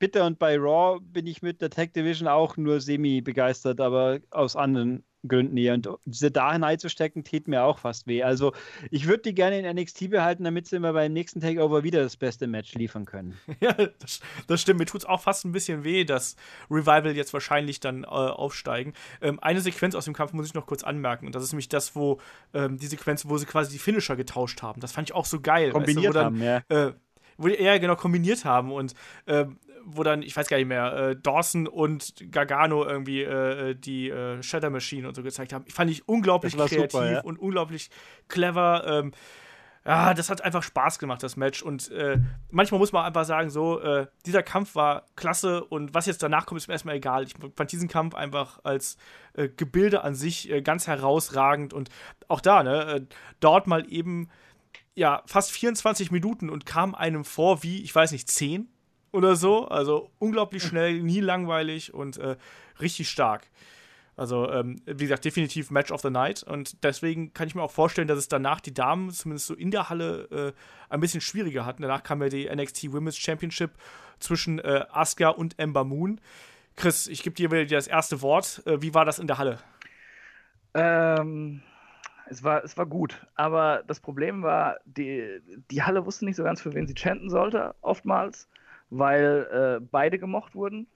bitter 0.00 0.26
und 0.26 0.40
bei 0.40 0.58
Raw 0.58 0.98
bin 1.00 1.28
ich 1.28 1.42
mit 1.42 1.62
der 1.62 1.70
Tech 1.70 1.92
Division 1.92 2.26
auch 2.26 2.56
nur 2.56 2.80
semi 2.80 3.20
begeistert, 3.20 3.80
aber 3.80 4.18
aus 4.30 4.56
anderen 4.56 5.04
Gründen 5.26 5.56
hier. 5.56 5.74
Und 5.74 5.88
diese 6.06 6.30
da 6.30 6.52
hineinzustecken, 6.52 7.24
tät 7.24 7.46
mir 7.46 7.62
auch 7.62 7.78
fast 7.78 8.06
weh. 8.06 8.22
Also 8.22 8.52
ich 8.90 9.06
würde 9.06 9.22
die 9.24 9.34
gerne 9.34 9.58
in 9.58 9.76
NXT 9.76 10.10
behalten, 10.10 10.44
damit 10.44 10.66
sie 10.66 10.78
mir 10.78 10.92
beim 10.92 11.12
nächsten 11.12 11.40
Takeover 11.40 11.84
wieder 11.84 12.02
das 12.02 12.16
beste 12.16 12.46
Match 12.46 12.74
liefern 12.74 13.04
können. 13.04 13.38
Ja, 13.60 13.74
das, 13.74 14.20
das 14.46 14.62
stimmt. 14.62 14.80
Mir 14.80 14.86
tut 14.86 15.02
es 15.02 15.06
auch 15.06 15.20
fast 15.20 15.44
ein 15.44 15.52
bisschen 15.52 15.84
weh, 15.84 16.04
dass 16.04 16.36
Revival 16.70 17.14
jetzt 17.14 17.34
wahrscheinlich 17.34 17.78
dann 17.78 18.04
äh, 18.04 18.06
aufsteigen. 18.06 18.94
Ähm, 19.20 19.38
eine 19.40 19.60
Sequenz 19.60 19.94
aus 19.94 20.06
dem 20.06 20.14
Kampf 20.14 20.32
muss 20.32 20.46
ich 20.46 20.54
noch 20.54 20.66
kurz 20.66 20.82
anmerken. 20.82 21.26
Und 21.26 21.34
das 21.34 21.42
ist 21.42 21.52
nämlich 21.52 21.68
das, 21.68 21.94
wo 21.94 22.20
ähm, 22.54 22.78
die 22.78 22.86
Sequenz, 22.86 23.28
wo 23.28 23.36
sie 23.36 23.44
quasi 23.44 23.72
die 23.72 23.78
Finisher 23.78 24.16
getauscht 24.16 24.62
haben. 24.62 24.80
Das 24.80 24.92
fand 24.92 25.10
ich 25.10 25.14
auch 25.14 25.26
so 25.26 25.40
geil. 25.40 25.72
Kombiniert 25.72 26.14
weißt 26.14 26.14
du, 26.14 26.18
dann, 26.18 26.24
haben, 26.24 26.42
ja. 26.42 26.88
Äh, 26.88 26.94
wo 27.36 27.48
die 27.48 27.54
eher 27.54 27.78
genau 27.80 27.96
kombiniert 27.96 28.44
haben 28.44 28.70
und 28.70 28.94
äh, 29.26 29.46
wo 29.84 30.02
dann, 30.02 30.22
ich 30.22 30.36
weiß 30.36 30.48
gar 30.48 30.56
nicht 30.56 30.66
mehr, 30.66 30.92
äh, 30.92 31.16
Dawson 31.16 31.66
und 31.66 32.14
Gargano 32.30 32.84
irgendwie 32.84 33.22
äh, 33.22 33.74
die 33.74 34.08
äh, 34.08 34.42
Shatter 34.42 34.70
Machine 34.70 35.08
und 35.08 35.14
so 35.14 35.22
gezeigt 35.22 35.52
haben. 35.52 35.64
Ich 35.66 35.74
fand 35.74 35.90
ich 35.90 36.08
unglaublich 36.08 36.56
kreativ 36.56 36.92
super, 36.92 37.12
ja. 37.12 37.20
und 37.20 37.38
unglaublich 37.38 37.90
clever. 38.28 38.84
Ähm, 38.86 39.12
ja, 39.86 40.12
das 40.12 40.28
hat 40.28 40.42
einfach 40.42 40.62
Spaß 40.62 40.98
gemacht, 40.98 41.22
das 41.22 41.36
Match. 41.36 41.62
Und 41.62 41.90
äh, 41.90 42.18
manchmal 42.50 42.78
muss 42.78 42.92
man 42.92 43.04
einfach 43.04 43.24
sagen, 43.24 43.48
so, 43.48 43.80
äh, 43.80 44.06
dieser 44.26 44.42
Kampf 44.42 44.74
war 44.74 45.06
klasse 45.16 45.64
und 45.64 45.94
was 45.94 46.04
jetzt 46.04 46.22
danach 46.22 46.44
kommt, 46.44 46.60
ist 46.60 46.68
mir 46.68 46.74
erstmal 46.74 46.96
egal. 46.96 47.24
Ich 47.24 47.34
fand 47.56 47.72
diesen 47.72 47.88
Kampf 47.88 48.14
einfach 48.14 48.60
als 48.62 48.98
äh, 49.32 49.48
Gebilde 49.48 50.04
an 50.04 50.14
sich 50.14 50.50
äh, 50.50 50.60
ganz 50.60 50.86
herausragend 50.86 51.72
und 51.72 51.88
auch 52.28 52.42
da, 52.42 52.62
ne, 52.62 52.84
äh, 52.84 53.00
dort 53.40 53.66
mal 53.66 53.90
eben, 53.90 54.28
ja, 54.94 55.22
fast 55.24 55.50
24 55.50 56.10
Minuten 56.10 56.50
und 56.50 56.66
kam 56.66 56.94
einem 56.94 57.24
vor 57.24 57.62
wie, 57.62 57.82
ich 57.82 57.94
weiß 57.94 58.12
nicht, 58.12 58.28
10 58.28 58.68
oder 59.12 59.36
so. 59.36 59.68
Also 59.68 60.10
unglaublich 60.18 60.62
schnell, 60.62 61.02
nie 61.02 61.20
langweilig 61.20 61.94
und 61.94 62.18
äh, 62.18 62.36
richtig 62.80 63.08
stark. 63.08 63.48
Also, 64.16 64.50
ähm, 64.50 64.82
wie 64.84 65.04
gesagt, 65.04 65.24
definitiv 65.24 65.70
Match 65.70 65.90
of 65.90 66.02
the 66.02 66.10
Night. 66.10 66.42
Und 66.42 66.84
deswegen 66.84 67.32
kann 67.32 67.48
ich 67.48 67.54
mir 67.54 67.62
auch 67.62 67.70
vorstellen, 67.70 68.06
dass 68.06 68.18
es 68.18 68.28
danach 68.28 68.60
die 68.60 68.74
Damen 68.74 69.10
zumindest 69.10 69.46
so 69.46 69.54
in 69.54 69.70
der 69.70 69.88
Halle 69.88 70.28
äh, 70.30 70.92
ein 70.92 71.00
bisschen 71.00 71.22
schwieriger 71.22 71.64
hatten. 71.64 71.80
Danach 71.80 72.02
kam 72.02 72.20
ja 72.20 72.28
die 72.28 72.46
NXT 72.54 72.92
Women's 72.92 73.16
Championship 73.16 73.70
zwischen 74.18 74.58
äh, 74.58 74.84
Asuka 74.90 75.30
und 75.30 75.58
Ember 75.58 75.84
Moon. 75.84 76.20
Chris, 76.76 77.06
ich 77.06 77.22
gebe 77.22 77.34
dir 77.34 77.50
wieder 77.50 77.64
das 77.64 77.86
erste 77.86 78.20
Wort. 78.20 78.62
Äh, 78.66 78.82
wie 78.82 78.92
war 78.92 79.06
das 79.06 79.18
in 79.18 79.26
der 79.26 79.38
Halle? 79.38 79.58
Ähm, 80.74 81.62
es 82.26 82.44
war, 82.44 82.62
es 82.62 82.76
war 82.76 82.86
gut. 82.86 83.26
Aber 83.36 83.82
das 83.86 84.00
Problem 84.00 84.42
war, 84.42 84.80
die, 84.84 85.40
die 85.70 85.82
Halle 85.82 86.04
wusste 86.04 86.26
nicht 86.26 86.36
so 86.36 86.44
ganz, 86.44 86.60
für 86.60 86.74
wen 86.74 86.86
sie 86.86 86.94
chanten 86.94 87.30
sollte, 87.30 87.74
oftmals 87.80 88.48
weil 88.90 89.80
äh, 89.80 89.86
beide 89.90 90.18
gemocht 90.18 90.54
wurden. 90.54 90.86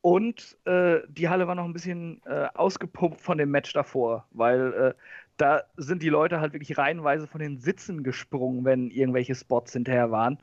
Und 0.00 0.56
äh, 0.64 1.00
die 1.08 1.28
Halle 1.28 1.48
war 1.48 1.54
noch 1.54 1.64
ein 1.64 1.72
bisschen 1.72 2.22
äh, 2.24 2.46
ausgepumpt 2.54 3.20
von 3.20 3.36
dem 3.36 3.50
Match 3.50 3.72
davor, 3.72 4.26
weil 4.30 4.72
äh, 4.72 4.94
da 5.38 5.62
sind 5.76 6.02
die 6.02 6.08
Leute 6.08 6.40
halt 6.40 6.52
wirklich 6.52 6.78
reihenweise 6.78 7.26
von 7.26 7.40
den 7.40 7.58
Sitzen 7.58 8.04
gesprungen, 8.04 8.64
wenn 8.64 8.90
irgendwelche 8.90 9.34
Spots 9.34 9.72
hinterher 9.72 10.10
waren. 10.10 10.38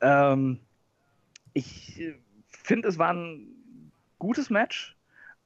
Ähm, 0.00 0.60
ich 1.52 2.00
äh, 2.00 2.14
finde, 2.48 2.88
es 2.88 2.98
war 2.98 3.12
ein 3.12 3.92
gutes 4.18 4.50
Match, 4.50 4.96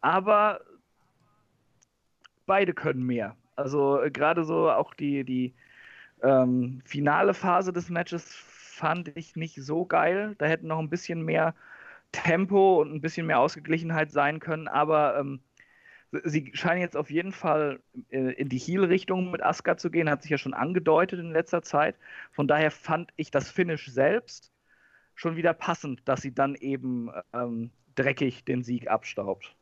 aber 0.01 0.61
beide 2.47 2.74
können 2.74 3.05
mehr. 3.05 3.36
Also 3.56 4.01
äh, 4.01 4.11
gerade 4.11 4.44
so 4.44 4.70
auch 4.70 4.94
die, 4.94 5.24
die 5.24 5.55
ähm, 6.23 6.82
finale 6.85 7.35
Phase 7.35 7.73
des 7.73 7.90
Matches 7.90 8.35
fand 8.74 9.16
ich 9.16 9.36
nicht 9.36 9.56
so 9.56 9.86
geil. 9.86 10.34
Da 10.38 10.46
hätten 10.46 10.66
noch 10.66 10.78
ein 10.78 10.90
bisschen 10.90 11.22
mehr 11.22 11.55
Tempo 12.12 12.80
und 12.80 12.92
ein 12.92 13.01
bisschen 13.01 13.26
mehr 13.26 13.40
Ausgeglichenheit 13.40 14.10
sein 14.12 14.40
können, 14.40 14.68
aber 14.68 15.18
ähm, 15.18 15.40
sie 16.24 16.52
scheinen 16.55 16.80
jetzt 16.80 16.96
auf 16.96 17.10
jeden 17.10 17.32
Fall 17.32 17.80
äh, 18.10 18.32
in 18.34 18.48
die 18.48 18.59
Heel-Richtung 18.59 19.30
mit 19.30 19.42
Asuka 19.42 19.76
zu 19.76 19.90
gehen, 19.90 20.09
hat 20.09 20.22
sich 20.22 20.30
ja 20.30 20.38
schon 20.38 20.55
angedeutet 20.55 21.18
in 21.18 21.32
letzter 21.32 21.62
Zeit. 21.62 21.96
Von 22.30 22.46
daher 22.46 22.70
fand 22.70 23.12
ich 23.16 23.30
das 23.30 23.51
Finish 23.51 23.88
selbst 23.88 24.52
schon 25.14 25.36
wieder 25.36 25.55
passend, 25.55 26.09
dass 26.09 26.22
sie 26.22 26.34
dann 26.34 26.55
eben 26.55 27.10
ähm, 27.32 27.70
dreckig 27.94 28.44
den 28.44 28.62
Sieg 28.62 28.88
abstaubt. 28.88 29.56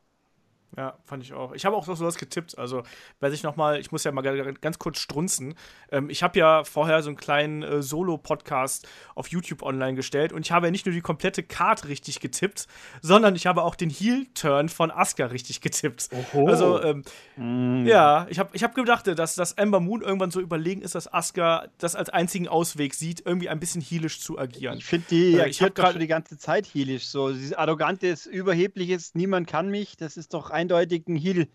Ja, 0.75 0.97
fand 1.05 1.23
ich 1.23 1.33
auch. 1.33 1.53
Ich 1.53 1.65
habe 1.65 1.75
auch 1.75 1.85
so 1.85 1.93
sowas 1.93 2.17
getippt. 2.17 2.57
Also, 2.57 2.83
wer 3.19 3.29
sich 3.29 3.43
noch 3.43 3.55
mal, 3.55 3.79
ich 3.79 3.91
muss 3.91 4.03
ja 4.03 4.11
mal 4.11 4.23
ganz 4.23 4.79
kurz 4.79 4.97
strunzen. 4.97 5.55
Ähm, 5.91 6.09
ich 6.09 6.23
habe 6.23 6.39
ja 6.39 6.63
vorher 6.63 7.03
so 7.03 7.09
einen 7.09 7.17
kleinen 7.17 7.61
äh, 7.61 7.83
Solo-Podcast 7.83 8.87
auf 9.13 9.27
YouTube 9.27 9.61
online 9.61 9.93
gestellt 9.93 10.33
und 10.33 10.45
ich 10.45 10.51
habe 10.51 10.67
ja 10.67 10.71
nicht 10.71 10.85
nur 10.87 10.95
die 10.95 11.01
komplette 11.01 11.43
Card 11.43 11.87
richtig 11.87 12.19
getippt, 12.19 12.67
sondern 13.01 13.35
ich 13.35 13.45
habe 13.45 13.61
auch 13.61 13.75
den 13.75 13.91
Heel-Turn 13.91 14.69
von 14.69 14.89
Asuka 14.89 15.27
richtig 15.27 15.61
getippt. 15.61 16.09
Oho. 16.11 16.47
Also, 16.47 16.81
ähm, 16.81 17.03
mm. 17.35 17.85
ja, 17.85 18.25
ich 18.29 18.39
habe 18.39 18.49
ich 18.53 18.63
hab 18.63 18.73
gedacht, 18.73 19.05
dass, 19.07 19.35
dass 19.35 19.57
Amber 19.59 19.79
Moon 19.79 20.01
irgendwann 20.01 20.31
so 20.31 20.39
überlegen 20.39 20.81
ist, 20.81 20.95
dass 20.95 21.11
Asuka 21.11 21.67
das 21.77 21.95
als 21.95 22.09
einzigen 22.09 22.47
Ausweg 22.47 22.95
sieht, 22.95 23.23
irgendwie 23.25 23.49
ein 23.49 23.59
bisschen 23.59 23.81
heelisch 23.81 24.21
zu 24.21 24.39
agieren. 24.39 24.79
Ich 24.79 24.85
finde 24.85 25.05
die, 25.11 25.35
äh, 25.35 25.47
ich 25.47 25.61
habe 25.61 25.71
gerade 25.71 25.99
die 25.99 26.07
ganze 26.07 26.39
Zeit 26.39 26.65
heelisch. 26.73 27.05
So, 27.05 27.31
dieses 27.31 27.53
arrogantes, 27.53 28.25
überhebliches, 28.25 29.13
niemand 29.13 29.47
kann 29.47 29.69
mich, 29.69 29.97
das 29.97 30.17
ist 30.17 30.33
doch 30.33 30.49
ein 30.49 30.62
eindeutigen 30.63 31.15
Heal. 31.15 31.47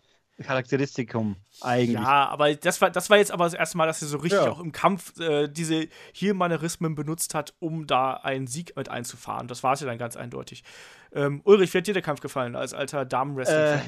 Charakteristikum 0.42 1.36
eigentlich. 1.62 1.94
Ja, 1.94 2.28
aber 2.28 2.54
das 2.54 2.80
war, 2.80 2.90
das 2.90 3.10
war 3.10 3.16
jetzt 3.16 3.32
aber 3.32 3.44
das 3.44 3.54
erste 3.54 3.76
Mal, 3.76 3.86
dass 3.86 4.02
er 4.02 4.08
so 4.08 4.18
richtig 4.18 4.40
ja. 4.40 4.50
auch 4.50 4.60
im 4.60 4.70
Kampf 4.70 5.18
äh, 5.18 5.48
diese 5.48 5.88
Heal-Manierismen 6.14 6.94
benutzt 6.94 7.34
hat, 7.34 7.54
um 7.58 7.88
da 7.88 8.12
einen 8.14 8.46
Sieg 8.46 8.76
mit 8.76 8.88
einzufahren. 8.88 9.48
Das 9.48 9.64
war 9.64 9.72
es 9.72 9.80
ja 9.80 9.86
dann 9.88 9.98
ganz 9.98 10.16
eindeutig. 10.16 10.62
Ähm, 11.12 11.40
Ulrich, 11.44 11.74
wie 11.74 11.78
hat 11.78 11.88
dir 11.88 11.94
der 11.94 12.02
Kampf 12.02 12.20
gefallen 12.20 12.54
als 12.54 12.72
alter 12.72 13.04
Damen-Wrestling? 13.04 13.58
Äh, 13.58 13.80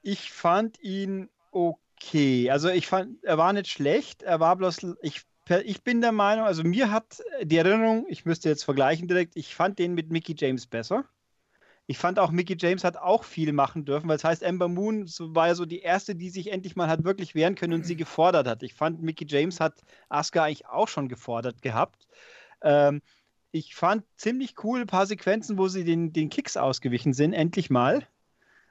ich 0.00 0.32
fand 0.32 0.80
ihn 0.80 1.28
okay. 1.50 2.50
Also 2.50 2.70
ich 2.70 2.86
fand, 2.86 3.22
er 3.22 3.36
war 3.36 3.52
nicht 3.52 3.68
schlecht. 3.68 4.22
Er 4.22 4.40
war 4.40 4.56
bloß, 4.56 4.96
ich, 5.02 5.20
ich 5.64 5.82
bin 5.82 6.00
der 6.00 6.12
Meinung, 6.12 6.46
also 6.46 6.64
mir 6.64 6.90
hat 6.90 7.22
die 7.42 7.58
Erinnerung, 7.58 8.06
ich 8.08 8.24
müsste 8.24 8.48
jetzt 8.48 8.64
vergleichen 8.64 9.08
direkt, 9.08 9.36
ich 9.36 9.54
fand 9.54 9.78
den 9.78 9.92
mit 9.92 10.10
Mickey 10.10 10.34
James 10.38 10.66
besser. 10.66 11.04
Ich 11.92 11.98
fand 11.98 12.18
auch, 12.18 12.30
Mickey 12.30 12.56
James 12.58 12.84
hat 12.84 12.96
auch 12.96 13.22
viel 13.22 13.52
machen 13.52 13.84
dürfen, 13.84 14.08
weil 14.08 14.16
es 14.16 14.24
heißt, 14.24 14.42
Ember 14.42 14.66
Moon 14.66 15.04
war 15.18 15.48
ja 15.48 15.54
so 15.54 15.66
die 15.66 15.80
erste, 15.80 16.14
die 16.14 16.30
sich 16.30 16.50
endlich 16.50 16.74
mal 16.74 16.88
hat 16.88 17.04
wirklich 17.04 17.34
wehren 17.34 17.54
können 17.54 17.74
und 17.74 17.84
sie 17.84 17.96
gefordert 17.96 18.46
hat. 18.46 18.62
Ich 18.62 18.72
fand, 18.72 19.02
Mickey 19.02 19.26
James 19.28 19.60
hat 19.60 19.74
Asuka 20.08 20.42
eigentlich 20.42 20.64
auch 20.64 20.88
schon 20.88 21.10
gefordert 21.10 21.60
gehabt. 21.60 22.08
Ähm, 22.62 23.02
ich 23.50 23.74
fand 23.74 24.04
ziemlich 24.16 24.54
cool 24.64 24.80
ein 24.80 24.86
paar 24.86 25.04
Sequenzen, 25.04 25.58
wo 25.58 25.68
sie 25.68 25.84
den, 25.84 26.14
den 26.14 26.30
Kicks 26.30 26.56
ausgewichen 26.56 27.12
sind, 27.12 27.34
endlich 27.34 27.68
mal. 27.68 28.06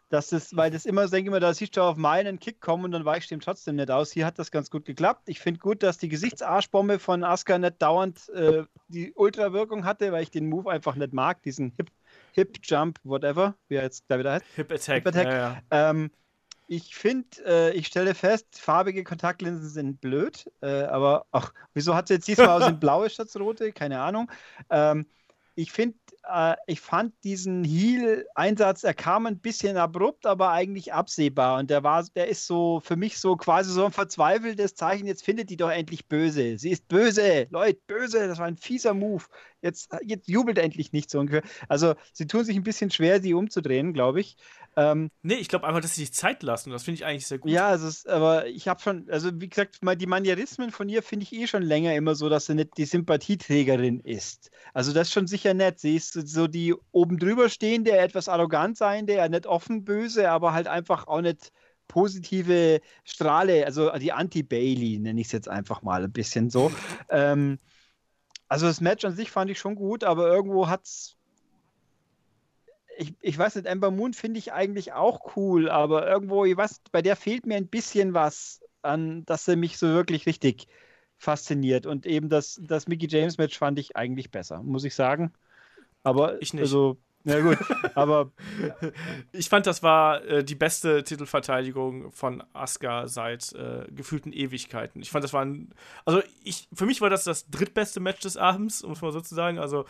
Das 0.09 0.31
ist, 0.31 0.57
weil 0.57 0.71
das 0.71 0.87
immer, 0.87 1.03
denke 1.03 1.19
ich 1.19 1.27
immer, 1.27 1.39
da 1.39 1.53
siehst 1.53 1.77
du 1.77 1.81
auf 1.81 1.97
meinen 1.97 2.39
Kick 2.39 2.59
kommen 2.59 2.85
und 2.85 2.91
dann 2.91 3.05
weichst 3.05 3.29
du 3.29 3.35
ihm 3.35 3.41
trotzdem 3.41 3.75
nicht 3.75 3.91
aus. 3.91 4.11
Hier 4.11 4.25
hat 4.25 4.39
das 4.39 4.49
ganz 4.49 4.71
gut 4.71 4.85
geklappt. 4.85 5.29
Ich 5.29 5.39
finde 5.39 5.59
gut, 5.59 5.83
dass 5.83 5.99
die 5.99 6.09
Gesichtsarschbombe 6.09 6.97
von 6.97 7.23
Asuka 7.23 7.59
nicht 7.59 7.79
dauernd 7.83 8.29
äh, 8.29 8.63
die 8.87 9.13
Ultra-Wirkung 9.13 9.85
hatte, 9.85 10.11
weil 10.11 10.23
ich 10.23 10.31
den 10.31 10.49
Move 10.49 10.71
einfach 10.71 10.95
nicht 10.95 11.13
mag, 11.13 11.43
diesen 11.43 11.71
Hip, 11.77 11.91
Hip 12.33 12.57
Jump, 12.63 12.99
whatever, 13.03 13.55
wie 13.67 13.75
er 13.75 13.83
jetzt 13.83 14.05
da 14.07 14.19
wieder 14.19 14.33
heißt. 14.33 14.45
Hip 14.55 14.71
Attack. 14.71 14.95
Hip 15.03 15.07
Attack. 15.07 15.27
Ja, 15.27 15.33
ja. 15.71 15.89
Ähm, 15.89 16.11
ich 16.67 16.95
finde, 16.95 17.27
äh, 17.45 17.71
ich 17.73 17.87
stelle 17.87 18.15
fest, 18.15 18.47
farbige 18.57 19.03
Kontaktlinsen 19.03 19.67
sind 19.67 19.99
blöd, 19.99 20.49
äh, 20.61 20.83
aber 20.83 21.25
ach, 21.31 21.53
wieso 21.73 21.95
hat 21.95 22.07
sie 22.07 22.13
jetzt 22.13 22.29
diesmal 22.29 22.61
sind 22.63 22.79
blaue 22.79 23.09
statt 23.09 23.27
rote? 23.37 23.73
Keine 23.73 23.99
Ahnung. 23.99 24.31
Ähm, 24.69 25.05
ich 25.61 25.71
finde, 25.71 25.97
äh, 26.27 26.55
ich 26.67 26.81
fand 26.81 27.13
diesen 27.23 27.63
Heal-Einsatz, 27.63 28.83
er 28.83 28.93
kam 28.93 29.25
ein 29.25 29.39
bisschen 29.39 29.77
abrupt, 29.77 30.25
aber 30.25 30.51
eigentlich 30.51 30.93
absehbar. 30.93 31.59
Und 31.59 31.69
der 31.69 31.83
war, 31.83 32.03
der 32.15 32.27
ist 32.27 32.47
so 32.47 32.79
für 32.83 32.95
mich 32.95 33.19
so 33.19 33.35
quasi 33.35 33.71
so 33.71 33.85
ein 33.85 33.91
verzweifeltes 33.91 34.75
Zeichen. 34.75 35.07
Jetzt 35.07 35.23
findet 35.23 35.49
die 35.49 35.57
doch 35.57 35.69
endlich 35.69 36.07
böse. 36.07 36.57
Sie 36.57 36.71
ist 36.71 36.87
böse, 36.87 37.47
Leute, 37.51 37.79
böse. 37.87 38.27
Das 38.27 38.39
war 38.39 38.47
ein 38.47 38.57
fieser 38.57 38.93
Move. 38.93 39.23
Jetzt, 39.61 39.89
jetzt 40.03 40.27
jubelt 40.27 40.57
endlich 40.57 40.91
nicht 40.91 41.09
so 41.09 41.19
ungefähr. 41.19 41.43
Also 41.67 41.95
sie 42.13 42.25
tun 42.27 42.43
sich 42.43 42.55
ein 42.55 42.63
bisschen 42.63 42.89
schwer, 42.89 43.21
sie 43.21 43.33
umzudrehen, 43.33 43.93
glaube 43.93 44.21
ich. 44.21 44.37
Ähm, 44.75 45.09
Nee, 45.21 45.35
ich 45.35 45.49
glaube 45.49 45.67
einfach, 45.67 45.81
dass 45.81 45.95
sie 45.95 46.01
sich 46.01 46.13
Zeit 46.13 46.43
lassen. 46.43 46.71
Das 46.71 46.83
finde 46.83 46.95
ich 46.95 47.05
eigentlich 47.05 47.27
sehr 47.27 47.39
gut. 47.39 47.51
ja, 47.51 47.67
also 47.67 48.09
aber 48.09 48.47
ich 48.47 48.67
habe 48.67 48.81
schon, 48.81 49.09
also 49.09 49.29
wie 49.41 49.49
gesagt, 49.49 49.83
mal 49.83 49.95
die 49.95 50.07
Manierismen 50.07 50.71
von 50.71 50.87
ihr 50.89 51.03
finde 51.03 51.23
ich 51.23 51.33
eh 51.33 51.47
schon 51.47 51.63
länger 51.63 51.93
immer 51.95 52.15
so, 52.15 52.29
dass 52.29 52.45
sie 52.45 52.55
nicht 52.55 52.77
die 52.77 52.85
Sympathieträgerin 52.85 53.99
ist. 53.99 54.49
Also 54.73 54.93
das 54.93 55.07
ist 55.07 55.13
schon 55.13 55.27
sicher 55.27 55.53
nett. 55.53 55.79
Sie 55.79 55.95
ist 55.95 56.13
so 56.13 56.47
die 56.47 56.73
oben 56.91 57.17
drüber 57.17 57.49
stehende, 57.49 57.91
etwas 57.97 58.29
arrogant 58.29 58.77
seiende, 58.77 59.15
ja 59.15 59.27
nicht 59.27 59.45
offen 59.45 59.83
böse, 59.83 60.29
aber 60.29 60.53
halt 60.53 60.67
einfach 60.67 61.07
auch 61.07 61.21
nicht 61.21 61.51
positive 61.91 62.79
Strahle, 63.03 63.65
also 63.65 63.91
die 63.97 64.13
Anti-Bailey 64.13 64.99
nenne 64.99 65.19
ich 65.19 65.27
es 65.27 65.33
jetzt 65.33 65.49
einfach 65.49 65.81
mal 65.81 66.05
ein 66.05 66.11
bisschen 66.11 66.49
so. 66.49 66.71
ähm, 67.09 67.59
also 68.47 68.65
das 68.65 68.79
Match 68.79 69.03
an 69.03 69.15
sich 69.15 69.29
fand 69.29 69.51
ich 69.51 69.59
schon 69.59 69.75
gut, 69.75 70.05
aber 70.05 70.27
irgendwo 70.27 70.69
hat 70.69 70.85
es 70.85 71.17
ich, 72.97 73.13
ich 73.21 73.37
weiß 73.37 73.55
nicht, 73.55 73.65
Ember 73.67 73.91
Moon 73.91 74.13
finde 74.13 74.39
ich 74.39 74.53
eigentlich 74.53 74.93
auch 74.93 75.35
cool, 75.35 75.69
aber 75.69 76.07
irgendwo, 76.07 76.45
ich 76.45 76.57
weiß, 76.57 76.81
bei 76.91 77.01
der 77.01 77.15
fehlt 77.15 77.45
mir 77.45 77.55
ein 77.55 77.67
bisschen 77.67 78.13
was 78.13 78.61
an, 78.81 79.25
dass 79.25 79.45
sie 79.45 79.55
mich 79.55 79.77
so 79.77 79.87
wirklich 79.87 80.25
richtig 80.25 80.67
fasziniert. 81.17 81.85
Und 81.85 82.05
eben 82.05 82.29
das, 82.29 82.59
das 82.63 82.87
Mickey 82.87 83.07
James 83.07 83.37
Match 83.37 83.57
fand 83.57 83.79
ich 83.79 83.95
eigentlich 83.95 84.31
besser, 84.31 84.63
muss 84.63 84.83
ich 84.83 84.95
sagen. 84.95 85.33
Aber 86.03 86.41
Ich 86.41 86.53
nicht. 86.53 86.63
Also, 86.63 86.97
ja 87.23 87.39
gut, 87.39 87.59
aber 87.95 88.31
Ich 89.31 89.49
fand, 89.49 89.67
das 89.67 89.83
war 89.83 90.23
äh, 90.25 90.43
die 90.43 90.55
beste 90.55 91.03
Titelverteidigung 91.03 92.11
von 92.11 92.43
Asuka 92.53 93.07
seit 93.07 93.53
äh, 93.53 93.85
gefühlten 93.91 94.33
Ewigkeiten. 94.33 95.01
Ich 95.01 95.11
fand, 95.11 95.23
das 95.23 95.33
war 95.33 95.45
ein. 95.45 95.73
Also, 96.05 96.21
ich, 96.43 96.67
für 96.73 96.85
mich 96.85 97.01
war 97.01 97.09
das 97.09 97.23
das 97.23 97.49
drittbeste 97.49 97.99
Match 97.99 98.21
des 98.21 98.37
Abends, 98.37 98.83
um 98.83 98.91
es 98.93 99.01
mal 99.01 99.11
so 99.11 99.21
zu 99.21 99.35
sagen. 99.35 99.59
Also, 99.59 99.85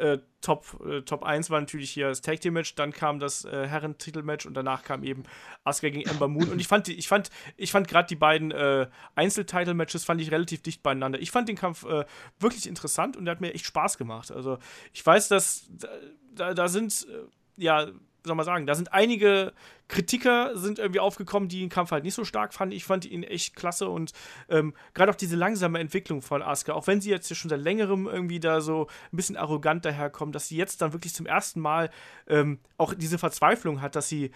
äh, 0.00 0.18
Top, 0.40 0.80
äh, 0.86 1.02
Top 1.02 1.22
1 1.22 1.50
war 1.50 1.60
natürlich 1.60 1.90
hier 1.90 2.08
das 2.08 2.22
Tag 2.22 2.40
Team 2.40 2.54
Match, 2.54 2.74
dann 2.74 2.92
kam 2.92 3.18
das 3.18 3.44
äh, 3.44 3.66
Herren-Titel-Match 3.66 4.46
und 4.46 4.54
danach 4.54 4.82
kam 4.82 5.04
eben 5.04 5.24
Asuka 5.64 5.90
gegen 5.90 6.08
Ember 6.08 6.28
Moon. 6.28 6.48
Und 6.48 6.60
ich 6.60 6.68
fand, 6.68 6.88
ich 6.88 7.08
fand, 7.08 7.30
ich 7.56 7.70
fand 7.70 7.88
gerade 7.88 8.08
die 8.08 8.16
beiden 8.16 8.50
äh, 8.50 8.88
Einzeltitle-Matches 9.14 10.04
fand 10.04 10.20
ich 10.20 10.30
relativ 10.30 10.62
dicht 10.62 10.82
beieinander. 10.82 11.20
Ich 11.20 11.30
fand 11.30 11.48
den 11.48 11.56
Kampf 11.56 11.84
äh, 11.84 12.04
wirklich 12.38 12.66
interessant 12.66 13.16
und 13.16 13.26
der 13.26 13.32
hat 13.32 13.40
mir 13.40 13.52
echt 13.52 13.66
Spaß 13.66 13.98
gemacht. 13.98 14.32
Also, 14.32 14.58
ich 14.92 15.04
weiß, 15.04 15.28
dass 15.28 15.68
da, 15.70 15.88
da, 16.34 16.54
da 16.54 16.68
sind, 16.68 17.06
äh, 17.08 17.62
ja, 17.62 17.88
soll 18.24 18.34
man 18.34 18.44
sagen, 18.44 18.66
da 18.66 18.74
sind 18.74 18.92
einige 18.92 19.52
Kritiker 19.88 20.56
sind 20.56 20.78
irgendwie 20.78 21.00
aufgekommen, 21.00 21.48
die 21.48 21.60
den 21.60 21.68
Kampf 21.68 21.90
halt 21.90 22.04
nicht 22.04 22.14
so 22.14 22.24
stark 22.24 22.54
fanden. 22.54 22.74
Ich 22.74 22.84
fand 22.84 23.04
ihn 23.04 23.22
echt 23.22 23.56
klasse 23.56 23.88
und 23.88 24.12
ähm, 24.48 24.74
gerade 24.94 25.10
auch 25.10 25.16
diese 25.16 25.36
langsame 25.36 25.78
Entwicklung 25.78 26.22
von 26.22 26.42
Asuka, 26.42 26.72
auch 26.72 26.86
wenn 26.86 27.00
sie 27.00 27.10
jetzt 27.10 27.34
schon 27.34 27.48
seit 27.48 27.60
längerem 27.60 28.06
irgendwie 28.06 28.40
da 28.40 28.60
so 28.60 28.86
ein 29.12 29.16
bisschen 29.16 29.36
arrogant 29.36 29.84
daherkommt, 29.84 30.34
dass 30.34 30.48
sie 30.48 30.56
jetzt 30.56 30.80
dann 30.80 30.92
wirklich 30.92 31.14
zum 31.14 31.26
ersten 31.26 31.60
Mal 31.60 31.90
ähm, 32.28 32.60
auch 32.76 32.94
diese 32.94 33.18
Verzweiflung 33.18 33.80
hat, 33.80 33.96
dass 33.96 34.08
sie 34.08 34.30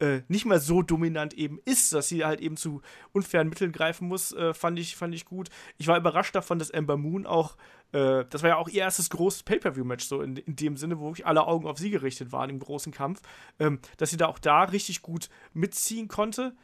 äh, 0.00 0.22
nicht 0.28 0.46
mehr 0.46 0.60
so 0.60 0.82
dominant 0.82 1.34
eben 1.34 1.60
ist, 1.64 1.92
dass 1.92 2.08
sie 2.08 2.24
halt 2.24 2.40
eben 2.40 2.56
zu 2.56 2.82
unfairen 3.12 3.48
Mitteln 3.48 3.72
greifen 3.72 4.08
muss, 4.08 4.32
äh, 4.32 4.54
fand, 4.54 4.78
ich, 4.78 4.96
fand 4.96 5.14
ich 5.14 5.24
gut. 5.24 5.48
Ich 5.76 5.88
war 5.88 5.98
überrascht 5.98 6.34
davon, 6.34 6.58
dass 6.58 6.70
Ember 6.70 6.96
Moon 6.96 7.26
auch, 7.26 7.56
äh, 7.92 8.24
das 8.28 8.42
war 8.42 8.50
ja 8.50 8.56
auch 8.56 8.68
ihr 8.68 8.82
erstes 8.82 9.10
großes 9.10 9.42
Pay-Per-View-Match, 9.44 10.04
so 10.04 10.22
in, 10.22 10.36
in 10.36 10.56
dem 10.56 10.76
Sinne, 10.76 10.98
wo 10.98 11.06
wirklich 11.06 11.26
alle 11.26 11.46
Augen 11.46 11.66
auf 11.66 11.78
sie 11.78 11.90
gerichtet 11.90 12.32
waren 12.32 12.50
im 12.50 12.58
großen 12.58 12.92
Kampf, 12.92 13.22
ähm, 13.58 13.80
dass 13.96 14.10
sie 14.10 14.16
da 14.16 14.26
auch 14.26 14.38
da 14.38 14.64
richtig 14.64 15.02
gut 15.02 15.28
mitziehen 15.54 16.08
konnte. 16.08 16.54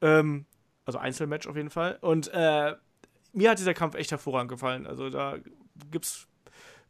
Ähm, 0.00 0.46
also 0.84 0.98
Einzelmatch 0.98 1.46
auf 1.46 1.56
jeden 1.56 1.70
Fall. 1.70 1.98
Und 2.00 2.28
äh, 2.32 2.74
mir 3.32 3.50
hat 3.50 3.58
dieser 3.58 3.74
Kampf 3.74 3.94
echt 3.94 4.10
hervorragend 4.10 4.50
gefallen. 4.50 4.86
Also 4.86 5.10
da 5.10 5.36
gibt's 5.90 6.28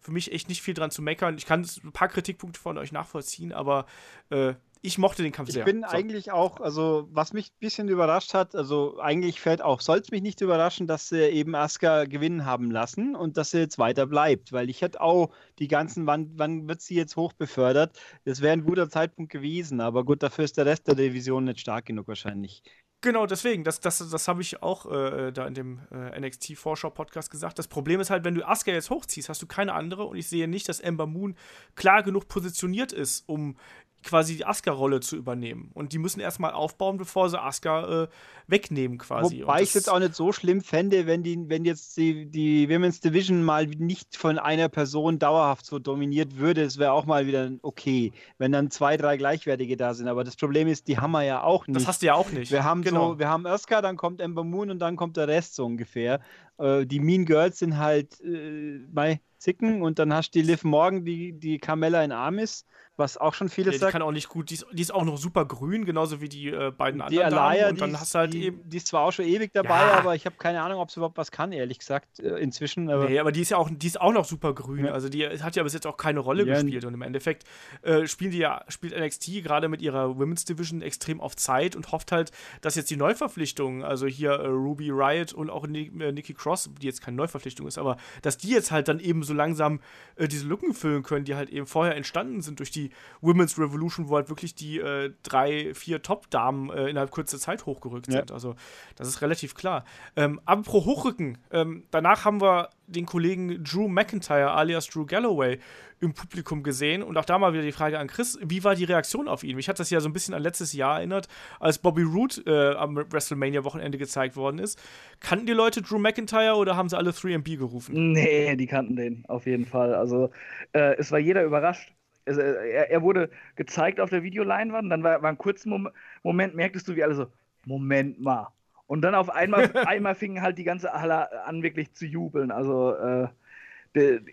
für 0.04 0.12
mich 0.12 0.30
echt 0.32 0.48
nicht 0.48 0.62
viel 0.62 0.74
dran 0.74 0.90
zu 0.90 1.02
meckern. 1.02 1.36
Ich 1.38 1.46
kann 1.46 1.66
ein 1.82 1.92
paar 1.92 2.08
Kritikpunkte 2.08 2.60
von 2.60 2.76
euch 2.78 2.92
nachvollziehen, 2.92 3.52
aber 3.52 3.86
äh, 4.30 4.54
ich 4.82 4.98
mochte 4.98 5.22
den 5.22 5.32
Kampf 5.32 5.48
Ich 5.48 5.54
sehr. 5.54 5.64
bin 5.64 5.80
So. 5.80 5.88
eigentlich 5.88 6.30
auch, 6.30 6.60
also 6.60 7.08
was 7.10 7.32
mich 7.32 7.48
ein 7.52 7.58
bisschen 7.58 7.88
überrascht 7.88 8.34
hat, 8.34 8.54
also 8.54 9.00
eigentlich 9.00 9.40
fällt 9.40 9.62
auch, 9.62 9.80
soll 9.80 9.98
es 9.98 10.10
mich 10.10 10.20
nicht 10.20 10.42
überraschen, 10.42 10.86
dass 10.86 11.08
sie 11.08 11.22
eben 11.30 11.54
Asuka 11.54 12.04
gewinnen 12.04 12.44
haben 12.44 12.70
lassen 12.70 13.16
und 13.16 13.38
dass 13.38 13.50
sie 13.50 13.58
jetzt 13.60 13.78
weiter 13.78 14.06
bleibt, 14.06 14.52
weil 14.52 14.68
ich 14.68 14.82
hätte 14.82 15.00
auch 15.00 15.30
die 15.58 15.68
ganzen, 15.68 16.06
wann, 16.06 16.32
wann 16.36 16.68
wird 16.68 16.82
sie 16.82 16.96
jetzt 16.96 17.16
hoch 17.16 17.32
befördert? 17.32 17.98
Das 18.26 18.42
wäre 18.42 18.52
ein 18.52 18.64
guter 18.66 18.90
Zeitpunkt 18.90 19.32
gewesen, 19.32 19.80
aber 19.80 20.04
gut, 20.04 20.22
dafür 20.22 20.44
ist 20.44 20.58
der 20.58 20.66
Rest 20.66 20.86
der 20.86 20.96
Division 20.96 21.44
nicht 21.44 21.60
stark 21.60 21.86
genug 21.86 22.06
wahrscheinlich. 22.08 22.62
Genau, 23.04 23.26
deswegen, 23.26 23.64
das, 23.64 23.80
das, 23.80 23.98
das 23.98 24.28
habe 24.28 24.40
ich 24.40 24.62
auch 24.62 24.90
äh, 24.90 25.30
da 25.30 25.46
in 25.46 25.52
dem 25.52 25.80
äh, 25.92 26.18
NXT-Vorschau-Podcast 26.18 27.30
gesagt. 27.30 27.58
Das 27.58 27.68
Problem 27.68 28.00
ist 28.00 28.08
halt, 28.08 28.24
wenn 28.24 28.34
du 28.34 28.48
Asuka 28.48 28.70
jetzt 28.70 28.88
hochziehst, 28.88 29.28
hast 29.28 29.42
du 29.42 29.46
keine 29.46 29.74
andere 29.74 30.04
und 30.04 30.16
ich 30.16 30.26
sehe 30.26 30.48
nicht, 30.48 30.70
dass 30.70 30.80
Ember 30.80 31.06
Moon 31.06 31.36
klar 31.74 32.02
genug 32.02 32.28
positioniert 32.28 32.94
ist, 32.94 33.28
um 33.28 33.58
quasi 34.04 34.36
die 34.36 34.46
Asuka-Rolle 34.46 35.00
zu 35.00 35.16
übernehmen. 35.16 35.70
Und 35.74 35.92
die 35.92 35.98
müssen 35.98 36.20
erstmal 36.20 36.52
aufbauen, 36.52 36.98
bevor 36.98 37.28
sie 37.30 37.40
Asuka 37.40 38.04
äh, 38.04 38.08
wegnehmen 38.46 38.98
quasi. 38.98 39.42
Wobei 39.42 39.62
ich 39.62 39.70
es 39.70 39.74
jetzt 39.74 39.90
auch 39.90 39.98
nicht 39.98 40.14
so 40.14 40.32
schlimm 40.32 40.60
fände, 40.60 41.06
wenn, 41.06 41.22
die, 41.22 41.48
wenn 41.48 41.64
jetzt 41.64 41.96
die, 41.96 42.26
die 42.26 42.68
Women's 42.68 43.00
Division 43.00 43.42
mal 43.42 43.66
nicht 43.66 44.16
von 44.16 44.38
einer 44.38 44.68
Person 44.68 45.18
dauerhaft 45.18 45.66
so 45.66 45.78
dominiert 45.78 46.36
würde. 46.36 46.62
Es 46.62 46.78
wäre 46.78 46.92
auch 46.92 47.06
mal 47.06 47.26
wieder 47.26 47.50
okay, 47.62 48.12
wenn 48.38 48.52
dann 48.52 48.70
zwei, 48.70 48.96
drei 48.96 49.16
Gleichwertige 49.16 49.76
da 49.76 49.94
sind. 49.94 50.08
Aber 50.08 50.22
das 50.22 50.36
Problem 50.36 50.68
ist, 50.68 50.86
die 50.88 50.98
haben 50.98 51.12
wir 51.12 51.22
ja 51.22 51.42
auch 51.42 51.66
nicht. 51.66 51.76
das 51.76 51.88
hast 51.88 52.02
du 52.02 52.06
ja 52.06 52.14
auch 52.14 52.30
nicht. 52.30 52.52
Wir 52.52 52.64
haben 52.64 52.82
genau. 52.82 53.12
so, 53.12 53.18
wir 53.18 53.28
haben 53.28 53.46
Asuka, 53.46 53.82
dann 53.82 53.96
kommt 53.96 54.20
Ember 54.20 54.44
Moon 54.44 54.70
und 54.70 54.78
dann 54.78 54.96
kommt 54.96 55.16
der 55.16 55.28
Rest 55.28 55.54
so 55.54 55.64
ungefähr. 55.64 56.20
Äh, 56.58 56.86
die 56.86 57.00
Mean 57.00 57.24
Girls 57.24 57.58
sind 57.58 57.78
halt 57.78 58.20
äh, 58.20 58.80
bei 58.88 59.20
Zicken 59.44 59.82
und 59.82 59.98
dann 59.98 60.12
hast 60.14 60.34
du 60.34 60.38
die 60.40 60.46
Liv 60.46 60.64
Morgan, 60.64 61.04
die, 61.04 61.32
die 61.38 61.58
Carmella 61.58 62.02
in 62.02 62.12
Armis, 62.12 62.64
was 62.96 63.16
auch 63.18 63.34
schon 63.34 63.48
ja, 63.48 63.52
vieles 63.54 63.72
die 63.74 63.78
sagt. 63.80 63.92
kann 63.92 64.02
auch 64.02 64.12
nicht 64.12 64.28
gut, 64.28 64.50
die 64.50 64.54
ist, 64.54 64.66
die 64.72 64.80
ist 64.80 64.94
auch 64.94 65.04
noch 65.04 65.18
super 65.18 65.44
grün, 65.44 65.84
genauso 65.84 66.20
wie 66.20 66.28
die 66.28 66.48
äh, 66.48 66.70
beiden 66.70 67.02
Die 67.10 67.22
anderen 67.22 67.34
Alaya. 67.42 67.68
Und 67.68 67.74
die, 67.76 67.80
dann 67.80 67.90
ist- 67.90 68.00
hast 68.00 68.14
du 68.14 68.18
halt 68.20 68.32
die, 68.32 68.44
eben 68.44 68.60
die 68.68 68.76
ist 68.76 68.86
zwar 68.86 69.02
auch 69.02 69.10
schon 69.12 69.24
ewig 69.26 69.50
dabei, 69.52 69.80
Ja. 69.80 69.92
aber 69.98 70.14
ich 70.14 70.24
habe 70.26 70.36
keine 70.38 70.62
Ahnung, 70.62 70.78
ob 70.80 70.90
sie 70.90 71.00
überhaupt 71.00 71.16
was 71.18 71.30
kann, 71.32 71.50
ehrlich 71.52 71.80
gesagt, 71.80 72.20
äh, 72.20 72.38
inzwischen. 72.38 72.88
Aber 72.88 73.08
Nee, 73.08 73.18
aber 73.18 73.32
die 73.32 73.40
ist 73.42 73.50
ja 73.50 73.56
auch, 73.58 73.68
die 73.70 73.86
ist 73.86 74.00
auch 74.00 74.12
noch 74.12 74.24
super 74.24 74.54
grün. 74.54 74.84
Ja. 74.86 74.92
Also 74.92 75.08
die 75.08 75.26
hat 75.26 75.56
ja 75.56 75.62
bis 75.64 75.72
jetzt 75.74 75.86
auch 75.88 75.96
keine 75.96 76.20
Rolle 76.20 76.44
gespielt. 76.46 76.84
Und 76.84 76.94
im 76.94 77.02
Endeffekt 77.02 77.42
äh, 77.82 78.06
spielen 78.06 78.30
die 78.30 78.38
ja, 78.38 78.64
spielt 78.68 78.96
NXT 78.98 79.42
gerade 79.42 79.68
mit 79.68 79.82
ihrer 79.82 80.16
Women's 80.16 80.44
Division 80.44 80.80
extrem 80.80 81.20
auf 81.20 81.34
Zeit 81.36 81.74
und 81.76 81.90
hofft 81.92 82.12
halt, 82.12 82.30
dass 82.62 82.76
jetzt 82.76 82.90
die 82.90 82.96
Neuverpflichtungen, 82.96 83.82
also 83.82 84.06
hier 84.06 84.30
äh, 84.30 84.46
Ruby 84.46 84.90
Riot 84.90 85.32
und 85.32 85.50
auch 85.50 85.64
äh, 85.66 85.68
Nikki 86.12 86.32
Cross, 86.32 86.70
die 86.80 86.86
jetzt 86.86 87.02
keine 87.02 87.16
Neuverpflichtung 87.16 87.66
ist, 87.66 87.76
aber 87.76 87.96
dass 88.22 88.38
die 88.38 88.50
jetzt 88.50 88.70
halt 88.70 88.86
dann 88.86 89.00
eben 89.00 89.24
so 89.24 89.33
langsam 89.34 89.80
äh, 90.16 90.28
diese 90.28 90.46
Lücken 90.46 90.74
füllen 90.74 91.02
können, 91.02 91.24
die 91.24 91.34
halt 91.34 91.50
eben 91.50 91.66
vorher 91.66 91.96
entstanden 91.96 92.40
sind 92.42 92.58
durch 92.58 92.70
die 92.70 92.90
Women's 93.20 93.58
Revolution, 93.58 94.08
wo 94.08 94.16
halt 94.16 94.28
wirklich 94.28 94.54
die 94.54 94.78
äh, 94.78 95.12
drei, 95.22 95.74
vier 95.74 96.02
Top-Damen 96.02 96.70
äh, 96.70 96.88
innerhalb 96.88 97.10
kurzer 97.10 97.38
Zeit 97.38 97.66
hochgerückt 97.66 98.06
Ja. 98.08 98.18
sind. 98.20 98.32
Also 98.32 98.54
das 98.96 99.08
ist 99.08 99.22
relativ 99.22 99.54
klar. 99.54 99.84
Ähm, 100.16 100.40
aber 100.44 100.62
pro 100.62 100.84
Hochrücken, 100.84 101.38
ähm, 101.50 101.84
danach 101.90 102.24
haben 102.24 102.40
wir 102.40 102.70
den 102.86 103.06
Kollegen 103.06 103.62
Drew 103.64 103.88
McIntyre 103.88 104.52
alias 104.52 104.86
Drew 104.86 105.06
Galloway 105.06 105.58
im 106.00 106.12
Publikum 106.12 106.62
gesehen. 106.62 107.02
Und 107.02 107.16
auch 107.16 107.24
da 107.24 107.38
mal 107.38 107.52
wieder 107.52 107.62
die 107.62 107.72
Frage 107.72 107.98
an 107.98 108.08
Chris, 108.08 108.38
wie 108.42 108.62
war 108.64 108.74
die 108.74 108.84
Reaktion 108.84 109.28
auf 109.28 109.42
ihn? 109.42 109.56
Mich 109.56 109.68
hat 109.68 109.80
das 109.80 109.90
ja 109.90 110.00
so 110.00 110.08
ein 110.08 110.12
bisschen 110.12 110.34
an 110.34 110.42
letztes 110.42 110.72
Jahr 110.72 110.98
erinnert, 110.98 111.28
als 111.60 111.78
Bobby 111.78 112.02
Roode 112.02 112.42
äh, 112.46 112.76
am 112.76 112.96
WrestleMania-Wochenende 112.96 113.98
gezeigt 113.98 114.36
worden 114.36 114.58
ist. 114.58 114.80
Kannten 115.20 115.46
die 115.46 115.52
Leute 115.52 115.82
Drew 115.82 115.98
McIntyre 115.98 116.56
oder 116.56 116.76
haben 116.76 116.88
sie 116.88 116.96
alle 116.96 117.10
3MB 117.10 117.56
gerufen? 117.56 118.12
Nee, 118.12 118.56
die 118.56 118.66
kannten 118.66 118.96
den 118.96 119.24
auf 119.28 119.46
jeden 119.46 119.66
Fall. 119.66 119.94
Also 119.94 120.30
äh, 120.72 120.96
es 120.96 121.10
war 121.10 121.18
jeder 121.18 121.44
überrascht. 121.44 121.92
also 122.26 122.40
er, 122.40 122.90
er, 122.90 123.02
wurde 123.02 123.30
gezeigt 123.56 124.00
auf 124.00 124.10
der 124.10 124.22
Videoleinwand, 124.22 124.90
dann 124.90 125.02
war, 125.02 125.22
war 125.22 125.30
ein 125.30 125.38
kurzer 125.38 125.68
Mom 125.68 125.88
Moment, 126.22 126.54
merktest 126.54 126.88
du, 126.88 126.96
wie 126.96 127.02
alle 127.02 127.14
so, 127.14 127.26
Moment 127.66 128.20
mal. 128.20 128.48
Und 128.86 129.02
dann 129.02 129.14
auf 129.14 129.30
einmal, 129.30 129.70
einmal 129.86 130.14
fingen 130.14 130.42
halt 130.42 130.58
die 130.58 130.64
ganze 130.64 130.92
Halle 130.92 131.44
an, 131.46 131.62
wirklich 131.62 131.92
zu 131.92 132.06
jubeln. 132.06 132.50
Also 132.50 132.94
äh, 132.94 133.28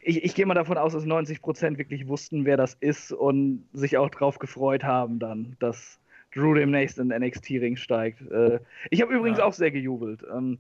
ich, 0.02 0.24
ich 0.24 0.36
gehe 0.36 0.46
mal 0.46 0.56
davon 0.56 0.78
aus, 0.78 0.94
dass 0.94 1.06
90 1.06 1.42
Prozent 1.42 1.78
wirklich 1.78 2.08
wussten, 2.08 2.46
wer 2.46 2.58
das 2.58 2.74
ist 2.80 3.12
und 3.12 3.68
sich 3.74 3.98
auch 3.98 4.10
drauf 4.10 4.40
gefreut 4.40 4.84
haben 4.84 5.20
dann, 5.20 5.56
dass 5.60 6.00
Drew 6.34 6.54
demnächst 6.54 6.98
in 6.98 7.10
den 7.10 7.22
NXT-Ring 7.22 7.76
steigt. 7.76 8.22
Äh, 8.32 8.60
ich 8.90 9.02
habe 9.02 9.14
übrigens 9.14 9.40
ja. 9.40 9.46
auch 9.46 9.54
sehr 9.54 9.72
gejubelt. 9.72 10.26
Ähm, 10.34 10.58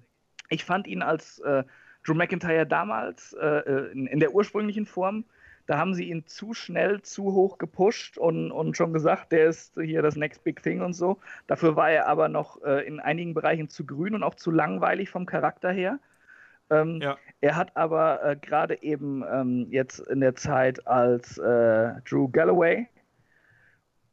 ich 0.49 0.65
fand 0.65 0.85
ihn 0.85 1.01
als 1.01 1.39
äh, 1.39 1.63
Drew 2.05 2.13
McIntyre 2.13 2.67
damals 2.67 3.33
äh, 3.33 3.45
äh, 3.45 3.91
in, 3.91 4.07
in, 4.07 4.19
der 4.19 4.33
ursprünglichen 4.33 4.85
Form, 4.85 5.23
da 5.65 5.77
haben 5.77 5.93
sie 5.93 6.09
ihn 6.09 6.25
zu 6.25 6.53
schnell, 6.53 7.01
zu 7.01 7.33
hoch 7.33 7.57
gepusht 7.57 8.17
und, 8.17 8.51
und 8.51 8.77
schon 8.77 8.93
gesagt, 8.93 9.31
der 9.31 9.45
ist 9.45 9.75
hier 9.81 10.01
das 10.01 10.15
Next 10.15 10.43
Big 10.43 10.61
Thing 10.61 10.81
und 10.81 10.93
so. 10.93 11.17
Dafür 11.47 11.75
war 11.75 11.89
er 11.91 12.07
aber 12.07 12.29
noch 12.29 12.61
äh, 12.63 12.85
in 12.85 12.99
einigen 12.99 13.33
Bereichen 13.33 13.69
zu 13.69 13.85
grün 13.85 14.15
und 14.15 14.23
auch 14.23 14.35
zu 14.35 14.51
langweilig 14.51 15.09
vom 15.09 15.25
Charakter 15.25 15.71
her. 15.71 15.99
Ähm, 16.69 16.99
ja. 17.01 17.17
Er 17.41 17.55
hat 17.55 17.75
aber 17.75 18.23
äh, 18.23 18.35
gerade 18.35 18.81
eben 18.81 19.23
ähm, 19.29 19.67
jetzt 19.69 19.99
in 19.99 20.21
der 20.21 20.35
Zeit 20.35 20.87
als 20.87 21.37
äh, 21.37 21.93
Drew 22.05 22.29
Galloway 22.29 22.87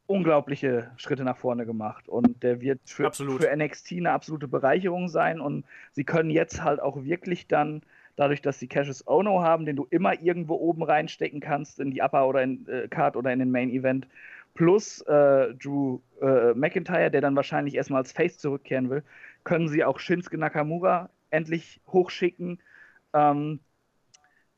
unglaubliche 0.08 0.90
Schritte 0.96 1.22
nach 1.22 1.36
vorne 1.36 1.66
gemacht 1.66 2.08
und 2.08 2.42
der 2.42 2.62
wird 2.62 2.80
für, 2.86 3.12
für, 3.12 3.54
NXT 3.54 3.92
eine 3.92 4.12
absolute 4.12 4.48
Bereicherung 4.48 5.08
sein 5.08 5.38
und 5.38 5.66
sie 5.92 6.04
können 6.04 6.30
jetzt 6.30 6.64
halt 6.64 6.80
auch 6.80 7.04
wirklich 7.04 7.46
dann, 7.46 7.82
dadurch, 8.18 8.42
dass 8.42 8.58
sie 8.58 8.66
Cassius 8.66 9.06
Ono 9.06 9.42
haben, 9.42 9.64
den 9.64 9.76
du 9.76 9.86
immer 9.90 10.20
irgendwo 10.20 10.54
oben 10.54 10.82
reinstecken 10.82 11.40
kannst 11.40 11.78
in 11.78 11.92
die 11.92 12.02
Upper 12.02 12.26
oder 12.26 12.42
in 12.42 12.66
äh, 12.68 12.88
Card 12.88 13.16
oder 13.16 13.32
in 13.32 13.38
den 13.38 13.50
Main 13.50 13.70
Event, 13.70 14.08
plus 14.54 15.00
äh, 15.02 15.54
Drew 15.54 16.00
äh, 16.20 16.52
McIntyre, 16.54 17.12
der 17.12 17.20
dann 17.20 17.36
wahrscheinlich 17.36 17.76
erstmal 17.76 18.02
als 18.02 18.10
Face 18.10 18.38
zurückkehren 18.38 18.90
will, 18.90 19.04
können 19.44 19.68
sie 19.68 19.84
auch 19.84 20.00
Shinsuke 20.00 20.36
Nakamura 20.36 21.10
endlich 21.30 21.80
hochschicken. 21.86 22.58
Ähm, 23.14 23.60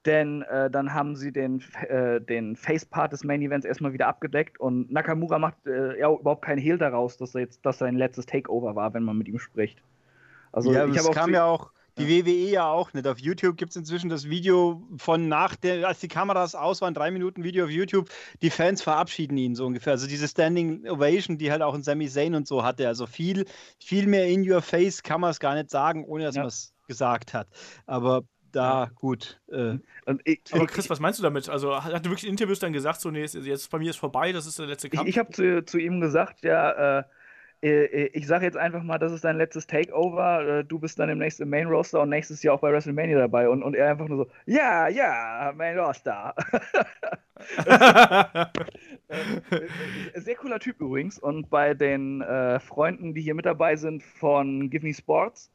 denn 0.07 0.41
äh, 0.43 0.71
dann 0.71 0.95
haben 0.95 1.15
sie 1.15 1.31
den, 1.31 1.63
äh, 1.87 2.19
den 2.23 2.57
Face-Part 2.57 3.13
des 3.13 3.25
Main 3.25 3.43
Events 3.43 3.67
erstmal 3.67 3.93
wieder 3.93 4.09
abgedeckt 4.09 4.59
und 4.59 4.91
Nakamura 4.91 5.39
macht 5.39 5.67
äh, 5.67 5.99
ja 5.99 6.11
überhaupt 6.11 6.47
keinen 6.47 6.59
Hehl 6.59 6.79
daraus, 6.79 7.19
dass 7.19 7.35
er 7.35 7.43
jetzt 7.43 7.67
dass 7.67 7.77
sein 7.77 7.97
letztes 7.97 8.25
Takeover 8.25 8.75
war, 8.75 8.95
wenn 8.95 9.03
man 9.03 9.19
mit 9.19 9.29
ihm 9.29 9.39
spricht. 9.39 9.83
Also 10.53 10.73
ja, 10.73 10.87
ich 10.87 10.97
es 10.97 11.11
kam 11.11 11.35
ja 11.35 11.45
auch 11.45 11.71
die 12.01 12.27
WWE 12.27 12.51
ja 12.51 12.67
auch 12.71 12.93
nicht. 12.93 13.07
Auf 13.07 13.19
YouTube 13.19 13.57
gibt 13.57 13.71
es 13.71 13.77
inzwischen 13.77 14.09
das 14.09 14.29
Video 14.29 14.83
von 14.97 15.29
nach 15.29 15.57
der, 15.57 15.87
als 15.87 16.01
die 16.01 16.09
Kameras 16.09 16.55
aus 16.55 16.81
waren, 16.81 16.95
drei 16.95 17.11
Minuten 17.11 17.45
Video 17.45 17.65
auf 17.65 17.71
YouTube. 17.71 18.09
Die 18.43 18.51
Fans 18.51 18.83
verabschieden 18.83 19.37
ihn 19.37 19.55
so 19.55 19.67
ungefähr. 19.67 19.93
Also 19.93 20.07
diese 20.07 20.29
Standing 20.29 20.89
Ovation, 20.89 21.39
die 21.39 21.51
halt 21.51 21.63
auch 21.63 21.75
ein 21.75 21.83
Sami 21.83 22.09
Zayn 22.09 22.35
und 22.35 22.47
so 22.47 22.65
hatte. 22.65 22.87
Also 22.89 23.07
viel, 23.07 23.47
viel 23.79 24.07
mehr 24.07 24.27
in 24.29 24.51
your 24.51 24.63
face 24.63 25.03
kann 25.03 25.21
man 25.21 25.31
es 25.31 25.41
gar 25.41 25.55
nicht 25.55 25.71
sagen, 25.71 26.05
ohne 26.05 26.25
dass 26.25 26.37
ja. 26.37 26.43
man 26.43 26.49
es 26.49 26.73
gesagt 26.87 27.35
hat. 27.35 27.49
Aber 27.87 28.25
da 28.53 28.91
gut. 28.95 29.41
Äh, 29.49 29.79
ich, 30.25 30.41
aber 30.53 30.67
Chris, 30.67 30.91
was 30.91 31.01
meinst 31.01 31.19
du 31.19 31.23
damit? 31.23 31.49
Also 31.49 31.83
hat 31.83 31.93
er 31.93 32.05
wirklich 32.05 32.25
in 32.25 32.31
Interviews 32.31 32.59
dann 32.59 32.73
gesagt, 32.73 33.01
so, 33.01 33.11
nee, 33.11 33.25
jetzt 33.25 33.71
bei 33.71 33.79
mir 33.79 33.91
ist 33.91 33.97
vorbei, 33.97 34.33
das 34.33 34.47
ist 34.47 34.59
der 34.59 34.67
letzte 34.67 34.91
Kampf? 34.91 35.09
Ich, 35.09 35.15
ich 35.15 35.19
habe 35.19 35.31
zu, 35.31 35.65
zu, 35.65 35.79
ihm 35.79 36.01
gesagt, 36.01 36.43
ja, 36.43 36.99
äh 36.99 37.05
ich 37.63 38.27
sage 38.27 38.47
jetzt 38.47 38.57
einfach 38.57 38.83
mal, 38.83 38.99
das 38.99 39.13
ist 39.13 39.25
dein 39.25 39.37
letztes 39.37 39.67
Takeover, 39.67 40.61
äh, 40.61 40.65
du 40.65 40.79
bist 40.79 40.99
dann 40.99 41.11
im 41.11 41.19
Main 41.19 41.67
Roster 41.67 42.01
und 42.01 42.09
nächstes 42.09 42.43
Jahr 42.43 42.55
auch 42.55 42.61
bei 42.61 42.73
WrestleMania 42.73 43.19
dabei. 43.19 43.49
Und, 43.49 43.63
und 43.63 43.75
er 43.75 43.91
einfach 43.91 44.09
nur 44.09 44.25
so, 44.25 44.31
ja, 44.47 44.89
ja, 44.89 45.53
Main 45.57 45.79
Roster. 45.79 46.35
Äh, 49.11 50.21
sehr 50.21 50.37
cooler 50.37 50.61
Typ 50.61 50.81
übrigens. 50.81 51.19
Und 51.19 51.51
bei 51.51 51.75
den 51.75 52.21
äh, 52.21 52.61
Freunden, 52.61 53.15
die 53.15 53.23
hier 53.23 53.35
mit 53.35 53.47
dabei 53.47 53.75
sind 53.75 54.05
von 54.05 54.71
Give 54.71 54.87
Me 54.87 54.95
Sports, 54.95 55.51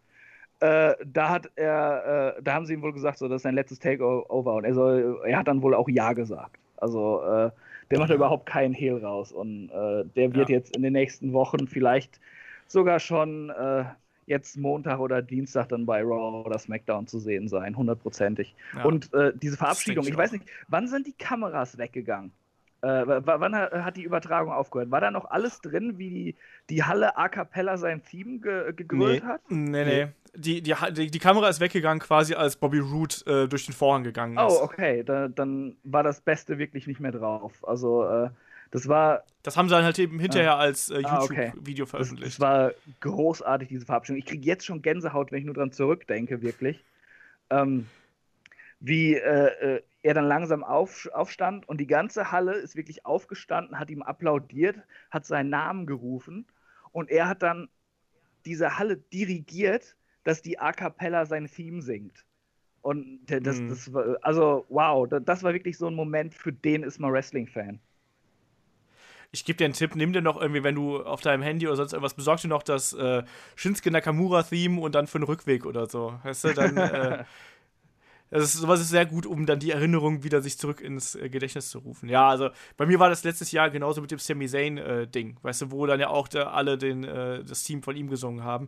äh, 0.59 0.93
da 1.05 1.29
hat 1.29 1.51
er, 1.55 2.35
äh, 2.37 2.43
da 2.43 2.53
haben 2.53 2.65
sie 2.65 2.73
ihm 2.73 2.81
wohl 2.81 2.93
gesagt, 2.93 3.19
so, 3.19 3.27
das 3.27 3.37
ist 3.37 3.43
sein 3.43 3.55
letztes 3.55 3.79
Takeover 3.79 4.55
und 4.55 4.65
er 4.65 4.73
soll, 4.73 5.21
er 5.25 5.37
hat 5.37 5.47
dann 5.47 5.61
wohl 5.61 5.73
auch 5.73 5.89
Ja 5.89 6.13
gesagt. 6.13 6.57
Also 6.77 7.23
äh, 7.23 7.51
der 7.91 7.99
macht 7.99 8.11
überhaupt 8.11 8.45
keinen 8.45 8.73
Hehl 8.73 8.97
raus 8.97 9.31
und 9.31 9.69
äh, 9.69 10.05
der 10.15 10.33
wird 10.33 10.49
ja. 10.49 10.57
jetzt 10.57 10.75
in 10.75 10.83
den 10.83 10.93
nächsten 10.93 11.33
Wochen 11.33 11.67
vielleicht 11.67 12.19
sogar 12.67 12.99
schon 12.99 13.49
äh, 13.49 13.85
jetzt 14.25 14.57
Montag 14.57 14.99
oder 14.99 15.21
Dienstag 15.21 15.69
dann 15.69 15.85
bei 15.85 16.01
Raw 16.01 16.45
oder 16.45 16.57
SmackDown 16.57 17.05
zu 17.05 17.19
sehen 17.19 17.47
sein, 17.47 17.77
hundertprozentig. 17.77 18.55
Ja. 18.75 18.83
Und 18.83 19.11
diese 19.35 19.55
Verabschiedung, 19.55 20.07
ich 20.07 20.17
weiß 20.17 20.31
nicht, 20.31 20.45
wann 20.67 20.87
sind 20.87 21.05
die 21.05 21.13
Kameras 21.13 21.77
weggegangen? 21.77 22.31
Äh, 22.85 23.21
wann 23.25 23.55
hat 23.55 23.97
die 23.97 24.03
Übertragung 24.03 24.53
aufgehört? 24.53 24.91
War 24.91 25.01
da 25.01 25.09
noch 25.09 25.25
alles 25.25 25.59
drin, 25.59 25.97
wie 25.97 26.09
die, 26.09 26.35
die 26.69 26.83
Halle 26.83 27.17
a 27.17 27.29
cappella 27.29 27.77
sein 27.77 28.03
Theme 28.03 28.37
ge 28.39 28.73
gegrölt 28.73 29.23
nee. 29.23 29.27
hat? 29.27 29.41
Nee, 29.49 29.85
nee. 29.85 30.07
Die, 30.35 30.61
die, 30.61 30.75
die, 30.91 31.09
die, 31.09 31.19
Kamera 31.19 31.49
ist 31.49 31.59
weggegangen, 31.59 31.99
quasi 31.99 32.35
als 32.35 32.57
Bobby 32.57 32.77
Root 32.77 33.25
äh, 33.25 33.47
durch 33.47 33.65
den 33.65 33.73
Vorhang 33.73 34.03
gegangen 34.03 34.37
ist. 34.37 34.43
Oh, 34.43 34.63
okay. 34.63 35.03
Da, 35.03 35.29
dann 35.29 35.77
war 35.83 36.03
das 36.03 36.21
Beste 36.21 36.59
wirklich 36.59 36.85
nicht 36.85 36.99
mehr 36.99 37.11
drauf. 37.11 37.67
Also, 37.67 38.07
äh, 38.07 38.29
das 38.69 38.87
war. 38.87 39.23
Das 39.41 39.57
haben 39.57 39.67
sie 39.67 39.73
dann 39.73 39.83
halt 39.83 39.97
eben 39.97 40.19
hinterher 40.19 40.55
ah. 40.55 40.59
als 40.59 40.91
äh, 40.91 40.99
YouTube-Video 40.99 41.85
ah, 41.85 41.87
okay. 41.87 41.89
veröffentlicht. 41.89 42.33
Das, 42.33 42.37
das, 42.37 42.39
war 42.39 42.71
großartig, 42.99 43.67
diese 43.67 43.87
Verabschiedung. 43.87 44.19
Ich 44.19 44.25
kriege 44.25 44.45
jetzt 44.45 44.63
schon 44.63 44.83
Gänsehaut, 44.83 45.31
wenn 45.31 45.39
ich 45.39 45.45
nur 45.45 45.55
dran 45.55 45.71
zurückdenke, 45.71 46.43
wirklich. 46.43 46.83
Ähm, 47.49 47.87
wie 48.79 49.15
äh, 49.15 49.77
äh 49.77 49.81
er 50.05 50.13
dann 50.13 50.27
langsam 50.27 50.63
auf, 50.63 51.09
aufstand 51.13 51.67
und 51.67 51.81
die 51.81 51.87
ganze 51.87 52.31
Halle 52.31 52.53
ist 52.53 52.75
wirklich 52.75 53.07
aufgestanden, 53.07 53.79
hat 53.79 53.89
ihm 53.89 54.03
applaudiert, 54.03 54.77
hat 55.09 55.25
seinen 55.25 55.49
Namen 55.49 55.87
gerufen 55.87 56.45
und 56.91 57.09
er 57.09 57.27
hat 57.27 57.41
dann 57.41 57.69
diese 58.45 58.77
Halle 58.77 58.97
dirigiert, 58.97 59.97
dass 60.23 60.43
die 60.43 60.59
A 60.59 60.73
Cappella 60.73 61.25
sein 61.25 61.47
Theme 61.47 61.81
singt. 61.81 62.23
Und 62.83 63.25
das, 63.25 63.59
mhm. 63.59 63.69
das 63.69 63.91
war, 63.93 64.17
also 64.21 64.67
wow, 64.69 65.07
das 65.09 65.41
war 65.41 65.53
wirklich 65.53 65.75
so 65.79 65.87
ein 65.87 65.95
Moment, 65.95 66.35
für 66.35 66.53
den 66.53 66.83
ist 66.83 66.99
man 66.99 67.11
Wrestling-Fan. 67.11 67.79
Ich 69.31 69.43
gebe 69.43 69.57
dir 69.57 69.65
einen 69.65 69.73
Tipp, 69.73 69.95
nimm 69.95 70.13
dir 70.13 70.21
noch 70.21 70.39
irgendwie, 70.39 70.63
wenn 70.63 70.75
du 70.75 71.01
auf 71.01 71.21
deinem 71.21 71.41
Handy 71.41 71.65
oder 71.65 71.77
sonst 71.77 71.93
irgendwas 71.93 72.13
besorgst, 72.13 72.43
dir 72.43 72.49
noch 72.49 72.61
das 72.61 72.93
äh, 72.93 73.23
Shinsuke 73.55 73.89
Nakamura-Theme 73.89 74.79
und 74.79 74.93
dann 74.93 75.07
für 75.07 75.17
den 75.17 75.23
Rückweg 75.23 75.65
oder 75.65 75.87
so. 75.87 76.19
Weißt 76.21 76.43
du, 76.43 76.53
dann 76.53 76.77
äh, 76.77 77.23
Das 78.29 78.43
ist, 78.43 78.53
sowas 78.53 78.81
ist 78.81 78.89
sehr 78.89 79.05
gut, 79.05 79.25
um 79.25 79.45
dann 79.45 79.59
die 79.59 79.71
Erinnerung 79.71 80.23
wieder 80.23 80.41
sich 80.41 80.57
zurück 80.57 80.81
ins 80.81 81.15
äh, 81.15 81.29
Gedächtnis 81.29 81.69
zu 81.69 81.79
rufen. 81.79 82.09
Ja, 82.09 82.27
also 82.27 82.49
bei 82.77 82.85
mir 82.85 82.99
war 82.99 83.09
das 83.09 83.23
letztes 83.23 83.51
Jahr 83.51 83.69
genauso 83.69 84.01
mit 84.01 84.11
dem 84.11 84.19
Sami 84.19 84.47
Zayn-Ding, 84.47 85.29
äh, 85.31 85.43
weißt 85.43 85.63
du, 85.63 85.71
wo 85.71 85.85
dann 85.85 85.99
ja 85.99 86.09
auch 86.09 86.27
der, 86.27 86.53
alle 86.53 86.77
den, 86.77 87.03
äh, 87.03 87.43
das 87.43 87.63
Team 87.63 87.83
von 87.83 87.95
ihm 87.95 88.09
gesungen 88.09 88.43
haben 88.43 88.67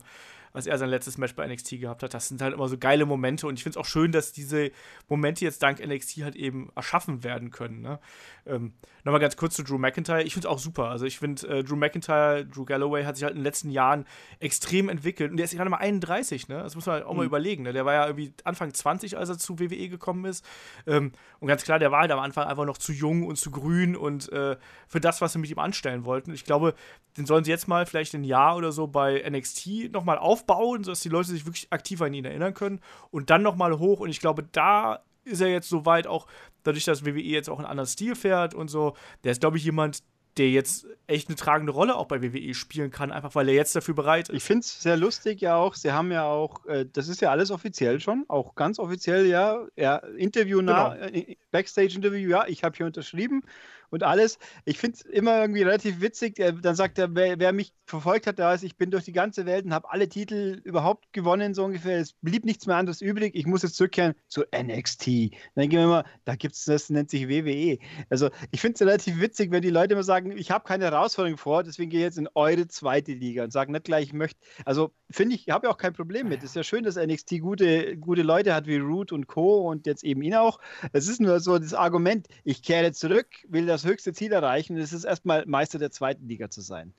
als 0.57 0.65
er 0.65 0.77
sein 0.79 0.89
letztes 0.89 1.19
Match 1.19 1.35
bei 1.35 1.47
NXT 1.47 1.79
gehabt 1.79 2.01
hat. 2.01 2.15
Das 2.15 2.29
sind 2.29 2.41
halt 2.41 2.55
immer 2.55 2.67
so 2.67 2.79
geile 2.79 3.05
Momente 3.05 3.45
und 3.45 3.53
ich 3.55 3.63
finde 3.63 3.77
es 3.77 3.77
auch 3.77 3.85
schön, 3.85 4.11
dass 4.11 4.31
diese 4.31 4.71
Momente 5.07 5.45
jetzt 5.45 5.61
dank 5.61 5.85
NXT 5.85 6.23
halt 6.23 6.35
eben 6.35 6.71
erschaffen 6.75 7.23
werden 7.23 7.51
können. 7.51 7.81
Ne? 7.81 7.99
Ähm, 8.47 8.73
Nochmal 9.07 9.21
ganz 9.21 9.37
kurz 9.37 9.55
zu 9.55 9.63
Drew 9.63 9.77
McIntyre. 9.77 10.21
Ich 10.23 10.33
finde 10.33 10.49
es 10.49 10.53
auch 10.53 10.59
super. 10.59 10.89
Also 10.89 11.05
ich 11.05 11.17
finde, 11.17 11.47
äh, 11.47 11.63
Drew 11.63 11.77
McIntyre, 11.77 12.45
Drew 12.45 12.65
Galloway 12.65 13.05
hat 13.05 13.15
sich 13.15 13.23
halt 13.23 13.31
in 13.31 13.39
den 13.39 13.45
letzten 13.45 13.69
Jahren 13.69 14.03
extrem 14.41 14.89
entwickelt 14.89 15.31
und 15.31 15.37
der 15.37 15.45
ist 15.45 15.55
gerade 15.55 15.69
mal 15.69 15.77
31, 15.77 16.49
ne? 16.49 16.61
Das 16.61 16.75
muss 16.75 16.87
man 16.87 16.95
halt 16.95 17.05
auch 17.05 17.11
mhm. 17.11 17.19
mal 17.19 17.25
überlegen. 17.25 17.63
Ne? 17.63 17.71
Der 17.71 17.85
war 17.85 17.93
ja 17.93 18.05
irgendwie 18.05 18.33
Anfang 18.43 18.73
20, 18.73 19.17
als 19.17 19.29
er 19.29 19.37
zu 19.37 19.61
WWE 19.61 19.87
gekommen 19.87 20.25
ist. 20.25 20.43
Ähm, 20.85 21.13
und 21.39 21.47
ganz 21.47 21.63
klar, 21.63 21.79
der 21.79 21.89
war 21.89 22.01
halt 22.01 22.11
am 22.11 22.19
Anfang 22.19 22.47
einfach 22.47 22.65
noch 22.65 22.77
zu 22.77 22.91
jung 22.91 23.25
und 23.25 23.37
zu 23.37 23.49
grün 23.49 23.95
und 23.95 24.29
äh, 24.33 24.57
für 24.89 24.99
das, 24.99 25.21
was 25.21 25.31
sie 25.31 25.39
mit 25.39 25.49
ihm 25.49 25.59
anstellen 25.59 26.03
wollten. 26.03 26.33
Ich 26.33 26.43
glaube, 26.43 26.73
den 27.15 27.25
sollen 27.25 27.45
sie 27.45 27.51
jetzt 27.51 27.69
mal 27.69 27.85
vielleicht 27.85 28.13
ein 28.13 28.25
Jahr 28.25 28.57
oder 28.57 28.73
so 28.73 28.87
bei 28.87 29.23
NXT 29.25 29.93
nochmal 29.93 30.17
aufbauen, 30.17 30.83
sodass 30.83 30.99
die 30.99 31.07
Leute 31.07 31.29
sich 31.29 31.45
wirklich 31.45 31.67
aktiver 31.71 32.07
an 32.07 32.13
ihn 32.13 32.25
erinnern 32.25 32.53
können 32.53 32.81
und 33.09 33.29
dann 33.29 33.41
nochmal 33.41 33.79
hoch. 33.79 34.01
Und 34.01 34.09
ich 34.09 34.19
glaube, 34.19 34.43
da 34.43 34.99
ist 35.27 35.41
er 35.41 35.49
jetzt 35.49 35.69
soweit 35.69 36.07
auch, 36.07 36.27
dadurch, 36.63 36.85
dass 36.85 37.05
WWE 37.05 37.21
jetzt 37.21 37.49
auch 37.49 37.59
einen 37.59 37.67
anderen 37.67 37.87
Stil 37.87 38.15
fährt 38.15 38.53
und 38.53 38.69
so. 38.69 38.95
Der 39.23 39.31
ist, 39.31 39.41
glaube 39.41 39.57
ich, 39.57 39.63
jemand, 39.63 40.03
der 40.37 40.49
jetzt 40.49 40.85
echt 41.07 41.29
eine 41.29 41.35
tragende 41.35 41.71
Rolle 41.71 41.95
auch 41.95 42.05
bei 42.05 42.21
WWE 42.21 42.53
spielen 42.53 42.91
kann, 42.91 43.11
einfach 43.11 43.33
weil 43.35 43.49
er 43.49 43.55
jetzt 43.55 43.75
dafür 43.75 43.95
bereit 43.95 44.29
ist. 44.29 44.35
Ich 44.35 44.43
finde 44.43 44.61
es 44.61 44.81
sehr 44.81 44.97
lustig 44.97 45.41
ja 45.41 45.55
auch. 45.55 45.73
Sie 45.73 45.91
haben 45.91 46.11
ja 46.11 46.25
auch, 46.25 46.65
äh, 46.65 46.85
das 46.91 47.07
ist 47.07 47.21
ja 47.21 47.31
alles 47.31 47.51
offiziell 47.51 47.99
schon, 47.99 48.25
auch 48.27 48.55
ganz 48.55 48.79
offiziell 48.79 49.25
ja, 49.25 49.65
ja 49.75 49.97
Interview 49.97 50.59
genau. 50.59 50.93
äh, 50.93 51.37
Backstage-Interview, 51.51 52.29
ja, 52.29 52.45
ich 52.47 52.63
habe 52.63 52.75
hier 52.75 52.85
unterschrieben 52.85 53.43
und 53.89 54.03
alles. 54.03 54.37
Ich 54.65 54.77
finde 54.77 54.97
es 54.97 55.01
immer 55.01 55.41
irgendwie 55.41 55.63
relativ 55.63 56.01
witzig. 56.01 56.35
Dann 56.35 56.75
sagt 56.75 56.99
er, 56.99 57.15
wer, 57.15 57.39
wer, 57.39 57.53
mich 57.53 57.73
verfolgt 57.85 58.27
hat, 58.27 58.39
der 58.39 58.47
weiß, 58.47 58.63
ich 58.63 58.77
bin 58.77 58.91
durch 58.91 59.05
die 59.05 59.13
ganze 59.13 59.45
Welt 59.45 59.65
und 59.65 59.73
habe 59.73 59.89
alle 59.89 60.09
Titel 60.09 60.61
überhaupt 60.63 61.11
gewonnen, 61.13 61.53
so 61.53 61.63
ungefähr. 61.63 61.99
Es 61.99 62.13
blieb 62.21 62.45
nichts 62.45 62.67
mehr 62.67 62.75
anderes 62.75 63.01
übrig. 63.01 63.33
Ich 63.35 63.45
muss 63.45 63.63
jetzt 63.63 63.75
zurückkehren 63.75 64.13
zu 64.27 64.43
NXT. 64.53 65.07
Dann 65.55 65.63
ich 65.65 65.71
mir 65.71 65.83
immer, 65.83 66.03
da 66.25 66.35
gibt 66.35 66.55
es, 66.55 66.65
das 66.65 66.89
nennt 66.89 67.09
sich 67.09 67.29
WWE. 67.29 67.79
Also 68.09 68.29
ich 68.51 68.61
finde 68.61 68.75
es 68.75 68.81
relativ 68.81 69.19
witzig, 69.19 69.51
wenn 69.51 69.61
die 69.61 69.69
Leute 69.69 69.93
immer 69.93 70.03
sagen, 70.03 70.31
ich 70.37 70.51
habe 70.51 70.65
keine 70.65 70.85
Herausforderung 70.85 71.37
vor, 71.37 71.63
deswegen 71.63 71.89
gehe 71.89 71.99
ich 71.99 72.05
jetzt 72.05 72.17
in 72.17 72.29
eure 72.35 72.67
zweite 72.67 73.13
Liga 73.13 73.43
und 73.43 73.51
sagen 73.51 73.71
nicht 73.71 73.85
gleich, 73.85 74.07
ich 74.07 74.13
möchte. 74.13 74.39
Also 74.65 74.91
finde 75.09 75.35
ich, 75.35 75.49
habe 75.49 75.67
ja 75.67 75.73
auch 75.73 75.77
kein 75.77 75.93
Problem 75.93 76.27
mit. 76.29 76.39
Es 76.39 76.51
ist 76.51 76.55
ja 76.55 76.63
schön, 76.63 76.83
dass 76.83 76.95
NXT 76.95 77.39
gute, 77.39 77.97
gute 77.97 78.21
Leute 78.21 78.53
hat 78.53 78.67
wie 78.67 78.77
Root 78.77 79.11
und 79.11 79.27
Co. 79.27 79.69
und 79.69 79.87
jetzt 79.87 80.03
eben 80.03 80.21
ihn 80.21 80.35
auch. 80.35 80.59
Es 80.93 81.07
ist 81.07 81.21
nur 81.21 81.39
so 81.39 81.57
das 81.57 81.73
Argument, 81.73 82.27
ich 82.43 82.61
kehre 82.61 82.91
zurück, 82.91 83.27
will 83.47 83.65
das 83.65 83.76
das 83.81 83.89
höchste 83.89 84.13
Ziel 84.13 84.31
erreichen. 84.31 84.77
Das 84.77 84.93
ist 84.93 85.03
erstmal 85.03 85.45
Meister 85.45 85.79
der 85.79 85.91
zweiten 85.91 86.27
Liga 86.27 86.49
zu 86.49 86.61
sein. 86.61 86.93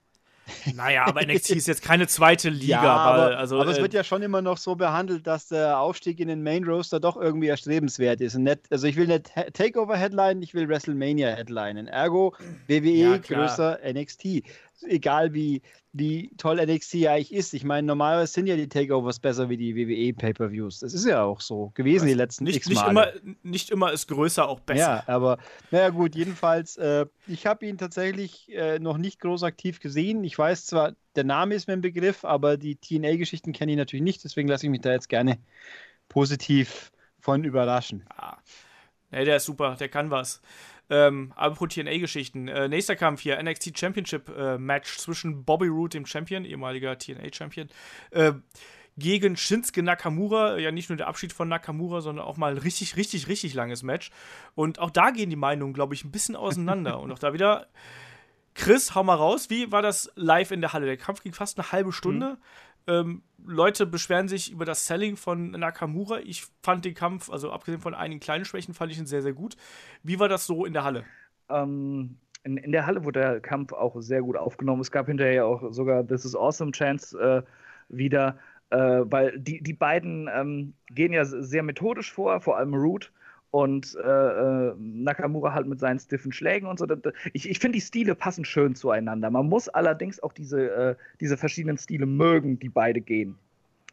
Naja, 0.75 1.05
aber 1.07 1.21
NXT 1.27 1.51
ist 1.51 1.69
jetzt 1.69 1.83
keine 1.83 2.07
zweite 2.07 2.49
Liga. 2.49 2.83
Ja, 2.83 2.97
aber, 2.97 3.23
weil, 3.23 3.35
also, 3.35 3.61
aber 3.61 3.71
es 3.71 3.79
äh, 3.79 3.83
wird 3.83 3.95
ja 3.95 4.05
schon 4.05 4.23
immer 4.23 4.43
noch 4.43 4.57
so 4.57 4.77
behandelt, 4.77 5.27
dass 5.27 5.49
der 5.49 5.79
Aufstieg 5.79 6.21
in 6.21 6.29
den 6.29 6.43
Main 6.43 6.65
Roaster 6.65 7.01
doch 7.01 7.17
irgendwie 7.17 7.49
erstrebenswert 7.49 8.21
ist. 8.21 8.35
Und 8.35 8.45
nicht, 8.45 8.61
also 8.71 8.87
ich 8.87 8.97
will 8.97 9.07
nicht 9.07 9.35
Ha- 9.37 9.51
Takeover-Headline, 9.53 10.43
ich 10.43 10.55
will 10.55 10.69
WrestleMania-Headline. 10.69 11.87
Ergo 11.89 12.35
WWE 12.67 12.89
Ja, 12.91 13.17
größer 13.19 13.79
NXT. 13.85 14.43
Egal 14.83 15.35
wie, 15.35 15.63
wie 15.93 16.31
toll 16.37 16.65
NXT 16.65 17.07
eigentlich 17.07 17.33
ist. 17.33 17.55
Ich 17.55 17.65
meine, 17.65 17.87
normalerweise 17.87 18.33
sind 18.33 18.47
ja 18.47 18.57
die 18.57 18.69
Takeovers 18.69 19.19
besser 19.19 19.49
wie 19.49 19.57
die 19.57 19.75
WWE 19.75 20.15
Pay-Per-Views. 20.15 20.81
Das 20.81 20.95
ist 20.95 21.07
ja 21.07 21.23
auch 21.23 21.41
so 21.41 21.71
gewesen 21.75 22.07
die 22.07 22.15
letzten 22.15 22.45
nicht, 22.45 22.57
x 22.57 22.69
nicht, 22.69 22.77
Male. 22.77 22.91
immer, 22.91 23.35
nicht 23.43 23.71
immer 23.71 23.93
ist 23.93 24.07
größer 24.07 24.49
auch 24.49 24.61
besser. 24.61 24.79
Ja, 24.79 25.05
aber 25.07 25.39
naja 25.71 25.91
gut, 25.91 26.15
jedenfalls, 26.15 26.77
äh, 26.77 27.07
ich 27.27 27.47
habe 27.47 27.67
ihn 27.67 27.79
tatsächlich 27.79 28.49
äh, 28.55 28.79
noch 28.79 28.99
nicht 28.99 29.21
groß 29.21 29.43
aktiv 29.43 29.81
gesehen. 29.81 30.23
Ich 30.25 30.39
weiß 30.39 30.67
zwar, 30.67 30.95
der 31.17 31.25
Name 31.25 31.55
ist 31.55 31.67
mir 31.67 31.75
ein 31.75 31.81
Begriff, 31.81 32.25
aber 32.25 32.57
die 32.57 32.77
TNA-Geschichten 32.77 33.53
kenne 33.53 33.73
ich 33.73 33.79
natürlich 33.79 34.05
nicht, 34.05 34.23
deswegen 34.25 34.49
lasse 34.49 34.67
ich 34.67 34.71
mich 34.71 34.83
da 34.83 34.93
jetzt 34.93 35.09
gerne 35.09 35.39
positiv 36.09 36.93
von 37.19 37.45
überraschen. 37.45 38.05
Nee, 39.11 39.25
der 39.25 39.37
ist 39.37 39.47
super, 39.47 39.77
der 39.79 39.89
kann 39.89 40.11
was. 40.11 40.41
Ähm, 40.91 41.33
apropos 41.37 41.75
TNA-Geschichten. 41.75 42.49
Äh, 42.49 42.69
nächster 42.69 42.97
Kampf 42.97 43.21
hier, 43.21 43.43
NXT 43.43 43.79
Championship 43.79 44.29
äh, 44.37 44.59
Match 44.59 44.97
zwischen 44.99 45.45
Bobby 45.45 45.69
Roode, 45.69 45.99
dem 45.99 46.07
Champion, 46.07 46.45
ehemaliger 46.45 46.99
TNA-Champion, 46.99 47.69
äh, 48.11 48.33
gegen 48.97 49.37
Shinsuke 49.37 49.83
Nakamura. 49.83 50.59
Ja, 50.59 50.73
nicht 50.73 50.89
nur 50.89 50.97
der 50.97 51.09
Abschied 51.09 51.33
von 51.33 51.49
Nakamura, 51.49 52.01
sondern 52.01 52.25
auch 52.25 52.37
mal 52.37 52.53
ein 52.53 52.59
richtig, 52.59 52.97
richtig, 52.97 53.29
richtig 53.29 53.55
langes 53.55 53.83
Match. 53.83 54.11
Und 54.55 54.79
auch 54.79 54.91
da 54.91 55.11
gehen 55.11 55.31
die 55.31 55.37
Meinungen, 55.37 55.73
glaube 55.73 55.95
ich, 55.95 56.05
ein 56.05 56.11
bisschen 56.11 56.37
auseinander. 56.37 57.01
Und 57.01 57.13
auch 57.13 57.19
da 57.19 57.33
wieder, 57.33 57.69
Chris, 58.55 58.95
hau 58.95 59.05
mal 59.05 59.15
raus. 59.15 59.51
Wie 59.51 59.71
war 59.71 59.83
das 59.83 60.11
live 60.17 60.51
in 60.51 60.61
der 60.61 60.73
Halle? 60.73 60.87
Der 60.87 60.97
Kampf 60.97 61.23
ging 61.23 61.33
fast 61.33 61.59
eine 61.59 61.71
halbe 61.71 61.93
Stunde. 61.93 62.39
Ähm, 62.89 63.23
Leute 63.45 63.87
beschweren 63.87 64.29
sich 64.29 64.51
über 64.51 64.65
das 64.65 64.87
Selling 64.87 65.17
von 65.17 65.53
Nakamura. 65.53 66.21
Ich 66.21 66.47
fand 66.63 66.85
den 66.85 66.95
Kampf, 66.95 67.31
also 67.31 67.53
abgesehen 67.53 67.81
von 67.81 67.95
einigen 67.95 68.21
kleinen 68.21 68.45
Schwächen, 68.45 68.75
fand 68.75 68.91
ich 68.91 68.99
ihn 68.99 69.07
sehr, 69.07 69.23
sehr 69.23 69.35
gut. 69.35 69.57
Wie 70.03 70.19
war 70.19 70.29
das 70.29 70.47
so 70.47 70.65
in 70.65 70.73
der 70.73 70.85
Halle? 70.85 71.05
Ähm, 71.49 72.17
in, 72.45 72.57
in 72.57 72.73
der 72.73 72.87
Halle 72.87 73.05
wurde 73.05 73.21
der 73.21 73.41
Kampf 73.41 73.73
auch 73.73 74.01
sehr 74.01 74.23
gut 74.23 74.37
aufgenommen. 74.37 74.81
Es 74.81 74.91
gab 74.91 75.07
hinterher 75.07 75.47
auch 75.47 75.73
sogar 75.73 76.07
This 76.07 76.25
is 76.25 76.35
Awesome 76.35 76.73
Chance 76.73 77.19
äh, 77.19 77.43
wieder, 77.89 78.39
äh, 78.71 78.79
weil 78.79 79.39
die, 79.39 79.63
die 79.63 79.75
beiden 79.75 80.29
ähm, 80.33 80.75
gehen 80.91 81.13
ja 81.13 81.25
sehr 81.25 81.63
methodisch 81.63 82.13
vor, 82.13 82.41
vor 82.41 82.57
allem 82.57 82.75
Root 82.75 83.13
und 83.51 83.97
äh, 83.97 84.09
äh, 84.09 84.75
Nakamura 84.79 85.55
halt 85.55 85.67
mit 85.67 85.81
seinen 85.81 85.99
stiffen 85.99 86.33
Schlägen 86.33 86.69
und 86.69 86.79
so. 86.79 86.87
Ich, 87.33 87.49
ich 87.49 87.59
finde, 87.59 87.77
die 87.79 87.83
Stile 87.83 88.15
passen 88.15 88.45
schön 88.45 88.75
zueinander. 88.75 89.31
Man 89.31 89.49
muss 89.49 89.69
allerdings 89.69 90.21
auch 90.23 90.33
diese, 90.33 90.71
äh, 90.71 90.97
diese 91.21 91.37
verschiedenen 91.37 91.79
Stile 91.79 92.07
mögen, 92.07 92.59
die 92.59 92.69
beide 92.69 93.01
gehen. 93.01 93.39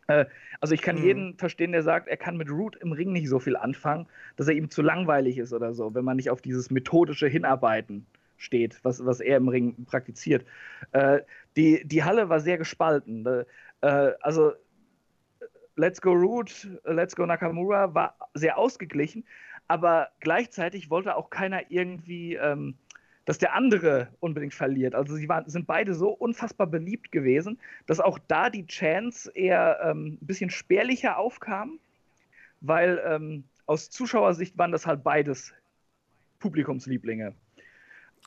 Äh, 0.07 0.25
also 0.61 0.73
ich 0.73 0.81
kann 0.81 0.97
Mhm. 0.97 1.03
jeden 1.03 1.37
verstehen, 1.37 1.71
der 1.71 1.83
sagt, 1.83 2.07
er 2.07 2.17
kann 2.17 2.37
mit 2.37 2.49
Root 2.49 2.75
im 2.77 2.91
Ring 2.91 3.11
nicht 3.13 3.29
so 3.29 3.39
viel 3.39 3.55
anfangen, 3.55 4.07
dass 4.35 4.47
er 4.47 4.55
ihm 4.55 4.69
zu 4.69 4.81
langweilig 4.81 5.37
ist 5.37 5.53
oder 5.53 5.73
so, 5.73 5.93
wenn 5.95 6.05
man 6.05 6.17
nicht 6.17 6.29
auf 6.29 6.41
dieses 6.41 6.69
methodische 6.71 7.27
Hinarbeiten 7.27 8.05
steht, 8.37 8.79
was, 8.83 9.05
was 9.05 9.19
er 9.21 9.37
im 9.37 9.47
Ring 9.47 9.85
praktiziert. 9.85 10.45
Äh, 10.91 11.21
die, 11.55 11.83
die 11.87 12.03
Halle 12.03 12.29
war 12.29 12.39
sehr 12.41 12.57
gespalten. 12.57 13.45
Also 14.21 14.53
Let's 15.75 16.01
Go 16.01 16.13
Root, 16.13 16.67
Let's 16.85 17.15
Go 17.15 17.25
Nakamura 17.25 17.93
war 17.93 18.15
sehr 18.33 18.57
ausgeglichen, 18.57 19.25
aber 19.67 20.09
gleichzeitig 20.19 20.89
wollte 20.89 21.15
auch 21.15 21.29
keiner 21.29 21.69
irgendwie, 21.69 22.35
ähm, 22.35 22.75
dass 23.25 23.37
der 23.37 23.55
andere 23.55 24.09
unbedingt 24.19 24.53
verliert. 24.53 24.95
Also 24.95 25.15
sie 25.15 25.27
waren, 25.27 25.49
sind 25.49 25.67
beide 25.67 25.93
so 25.93 26.09
unfassbar 26.09 26.67
beliebt 26.67 27.11
gewesen, 27.11 27.59
dass 27.87 27.99
auch 27.99 28.19
da 28.27 28.49
die 28.49 28.67
Chance 28.67 29.31
eher 29.33 29.79
ähm, 29.83 30.17
ein 30.21 30.25
bisschen 30.25 30.49
spärlicher 30.49 31.17
aufkam, 31.17 31.79
weil 32.61 33.01
ähm, 33.05 33.43
aus 33.65 33.89
Zuschauersicht 33.89 34.57
waren 34.57 34.71
das 34.71 34.85
halt 34.85 35.03
beides 35.03 35.53
Publikumslieblinge. 36.39 37.33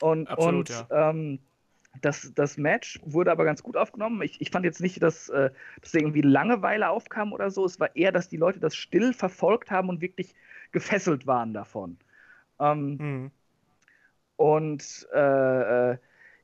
Und, 0.01 0.27
Absolut, 0.29 0.69
und 0.69 0.85
ähm, 0.91 1.39
das, 2.01 2.31
das 2.35 2.57
Match 2.57 2.99
wurde 3.03 3.31
aber 3.31 3.45
ganz 3.45 3.63
gut 3.63 3.77
aufgenommen. 3.77 4.21
Ich, 4.21 4.39
ich 4.41 4.51
fand 4.51 4.65
jetzt 4.65 4.81
nicht, 4.81 5.01
dass, 5.03 5.29
äh, 5.29 5.51
dass 5.81 5.93
irgendwie 5.93 6.21
Langeweile 6.21 6.89
aufkam 6.89 7.33
oder 7.33 7.51
so. 7.51 7.65
Es 7.65 7.79
war 7.79 7.95
eher, 7.95 8.11
dass 8.11 8.29
die 8.29 8.37
Leute 8.37 8.59
das 8.59 8.75
still 8.75 9.13
verfolgt 9.13 9.71
haben 9.71 9.89
und 9.89 10.01
wirklich 10.01 10.35
gefesselt 10.71 11.27
waren 11.27 11.53
davon. 11.53 11.97
Ähm, 12.59 13.01
Mhm. 13.01 13.31
und 14.35 15.07
äh, 15.13 15.91
äh, 15.93 15.97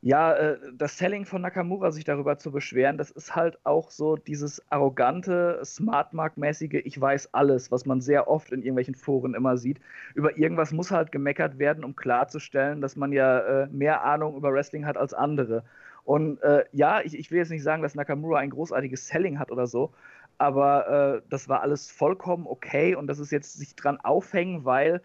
ja, 0.06 0.34
äh, 0.36 0.60
das 0.78 1.00
Selling 1.00 1.26
von 1.26 1.42
Nakamura, 1.42 1.92
sich 1.92 2.04
darüber 2.04 2.38
zu 2.38 2.52
beschweren, 2.52 2.96
das 3.00 3.10
ist 3.10 3.36
halt 3.36 3.58
auch 3.66 3.90
so 3.90 4.16
dieses 4.18 4.62
arrogante, 4.72 5.60
Smartmark-mäßige, 5.66 6.84
ich 6.86 7.02
weiß 7.02 7.34
alles, 7.34 7.72
was 7.72 7.88
man 7.88 8.02
sehr 8.02 8.28
oft 8.28 8.52
in 8.52 8.60
irgendwelchen 8.60 8.94
Foren 8.94 9.34
immer 9.34 9.58
sieht. 9.58 9.80
Über 10.14 10.38
irgendwas 10.38 10.72
muss 10.72 10.92
halt 10.92 11.12
gemeckert 11.12 11.58
werden, 11.58 11.84
um 11.84 11.96
klarzustellen, 11.96 12.82
dass 12.82 12.96
man 12.96 13.14
ja 13.14 13.64
äh, 13.64 13.68
mehr 13.72 14.04
Ahnung 14.04 14.36
über 14.36 14.54
Wrestling 14.54 14.86
hat 14.86 14.96
als 14.96 15.16
andere. 15.16 15.64
Und 16.04 16.40
äh, 16.44 16.66
ja, 16.72 17.02
ich, 17.02 17.18
ich 17.18 17.32
will 17.32 17.40
jetzt 17.40 17.50
nicht 17.50 17.64
sagen, 17.64 17.82
dass 17.82 17.96
Nakamura 17.96 18.38
ein 18.38 18.52
großartiges 18.52 19.08
Selling 19.08 19.40
hat 19.40 19.52
oder 19.52 19.66
so, 19.66 19.92
aber 20.38 21.16
äh, 21.16 21.22
das 21.32 21.50
war 21.50 21.62
alles 21.62 21.90
vollkommen 21.90 22.46
okay 22.46 22.94
und 22.94 23.08
das 23.08 23.18
ist 23.18 23.32
jetzt 23.32 23.54
sich 23.54 23.76
dran 23.76 24.00
aufhängen, 24.00 24.66
weil 24.66 25.02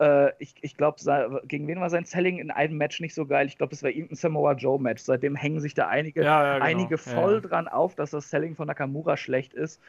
äh, 0.00 0.32
ich, 0.38 0.54
ich 0.60 0.76
glaube, 0.76 0.96
gegen 1.46 1.66
wen 1.66 1.80
war 1.80 1.90
sein 1.90 2.04
Selling 2.04 2.38
in 2.38 2.50
einem 2.50 2.76
Match 2.76 3.00
nicht 3.00 3.14
so 3.14 3.26
geil? 3.26 3.46
Ich 3.46 3.58
glaube, 3.58 3.70
das 3.70 3.82
war 3.82 3.90
irgendein 3.90 4.16
Samoa 4.16 4.52
Joe-Match. 4.52 5.02
Seitdem 5.02 5.36
hängen 5.36 5.60
sich 5.60 5.74
da 5.74 5.88
einige, 5.88 6.22
Ja, 6.22 6.44
ja, 6.44 6.54
genau. 6.54 6.64
einige 6.66 6.98
voll 6.98 7.34
ja. 7.34 7.40
dran 7.40 7.68
auf, 7.68 7.94
dass 7.94 8.10
das 8.10 8.30
Selling 8.30 8.54
von 8.54 8.66
Nakamura 8.66 9.16
schlecht 9.16 9.54
ist. 9.54 9.80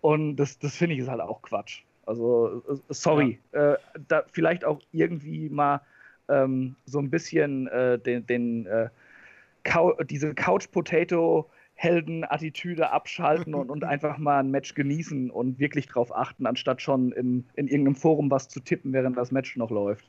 Und 0.00 0.36
das, 0.36 0.58
das 0.58 0.76
finde 0.76 0.94
ich 0.94 1.00
ist 1.00 1.08
halt 1.08 1.20
auch 1.20 1.42
Quatsch. 1.42 1.82
Also, 2.04 2.62
äh, 2.68 2.76
sorry. 2.90 3.40
Äh, 3.52 3.74
da 4.08 4.24
vielleicht 4.30 4.64
auch 4.64 4.80
irgendwie 4.92 5.48
mal 5.48 5.80
ähm, 6.28 6.76
so 6.84 6.98
ein 6.98 7.10
bisschen 7.10 7.66
äh, 7.68 7.98
den, 7.98 8.26
den 8.26 8.66
äh, 8.66 8.88
diese 10.08 10.32
Couch-Potato- 10.34 11.46
Helden-Attitüde 11.76 12.90
abschalten 12.90 13.54
und, 13.54 13.70
und 13.70 13.84
einfach 13.84 14.18
mal 14.18 14.40
ein 14.40 14.50
Match 14.50 14.74
genießen 14.74 15.30
und 15.30 15.58
wirklich 15.58 15.86
drauf 15.86 16.14
achten, 16.14 16.46
anstatt 16.46 16.82
schon 16.82 17.12
im, 17.12 17.44
in 17.54 17.68
irgendeinem 17.68 17.96
Forum 17.96 18.30
was 18.30 18.48
zu 18.48 18.60
tippen, 18.60 18.92
während 18.92 19.16
das 19.16 19.30
Match 19.30 19.56
noch 19.56 19.70
läuft. 19.70 20.04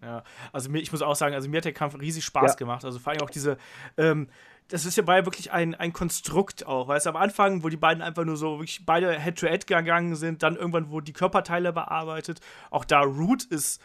Ja, 0.00 0.24
also 0.52 0.68
mir, 0.68 0.80
ich 0.80 0.90
muss 0.90 1.00
auch 1.02 1.14
sagen, 1.14 1.34
also 1.34 1.48
mir 1.48 1.58
hat 1.58 1.64
der 1.64 1.72
Kampf 1.72 1.98
riesig 2.00 2.24
Spaß 2.24 2.52
Ja. 2.52 2.56
gemacht. 2.56 2.84
Also 2.84 2.98
vor 2.98 3.12
allem 3.12 3.22
auch 3.22 3.30
diese, 3.30 3.56
ähm, 3.96 4.28
das 4.68 4.84
ist 4.84 4.96
ja 4.96 5.02
bei 5.04 5.24
wirklich 5.24 5.52
ein, 5.52 5.74
ein 5.76 5.92
Konstrukt 5.92 6.66
auch, 6.66 6.88
weißt 6.88 7.06
du, 7.06 7.10
am 7.10 7.16
Anfang, 7.16 7.62
wo 7.62 7.68
die 7.68 7.76
beiden 7.76 8.02
einfach 8.02 8.24
nur 8.24 8.36
so 8.36 8.58
wirklich 8.58 8.84
beide 8.84 9.16
Head-to-Head 9.20 9.66
gegangen 9.66 10.16
sind, 10.16 10.42
dann 10.42 10.56
irgendwann 10.56 10.90
wo 10.90 11.00
die 11.00 11.12
Körperteile 11.12 11.72
bearbeitet. 11.72 12.40
Auch 12.70 12.84
da 12.84 13.00
Root 13.02 13.44
ist 13.44 13.80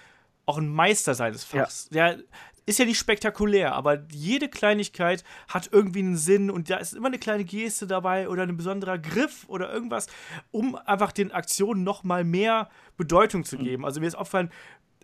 auch 0.48 0.58
ein 0.58 0.70
Meister 0.70 1.14
seines 1.14 1.44
Fachs. 1.44 1.90
Der 1.90 2.18
ist 2.68 2.80
ja 2.80 2.85
nicht 2.85 2.99
spektakulär, 2.99 3.73
aber 3.73 4.03
jede 4.11 4.49
Kleinigkeit 4.49 5.23
hat 5.48 5.69
irgendwie 5.72 5.99
einen 5.99 6.18
Sinn 6.18 6.52
und 6.52 6.69
da 6.69 6.77
ist 6.77 6.94
immer 6.94 7.07
eine 7.07 7.18
kleine 7.18 7.45
Geste 7.45 7.88
dabei 7.88 8.27
oder 8.27 8.44
ein 8.44 8.57
besonderer 8.57 8.98
Griff 8.98 9.45
oder 9.48 9.72
irgendwas, 9.72 10.07
um 10.52 10.76
einfach 10.76 11.14
den 11.14 11.31
Aktionen 11.31 11.84
noch 11.84 12.03
mal 12.03 12.26
mehr 12.26 12.69
Bedeutung 12.98 13.45
zu 13.45 13.57
geben. 13.57 13.85
Also 13.85 14.02
mir 14.02 14.07
ist 14.07 14.15
aufgefallen, 14.15 14.52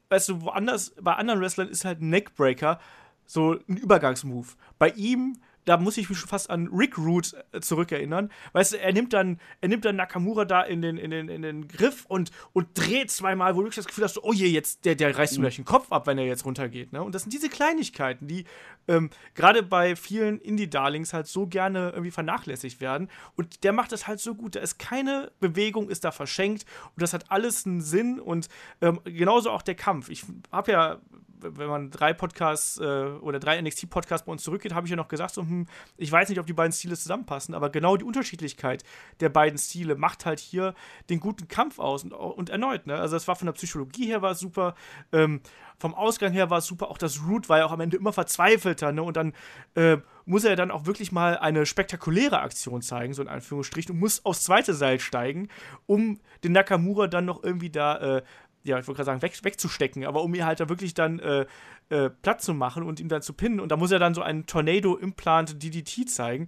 weißt 0.10 0.30
du, 0.30 0.42
woanders, 0.42 0.94
bei 1.02 1.14
anderen 1.14 1.40
Wrestlern 1.40 1.70
ist 1.70 1.86
halt 1.86 2.02
ein 2.02 2.10
Neckbreaker 2.10 2.80
so 3.26 3.58
ein 3.70 3.78
Übergangsmove. 3.78 4.58
Bei 4.78 4.90
ihm, 4.90 5.40
da 5.66 5.78
muss 5.78 5.98
ich 5.98 6.10
mich 6.10 6.18
schon 6.18 6.30
fast 6.30 6.50
an 6.50 6.68
Rick 6.68 6.98
Root 6.98 7.36
äh, 7.52 7.62
zurückerinnern. 7.62 8.32
Weißt 8.54 8.74
du, 8.74 8.80
er 8.80 8.94
nimmt 8.94 9.14
dann, 9.14 9.40
er 9.62 9.70
nimmt 9.70 9.86
dann 9.86 9.96
Nakamura 9.96 10.46
da 10.46 10.62
in 10.62 10.82
den, 10.82 10.98
in 10.98 11.12
den, 11.12 11.30
in 11.30 11.42
den 11.42 11.68
Griff 11.68 12.06
und, 12.08 12.32
und 12.54 12.68
dreht 12.74 13.12
zweimal, 13.12 13.56
wo 13.56 13.60
du 13.60 13.66
wirklich 13.66 13.84
das 13.84 13.88
Gefühl 13.88 14.04
hast, 14.04 14.24
oh 14.24 14.34
je, 14.34 14.48
jetzt, 14.48 14.86
der, 14.86 14.96
der 14.96 15.18
reißt 15.18 15.36
ihm 15.36 15.42
gleich 15.42 15.56
den 15.56 15.66
Kopf 15.66 15.92
ab, 15.92 16.08
wenn 16.08 16.18
er 16.18 16.26
jetzt 16.26 16.46
runtergeht. 16.46 16.94
Ne? 16.94 17.04
Und 17.04 17.16
das 17.16 17.24
sind 17.24 17.34
diese 17.34 17.50
Kleinigkeiten, 17.50 18.28
die 18.28 18.46
ähm, 18.88 19.10
gerade 19.36 19.64
bei 19.64 19.96
vielen 19.96 20.40
Indie-Darlings 20.40 21.14
halt 21.14 21.28
so 21.28 21.48
gerne 21.48 21.92
irgendwie 21.92 22.12
vernachlässigt 22.12 22.82
werden. 22.82 23.10
Und 23.36 23.64
der 23.64 23.74
macht 23.74 23.92
das 23.92 24.08
halt 24.08 24.20
so 24.20 24.36
gut. 24.36 24.56
Da 24.56 24.60
ist 24.60 24.78
keine 24.80 25.32
Bewegung, 25.40 25.90
ist 25.90 26.04
da 26.04 26.12
verschenkt 26.12 26.66
und 26.96 27.02
das 27.02 27.14
hat 27.14 27.32
alles 27.32 27.66
einen 27.66 27.82
Sinn 27.82 28.20
und 28.20 28.50
ähm, 28.82 29.00
genauso 29.04 29.52
auch 29.52 29.62
der 29.62 29.76
Kampf. 29.76 30.10
Ich 30.10 30.24
habe 30.52 30.72
ja 30.72 31.00
wenn 31.44 31.68
man 31.68 31.92
drei 31.92 32.14
Podcasts 32.14 32.80
äh, 32.80 32.84
oder 32.84 33.40
drei 33.40 33.62
NXT-Podcasts 33.62 34.26
bei 34.26 34.32
uns 34.32 34.44
zurückgeht, 34.44 34.74
habe 34.74 34.88
ich 34.88 34.92
ja 34.92 34.96
noch 34.96 35.08
gesagt, 35.08 35.34
so, 35.34 35.42
hm, 35.42 35.68
ich 35.98 36.12
weiß 36.12 36.30
nicht, 36.30 36.40
ob 36.40 36.46
die 36.46 36.54
beiden 36.54 36.72
Stile 36.72 36.98
zusammenpassen, 36.98 37.56
aber 37.56 37.70
genau 37.70 37.98
die 37.98 38.06
Unterschiedlichkeit 38.06 38.84
der 39.20 39.30
beiden 39.30 39.58
Stile 39.58 39.96
macht 39.96 40.26
halt 40.26 40.40
hier 40.40 40.74
den 41.10 41.20
guten 41.20 41.48
Kampf 41.48 41.80
aus 41.80 42.04
und, 42.04 42.14
und 42.14 42.50
erneut, 42.50 42.88
ne? 42.88 42.96
Also, 42.96 43.16
es 43.16 43.28
war 43.28 43.36
von 43.36 43.46
der 43.46 43.54
Psychologie 43.54 44.08
her 44.08 44.22
war 44.22 44.36
super, 44.36 44.76
ähm, 45.12 45.42
vom 45.78 45.94
Ausgang 45.96 46.32
her 46.32 46.50
war 46.50 46.60
es 46.60 46.66
super, 46.66 46.90
auch 46.90 46.98
das 46.98 47.22
Root 47.28 47.50
war 47.50 47.60
ja 47.60 47.66
auch 47.66 47.72
am 47.72 47.82
Ende 47.82 47.98
immer 47.98 48.14
verzweifelter, 48.14 48.92
ne? 48.92 49.04
Und 49.04 49.18
dann 49.18 49.34
äh, 49.76 49.98
muss 50.26 50.44
er 50.44 50.56
dann 50.56 50.72
auch 50.72 50.86
wirklich 50.86 51.12
mal 51.12 51.38
eine 51.38 51.66
spektakuläre 51.66 52.40
Aktion 52.40 52.82
zeigen, 52.82 53.14
so 53.14 53.22
in 53.22 53.28
Anführungsstrichen, 53.28 53.94
und 53.94 54.00
muss 54.00 54.26
aufs 54.26 54.44
zweite 54.44 54.74
Seil 54.74 55.00
steigen, 55.00 55.50
um 55.86 56.20
den 56.44 56.54
Nakamura 56.54 57.08
dann 57.08 57.26
noch 57.26 57.44
irgendwie 57.44 57.70
da 57.70 58.18
äh, 58.18 58.24
ja, 58.64 58.80
ich 58.80 58.88
wollte 58.88 58.98
gerade 58.98 59.06
sagen, 59.06 59.22
weg, 59.22 59.38
wegzustecken, 59.44 60.06
aber 60.06 60.24
um 60.24 60.34
ihn 60.34 60.46
halt 60.46 60.60
da 60.60 60.70
wirklich 60.70 60.94
dann 60.94 61.20
äh, 61.20 61.46
äh, 61.90 62.10
platt 62.10 62.42
zu 62.42 62.54
machen 62.54 62.84
und 62.84 63.00
ihn 63.00 63.10
dann 63.10 63.22
zu 63.22 63.34
pinnen. 63.34 63.60
Und 63.60 63.70
da 63.72 63.78
muss 63.78 63.92
er 63.92 64.00
dann 64.00 64.14
so 64.14 64.22
einen 64.22 64.46
Tornado-Implant 64.46 65.62
DDT 65.62 66.10
zeigen. 66.10 66.48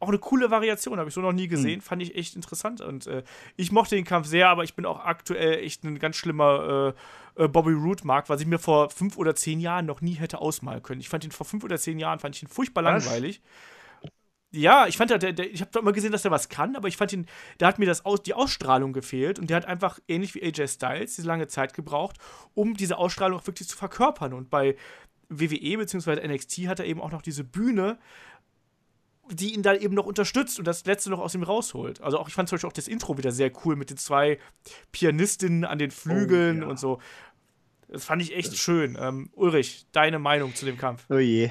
Auch 0.00 0.08
eine 0.08 0.18
coole 0.18 0.50
Variation, 0.50 0.98
habe 0.98 1.08
ich 1.08 1.14
so 1.14 1.20
noch 1.20 1.32
nie 1.32 1.48
gesehen, 1.48 1.78
mhm. 1.78 1.82
fand 1.82 2.02
ich 2.02 2.14
echt 2.14 2.36
interessant. 2.36 2.80
Und 2.80 3.06
äh, 3.06 3.24
ich 3.56 3.72
mochte 3.72 3.96
den 3.96 4.04
Kampf 4.04 4.26
sehr, 4.26 4.48
aber 4.48 4.62
ich 4.62 4.74
bin 4.74 4.86
auch 4.86 5.04
aktuell 5.04 5.64
echt 5.64 5.84
ein 5.84 5.98
ganz 5.98 6.16
schlimmer 6.16 6.94
äh, 7.36 7.44
äh, 7.44 7.48
Bobby 7.48 7.72
Root-Mark, 7.72 8.28
was 8.28 8.40
ich 8.40 8.46
mir 8.46 8.58
vor 8.58 8.90
fünf 8.90 9.16
oder 9.16 9.34
zehn 9.34 9.58
Jahren 9.58 9.86
noch 9.86 10.00
nie 10.00 10.14
hätte 10.14 10.38
ausmalen 10.40 10.82
können. 10.82 11.00
Ich 11.00 11.08
fand 11.08 11.24
ihn 11.24 11.32
vor 11.32 11.46
fünf 11.46 11.64
oder 11.64 11.78
zehn 11.78 11.98
Jahren, 11.98 12.18
fand 12.18 12.36
ich 12.36 12.42
ihn 12.42 12.48
furchtbar 12.48 12.84
was? 12.84 13.06
langweilig. 13.06 13.40
Ja, 14.50 14.86
ich 14.86 14.96
fand, 14.96 15.10
der, 15.10 15.18
der, 15.18 15.52
ich 15.52 15.60
habe 15.60 15.70
doch 15.70 15.82
immer 15.82 15.92
gesehen, 15.92 16.10
dass 16.10 16.22
der 16.22 16.30
was 16.30 16.48
kann, 16.48 16.74
aber 16.74 16.88
ich 16.88 16.96
fand 16.96 17.12
ihn, 17.12 17.26
da 17.58 17.66
hat 17.66 17.78
mir 17.78 17.84
das 17.84 18.06
aus, 18.06 18.22
die 18.22 18.32
Ausstrahlung 18.32 18.94
gefehlt 18.94 19.38
und 19.38 19.50
der 19.50 19.58
hat 19.58 19.66
einfach 19.66 19.98
ähnlich 20.08 20.34
wie 20.34 20.42
AJ 20.42 20.68
Styles 20.68 21.16
diese 21.16 21.28
lange 21.28 21.48
Zeit 21.48 21.74
gebraucht, 21.74 22.16
um 22.54 22.74
diese 22.74 22.96
Ausstrahlung 22.96 23.38
auch 23.38 23.46
wirklich 23.46 23.68
zu 23.68 23.76
verkörpern. 23.76 24.32
Und 24.32 24.48
bei 24.48 24.76
WWE 25.28 25.76
bzw. 25.76 26.26
NXT 26.26 26.66
hat 26.66 26.80
er 26.80 26.86
eben 26.86 27.00
auch 27.00 27.10
noch 27.10 27.20
diese 27.20 27.44
Bühne, 27.44 27.98
die 29.30 29.54
ihn 29.54 29.62
dann 29.62 29.76
eben 29.76 29.94
noch 29.94 30.06
unterstützt 30.06 30.58
und 30.58 30.66
das 30.66 30.86
letzte 30.86 31.10
noch 31.10 31.18
aus 31.18 31.34
ihm 31.34 31.42
rausholt. 31.42 32.00
Also 32.00 32.18
auch, 32.18 32.28
ich 32.28 32.34
fand 32.34 32.48
zum 32.48 32.56
Beispiel 32.56 32.68
auch 32.68 32.72
das 32.72 32.88
Intro 32.88 33.18
wieder 33.18 33.32
sehr 33.32 33.52
cool 33.64 33.76
mit 33.76 33.90
den 33.90 33.98
zwei 33.98 34.38
Pianistinnen 34.92 35.66
an 35.66 35.78
den 35.78 35.90
Flügeln 35.90 36.62
oh, 36.62 36.64
ja. 36.64 36.70
und 36.70 36.78
so. 36.78 37.00
Das 37.88 38.04
fand 38.04 38.22
ich 38.22 38.34
echt 38.34 38.56
schön. 38.56 38.96
Ähm, 38.98 39.30
Ulrich, 39.34 39.86
deine 39.92 40.18
Meinung 40.18 40.54
zu 40.54 40.64
dem 40.64 40.78
Kampf? 40.78 41.04
Oh 41.10 41.18
je. 41.18 41.50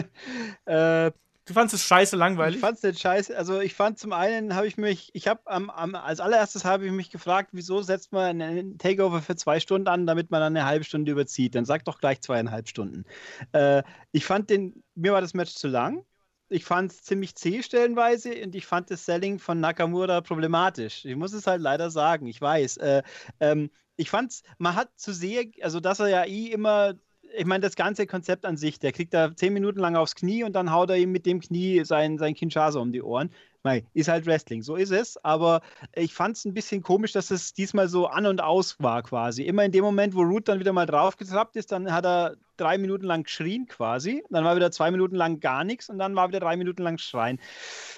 äh, 0.64 1.10
Du 1.44 1.54
fandest 1.54 1.74
es 1.74 1.84
scheiße 1.86 2.16
langweilig? 2.16 2.56
Ich 2.56 2.60
fand 2.60 2.76
es 2.76 2.82
nicht 2.84 3.00
scheiße. 3.00 3.36
Also 3.36 3.60
ich 3.60 3.74
fand 3.74 3.98
zum 3.98 4.12
einen, 4.12 4.54
habe 4.54 4.68
ich 4.68 4.76
mich, 4.76 5.10
ich 5.12 5.26
habe 5.26 5.40
am, 5.46 5.70
am, 5.70 5.96
als 5.96 6.20
allererstes 6.20 6.64
habe 6.64 6.86
ich 6.86 6.92
mich 6.92 7.10
gefragt, 7.10 7.50
wieso 7.52 7.82
setzt 7.82 8.12
man 8.12 8.40
einen 8.40 8.78
Takeover 8.78 9.20
für 9.22 9.34
zwei 9.34 9.58
Stunden 9.58 9.88
an, 9.88 10.06
damit 10.06 10.30
man 10.30 10.40
dann 10.40 10.56
eine 10.56 10.66
halbe 10.66 10.84
Stunde 10.84 11.10
überzieht. 11.10 11.56
Dann 11.56 11.64
sag 11.64 11.84
doch 11.84 11.98
gleich 11.98 12.20
zweieinhalb 12.20 12.68
Stunden. 12.68 13.04
Äh, 13.52 13.82
ich 14.12 14.24
fand 14.24 14.50
den, 14.50 14.84
mir 14.94 15.12
war 15.12 15.20
das 15.20 15.34
Match 15.34 15.54
zu 15.54 15.66
lang. 15.66 16.04
Ich 16.48 16.64
fand 16.64 16.92
es 16.92 17.02
ziemlich 17.02 17.34
zäh 17.34 17.62
stellenweise 17.62 18.30
und 18.44 18.54
ich 18.54 18.66
fand 18.66 18.90
das 18.90 19.04
Selling 19.04 19.40
von 19.40 19.58
Nakamura 19.58 20.20
problematisch. 20.20 21.04
Ich 21.04 21.16
muss 21.16 21.32
es 21.32 21.48
halt 21.48 21.60
leider 21.60 21.90
sagen, 21.90 22.26
ich 22.26 22.40
weiß. 22.40 22.76
Äh, 22.76 23.02
ähm, 23.40 23.70
ich 23.96 24.10
fand 24.10 24.42
man 24.58 24.76
hat 24.76 24.90
zu 24.96 25.12
sehr, 25.12 25.44
also 25.60 25.80
dass 25.80 25.98
er 25.98 26.08
ja 26.08 26.24
eh 26.24 26.46
immer 26.46 26.94
ich 27.36 27.46
meine, 27.46 27.60
das 27.60 27.76
ganze 27.76 28.06
Konzept 28.06 28.44
an 28.44 28.56
sich, 28.56 28.78
der 28.78 28.92
kriegt 28.92 29.14
da 29.14 29.34
zehn 29.34 29.52
Minuten 29.52 29.80
lang 29.80 29.96
aufs 29.96 30.14
Knie 30.14 30.44
und 30.44 30.54
dann 30.54 30.72
haut 30.72 30.90
er 30.90 30.96
ihm 30.96 31.12
mit 31.12 31.26
dem 31.26 31.40
Knie 31.40 31.84
sein, 31.84 32.18
sein 32.18 32.34
Kinshasa 32.34 32.80
um 32.80 32.92
die 32.92 33.02
Ohren. 33.02 33.30
Mei, 33.64 33.84
ist 33.94 34.08
halt 34.08 34.26
Wrestling, 34.26 34.62
so 34.62 34.74
ist 34.74 34.90
es. 34.90 35.22
Aber 35.24 35.60
ich 35.94 36.12
fand 36.12 36.36
es 36.36 36.44
ein 36.44 36.54
bisschen 36.54 36.82
komisch, 36.82 37.12
dass 37.12 37.30
es 37.30 37.52
diesmal 37.52 37.88
so 37.88 38.06
an 38.08 38.26
und 38.26 38.42
aus 38.42 38.80
war 38.80 39.02
quasi. 39.02 39.44
Immer 39.44 39.64
in 39.64 39.70
dem 39.70 39.84
Moment, 39.84 40.14
wo 40.14 40.22
Root 40.22 40.48
dann 40.48 40.58
wieder 40.58 40.72
mal 40.72 40.86
draufgetrappt 40.86 41.54
ist, 41.54 41.70
dann 41.70 41.92
hat 41.92 42.04
er 42.04 42.36
drei 42.56 42.76
Minuten 42.76 43.04
lang 43.04 43.22
geschrien 43.22 43.66
quasi. 43.66 44.24
Dann 44.30 44.44
war 44.44 44.56
wieder 44.56 44.72
zwei 44.72 44.90
Minuten 44.90 45.14
lang 45.14 45.38
gar 45.38 45.62
nichts 45.62 45.88
und 45.88 45.98
dann 45.98 46.16
war 46.16 46.28
wieder 46.28 46.40
drei 46.40 46.56
Minuten 46.56 46.82
lang 46.82 46.98
Schreien. 46.98 47.38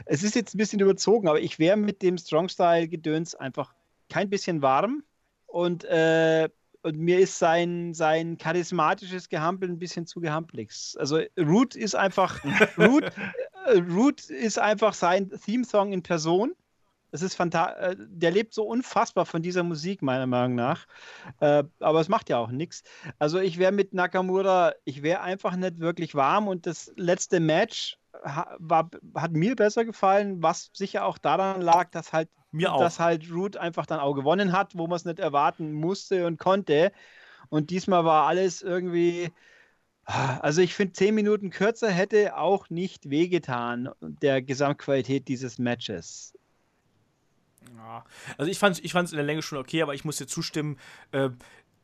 Es 0.05 0.23
ist 0.23 0.35
jetzt 0.35 0.55
ein 0.55 0.59
bisschen 0.59 0.81
überzogen, 0.81 1.29
aber 1.29 1.41
ich 1.41 1.59
wäre 1.59 1.79
mit 1.79 2.03
dem 2.03 2.19
Strong-Style-Gedöns 2.19 3.35
einfach 3.35 3.75
kein 4.11 4.29
bisschen 4.29 4.61
warm. 4.61 5.03
Und 5.47 5.85
äh, 5.85 6.51
und 6.85 6.99
mir 6.99 7.19
ist 7.19 7.39
sein, 7.39 7.95
sein 7.95 8.37
charismatisches 8.37 9.31
Gehampel 9.31 9.71
ein 9.71 9.79
bisschen 9.79 10.07
zu 10.07 10.21
gehampelig. 10.21 10.95
Also 10.99 11.21
Root 11.39 11.75
ist 11.75 11.95
einfach, 11.95 12.45
Root, 12.79 13.05
äh, 13.67 13.79
Root 13.91 14.29
ist 14.29 14.59
einfach 14.59 14.93
sein 14.93 15.31
Theme-Song 15.31 15.93
in 15.93 16.03
Person. 16.03 16.53
Das 17.11 17.23
ist 17.23 17.37
fantastisch. 17.37 17.83
Äh, 17.83 17.97
der 17.99 18.33
lebt 18.33 18.53
so 18.53 18.65
unfassbar 18.65 19.25
von 19.25 19.41
dieser 19.41 19.63
Musik, 19.63 20.03
meiner 20.03 20.27
Meinung 20.27 20.57
nach. 20.57 20.87
Äh, 21.41 21.65
aber 21.81 22.01
es 22.01 22.09
macht 22.09 22.29
ja 22.29 22.37
auch 22.37 22.51
nichts. 22.51 22.83
Also 23.19 23.39
ich 23.39 23.59
wäre 23.59 23.73
mit 23.73 23.95
Nakamura, 23.95 24.75
ich 24.85 25.03
wäre 25.03 25.23
einfach 25.23 25.57
nicht 25.57 25.79
wirklich 25.79 26.15
warm 26.15 26.49
und 26.49 26.67
das 26.67 26.93
letzte 26.97 27.41
Match 27.41 27.97
war, 28.23 28.91
hat 29.15 29.33
mir 29.33 29.57
besser 29.57 29.85
gefallen, 29.85 30.43
was 30.43 30.71
sicher 30.73 31.05
auch 31.05 31.19
daran 31.19 31.61
lag, 31.61 31.91
dass 31.91 32.13
halt 32.13 32.29
mir 32.53 32.73
auch. 32.73 32.81
Dass 32.81 33.01
halt 33.01 33.31
Root 33.31 33.57
einfach 33.57 33.87
dann 33.87 34.01
auch 34.01 34.15
gewonnen 34.15 34.53
hat, 34.53 34.77
wo 34.77 34.87
man 34.87 34.97
es 34.97 35.05
nicht 35.05 35.19
erwarten 35.19 35.73
musste 35.73 36.27
und 36.27 36.39
konnte. 36.39 36.93
Und 37.49 37.71
diesmal 37.71 38.05
war 38.05 38.27
alles 38.27 38.63
irgendwie. 38.63 39.33
Also 40.07 40.61
ich 40.61 40.75
finde, 40.75 40.93
zehn 40.93 41.15
Minuten 41.15 41.49
kürzer 41.49 41.91
hätte 41.91 42.37
auch 42.37 42.69
nicht 42.69 43.09
wehgetan 43.09 43.89
der 44.01 44.43
Gesamtqualität 44.43 45.29
dieses 45.29 45.59
Matches. 45.59 46.35
Ja, 47.75 48.05
also 48.37 48.51
ich 48.51 48.59
fand 48.59 48.77
es 48.77 48.85
ich 48.85 48.95
in 48.95 49.17
der 49.17 49.25
Länge 49.25 49.41
schon 49.41 49.59
okay, 49.59 49.81
aber 49.81 49.95
ich 49.95 50.05
muss 50.05 50.19
dir 50.19 50.27
zustimmen, 50.27 50.79
äh, 51.13 51.31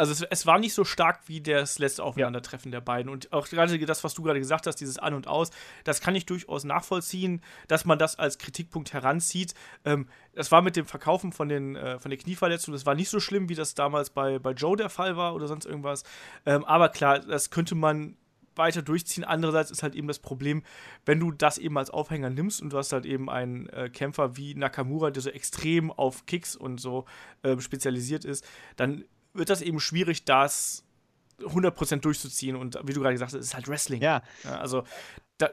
also 0.01 0.13
es, 0.13 0.23
es, 0.23 0.47
war 0.47 0.59
nicht 0.59 0.73
so 0.73 0.85
stark 0.85 1.21
wie 1.27 1.43
das 1.43 1.79
letzte 1.79 2.03
Aufeinandertreffen 2.03 2.73
ja. 2.73 2.79
der 2.79 2.85
beiden. 2.85 3.13
Und 3.13 3.33
auch 3.35 3.47
gerade 3.47 3.79
das, 3.79 4.03
was 4.03 4.15
du 4.15 4.23
gerade 4.23 4.39
gesagt 4.39 4.67
hast, 4.67 4.77
dieses 4.77 4.99
An 4.99 5.13
und 5.13 5.29
Aus, 5.29 5.51
das 5.85 6.01
kann 6.01 6.15
ich 6.15 6.25
durchaus 6.25 6.65
nachvollziehen, 6.65 7.43
dass 7.69 7.85
man 7.85 7.99
das 7.99 8.19
als 8.19 8.39
Kritikpunkt 8.39 8.95
heranzieht. 8.95 9.53
Ähm, 9.85 10.09
das 10.35 10.51
war 10.51 10.63
mit 10.63 10.77
dem 10.77 10.87
Verkaufen 10.87 11.33
von, 11.33 11.51
den, 11.51 11.77
äh, 11.77 11.99
von 11.99 12.11
der 12.11 12.19
Knieverletzung, 12.19 12.73
das 12.73 12.87
war 12.87 12.95
nicht 12.95 13.11
so 13.11 13.21
schlimm, 13.21 13.51
wie 13.51 13.55
das 13.55 13.75
damals 13.75 14.09
bei, 14.09 14.39
bei 14.39 14.53
Joe 14.53 14.75
der 14.75 14.89
Fall 14.89 15.19
war 15.19 15.35
oder 15.35 15.47
sonst 15.47 15.67
irgendwas. 15.67 16.05
Ähm, 16.47 16.65
aber 16.65 16.89
klar, 16.89 17.19
das 17.19 17.51
könnte 17.51 17.75
man 17.75 18.17
weiter 18.57 18.81
durchziehen. 18.81 19.25
Andererseits 19.25 19.71
ist 19.71 19.83
halt 19.83 19.95
eben 19.95 20.09
das 20.09 20.19
Problem, 20.19 20.63
wenn 21.05 21.21
du 21.21 21.31
das 21.31 21.59
eben 21.59 21.77
als 21.77 21.91
Aufhänger 21.91 22.31
nimmst 22.31 22.63
und 22.63 22.73
du 22.73 22.79
hast 22.79 22.95
halt 22.95 23.05
eben 23.05 23.29
einen 23.29 23.69
äh, 23.69 23.91
Kämpfer 23.91 24.39
wie 24.39 24.55
Nakamura, 24.55 25.11
der 25.11 25.23
so 25.23 25.31
extrem 25.31 25.93
auf 25.93 26.25
Kicks 26.25 26.57
und 26.57 26.81
so 26.81 27.05
äh, 27.43 27.61
spezialisiert 27.61 28.25
ist, 28.25 28.47
dann 28.77 29.05
wird 29.35 29.51
das 29.51 29.63
eben 29.63 29.81
schwierig, 29.81 30.25
das 30.25 30.85
100% 31.41 31.97
durchzuziehen. 31.97 32.57
Und 32.57 32.79
wie 32.85 32.93
du 32.93 33.01
gerade 33.01 33.15
gesagt 33.15 33.33
hast, 33.33 33.39
es 33.39 33.47
ist 33.47 33.55
halt 33.55 33.69
Wrestling. 33.69 34.03
Ja. 34.03 34.23
ja 34.45 34.59
also 34.59 34.85
da 35.39 35.51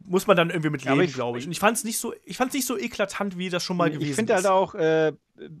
muss 0.00 0.26
man 0.26 0.36
dann 0.36 0.50
irgendwie 0.50 0.70
mit 0.70 0.84
leben, 0.84 1.12
glaube 1.12 1.38
ich. 1.38 1.46
Und 1.46 1.52
ich 1.52 1.58
fand 1.58 1.76
es 1.76 1.84
nicht 1.84 1.98
so, 1.98 2.14
nicht 2.24 2.66
so 2.66 2.78
eklatant, 2.78 3.36
wie 3.36 3.50
das 3.50 3.64
schon 3.64 3.76
mal 3.76 3.90
gewesen 3.90 4.04
ist. 4.04 4.10
Ich 4.10 4.16
finde 4.16 4.34
halt 4.34 4.46
auch, 4.46 4.74
äh, 4.74 5.12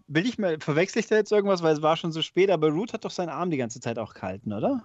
will 0.06 0.26
ich 0.26 0.38
mal, 0.38 0.58
verwechsel 0.60 1.00
ich 1.00 1.06
da 1.06 1.16
jetzt 1.16 1.32
irgendwas, 1.32 1.62
weil 1.62 1.74
es 1.74 1.82
war 1.82 1.96
schon 1.96 2.12
so 2.12 2.22
spät, 2.22 2.50
aber 2.50 2.68
Root 2.68 2.92
hat 2.92 3.04
doch 3.04 3.10
seinen 3.10 3.30
Arm 3.30 3.50
die 3.50 3.56
ganze 3.56 3.80
Zeit 3.80 3.98
auch 3.98 4.14
gehalten, 4.14 4.52
oder? 4.52 4.84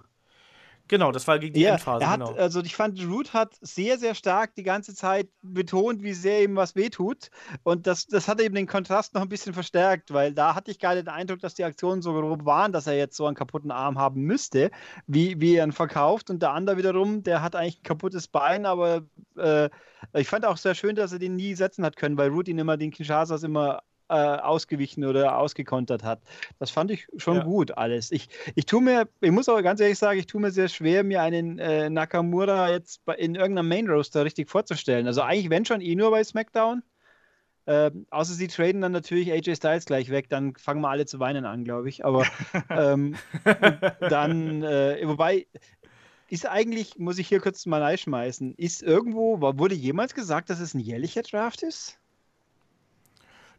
Genau, 0.88 1.12
das 1.12 1.26
war 1.26 1.38
gegen 1.38 1.54
die 1.54 1.62
ja, 1.62 1.72
Endphase. 1.72 2.08
Hat, 2.08 2.20
genau. 2.20 2.34
Also 2.34 2.60
ich 2.60 2.76
fand, 2.76 3.02
Root 3.06 3.32
hat 3.32 3.54
sehr, 3.62 3.96
sehr 3.96 4.14
stark 4.14 4.54
die 4.54 4.62
ganze 4.62 4.94
Zeit 4.94 5.28
betont, 5.40 6.02
wie 6.02 6.12
sehr 6.12 6.42
ihm 6.42 6.56
was 6.56 6.76
wehtut. 6.76 7.30
Und 7.62 7.86
das, 7.86 8.06
das 8.06 8.28
hat 8.28 8.38
eben 8.40 8.54
den 8.54 8.66
Kontrast 8.66 9.14
noch 9.14 9.22
ein 9.22 9.30
bisschen 9.30 9.54
verstärkt, 9.54 10.12
weil 10.12 10.34
da 10.34 10.54
hatte 10.54 10.70
ich 10.70 10.82
nicht 10.82 10.94
den 10.94 11.08
Eindruck, 11.08 11.40
dass 11.40 11.54
die 11.54 11.64
Aktionen 11.64 12.02
so 12.02 12.12
grob 12.12 12.44
waren, 12.44 12.72
dass 12.72 12.86
er 12.86 12.96
jetzt 12.96 13.16
so 13.16 13.26
einen 13.26 13.34
kaputten 13.34 13.70
Arm 13.70 13.98
haben 13.98 14.22
müsste, 14.22 14.70
wie, 15.06 15.40
wie 15.40 15.54
er 15.56 15.64
ihn 15.64 15.72
verkauft. 15.72 16.28
Und 16.28 16.42
der 16.42 16.52
andere 16.52 16.76
wiederum, 16.76 17.22
der 17.22 17.40
hat 17.40 17.56
eigentlich 17.56 17.80
ein 17.80 17.84
kaputtes 17.84 18.28
Bein, 18.28 18.66
aber 18.66 19.02
äh, 19.38 19.70
ich 20.12 20.28
fand 20.28 20.44
auch 20.44 20.58
sehr 20.58 20.74
schön, 20.74 20.96
dass 20.96 21.12
er 21.12 21.18
den 21.18 21.36
nie 21.36 21.54
setzen 21.54 21.84
hat 21.84 21.96
können, 21.96 22.18
weil 22.18 22.28
Root 22.28 22.48
ihn 22.48 22.58
immer 22.58 22.76
den 22.76 22.90
Kinshasas 22.90 23.42
immer 23.42 23.80
ausgewichen 24.14 25.04
oder 25.04 25.38
ausgekontert 25.38 26.02
hat. 26.02 26.20
Das 26.58 26.70
fand 26.70 26.90
ich 26.90 27.06
schon 27.16 27.38
ja. 27.38 27.44
gut 27.44 27.76
alles. 27.76 28.12
Ich, 28.12 28.28
ich 28.54 28.66
tue 28.66 28.82
mir, 28.82 29.08
ich 29.20 29.30
muss 29.30 29.48
aber 29.48 29.62
ganz 29.62 29.80
ehrlich 29.80 29.98
sagen, 29.98 30.18
ich 30.18 30.26
tue 30.26 30.40
mir 30.40 30.50
sehr 30.50 30.68
schwer, 30.68 31.04
mir 31.04 31.22
einen 31.22 31.58
äh, 31.58 31.90
Nakamura 31.90 32.70
jetzt 32.70 33.02
in 33.16 33.34
irgendeinem 33.34 33.68
Main 33.68 33.88
Roaster 33.88 34.24
richtig 34.24 34.50
vorzustellen. 34.50 35.06
Also 35.06 35.22
eigentlich, 35.22 35.50
wenn 35.50 35.64
schon, 35.64 35.80
eh 35.80 35.94
nur 35.94 36.10
bei 36.10 36.22
SmackDown. 36.22 36.82
Äh, 37.66 37.90
außer 38.10 38.34
sie 38.34 38.48
traden 38.48 38.82
dann 38.82 38.92
natürlich 38.92 39.32
AJ 39.32 39.56
Styles 39.56 39.86
gleich 39.86 40.10
weg, 40.10 40.28
dann 40.28 40.54
fangen 40.56 40.82
wir 40.82 40.90
alle 40.90 41.06
zu 41.06 41.18
weinen 41.18 41.46
an, 41.46 41.64
glaube 41.64 41.88
ich. 41.88 42.04
Aber 42.04 42.26
ähm, 42.70 43.16
dann, 44.00 44.62
äh, 44.62 45.00
wobei, 45.04 45.46
ist 46.28 46.46
eigentlich, 46.46 46.98
muss 46.98 47.18
ich 47.18 47.28
hier 47.28 47.40
kurz 47.40 47.64
mal 47.64 47.82
reinschmeißen, 47.82 48.54
ist 48.54 48.82
irgendwo, 48.82 49.40
wurde 49.40 49.74
jemals 49.74 50.14
gesagt, 50.14 50.50
dass 50.50 50.60
es 50.60 50.74
ein 50.74 50.80
jährlicher 50.80 51.22
Draft 51.22 51.62
ist? 51.62 51.98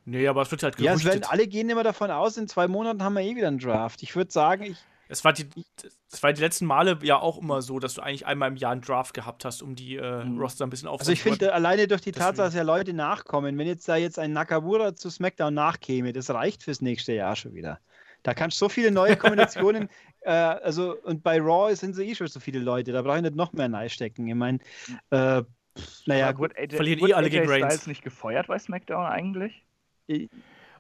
Nee, 0.06 0.28
aber 0.28 0.44
es 0.44 0.52
wird 0.52 0.62
halt 0.62 0.78
gerüchtet. 0.78 1.04
Ja, 1.04 1.14
werden, 1.14 1.24
alle 1.28 1.48
gehen 1.48 1.70
immer 1.70 1.84
davon 1.84 2.12
aus, 2.12 2.38
in 2.38 2.48
zwei 2.48 2.68
Monaten 2.68 3.04
haben 3.04 3.14
wir 3.14 3.22
eh 3.22 3.36
wieder 3.36 3.48
einen 3.48 3.58
Draft. 3.58 4.04
Ich 4.04 4.16
würde 4.16 4.32
sagen, 4.32 4.64
ich. 4.64 4.78
Es 5.08 5.24
war, 5.24 5.34
die, 5.34 5.48
es 6.12 6.24
war 6.24 6.34
die 6.34 6.42
letzten 6.42 6.66
Male 6.66 6.98
ja 7.04 7.20
auch 7.20 7.38
immer 7.38 7.62
so, 7.62 7.78
dass 7.78 7.94
du 7.94 8.02
eigentlich 8.02 8.26
einmal 8.26 8.50
im 8.50 8.56
Jahr 8.56 8.72
einen 8.72 8.82
Draft 8.82 9.14
gehabt 9.14 9.46
hast, 9.46 9.62
um 9.62 9.76
die 9.76 9.98
äh, 9.98 10.24
mhm. 10.24 10.40
Roster 10.40 10.66
ein 10.66 10.72
bisschen 10.72 10.88
aufzubauen. 10.88 11.02
Also 11.02 11.12
ich 11.12 11.22
finde, 11.22 11.54
alleine 11.54 11.88
durch 11.88 12.02
die 12.02 12.12
Tatsache, 12.12 12.48
dass 12.48 12.56
ja 12.56 12.64
Leute 12.64 12.92
nachkommen, 12.94 13.56
wenn 13.58 13.68
jetzt 13.68 13.88
da 13.88 13.98
jetzt 13.98 14.18
ein 14.18 14.34
Nakamura 14.34 14.96
zu 14.96 15.12
SmackDown 15.12 15.54
nachkäme, 15.54 16.12
das 16.12 16.32
reicht 16.32 16.64
fürs 16.64 16.82
nächste 16.82 17.14
Jahr 17.14 17.36
schon 17.36 17.54
wieder. 17.54 17.80
Da 18.24 18.34
kannst 18.34 18.60
du 18.60 18.66
so 18.66 18.70
viele 18.70 18.90
neue 18.90 19.16
Kombinationen, 19.16 19.90
äh, 20.22 20.32
also 20.32 20.96
und 21.04 21.22
bei 21.22 21.40
Raw 21.40 21.76
sind 21.76 21.96
so 21.96 22.02
eh 22.02 22.16
schon 22.16 22.26
so 22.26 22.40
viele 22.40 22.60
Leute, 22.60 22.92
da 22.92 23.04
brauche 23.04 23.18
ich 23.18 23.24
nicht 23.24 23.36
noch 23.36 23.54
mehr 23.54 23.72
reinstecken. 23.72 24.28
Ich 24.28 24.34
meine, 24.34 24.58
äh, 25.12 25.44
naja, 26.08 26.32
gut, 26.32 26.58
AJ, 26.58 26.76
verlieren 26.76 27.10
eh 27.10 27.14
alle 27.14 27.30
gegen 27.30 27.48
Reigns. 27.48 27.74
Styles 27.74 27.88
nicht 27.88 28.04
gefeuert 28.04 28.48
bei 28.48 28.58
SmackDown 28.58 29.06
eigentlich? 29.06 29.65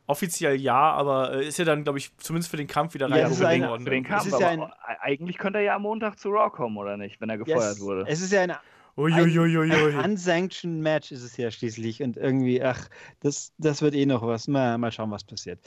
Offiziell 0.07 0.55
ja, 0.61 0.91
aber 0.91 1.33
äh, 1.33 1.47
ist 1.47 1.57
ja 1.57 1.65
dann, 1.65 1.83
glaube 1.83 1.97
ich, 1.97 2.15
zumindest 2.17 2.51
für 2.51 2.57
den 2.57 2.67
Kampf 2.67 2.93
wieder 2.93 3.09
rein. 3.09 3.31
Ja, 3.31 3.47
ein, 3.47 3.67
worden. 3.67 3.83
Für 3.83 3.89
den 3.89 4.03
Kampf, 4.03 4.31
aber 4.31 4.41
ja 4.41 4.49
ein, 4.49 4.63
eigentlich 5.01 5.39
könnte 5.39 5.59
er 5.59 5.65
ja 5.65 5.75
am 5.75 5.81
Montag 5.81 6.19
zu 6.19 6.29
Raw 6.29 6.51
kommen, 6.51 6.77
oder 6.77 6.95
nicht, 6.95 7.19
wenn 7.21 7.29
er 7.29 7.39
gefeuert 7.39 7.77
yes, 7.77 7.81
wurde. 7.81 8.05
Es 8.07 8.21
ist 8.21 8.31
ja 8.31 8.41
ein, 8.41 8.51
ein 8.97 9.99
unsanctioned 10.05 10.81
Match 10.81 11.11
ist 11.11 11.23
es 11.23 11.35
ja 11.37 11.49
schließlich 11.49 12.03
und 12.03 12.17
irgendwie, 12.17 12.61
ach, 12.61 12.87
das, 13.19 13.51
das 13.57 13.81
wird 13.81 13.95
eh 13.95 14.05
noch 14.05 14.21
was. 14.21 14.47
Mal, 14.47 14.77
mal 14.77 14.91
schauen, 14.91 15.09
was 15.09 15.23
passiert. 15.23 15.59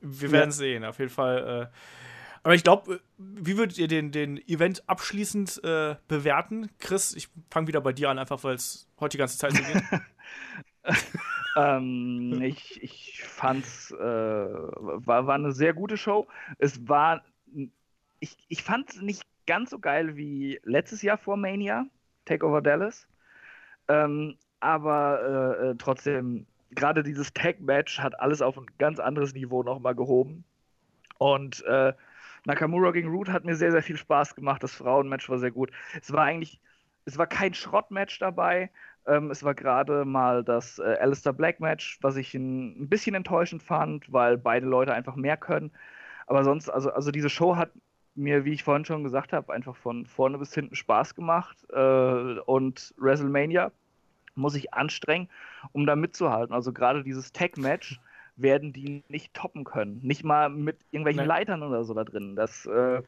Wir 0.00 0.30
werden 0.30 0.50
ja. 0.50 0.52
sehen, 0.52 0.84
auf 0.84 1.00
jeden 1.00 1.10
Fall. 1.10 1.70
Äh, 1.72 1.76
aber 2.44 2.54
ich 2.54 2.62
glaube, 2.62 2.94
äh, 2.94 2.98
wie 3.18 3.56
würdet 3.56 3.78
ihr 3.78 3.88
den, 3.88 4.12
den 4.12 4.36
Event 4.46 4.88
abschließend 4.88 5.60
äh, 5.64 5.96
bewerten? 6.06 6.70
Chris, 6.78 7.14
ich 7.16 7.28
fange 7.50 7.66
wieder 7.66 7.80
bei 7.80 7.92
dir 7.92 8.10
an, 8.10 8.18
einfach 8.18 8.44
weil 8.44 8.54
es 8.54 8.86
heute 9.00 9.16
die 9.16 9.18
ganze 9.18 9.38
Zeit 9.38 9.52
so 9.52 9.62
geht. 9.62 9.82
ähm, 11.56 12.40
ich, 12.42 12.82
ich 12.82 13.22
fand's, 13.22 13.90
äh, 13.92 13.96
war, 13.96 15.26
war 15.26 15.34
eine 15.34 15.52
sehr 15.52 15.74
gute 15.74 15.96
Show. 15.96 16.26
Es 16.58 16.88
war, 16.88 17.22
ich, 18.20 18.36
ich 18.48 18.62
fand 18.62 18.90
es 18.90 19.00
nicht 19.00 19.22
ganz 19.46 19.70
so 19.70 19.78
geil 19.78 20.16
wie 20.16 20.60
letztes 20.64 21.02
Jahr 21.02 21.18
vor 21.18 21.36
Mania, 21.36 21.86
Takeover 22.24 22.62
Dallas. 22.62 23.06
Ähm, 23.88 24.36
aber 24.60 25.58
äh, 25.60 25.70
äh 25.70 25.74
trotzdem, 25.76 26.46
gerade 26.70 27.02
dieses 27.02 27.32
Tag-Match 27.34 27.98
hat 28.00 28.18
alles 28.18 28.40
auf 28.40 28.56
ein 28.56 28.66
ganz 28.78 28.98
anderes 28.98 29.34
Niveau 29.34 29.62
nochmal 29.62 29.94
gehoben. 29.94 30.44
Und 31.18 31.62
äh, 31.64 31.92
Nakamura 32.44 32.90
gegen 32.90 33.08
Root 33.08 33.28
hat 33.28 33.44
mir 33.44 33.56
sehr, 33.56 33.72
sehr 33.72 33.82
viel 33.82 33.96
Spaß 33.96 34.34
gemacht. 34.34 34.62
Das 34.62 34.74
Frauenmatch 34.74 35.28
war 35.28 35.38
sehr 35.38 35.50
gut. 35.50 35.70
Es 36.00 36.12
war 36.12 36.24
eigentlich, 36.24 36.60
es 37.04 37.18
war 37.18 37.26
kein 37.26 37.54
Schrottmatch 37.54 38.18
dabei. 38.18 38.70
Ähm, 39.06 39.30
es 39.30 39.42
war 39.42 39.54
gerade 39.54 40.04
mal 40.04 40.44
das 40.44 40.78
äh, 40.78 40.96
Alistair 41.00 41.32
Black 41.32 41.60
Match, 41.60 41.98
was 42.00 42.16
ich 42.16 42.34
ein, 42.34 42.82
ein, 42.82 42.88
bisschen 42.88 43.14
enttäuschend 43.14 43.62
fand, 43.62 44.12
weil 44.12 44.38
beide 44.38 44.66
Leute 44.66 44.94
einfach 44.94 45.16
mehr 45.16 45.36
können. 45.36 45.70
Aber 46.26 46.44
sonst, 46.44 46.70
also, 46.70 46.90
also 46.90 47.10
diese 47.10 47.28
Show 47.28 47.56
hat 47.56 47.70
mir, 48.14 48.44
wie 48.44 48.52
ich 48.52 48.64
vorhin 48.64 48.84
schon 48.84 49.04
gesagt 49.04 49.32
habe, 49.32 49.52
einfach 49.52 49.76
von 49.76 50.06
vorne 50.06 50.38
bis 50.38 50.54
hinten 50.54 50.74
Spaß 50.74 51.14
gemacht. 51.14 51.56
Äh, 51.70 52.38
und 52.46 52.94
WrestleMania 52.96 53.72
muss 54.34 54.54
ich 54.54 54.72
anstrengen, 54.74 55.28
um 55.72 55.86
da 55.86 55.96
mitzuhalten. 55.96 56.54
Also 56.54 56.72
gerade 56.72 57.04
dieses 57.04 57.32
Tag-Match 57.32 58.00
werden 58.36 58.72
die 58.72 59.04
nicht 59.08 59.34
toppen 59.34 59.64
können. 59.64 60.00
Nicht 60.02 60.24
mal 60.24 60.48
mit 60.48 60.78
irgendwelchen 60.90 61.18
Nein. 61.18 61.28
Leitern 61.28 61.62
oder 61.62 61.84
so 61.84 61.94
da 61.94 62.04
drin. 62.04 62.36
Das, 62.36 62.66
äh, 62.66 63.02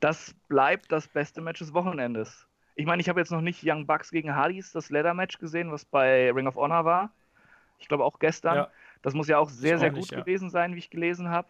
das 0.00 0.34
bleibt 0.48 0.90
das 0.92 1.08
beste 1.08 1.40
Match 1.40 1.58
des 1.58 1.74
Wochenendes. 1.74 2.46
Ich 2.76 2.86
meine, 2.86 3.00
ich 3.00 3.08
habe 3.08 3.18
jetzt 3.18 3.32
noch 3.32 3.40
nicht 3.40 3.62
Young 3.64 3.86
Bucks 3.86 4.10
gegen 4.10 4.34
Hardys, 4.34 4.70
das 4.70 4.90
Leather-Match 4.90 5.38
gesehen, 5.38 5.72
was 5.72 5.84
bei 5.84 6.30
Ring 6.30 6.46
of 6.46 6.56
Honor 6.56 6.84
war. 6.84 7.10
Ich 7.78 7.88
glaube 7.88 8.04
auch 8.04 8.18
gestern. 8.18 8.56
Ja. 8.56 8.70
Das 9.02 9.14
muss 9.14 9.28
ja 9.28 9.38
auch 9.38 9.48
sehr, 9.48 9.78
sehr 9.78 9.90
gut 9.90 10.10
ja. 10.10 10.20
gewesen 10.20 10.50
sein, 10.50 10.74
wie 10.74 10.78
ich 10.78 10.90
gelesen 10.90 11.30
habe. 11.30 11.48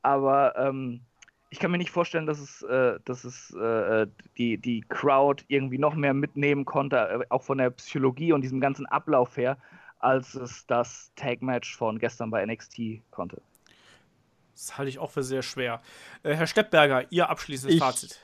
Aber 0.00 0.56
ähm, 0.56 1.02
ich 1.50 1.58
kann 1.58 1.70
mir 1.70 1.78
nicht 1.78 1.90
vorstellen, 1.90 2.24
dass 2.24 2.38
es, 2.38 2.62
äh, 2.62 2.98
dass 3.04 3.24
es 3.24 3.52
äh, 3.54 4.06
die, 4.38 4.56
die 4.56 4.80
Crowd 4.88 5.44
irgendwie 5.48 5.78
noch 5.78 5.94
mehr 5.94 6.14
mitnehmen 6.14 6.64
konnte, 6.64 6.96
äh, 6.96 7.26
auch 7.28 7.42
von 7.42 7.58
der 7.58 7.70
Psychologie 7.70 8.32
und 8.32 8.40
diesem 8.40 8.60
ganzen 8.60 8.86
Ablauf 8.86 9.36
her, 9.36 9.58
als 9.98 10.34
es 10.34 10.66
das 10.66 11.12
Tag-Match 11.16 11.76
von 11.76 11.98
gestern 11.98 12.30
bei 12.30 12.44
NXT 12.44 13.02
konnte. 13.10 13.42
Das 14.54 14.78
halte 14.78 14.88
ich 14.88 14.98
auch 14.98 15.10
für 15.10 15.22
sehr 15.22 15.42
schwer. 15.42 15.82
Äh, 16.22 16.34
Herr 16.34 16.46
Steppberger, 16.46 17.04
Ihr 17.10 17.28
abschließendes 17.28 17.74
ich 17.74 17.82
Fazit. 17.82 18.20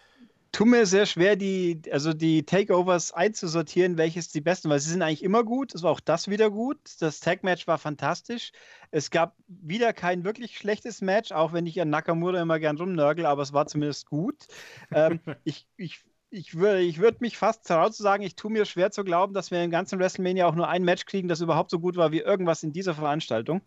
Tut 0.59 0.67
mir 0.67 0.87
sehr 0.87 1.07
schwer, 1.07 1.37
die, 1.37 1.83
also 1.93 2.13
die 2.13 2.43
Takeovers 2.45 3.13
einzusortieren, 3.13 3.97
welches 3.97 4.29
die 4.29 4.41
besten, 4.41 4.69
weil 4.69 4.81
sie 4.81 4.91
sind 4.91 5.03
eigentlich 5.03 5.23
immer 5.23 5.45
gut. 5.45 5.73
Es 5.73 5.85
war 5.85 5.93
auch 5.93 6.01
das 6.01 6.27
wieder 6.27 6.51
gut. 6.51 6.81
Das 6.99 7.21
Tag-Match 7.21 7.69
war 7.69 7.79
fantastisch. 7.79 8.51
Es 8.91 9.13
gab 9.13 9.37
wieder 9.47 9.93
kein 9.93 10.25
wirklich 10.25 10.59
schlechtes 10.59 11.01
Match, 11.01 11.31
auch 11.31 11.53
wenn 11.53 11.65
ich 11.67 11.81
an 11.81 11.91
Nakamura 11.91 12.43
immer 12.43 12.59
gern 12.59 12.77
rumnörgel, 12.77 13.25
aber 13.25 13.43
es 13.43 13.53
war 13.53 13.69
zumindest 13.69 14.07
gut. 14.07 14.49
ähm, 14.91 15.21
ich, 15.45 15.69
ich 15.77 16.01
ich 16.31 16.57
würde 16.57 16.81
ich 16.81 16.99
würd 16.99 17.21
mich 17.21 17.39
fast 17.39 17.65
trauen 17.65 17.93
zu 17.93 18.03
sagen, 18.03 18.25
ich 18.25 18.35
tue 18.35 18.51
mir 18.51 18.65
schwer 18.65 18.91
zu 18.91 19.05
glauben, 19.05 19.35
dass 19.35 19.53
wir 19.53 19.63
im 19.63 19.71
ganzen 19.71 20.01
WrestleMania 20.01 20.47
auch 20.47 20.57
nur 20.57 20.69
ein 20.69 20.83
Match 20.83 21.07
kriegen, 21.07 21.29
das 21.29 21.41
überhaupt 21.41 21.71
so 21.71 21.79
gut 21.79 21.97
war 21.97 22.11
wie 22.11 22.19
irgendwas 22.19 22.65
in 22.65 22.73
dieser 22.73 22.95
Veranstaltung. 22.95 23.63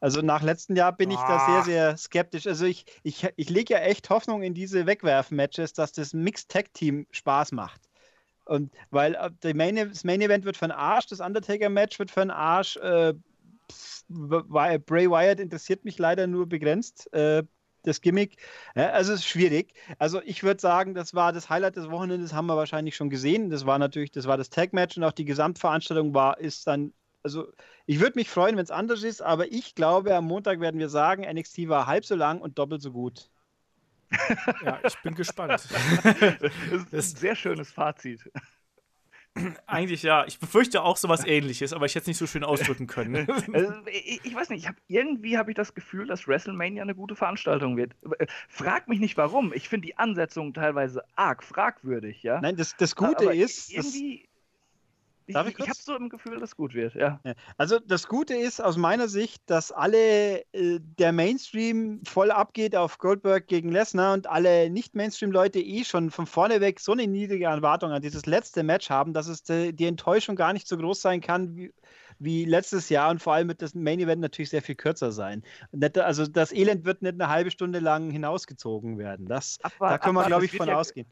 Also 0.00 0.20
nach 0.20 0.42
letztem 0.42 0.76
Jahr 0.76 0.92
bin 0.96 1.10
ich 1.10 1.18
da 1.18 1.46
sehr, 1.46 1.62
sehr 1.64 1.96
skeptisch. 1.96 2.46
Also 2.46 2.66
ich, 2.66 2.84
ich, 3.02 3.26
ich 3.36 3.50
lege 3.50 3.74
ja 3.74 3.80
echt 3.80 4.10
Hoffnung 4.10 4.42
in 4.42 4.54
diese 4.54 4.86
Wegwerfen-Matches, 4.86 5.72
dass 5.72 5.92
das 5.92 6.12
Mixed-Tag-Team 6.12 7.06
Spaß 7.10 7.52
macht. 7.52 7.82
Und 8.44 8.72
weil 8.90 9.14
äh, 9.42 9.54
Main, 9.54 9.76
das 9.76 10.04
Main 10.04 10.20
Event 10.20 10.44
wird 10.44 10.56
für 10.56 10.66
einen 10.66 10.72
Arsch, 10.72 11.06
das 11.06 11.20
Undertaker-Match 11.20 11.98
wird 11.98 12.10
für 12.10 12.22
einen 12.22 12.30
Arsch. 12.30 12.76
Äh, 12.76 13.14
Bray 14.08 15.10
Wyatt 15.10 15.40
interessiert 15.40 15.84
mich 15.84 15.98
leider 15.98 16.26
nur 16.26 16.48
begrenzt. 16.48 17.12
Äh, 17.12 17.42
das 17.82 18.00
Gimmick. 18.00 18.36
Ja, 18.74 18.90
also 18.90 19.12
es 19.12 19.20
ist 19.20 19.26
schwierig. 19.26 19.74
Also 19.98 20.20
ich 20.24 20.42
würde 20.42 20.60
sagen, 20.60 20.94
das 20.94 21.14
war 21.14 21.32
das 21.32 21.48
Highlight 21.48 21.76
des 21.76 21.90
Wochenendes, 21.90 22.32
haben 22.32 22.46
wir 22.46 22.56
wahrscheinlich 22.56 22.96
schon 22.96 23.10
gesehen. 23.10 23.50
Das 23.50 23.66
war 23.66 23.78
natürlich, 23.78 24.10
das 24.10 24.26
war 24.26 24.36
das 24.36 24.50
Tag-Match 24.50 24.96
und 24.96 25.04
auch 25.04 25.12
die 25.12 25.24
Gesamtveranstaltung 25.24 26.14
war, 26.14 26.38
ist 26.38 26.66
dann, 26.66 26.92
also 27.28 27.52
ich 27.84 28.00
würde 28.00 28.18
mich 28.18 28.30
freuen, 28.30 28.56
wenn 28.56 28.64
es 28.64 28.70
anders 28.70 29.02
ist, 29.02 29.20
aber 29.20 29.52
ich 29.52 29.74
glaube, 29.74 30.14
am 30.14 30.24
Montag 30.24 30.60
werden 30.60 30.80
wir 30.80 30.88
sagen, 30.88 31.26
NXT 31.30 31.68
war 31.68 31.86
halb 31.86 32.06
so 32.06 32.14
lang 32.14 32.40
und 32.40 32.58
doppelt 32.58 32.80
so 32.80 32.90
gut. 32.90 33.30
ja, 34.64 34.80
ich 34.82 34.96
bin 35.02 35.14
gespannt. 35.14 35.52
das 36.90 36.92
ist 36.92 37.16
ein 37.16 37.20
sehr 37.20 37.34
schönes 37.34 37.70
Fazit. 37.70 38.30
Eigentlich 39.66 40.02
ja. 40.02 40.24
Ich 40.26 40.38
befürchte 40.40 40.82
auch 40.82 40.96
sowas 40.96 41.26
ähnliches, 41.26 41.74
aber 41.74 41.84
ich 41.84 41.94
hätte 41.94 42.04
es 42.04 42.06
nicht 42.08 42.16
so 42.16 42.26
schön 42.26 42.44
ausdrücken 42.44 42.86
können. 42.86 43.26
Also, 43.52 43.72
ich, 43.86 44.24
ich, 44.24 44.34
weiß 44.34 44.48
nicht, 44.48 44.62
ich 44.62 44.68
hab, 44.68 44.76
irgendwie 44.88 45.36
habe 45.36 45.50
ich 45.50 45.56
das 45.56 45.74
Gefühl, 45.74 46.06
dass 46.06 46.26
WrestleMania 46.26 46.82
eine 46.82 46.94
gute 46.94 47.14
Veranstaltung 47.14 47.76
wird. 47.76 47.92
Äh, 48.18 48.26
frag 48.48 48.88
mich 48.88 49.00
nicht 49.00 49.18
warum. 49.18 49.52
Ich 49.52 49.68
finde 49.68 49.86
die 49.86 49.98
Ansetzung 49.98 50.54
teilweise 50.54 51.04
arg 51.14 51.44
fragwürdig, 51.44 52.22
ja. 52.22 52.40
Nein, 52.40 52.56
das, 52.56 52.76
das 52.76 52.96
Gute 52.96 53.24
aber 53.24 53.34
ist. 53.34 53.70
Irgendwie, 53.70 54.28
Darf 55.34 55.46
ich, 55.46 55.54
ich, 55.54 55.60
ich 55.60 55.68
habe 55.68 55.78
so 55.78 55.94
im 55.96 56.08
Gefühl, 56.08 56.38
dass 56.38 56.50
es 56.50 56.56
gut 56.56 56.74
wird, 56.74 56.94
ja. 56.94 57.20
Also 57.56 57.78
das 57.78 58.08
Gute 58.08 58.34
ist 58.34 58.60
aus 58.60 58.76
meiner 58.76 59.08
Sicht, 59.08 59.42
dass 59.46 59.72
alle 59.72 60.40
äh, 60.52 60.80
der 60.80 61.12
Mainstream 61.12 62.00
voll 62.04 62.30
abgeht 62.30 62.74
auf 62.74 62.98
Goldberg 62.98 63.46
gegen 63.46 63.70
Lesnar 63.70 64.14
und 64.14 64.26
alle 64.26 64.70
Nicht-Mainstream-Leute 64.70 65.60
eh 65.60 65.84
schon 65.84 66.10
von 66.10 66.26
vorne 66.26 66.60
weg 66.60 66.80
so 66.80 66.92
eine 66.92 67.06
niedrige 67.06 67.46
Erwartung 67.46 67.92
an 67.92 68.02
dieses 68.02 68.26
letzte 68.26 68.62
Match 68.62 68.90
haben, 68.90 69.12
dass 69.12 69.28
es 69.28 69.42
die, 69.42 69.74
die 69.74 69.86
Enttäuschung 69.86 70.36
gar 70.36 70.52
nicht 70.52 70.66
so 70.66 70.76
groß 70.76 71.00
sein 71.00 71.20
kann 71.20 71.56
wie, 71.56 71.72
wie 72.18 72.44
letztes 72.44 72.88
Jahr 72.88 73.10
und 73.10 73.20
vor 73.22 73.34
allem 73.34 73.48
wird 73.48 73.62
das 73.62 73.74
Main 73.74 74.00
Event 74.00 74.20
natürlich 74.20 74.50
sehr 74.50 74.62
viel 74.62 74.74
kürzer 74.74 75.12
sein. 75.12 75.42
Also 75.98 76.26
das 76.26 76.52
Elend 76.52 76.84
wird 76.84 77.02
nicht 77.02 77.14
eine 77.14 77.28
halbe 77.28 77.50
Stunde 77.50 77.78
lang 77.78 78.10
hinausgezogen 78.10 78.98
werden. 78.98 79.26
Das, 79.26 79.58
aber, 79.62 79.90
da 79.90 79.98
können 79.98 80.14
wir, 80.14 80.24
glaube 80.24 80.44
ich, 80.44 80.56
von 80.56 80.68
ja, 80.68 80.76
ausgehen. 80.76 81.06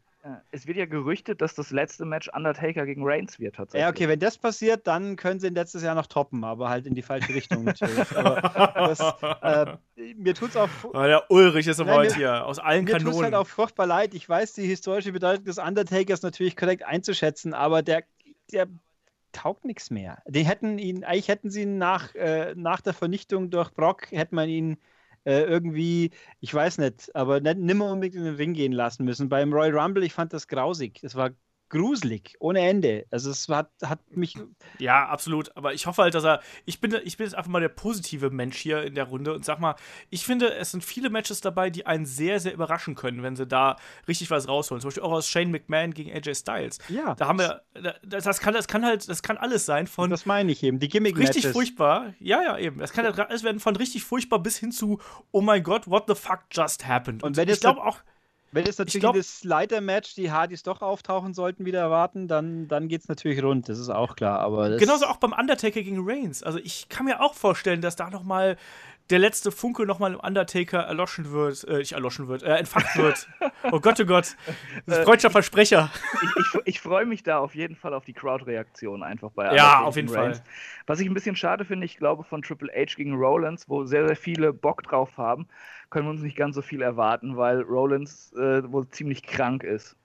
Es 0.51 0.67
wird 0.67 0.77
ja 0.77 0.85
gerüchtet, 0.85 1.41
dass 1.41 1.55
das 1.55 1.71
letzte 1.71 2.05
Match 2.05 2.29
Undertaker 2.33 2.85
gegen 2.85 3.03
Reigns 3.03 3.39
wird 3.39 3.55
tatsächlich. 3.55 3.83
Ja, 3.83 3.89
okay, 3.89 4.07
wenn 4.07 4.19
das 4.19 4.37
passiert, 4.37 4.87
dann 4.87 5.15
können 5.15 5.39
sie 5.39 5.47
ihn 5.47 5.55
letztes 5.55 5.83
Jahr 5.83 5.95
noch 5.95 6.07
toppen, 6.07 6.43
aber 6.43 6.69
halt 6.69 6.85
in 6.85 6.95
die 6.95 7.01
falsche 7.01 7.33
Richtung 7.33 7.63
natürlich. 7.63 7.97
das, 8.09 8.99
äh, 9.41 9.77
mir 10.15 10.33
tut's 10.33 10.55
auch. 10.55 10.69
Oh, 10.83 11.03
der 11.03 11.29
Ulrich 11.29 11.67
ist 11.67 11.79
aber 11.79 11.95
heute 11.95 12.15
hier, 12.15 12.45
aus 12.45 12.59
allen 12.59 12.85
mir 12.85 12.91
Kanonen. 12.91 13.05
Mir 13.05 13.11
tut's 13.11 13.23
halt 13.23 13.33
auch 13.35 13.47
furchtbar 13.47 13.87
leid. 13.87 14.13
Ich 14.13 14.27
weiß, 14.27 14.53
die 14.53 14.65
historische 14.65 15.11
Bedeutung 15.11 15.45
des 15.45 15.57
Undertakers 15.57 16.21
natürlich 16.21 16.55
korrekt 16.55 16.83
einzuschätzen, 16.83 17.53
aber 17.53 17.81
der, 17.81 18.03
der 18.51 18.67
taugt 19.31 19.65
nichts 19.65 19.91
mehr. 19.91 20.21
Die 20.27 20.45
hätten 20.45 20.79
ihn, 20.79 21.03
eigentlich 21.03 21.27
hätten 21.27 21.51
sie 21.51 21.61
ihn 21.63 21.77
nach, 21.77 22.15
äh, 22.15 22.53
nach 22.55 22.81
der 22.81 22.93
Vernichtung 22.93 23.49
durch 23.49 23.71
Brock, 23.71 24.11
hätte 24.11 24.35
man 24.35 24.49
ihn 24.49 24.77
äh, 25.27 25.43
irgendwie, 25.43 26.11
ich 26.39 26.53
weiß 26.53 26.77
nicht, 26.77 27.13
aber 27.15 27.41
nicht, 27.41 27.57
nimmer 27.57 27.91
unbedingt 27.91 28.15
in 28.15 28.23
den 28.23 28.35
Ring 28.35 28.53
gehen 28.53 28.71
lassen 28.71 29.03
müssen. 29.03 29.27
Beim 29.29 29.51
Royal 29.53 29.77
Rumble, 29.77 30.03
ich 30.05 30.13
fand 30.13 30.31
das 30.33 30.47
grausig. 30.47 30.99
Das 31.01 31.15
war 31.15 31.31
gruselig, 31.69 32.35
ohne 32.39 32.67
Ende. 32.67 33.05
Also 33.11 33.31
es 33.31 33.47
hat, 33.49 33.69
hat 33.83 33.99
mich. 34.09 34.35
Ja, 34.79 35.07
absolut. 35.07 35.55
Aber 35.55 35.73
ich 35.73 35.85
hoffe 35.85 36.03
halt, 36.03 36.13
dass 36.13 36.23
er. 36.23 36.41
Ich 36.65 36.79
bin, 36.79 36.95
ich 37.03 37.17
bin 37.17 37.25
jetzt 37.25 37.35
einfach 37.35 37.51
mal 37.51 37.59
der 37.59 37.69
positive 37.69 38.29
Mensch 38.29 38.57
hier 38.57 38.83
in 38.83 38.95
der 38.95 39.05
Runde 39.05 39.33
und 39.33 39.45
sag 39.45 39.59
mal, 39.59 39.75
ich 40.09 40.25
finde, 40.25 40.53
es 40.53 40.71
sind 40.71 40.83
viele 40.83 41.09
Matches 41.09 41.41
dabei, 41.41 41.69
die 41.69 41.85
einen 41.85 42.05
sehr, 42.05 42.39
sehr 42.39 42.53
überraschen 42.53 42.95
können, 42.95 43.23
wenn 43.23 43.35
sie 43.35 43.47
da 43.47 43.75
richtig 44.07 44.31
was 44.31 44.47
rausholen. 44.47 44.81
Zum 44.81 44.89
Beispiel 44.89 45.03
auch 45.03 45.11
aus 45.11 45.27
Shane 45.27 45.51
McMahon 45.51 45.93
gegen 45.93 46.11
AJ 46.11 46.35
Styles. 46.35 46.77
Ja. 46.89 47.15
Da 47.15 47.27
haben 47.27 47.39
wir. 47.39 47.61
Das, 48.03 48.23
das 48.23 48.39
kann, 48.39 48.53
das 48.53 48.67
kann 48.67 48.85
halt, 48.85 49.07
das 49.09 49.21
kann 49.21 49.37
alles 49.37 49.65
sein 49.65 49.87
von. 49.87 50.09
Das 50.09 50.25
meine 50.25 50.51
ich 50.51 50.63
eben, 50.63 50.79
die 50.79 50.87
Gimmick-Matches. 50.87 51.35
Richtig 51.35 51.51
furchtbar. 51.51 52.13
Ja, 52.19 52.41
ja, 52.41 52.57
eben. 52.57 52.79
Das 52.79 52.93
kann 52.93 53.05
alles 53.05 53.43
werden 53.43 53.59
von 53.59 53.75
richtig 53.75 54.03
furchtbar 54.03 54.39
bis 54.39 54.57
hin 54.57 54.71
zu, 54.71 54.99
oh 55.31 55.41
mein 55.41 55.63
Gott, 55.63 55.87
what 55.87 56.05
the 56.07 56.15
fuck 56.15 56.43
just 56.51 56.87
happened. 56.87 57.23
Und, 57.23 57.31
und 57.31 57.37
wenn 57.37 57.49
ich 57.49 57.59
glaube 57.59 57.83
auch. 57.83 57.97
Wenn 58.51 58.65
jetzt 58.65 58.79
natürlich 58.79 59.01
glaub, 59.01 59.15
das 59.15 59.43
Leiter-Match 59.43 60.15
die 60.15 60.31
Hardys 60.31 60.63
doch 60.63 60.81
auftauchen 60.81 61.33
sollten, 61.33 61.65
wieder 61.65 61.79
erwarten, 61.79 62.27
dann, 62.27 62.67
dann 62.67 62.87
geht 62.87 63.01
es 63.01 63.07
natürlich 63.07 63.43
rund, 63.43 63.67
das 63.67 63.77
ist 63.77 63.89
auch 63.89 64.15
klar. 64.15 64.39
Aber 64.39 64.77
Genauso 64.77 65.05
auch 65.05 65.17
beim 65.17 65.33
Undertaker 65.33 65.81
gegen 65.81 65.99
Reigns. 66.07 66.43
Also 66.43 66.59
ich 66.59 66.87
kann 66.87 67.05
mir 67.05 67.21
auch 67.21 67.33
vorstellen, 67.33 67.81
dass 67.81 67.95
da 67.95 68.09
noch 68.09 68.23
mal 68.23 68.57
der 69.09 69.19
letzte 69.19 69.51
Funke 69.51 69.85
nochmal 69.85 70.13
im 70.13 70.19
Undertaker 70.19 70.79
erloschen 70.79 71.31
wird, 71.31 71.63
äh, 71.65 71.77
nicht 71.77 71.93
erloschen 71.93 72.27
wird, 72.27 72.43
äh, 72.43 72.55
entfacht 72.57 72.97
wird. 72.97 73.27
oh 73.71 73.79
Gott, 73.79 73.99
oh 73.99 74.05
Gott. 74.05 74.35
Das 74.85 74.97
ist 74.99 75.03
freudscher 75.03 75.29
Versprecher. 75.29 75.91
Ich, 76.13 76.29
ich, 76.35 76.61
ich 76.65 76.81
freue 76.81 77.05
mich 77.05 77.23
da 77.23 77.39
auf 77.39 77.55
jeden 77.55 77.75
Fall 77.75 77.93
auf 77.93 78.05
die 78.05 78.13
Crowd-Reaktion 78.13 79.03
einfach 79.03 79.31
bei 79.31 79.55
Ja, 79.55 79.81
auf 79.81 79.95
jeden 79.95 80.09
Reigns. 80.09 80.39
Fall. 80.39 80.47
Was 80.87 80.99
ich 80.99 81.07
ein 81.07 81.13
bisschen 81.13 81.35
schade 81.35 81.65
finde, 81.65 81.85
ich 81.85 81.97
glaube 81.97 82.23
von 82.23 82.41
Triple 82.41 82.71
H 82.73 82.95
gegen 82.95 83.13
Rollins, 83.15 83.69
wo 83.69 83.85
sehr, 83.85 84.05
sehr 84.07 84.17
viele 84.17 84.53
Bock 84.53 84.83
drauf 84.83 85.17
haben, 85.17 85.47
können 85.89 86.07
wir 86.07 86.11
uns 86.11 86.21
nicht 86.21 86.35
ganz 86.37 86.55
so 86.55 86.61
viel 86.61 86.81
erwarten, 86.81 87.37
weil 87.37 87.61
Rollins 87.61 88.33
äh, 88.33 88.69
wohl 88.71 88.87
ziemlich 88.89 89.23
krank 89.23 89.63
ist. 89.63 89.95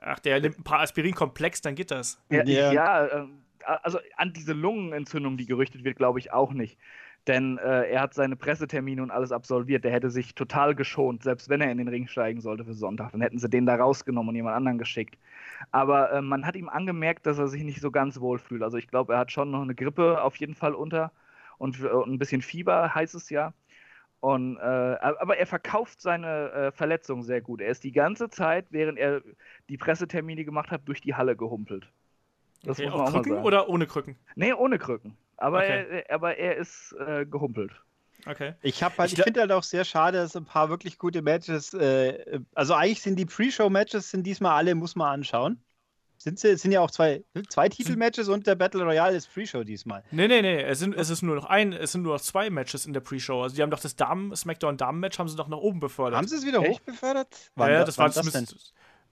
Ach, 0.00 0.18
der 0.18 0.40
nimmt 0.40 0.58
ein 0.58 0.64
paar 0.64 0.80
Aspirin-Komplex, 0.80 1.60
dann 1.60 1.74
geht 1.74 1.90
das. 1.90 2.20
Ja, 2.28 2.44
yeah. 2.44 2.72
ja 2.72 3.06
äh, 3.06 3.26
also 3.64 3.98
an 4.16 4.32
diese 4.32 4.52
Lungenentzündung, 4.52 5.36
die 5.36 5.46
gerüchtet 5.46 5.84
wird, 5.84 5.96
glaube 5.96 6.18
ich 6.18 6.32
auch 6.32 6.52
nicht. 6.52 6.78
Denn 7.28 7.58
äh, 7.58 7.88
er 7.88 8.00
hat 8.00 8.14
seine 8.14 8.34
Pressetermine 8.34 9.02
und 9.02 9.12
alles 9.12 9.30
absolviert. 9.30 9.84
Der 9.84 9.92
hätte 9.92 10.10
sich 10.10 10.34
total 10.34 10.74
geschont, 10.74 11.22
selbst 11.22 11.48
wenn 11.48 11.60
er 11.60 11.70
in 11.70 11.78
den 11.78 11.88
Ring 11.88 12.08
steigen 12.08 12.40
sollte 12.40 12.64
für 12.64 12.74
Sonntag. 12.74 13.12
Dann 13.12 13.20
hätten 13.20 13.38
sie 13.38 13.48
den 13.48 13.64
da 13.64 13.76
rausgenommen 13.76 14.30
und 14.30 14.34
jemand 14.34 14.56
anderen 14.56 14.78
geschickt. 14.78 15.16
Aber 15.70 16.12
äh, 16.12 16.22
man 16.22 16.44
hat 16.44 16.56
ihm 16.56 16.68
angemerkt, 16.68 17.26
dass 17.26 17.38
er 17.38 17.46
sich 17.46 17.62
nicht 17.62 17.80
so 17.80 17.92
ganz 17.92 18.20
wohl 18.20 18.38
fühlt. 18.38 18.62
Also 18.62 18.76
ich 18.76 18.88
glaube, 18.88 19.12
er 19.12 19.20
hat 19.20 19.30
schon 19.30 19.52
noch 19.52 19.62
eine 19.62 19.74
Grippe 19.74 20.20
auf 20.20 20.36
jeden 20.36 20.54
Fall 20.54 20.74
unter 20.74 21.12
und, 21.58 21.80
und 21.80 22.12
ein 22.12 22.18
bisschen 22.18 22.42
Fieber, 22.42 22.92
heißt 22.92 23.14
es 23.14 23.30
ja. 23.30 23.54
Und, 24.18 24.56
äh, 24.56 24.60
aber 24.60 25.36
er 25.36 25.46
verkauft 25.46 26.00
seine 26.00 26.50
äh, 26.52 26.72
Verletzung 26.72 27.22
sehr 27.22 27.40
gut. 27.40 27.60
Er 27.60 27.70
ist 27.70 27.82
die 27.82 27.92
ganze 27.92 28.30
Zeit, 28.30 28.66
während 28.70 28.98
er 28.98 29.20
die 29.68 29.76
Pressetermine 29.76 30.44
gemacht 30.44 30.70
hat, 30.70 30.82
durch 30.86 31.00
die 31.00 31.14
Halle 31.14 31.36
gehumpelt. 31.36 31.88
Das 32.62 32.78
okay, 32.78 32.88
muss 32.88 32.98
man 32.98 33.08
auch 33.08 33.12
Krücken 33.12 33.38
oder 33.38 33.68
ohne 33.68 33.86
Krücken? 33.86 34.16
Nee, 34.36 34.52
ohne 34.52 34.78
Krücken. 34.78 35.16
Aber, 35.42 35.58
okay. 35.58 36.04
er, 36.06 36.14
aber 36.14 36.36
er 36.36 36.56
ist 36.56 36.94
äh, 37.04 37.26
gehumpelt. 37.26 37.72
Okay. 38.26 38.54
Ich, 38.62 38.80
halt, 38.80 38.92
ich, 39.06 39.18
ich 39.18 39.24
finde 39.24 39.40
halt 39.40 39.50
auch 39.50 39.64
sehr 39.64 39.84
schade, 39.84 40.18
dass 40.18 40.36
ein 40.36 40.44
paar 40.44 40.68
wirklich 40.68 40.98
gute 40.98 41.20
Matches, 41.20 41.74
äh, 41.74 42.38
also 42.54 42.74
eigentlich 42.74 43.02
sind 43.02 43.16
die 43.16 43.26
Pre-Show-Matches 43.26 44.10
sind 44.10 44.24
diesmal 44.24 44.52
alle, 44.52 44.76
muss 44.76 44.94
man 44.94 45.08
anschauen. 45.08 45.60
Sind, 46.18 46.38
sie, 46.38 46.56
sind 46.56 46.70
ja 46.70 46.80
auch 46.80 46.92
zwei, 46.92 47.24
zwei 47.48 47.68
Titelmatches 47.68 48.28
und 48.28 48.46
der 48.46 48.54
Battle 48.54 48.84
Royale 48.84 49.16
ist 49.16 49.34
Pre-Show 49.34 49.64
diesmal. 49.64 50.04
Nee, 50.12 50.28
nee, 50.28 50.40
nee. 50.40 50.62
Es, 50.62 50.78
sind, 50.78 50.94
es 50.94 51.10
ist 51.10 51.22
nur 51.22 51.34
noch 51.34 51.46
ein, 51.46 51.72
es 51.72 51.90
sind 51.90 52.02
nur 52.02 52.14
noch 52.14 52.20
zwei 52.20 52.48
Matches 52.48 52.86
in 52.86 52.92
der 52.92 53.00
Pre-Show. 53.00 53.42
Also 53.42 53.56
die 53.56 53.62
haben 53.62 53.70
doch 53.70 53.80
das 53.80 53.96
Damen, 53.96 54.36
SmackDown 54.36 54.76
Damen-Match 54.76 55.18
haben 55.18 55.28
sie 55.28 55.34
doch 55.34 55.48
nach 55.48 55.58
oben 55.58 55.80
befördert. 55.80 56.18
Haben 56.18 56.28
sie 56.28 56.36
es 56.36 56.46
wieder 56.46 56.60
Echt? 56.60 56.74
hochbefördert? 56.74 57.50
ja, 57.58 57.70
ja, 57.70 57.84
das 57.84 57.98
war 57.98 58.08
das 58.08 58.54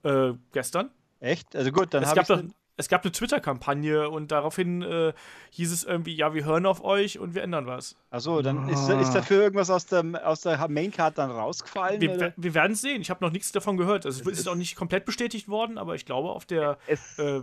äh, 0.05 0.35
gestern. 0.53 0.91
Echt? 1.19 1.57
Also 1.57 1.73
gut, 1.73 1.93
dann 1.93 2.07
habe 2.07 2.21
ich. 2.21 2.27
Doch, 2.29 2.45
es 2.81 2.89
gab 2.89 3.05
eine 3.05 3.13
Twitter-Kampagne 3.13 4.09
und 4.11 4.33
daraufhin 4.33 4.83
äh, 4.83 5.13
hieß 5.51 5.71
es 5.71 5.85
irgendwie, 5.85 6.15
ja, 6.15 6.35
wir 6.35 6.45
hören 6.45 6.67
auf 6.67 6.83
euch 6.83 7.19
und 7.19 7.35
wir 7.35 7.43
ändern 7.43 7.67
was. 7.67 7.97
Achso, 8.11 8.43
dann 8.43 8.69
ist, 8.69 8.89
ist 8.89 9.13
dafür 9.13 9.43
irgendwas 9.43 9.71
aus 9.71 9.87
der, 9.87 10.05
aus 10.27 10.41
der 10.41 10.67
Maincard 10.69 11.17
dann 11.19 11.31
rausgefallen? 11.31 12.01
Wir, 12.01 12.33
wir 12.37 12.55
werden 12.55 12.73
es 12.73 12.81
sehen. 12.81 13.01
Ich 13.03 13.11
habe 13.11 13.25
noch 13.25 13.33
nichts 13.33 13.53
davon 13.53 13.77
gehört. 13.77 14.07
Also, 14.07 14.21
es, 14.21 14.27
ist, 14.27 14.41
ist 14.41 14.49
auch 14.49 14.57
nicht 14.57 14.75
komplett 14.77 15.05
bestätigt 15.05 15.49
worden, 15.49 15.79
aber 15.79 15.95
ich 15.95 16.07
glaube, 16.07 16.31
auf 16.31 16.47
der. 16.47 16.79
Es, 16.87 17.19
äh, 17.19 17.43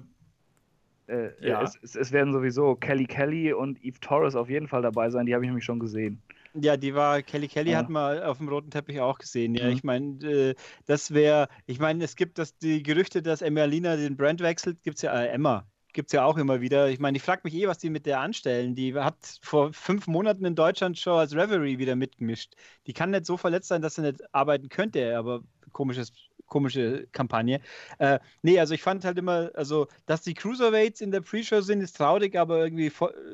äh, 1.07 1.31
ja. 1.47 1.61
es, 1.61 1.95
es, 1.95 2.11
werden 2.11 2.33
sowieso 2.33 2.75
Kelly 2.75 3.05
Kelly 3.05 3.53
und 3.53 3.83
Eve 3.83 3.99
Torres 4.01 4.35
auf 4.35 4.49
jeden 4.49 4.67
Fall 4.67 4.81
dabei 4.81 5.09
sein. 5.09 5.25
Die 5.25 5.33
habe 5.33 5.45
ich 5.45 5.49
nämlich 5.49 5.65
schon 5.65 5.79
gesehen. 5.79 6.21
Ja, 6.61 6.77
die 6.77 6.95
war, 6.95 7.21
Kelly 7.21 7.47
Kelly 7.47 7.71
ja. 7.71 7.77
hat 7.77 7.89
man 7.89 8.21
auf 8.23 8.37
dem 8.37 8.49
roten 8.49 8.71
Teppich 8.71 8.99
auch 8.99 9.19
gesehen. 9.19 9.55
Ja, 9.55 9.65
mhm. 9.65 9.71
ich 9.71 9.83
meine, 9.83 10.25
äh, 10.25 10.55
das 10.85 11.13
wäre, 11.13 11.49
ich 11.65 11.79
meine, 11.79 12.03
es 12.03 12.15
gibt 12.15 12.37
das, 12.37 12.57
die 12.57 12.83
Gerüchte, 12.83 13.21
dass 13.21 13.41
Emmalina 13.41 13.95
den 13.95 14.17
Brand 14.17 14.41
wechselt, 14.41 14.83
gibt 14.83 14.97
es 14.97 15.03
ja, 15.03 15.13
äh, 15.13 15.27
Emma, 15.27 15.67
gibt 15.93 16.09
es 16.09 16.13
ja 16.13 16.25
auch 16.25 16.37
immer 16.37 16.61
wieder. 16.61 16.89
Ich 16.89 16.99
meine, 16.99 17.17
ich 17.17 17.23
frage 17.23 17.41
mich 17.43 17.55
eh, 17.55 17.67
was 17.67 17.79
die 17.79 17.89
mit 17.89 18.05
der 18.05 18.19
anstellen. 18.19 18.75
Die 18.75 18.93
hat 18.93 19.17
vor 19.41 19.73
fünf 19.73 20.07
Monaten 20.07 20.45
in 20.45 20.55
Deutschland 20.55 20.97
schon 20.97 21.17
als 21.17 21.35
Reverie 21.35 21.79
wieder 21.79 21.95
mitgemischt. 21.95 22.53
Die 22.85 22.93
kann 22.93 23.11
nicht 23.11 23.25
so 23.25 23.37
verletzt 23.37 23.67
sein, 23.67 23.81
dass 23.81 23.95
sie 23.95 24.01
nicht 24.01 24.21
arbeiten 24.33 24.69
könnte, 24.69 25.17
aber 25.17 25.41
komisches 25.71 26.11
komische 26.47 27.07
Kampagne. 27.11 27.61
Äh, 27.99 28.19
nee, 28.41 28.59
also 28.59 28.73
ich 28.73 28.81
fand 28.81 29.05
halt 29.05 29.17
immer, 29.17 29.51
also, 29.53 29.87
dass 30.05 30.21
die 30.21 30.33
Cruiserweights 30.33 31.01
in 31.01 31.11
der 31.11 31.21
Pre-Show 31.21 31.61
sind, 31.61 31.81
ist 31.81 31.97
traurig, 31.97 32.35
aber 32.35 32.63
irgendwie 32.63 32.91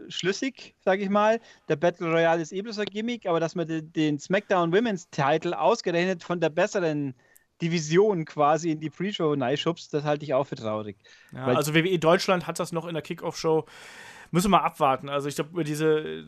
schlüssig, 0.09 0.75
sage 0.81 1.03
ich 1.03 1.09
mal. 1.09 1.39
Der 1.69 1.75
Battle 1.75 2.11
Royale 2.11 2.41
ist 2.41 2.51
eh 2.51 2.61
bloß 2.61 2.79
ein 2.79 2.85
Gimmick, 2.85 3.25
aber 3.25 3.39
dass 3.39 3.55
man 3.55 3.67
den, 3.67 3.91
den 3.93 4.19
SmackDown 4.19 4.73
Women's 4.73 5.09
Title 5.09 5.57
ausgerechnet 5.59 6.23
von 6.23 6.39
der 6.39 6.49
besseren 6.49 7.15
Division 7.61 8.25
quasi 8.25 8.71
in 8.71 8.79
die 8.79 8.89
Pre-Show 8.89 9.35
schubst, 9.55 9.93
das 9.93 10.03
halte 10.03 10.25
ich 10.25 10.33
auch 10.33 10.45
für 10.45 10.55
traurig. 10.55 10.97
Ja, 11.31 11.45
also 11.45 11.73
WWE 11.73 11.97
Deutschland 11.99 12.47
hat 12.47 12.59
das 12.59 12.71
noch 12.71 12.87
in 12.87 12.93
der 12.93 13.03
Kickoff-Show. 13.03 13.65
Müssen 14.31 14.51
wir 14.51 14.57
mal 14.57 14.65
abwarten. 14.65 15.09
Also 15.09 15.29
ich 15.29 15.35
glaube, 15.35 15.63
diese 15.63 16.25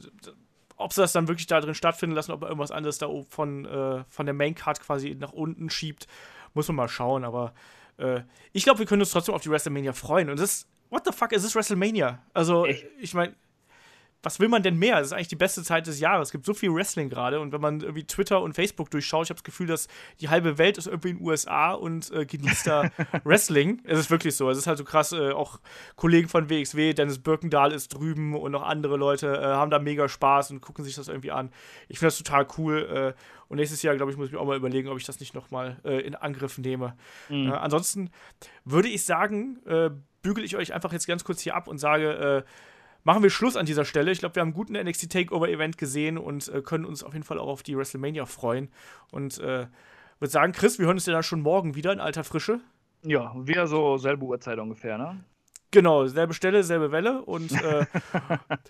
ob 0.77 0.93
sie 0.93 1.01
das 1.01 1.13
dann 1.13 1.27
wirklich 1.27 1.47
da 1.47 1.61
drin 1.61 1.75
stattfinden 1.75 2.15
lassen, 2.15 2.31
ob 2.31 2.43
irgendwas 2.43 2.71
anderes 2.71 2.97
da 2.97 3.09
von, 3.29 3.65
äh, 3.65 4.03
von 4.09 4.25
der 4.25 4.35
Main 4.35 4.55
Card 4.55 4.81
quasi 4.81 5.15
nach 5.17 5.31
unten 5.31 5.69
schiebt, 5.69 6.07
muss 6.55 6.67
man 6.67 6.77
mal 6.77 6.87
schauen, 6.87 7.23
aber 7.23 7.53
äh, 7.97 8.21
ich 8.51 8.63
glaube, 8.63 8.79
wir 8.79 8.85
können 8.85 9.01
uns 9.01 9.11
trotzdem 9.11 9.35
auf 9.35 9.41
die 9.41 9.49
WrestleMania 9.49 9.93
freuen. 9.93 10.29
Und 10.29 10.39
das 10.39 10.51
ist, 10.51 10.67
what 10.89 11.05
the 11.05 11.11
fuck, 11.11 11.31
es 11.33 11.43
ist 11.43 11.55
WrestleMania. 11.55 12.19
Also, 12.33 12.65
Echt? 12.65 12.85
ich 12.99 13.13
meine, 13.13 13.35
was 14.25 14.39
will 14.39 14.49
man 14.49 14.63
denn 14.63 14.77
mehr? 14.77 14.97
Das 14.97 15.07
ist 15.07 15.13
eigentlich 15.13 15.27
die 15.27 15.35
beste 15.35 15.61
Zeit 15.63 15.85
des 15.85 15.99
Jahres. 15.99 16.29
Es 16.29 16.31
gibt 16.31 16.45
so 16.45 16.55
viel 16.55 16.73
Wrestling 16.73 17.09
gerade 17.09 17.39
und 17.39 17.51
wenn 17.51 17.61
man 17.61 17.81
irgendwie 17.81 18.05
Twitter 18.05 18.41
und 18.41 18.53
Facebook 18.53 18.89
durchschaut, 18.89 19.25
ich 19.25 19.29
habe 19.29 19.37
das 19.37 19.43
Gefühl, 19.43 19.67
dass 19.67 19.87
die 20.19 20.29
halbe 20.29 20.57
Welt 20.57 20.79
ist 20.79 20.87
irgendwie 20.87 21.11
in 21.11 21.17
den 21.17 21.25
USA 21.25 21.73
und 21.73 22.11
äh, 22.11 22.25
genießt 22.25 22.65
da 22.65 22.89
Wrestling. 23.23 23.81
Es 23.85 23.99
ist 23.99 24.09
wirklich 24.09 24.35
so. 24.35 24.49
Es 24.49 24.57
ist 24.57 24.65
halt 24.65 24.79
so 24.79 24.83
krass. 24.83 25.11
Äh, 25.11 25.31
auch 25.31 25.59
Kollegen 25.95 26.27
von 26.27 26.49
WXW, 26.49 26.93
Dennis 26.93 27.19
Birkendahl 27.19 27.71
ist 27.71 27.89
drüben 27.89 28.35
und 28.35 28.51
noch 28.51 28.63
andere 28.63 28.97
Leute 28.97 29.37
äh, 29.37 29.45
haben 29.45 29.69
da 29.69 29.77
mega 29.77 30.09
Spaß 30.09 30.51
und 30.51 30.61
gucken 30.61 30.83
sich 30.83 30.95
das 30.95 31.07
irgendwie 31.07 31.31
an. 31.31 31.51
Ich 31.87 31.99
finde 31.99 32.07
das 32.07 32.17
total 32.17 32.47
cool. 32.57 33.13
Äh, 33.15 33.19
und 33.47 33.57
nächstes 33.57 33.83
Jahr, 33.83 33.95
glaube 33.95 34.11
ich, 34.11 34.17
muss 34.17 34.27
ich 34.27 34.33
mir 34.33 34.39
auch 34.39 34.45
mal 34.45 34.57
überlegen, 34.57 34.89
ob 34.89 34.97
ich 34.97 35.05
das 35.05 35.19
nicht 35.19 35.35
nochmal 35.35 35.77
äh, 35.85 36.01
in 36.01 36.15
Angriff 36.15 36.57
nehme. 36.57 36.97
Mhm. 37.29 37.49
Äh, 37.49 37.53
ansonsten 37.53 38.09
würde 38.63 38.87
ich 38.87 39.05
sagen, 39.05 39.59
äh, 39.67 39.91
bügel 40.23 40.43
ich 40.43 40.55
euch 40.55 40.73
einfach 40.73 40.91
jetzt 40.91 41.05
ganz 41.05 41.23
kurz 41.23 41.41
hier 41.41 41.55
ab 41.55 41.67
und 41.67 41.77
sage, 41.77 42.43
machen 43.05 43.23
wir 43.23 43.29
Schluss 43.29 43.55
an 43.55 43.65
dieser 43.65 43.85
Stelle. 43.85 44.11
Ich 44.11 44.19
glaube, 44.19 44.35
wir 44.35 44.41
haben 44.41 44.49
einen 44.49 44.55
guten 44.55 44.73
NXT 44.73 45.09
Takeover 45.09 45.47
Event 45.47 45.77
gesehen 45.77 46.17
und 46.17 46.49
äh, 46.49 46.61
können 46.61 46.83
uns 46.83 47.03
auf 47.03 47.13
jeden 47.13 47.23
Fall 47.23 47.39
auch 47.39 47.47
auf 47.47 47.63
die 47.63 47.77
WrestleMania 47.77 48.25
freuen. 48.25 48.69
Und 49.11 49.39
äh, 49.39 49.67
würde 50.19 50.31
sagen, 50.31 50.51
Chris, 50.51 50.77
wir 50.77 50.87
hören 50.87 50.97
uns 50.97 51.05
ja 51.05 51.13
dann 51.13 51.23
schon 51.23 51.41
morgen 51.41 51.75
wieder 51.75 51.93
in 51.93 52.01
alter 52.01 52.25
Frische. 52.25 52.59
Ja, 53.03 53.33
wieder 53.37 53.67
so 53.67 53.97
selbe 53.97 54.25
Uhrzeit 54.25 54.59
ungefähr, 54.59 54.97
ne? 54.97 55.23
Genau, 55.71 56.05
selbe 56.07 56.33
Stelle, 56.33 56.63
selbe 56.63 56.91
Welle 56.91 57.21
und 57.21 57.51
äh, 57.51 57.85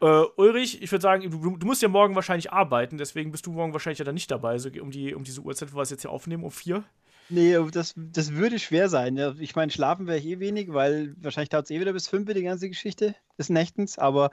Äh, 0.00 0.24
Ulrich, 0.36 0.82
ich 0.82 0.90
würde 0.90 1.02
sagen, 1.02 1.30
du, 1.30 1.56
du, 1.56 1.66
musst 1.66 1.82
ja 1.82 1.88
morgen 1.88 2.14
wahrscheinlich 2.14 2.52
arbeiten, 2.52 2.96
deswegen 2.96 3.32
bist 3.32 3.46
du 3.46 3.52
morgen 3.52 3.74
wahrscheinlich 3.74 3.98
ja 3.98 4.04
dann 4.04 4.14
nicht 4.14 4.30
dabei, 4.30 4.56
so 4.58 4.70
um, 4.80 4.90
die, 4.90 5.14
um 5.14 5.24
diese 5.24 5.42
Uhrzeit, 5.42 5.72
wo 5.72 5.76
wir 5.76 5.82
es 5.82 5.90
jetzt 5.90 6.02
hier 6.02 6.10
aufnehmen, 6.10 6.42
um 6.42 6.50
vier. 6.50 6.84
Nee, 7.30 7.56
das, 7.72 7.94
das 7.96 8.34
würde 8.34 8.58
schwer 8.58 8.88
sein. 8.88 9.16
Ich 9.38 9.54
meine, 9.54 9.70
schlafen 9.70 10.06
wäre 10.06 10.18
ich 10.18 10.26
eh 10.26 10.40
wenig, 10.40 10.72
weil 10.72 11.14
wahrscheinlich 11.20 11.48
dauert 11.48 11.66
es 11.66 11.70
eh 11.70 11.80
wieder 11.80 11.92
bis 11.92 12.08
fünf, 12.08 12.32
die 12.32 12.42
ganze 12.42 12.68
Geschichte 12.68 13.14
des 13.38 13.48
Nächtens. 13.48 13.98
Aber 13.98 14.30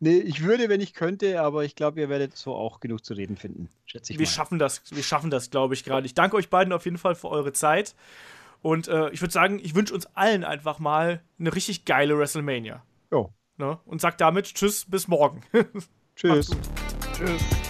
nee, 0.00 0.18
ich 0.18 0.42
würde, 0.42 0.68
wenn 0.68 0.80
ich 0.80 0.92
könnte, 0.92 1.40
aber 1.40 1.64
ich 1.64 1.76
glaube, 1.76 2.00
ihr 2.00 2.08
werdet 2.08 2.36
so 2.36 2.54
auch 2.54 2.80
genug 2.80 3.04
zu 3.04 3.14
reden 3.14 3.36
finden, 3.36 3.68
schätze 3.86 4.12
ich 4.12 4.18
wir 4.18 4.26
mal. 4.26 4.30
Schaffen 4.30 4.58
das, 4.58 4.82
wir 4.90 5.02
schaffen 5.02 5.30
das, 5.30 5.50
glaube 5.50 5.74
ich, 5.74 5.84
gerade. 5.84 6.06
Ich 6.06 6.14
danke 6.14 6.36
euch 6.36 6.50
beiden 6.50 6.72
auf 6.72 6.84
jeden 6.84 6.98
Fall 6.98 7.14
für 7.14 7.28
eure 7.28 7.52
Zeit. 7.52 7.94
Und 8.62 8.88
äh, 8.88 9.10
ich 9.10 9.20
würde 9.20 9.32
sagen, 9.32 9.60
ich 9.62 9.74
wünsche 9.74 9.94
uns 9.94 10.06
allen 10.14 10.44
einfach 10.44 10.78
mal 10.78 11.22
eine 11.38 11.54
richtig 11.54 11.84
geile 11.84 12.18
WrestleMania. 12.18 12.82
Jo. 13.10 13.32
Ne? 13.56 13.78
Und 13.86 14.00
sag 14.00 14.18
damit 14.18 14.54
Tschüss, 14.54 14.86
bis 14.86 15.08
morgen. 15.08 15.42
Tschüss. 16.16 16.50
Tschüss. 17.16 17.69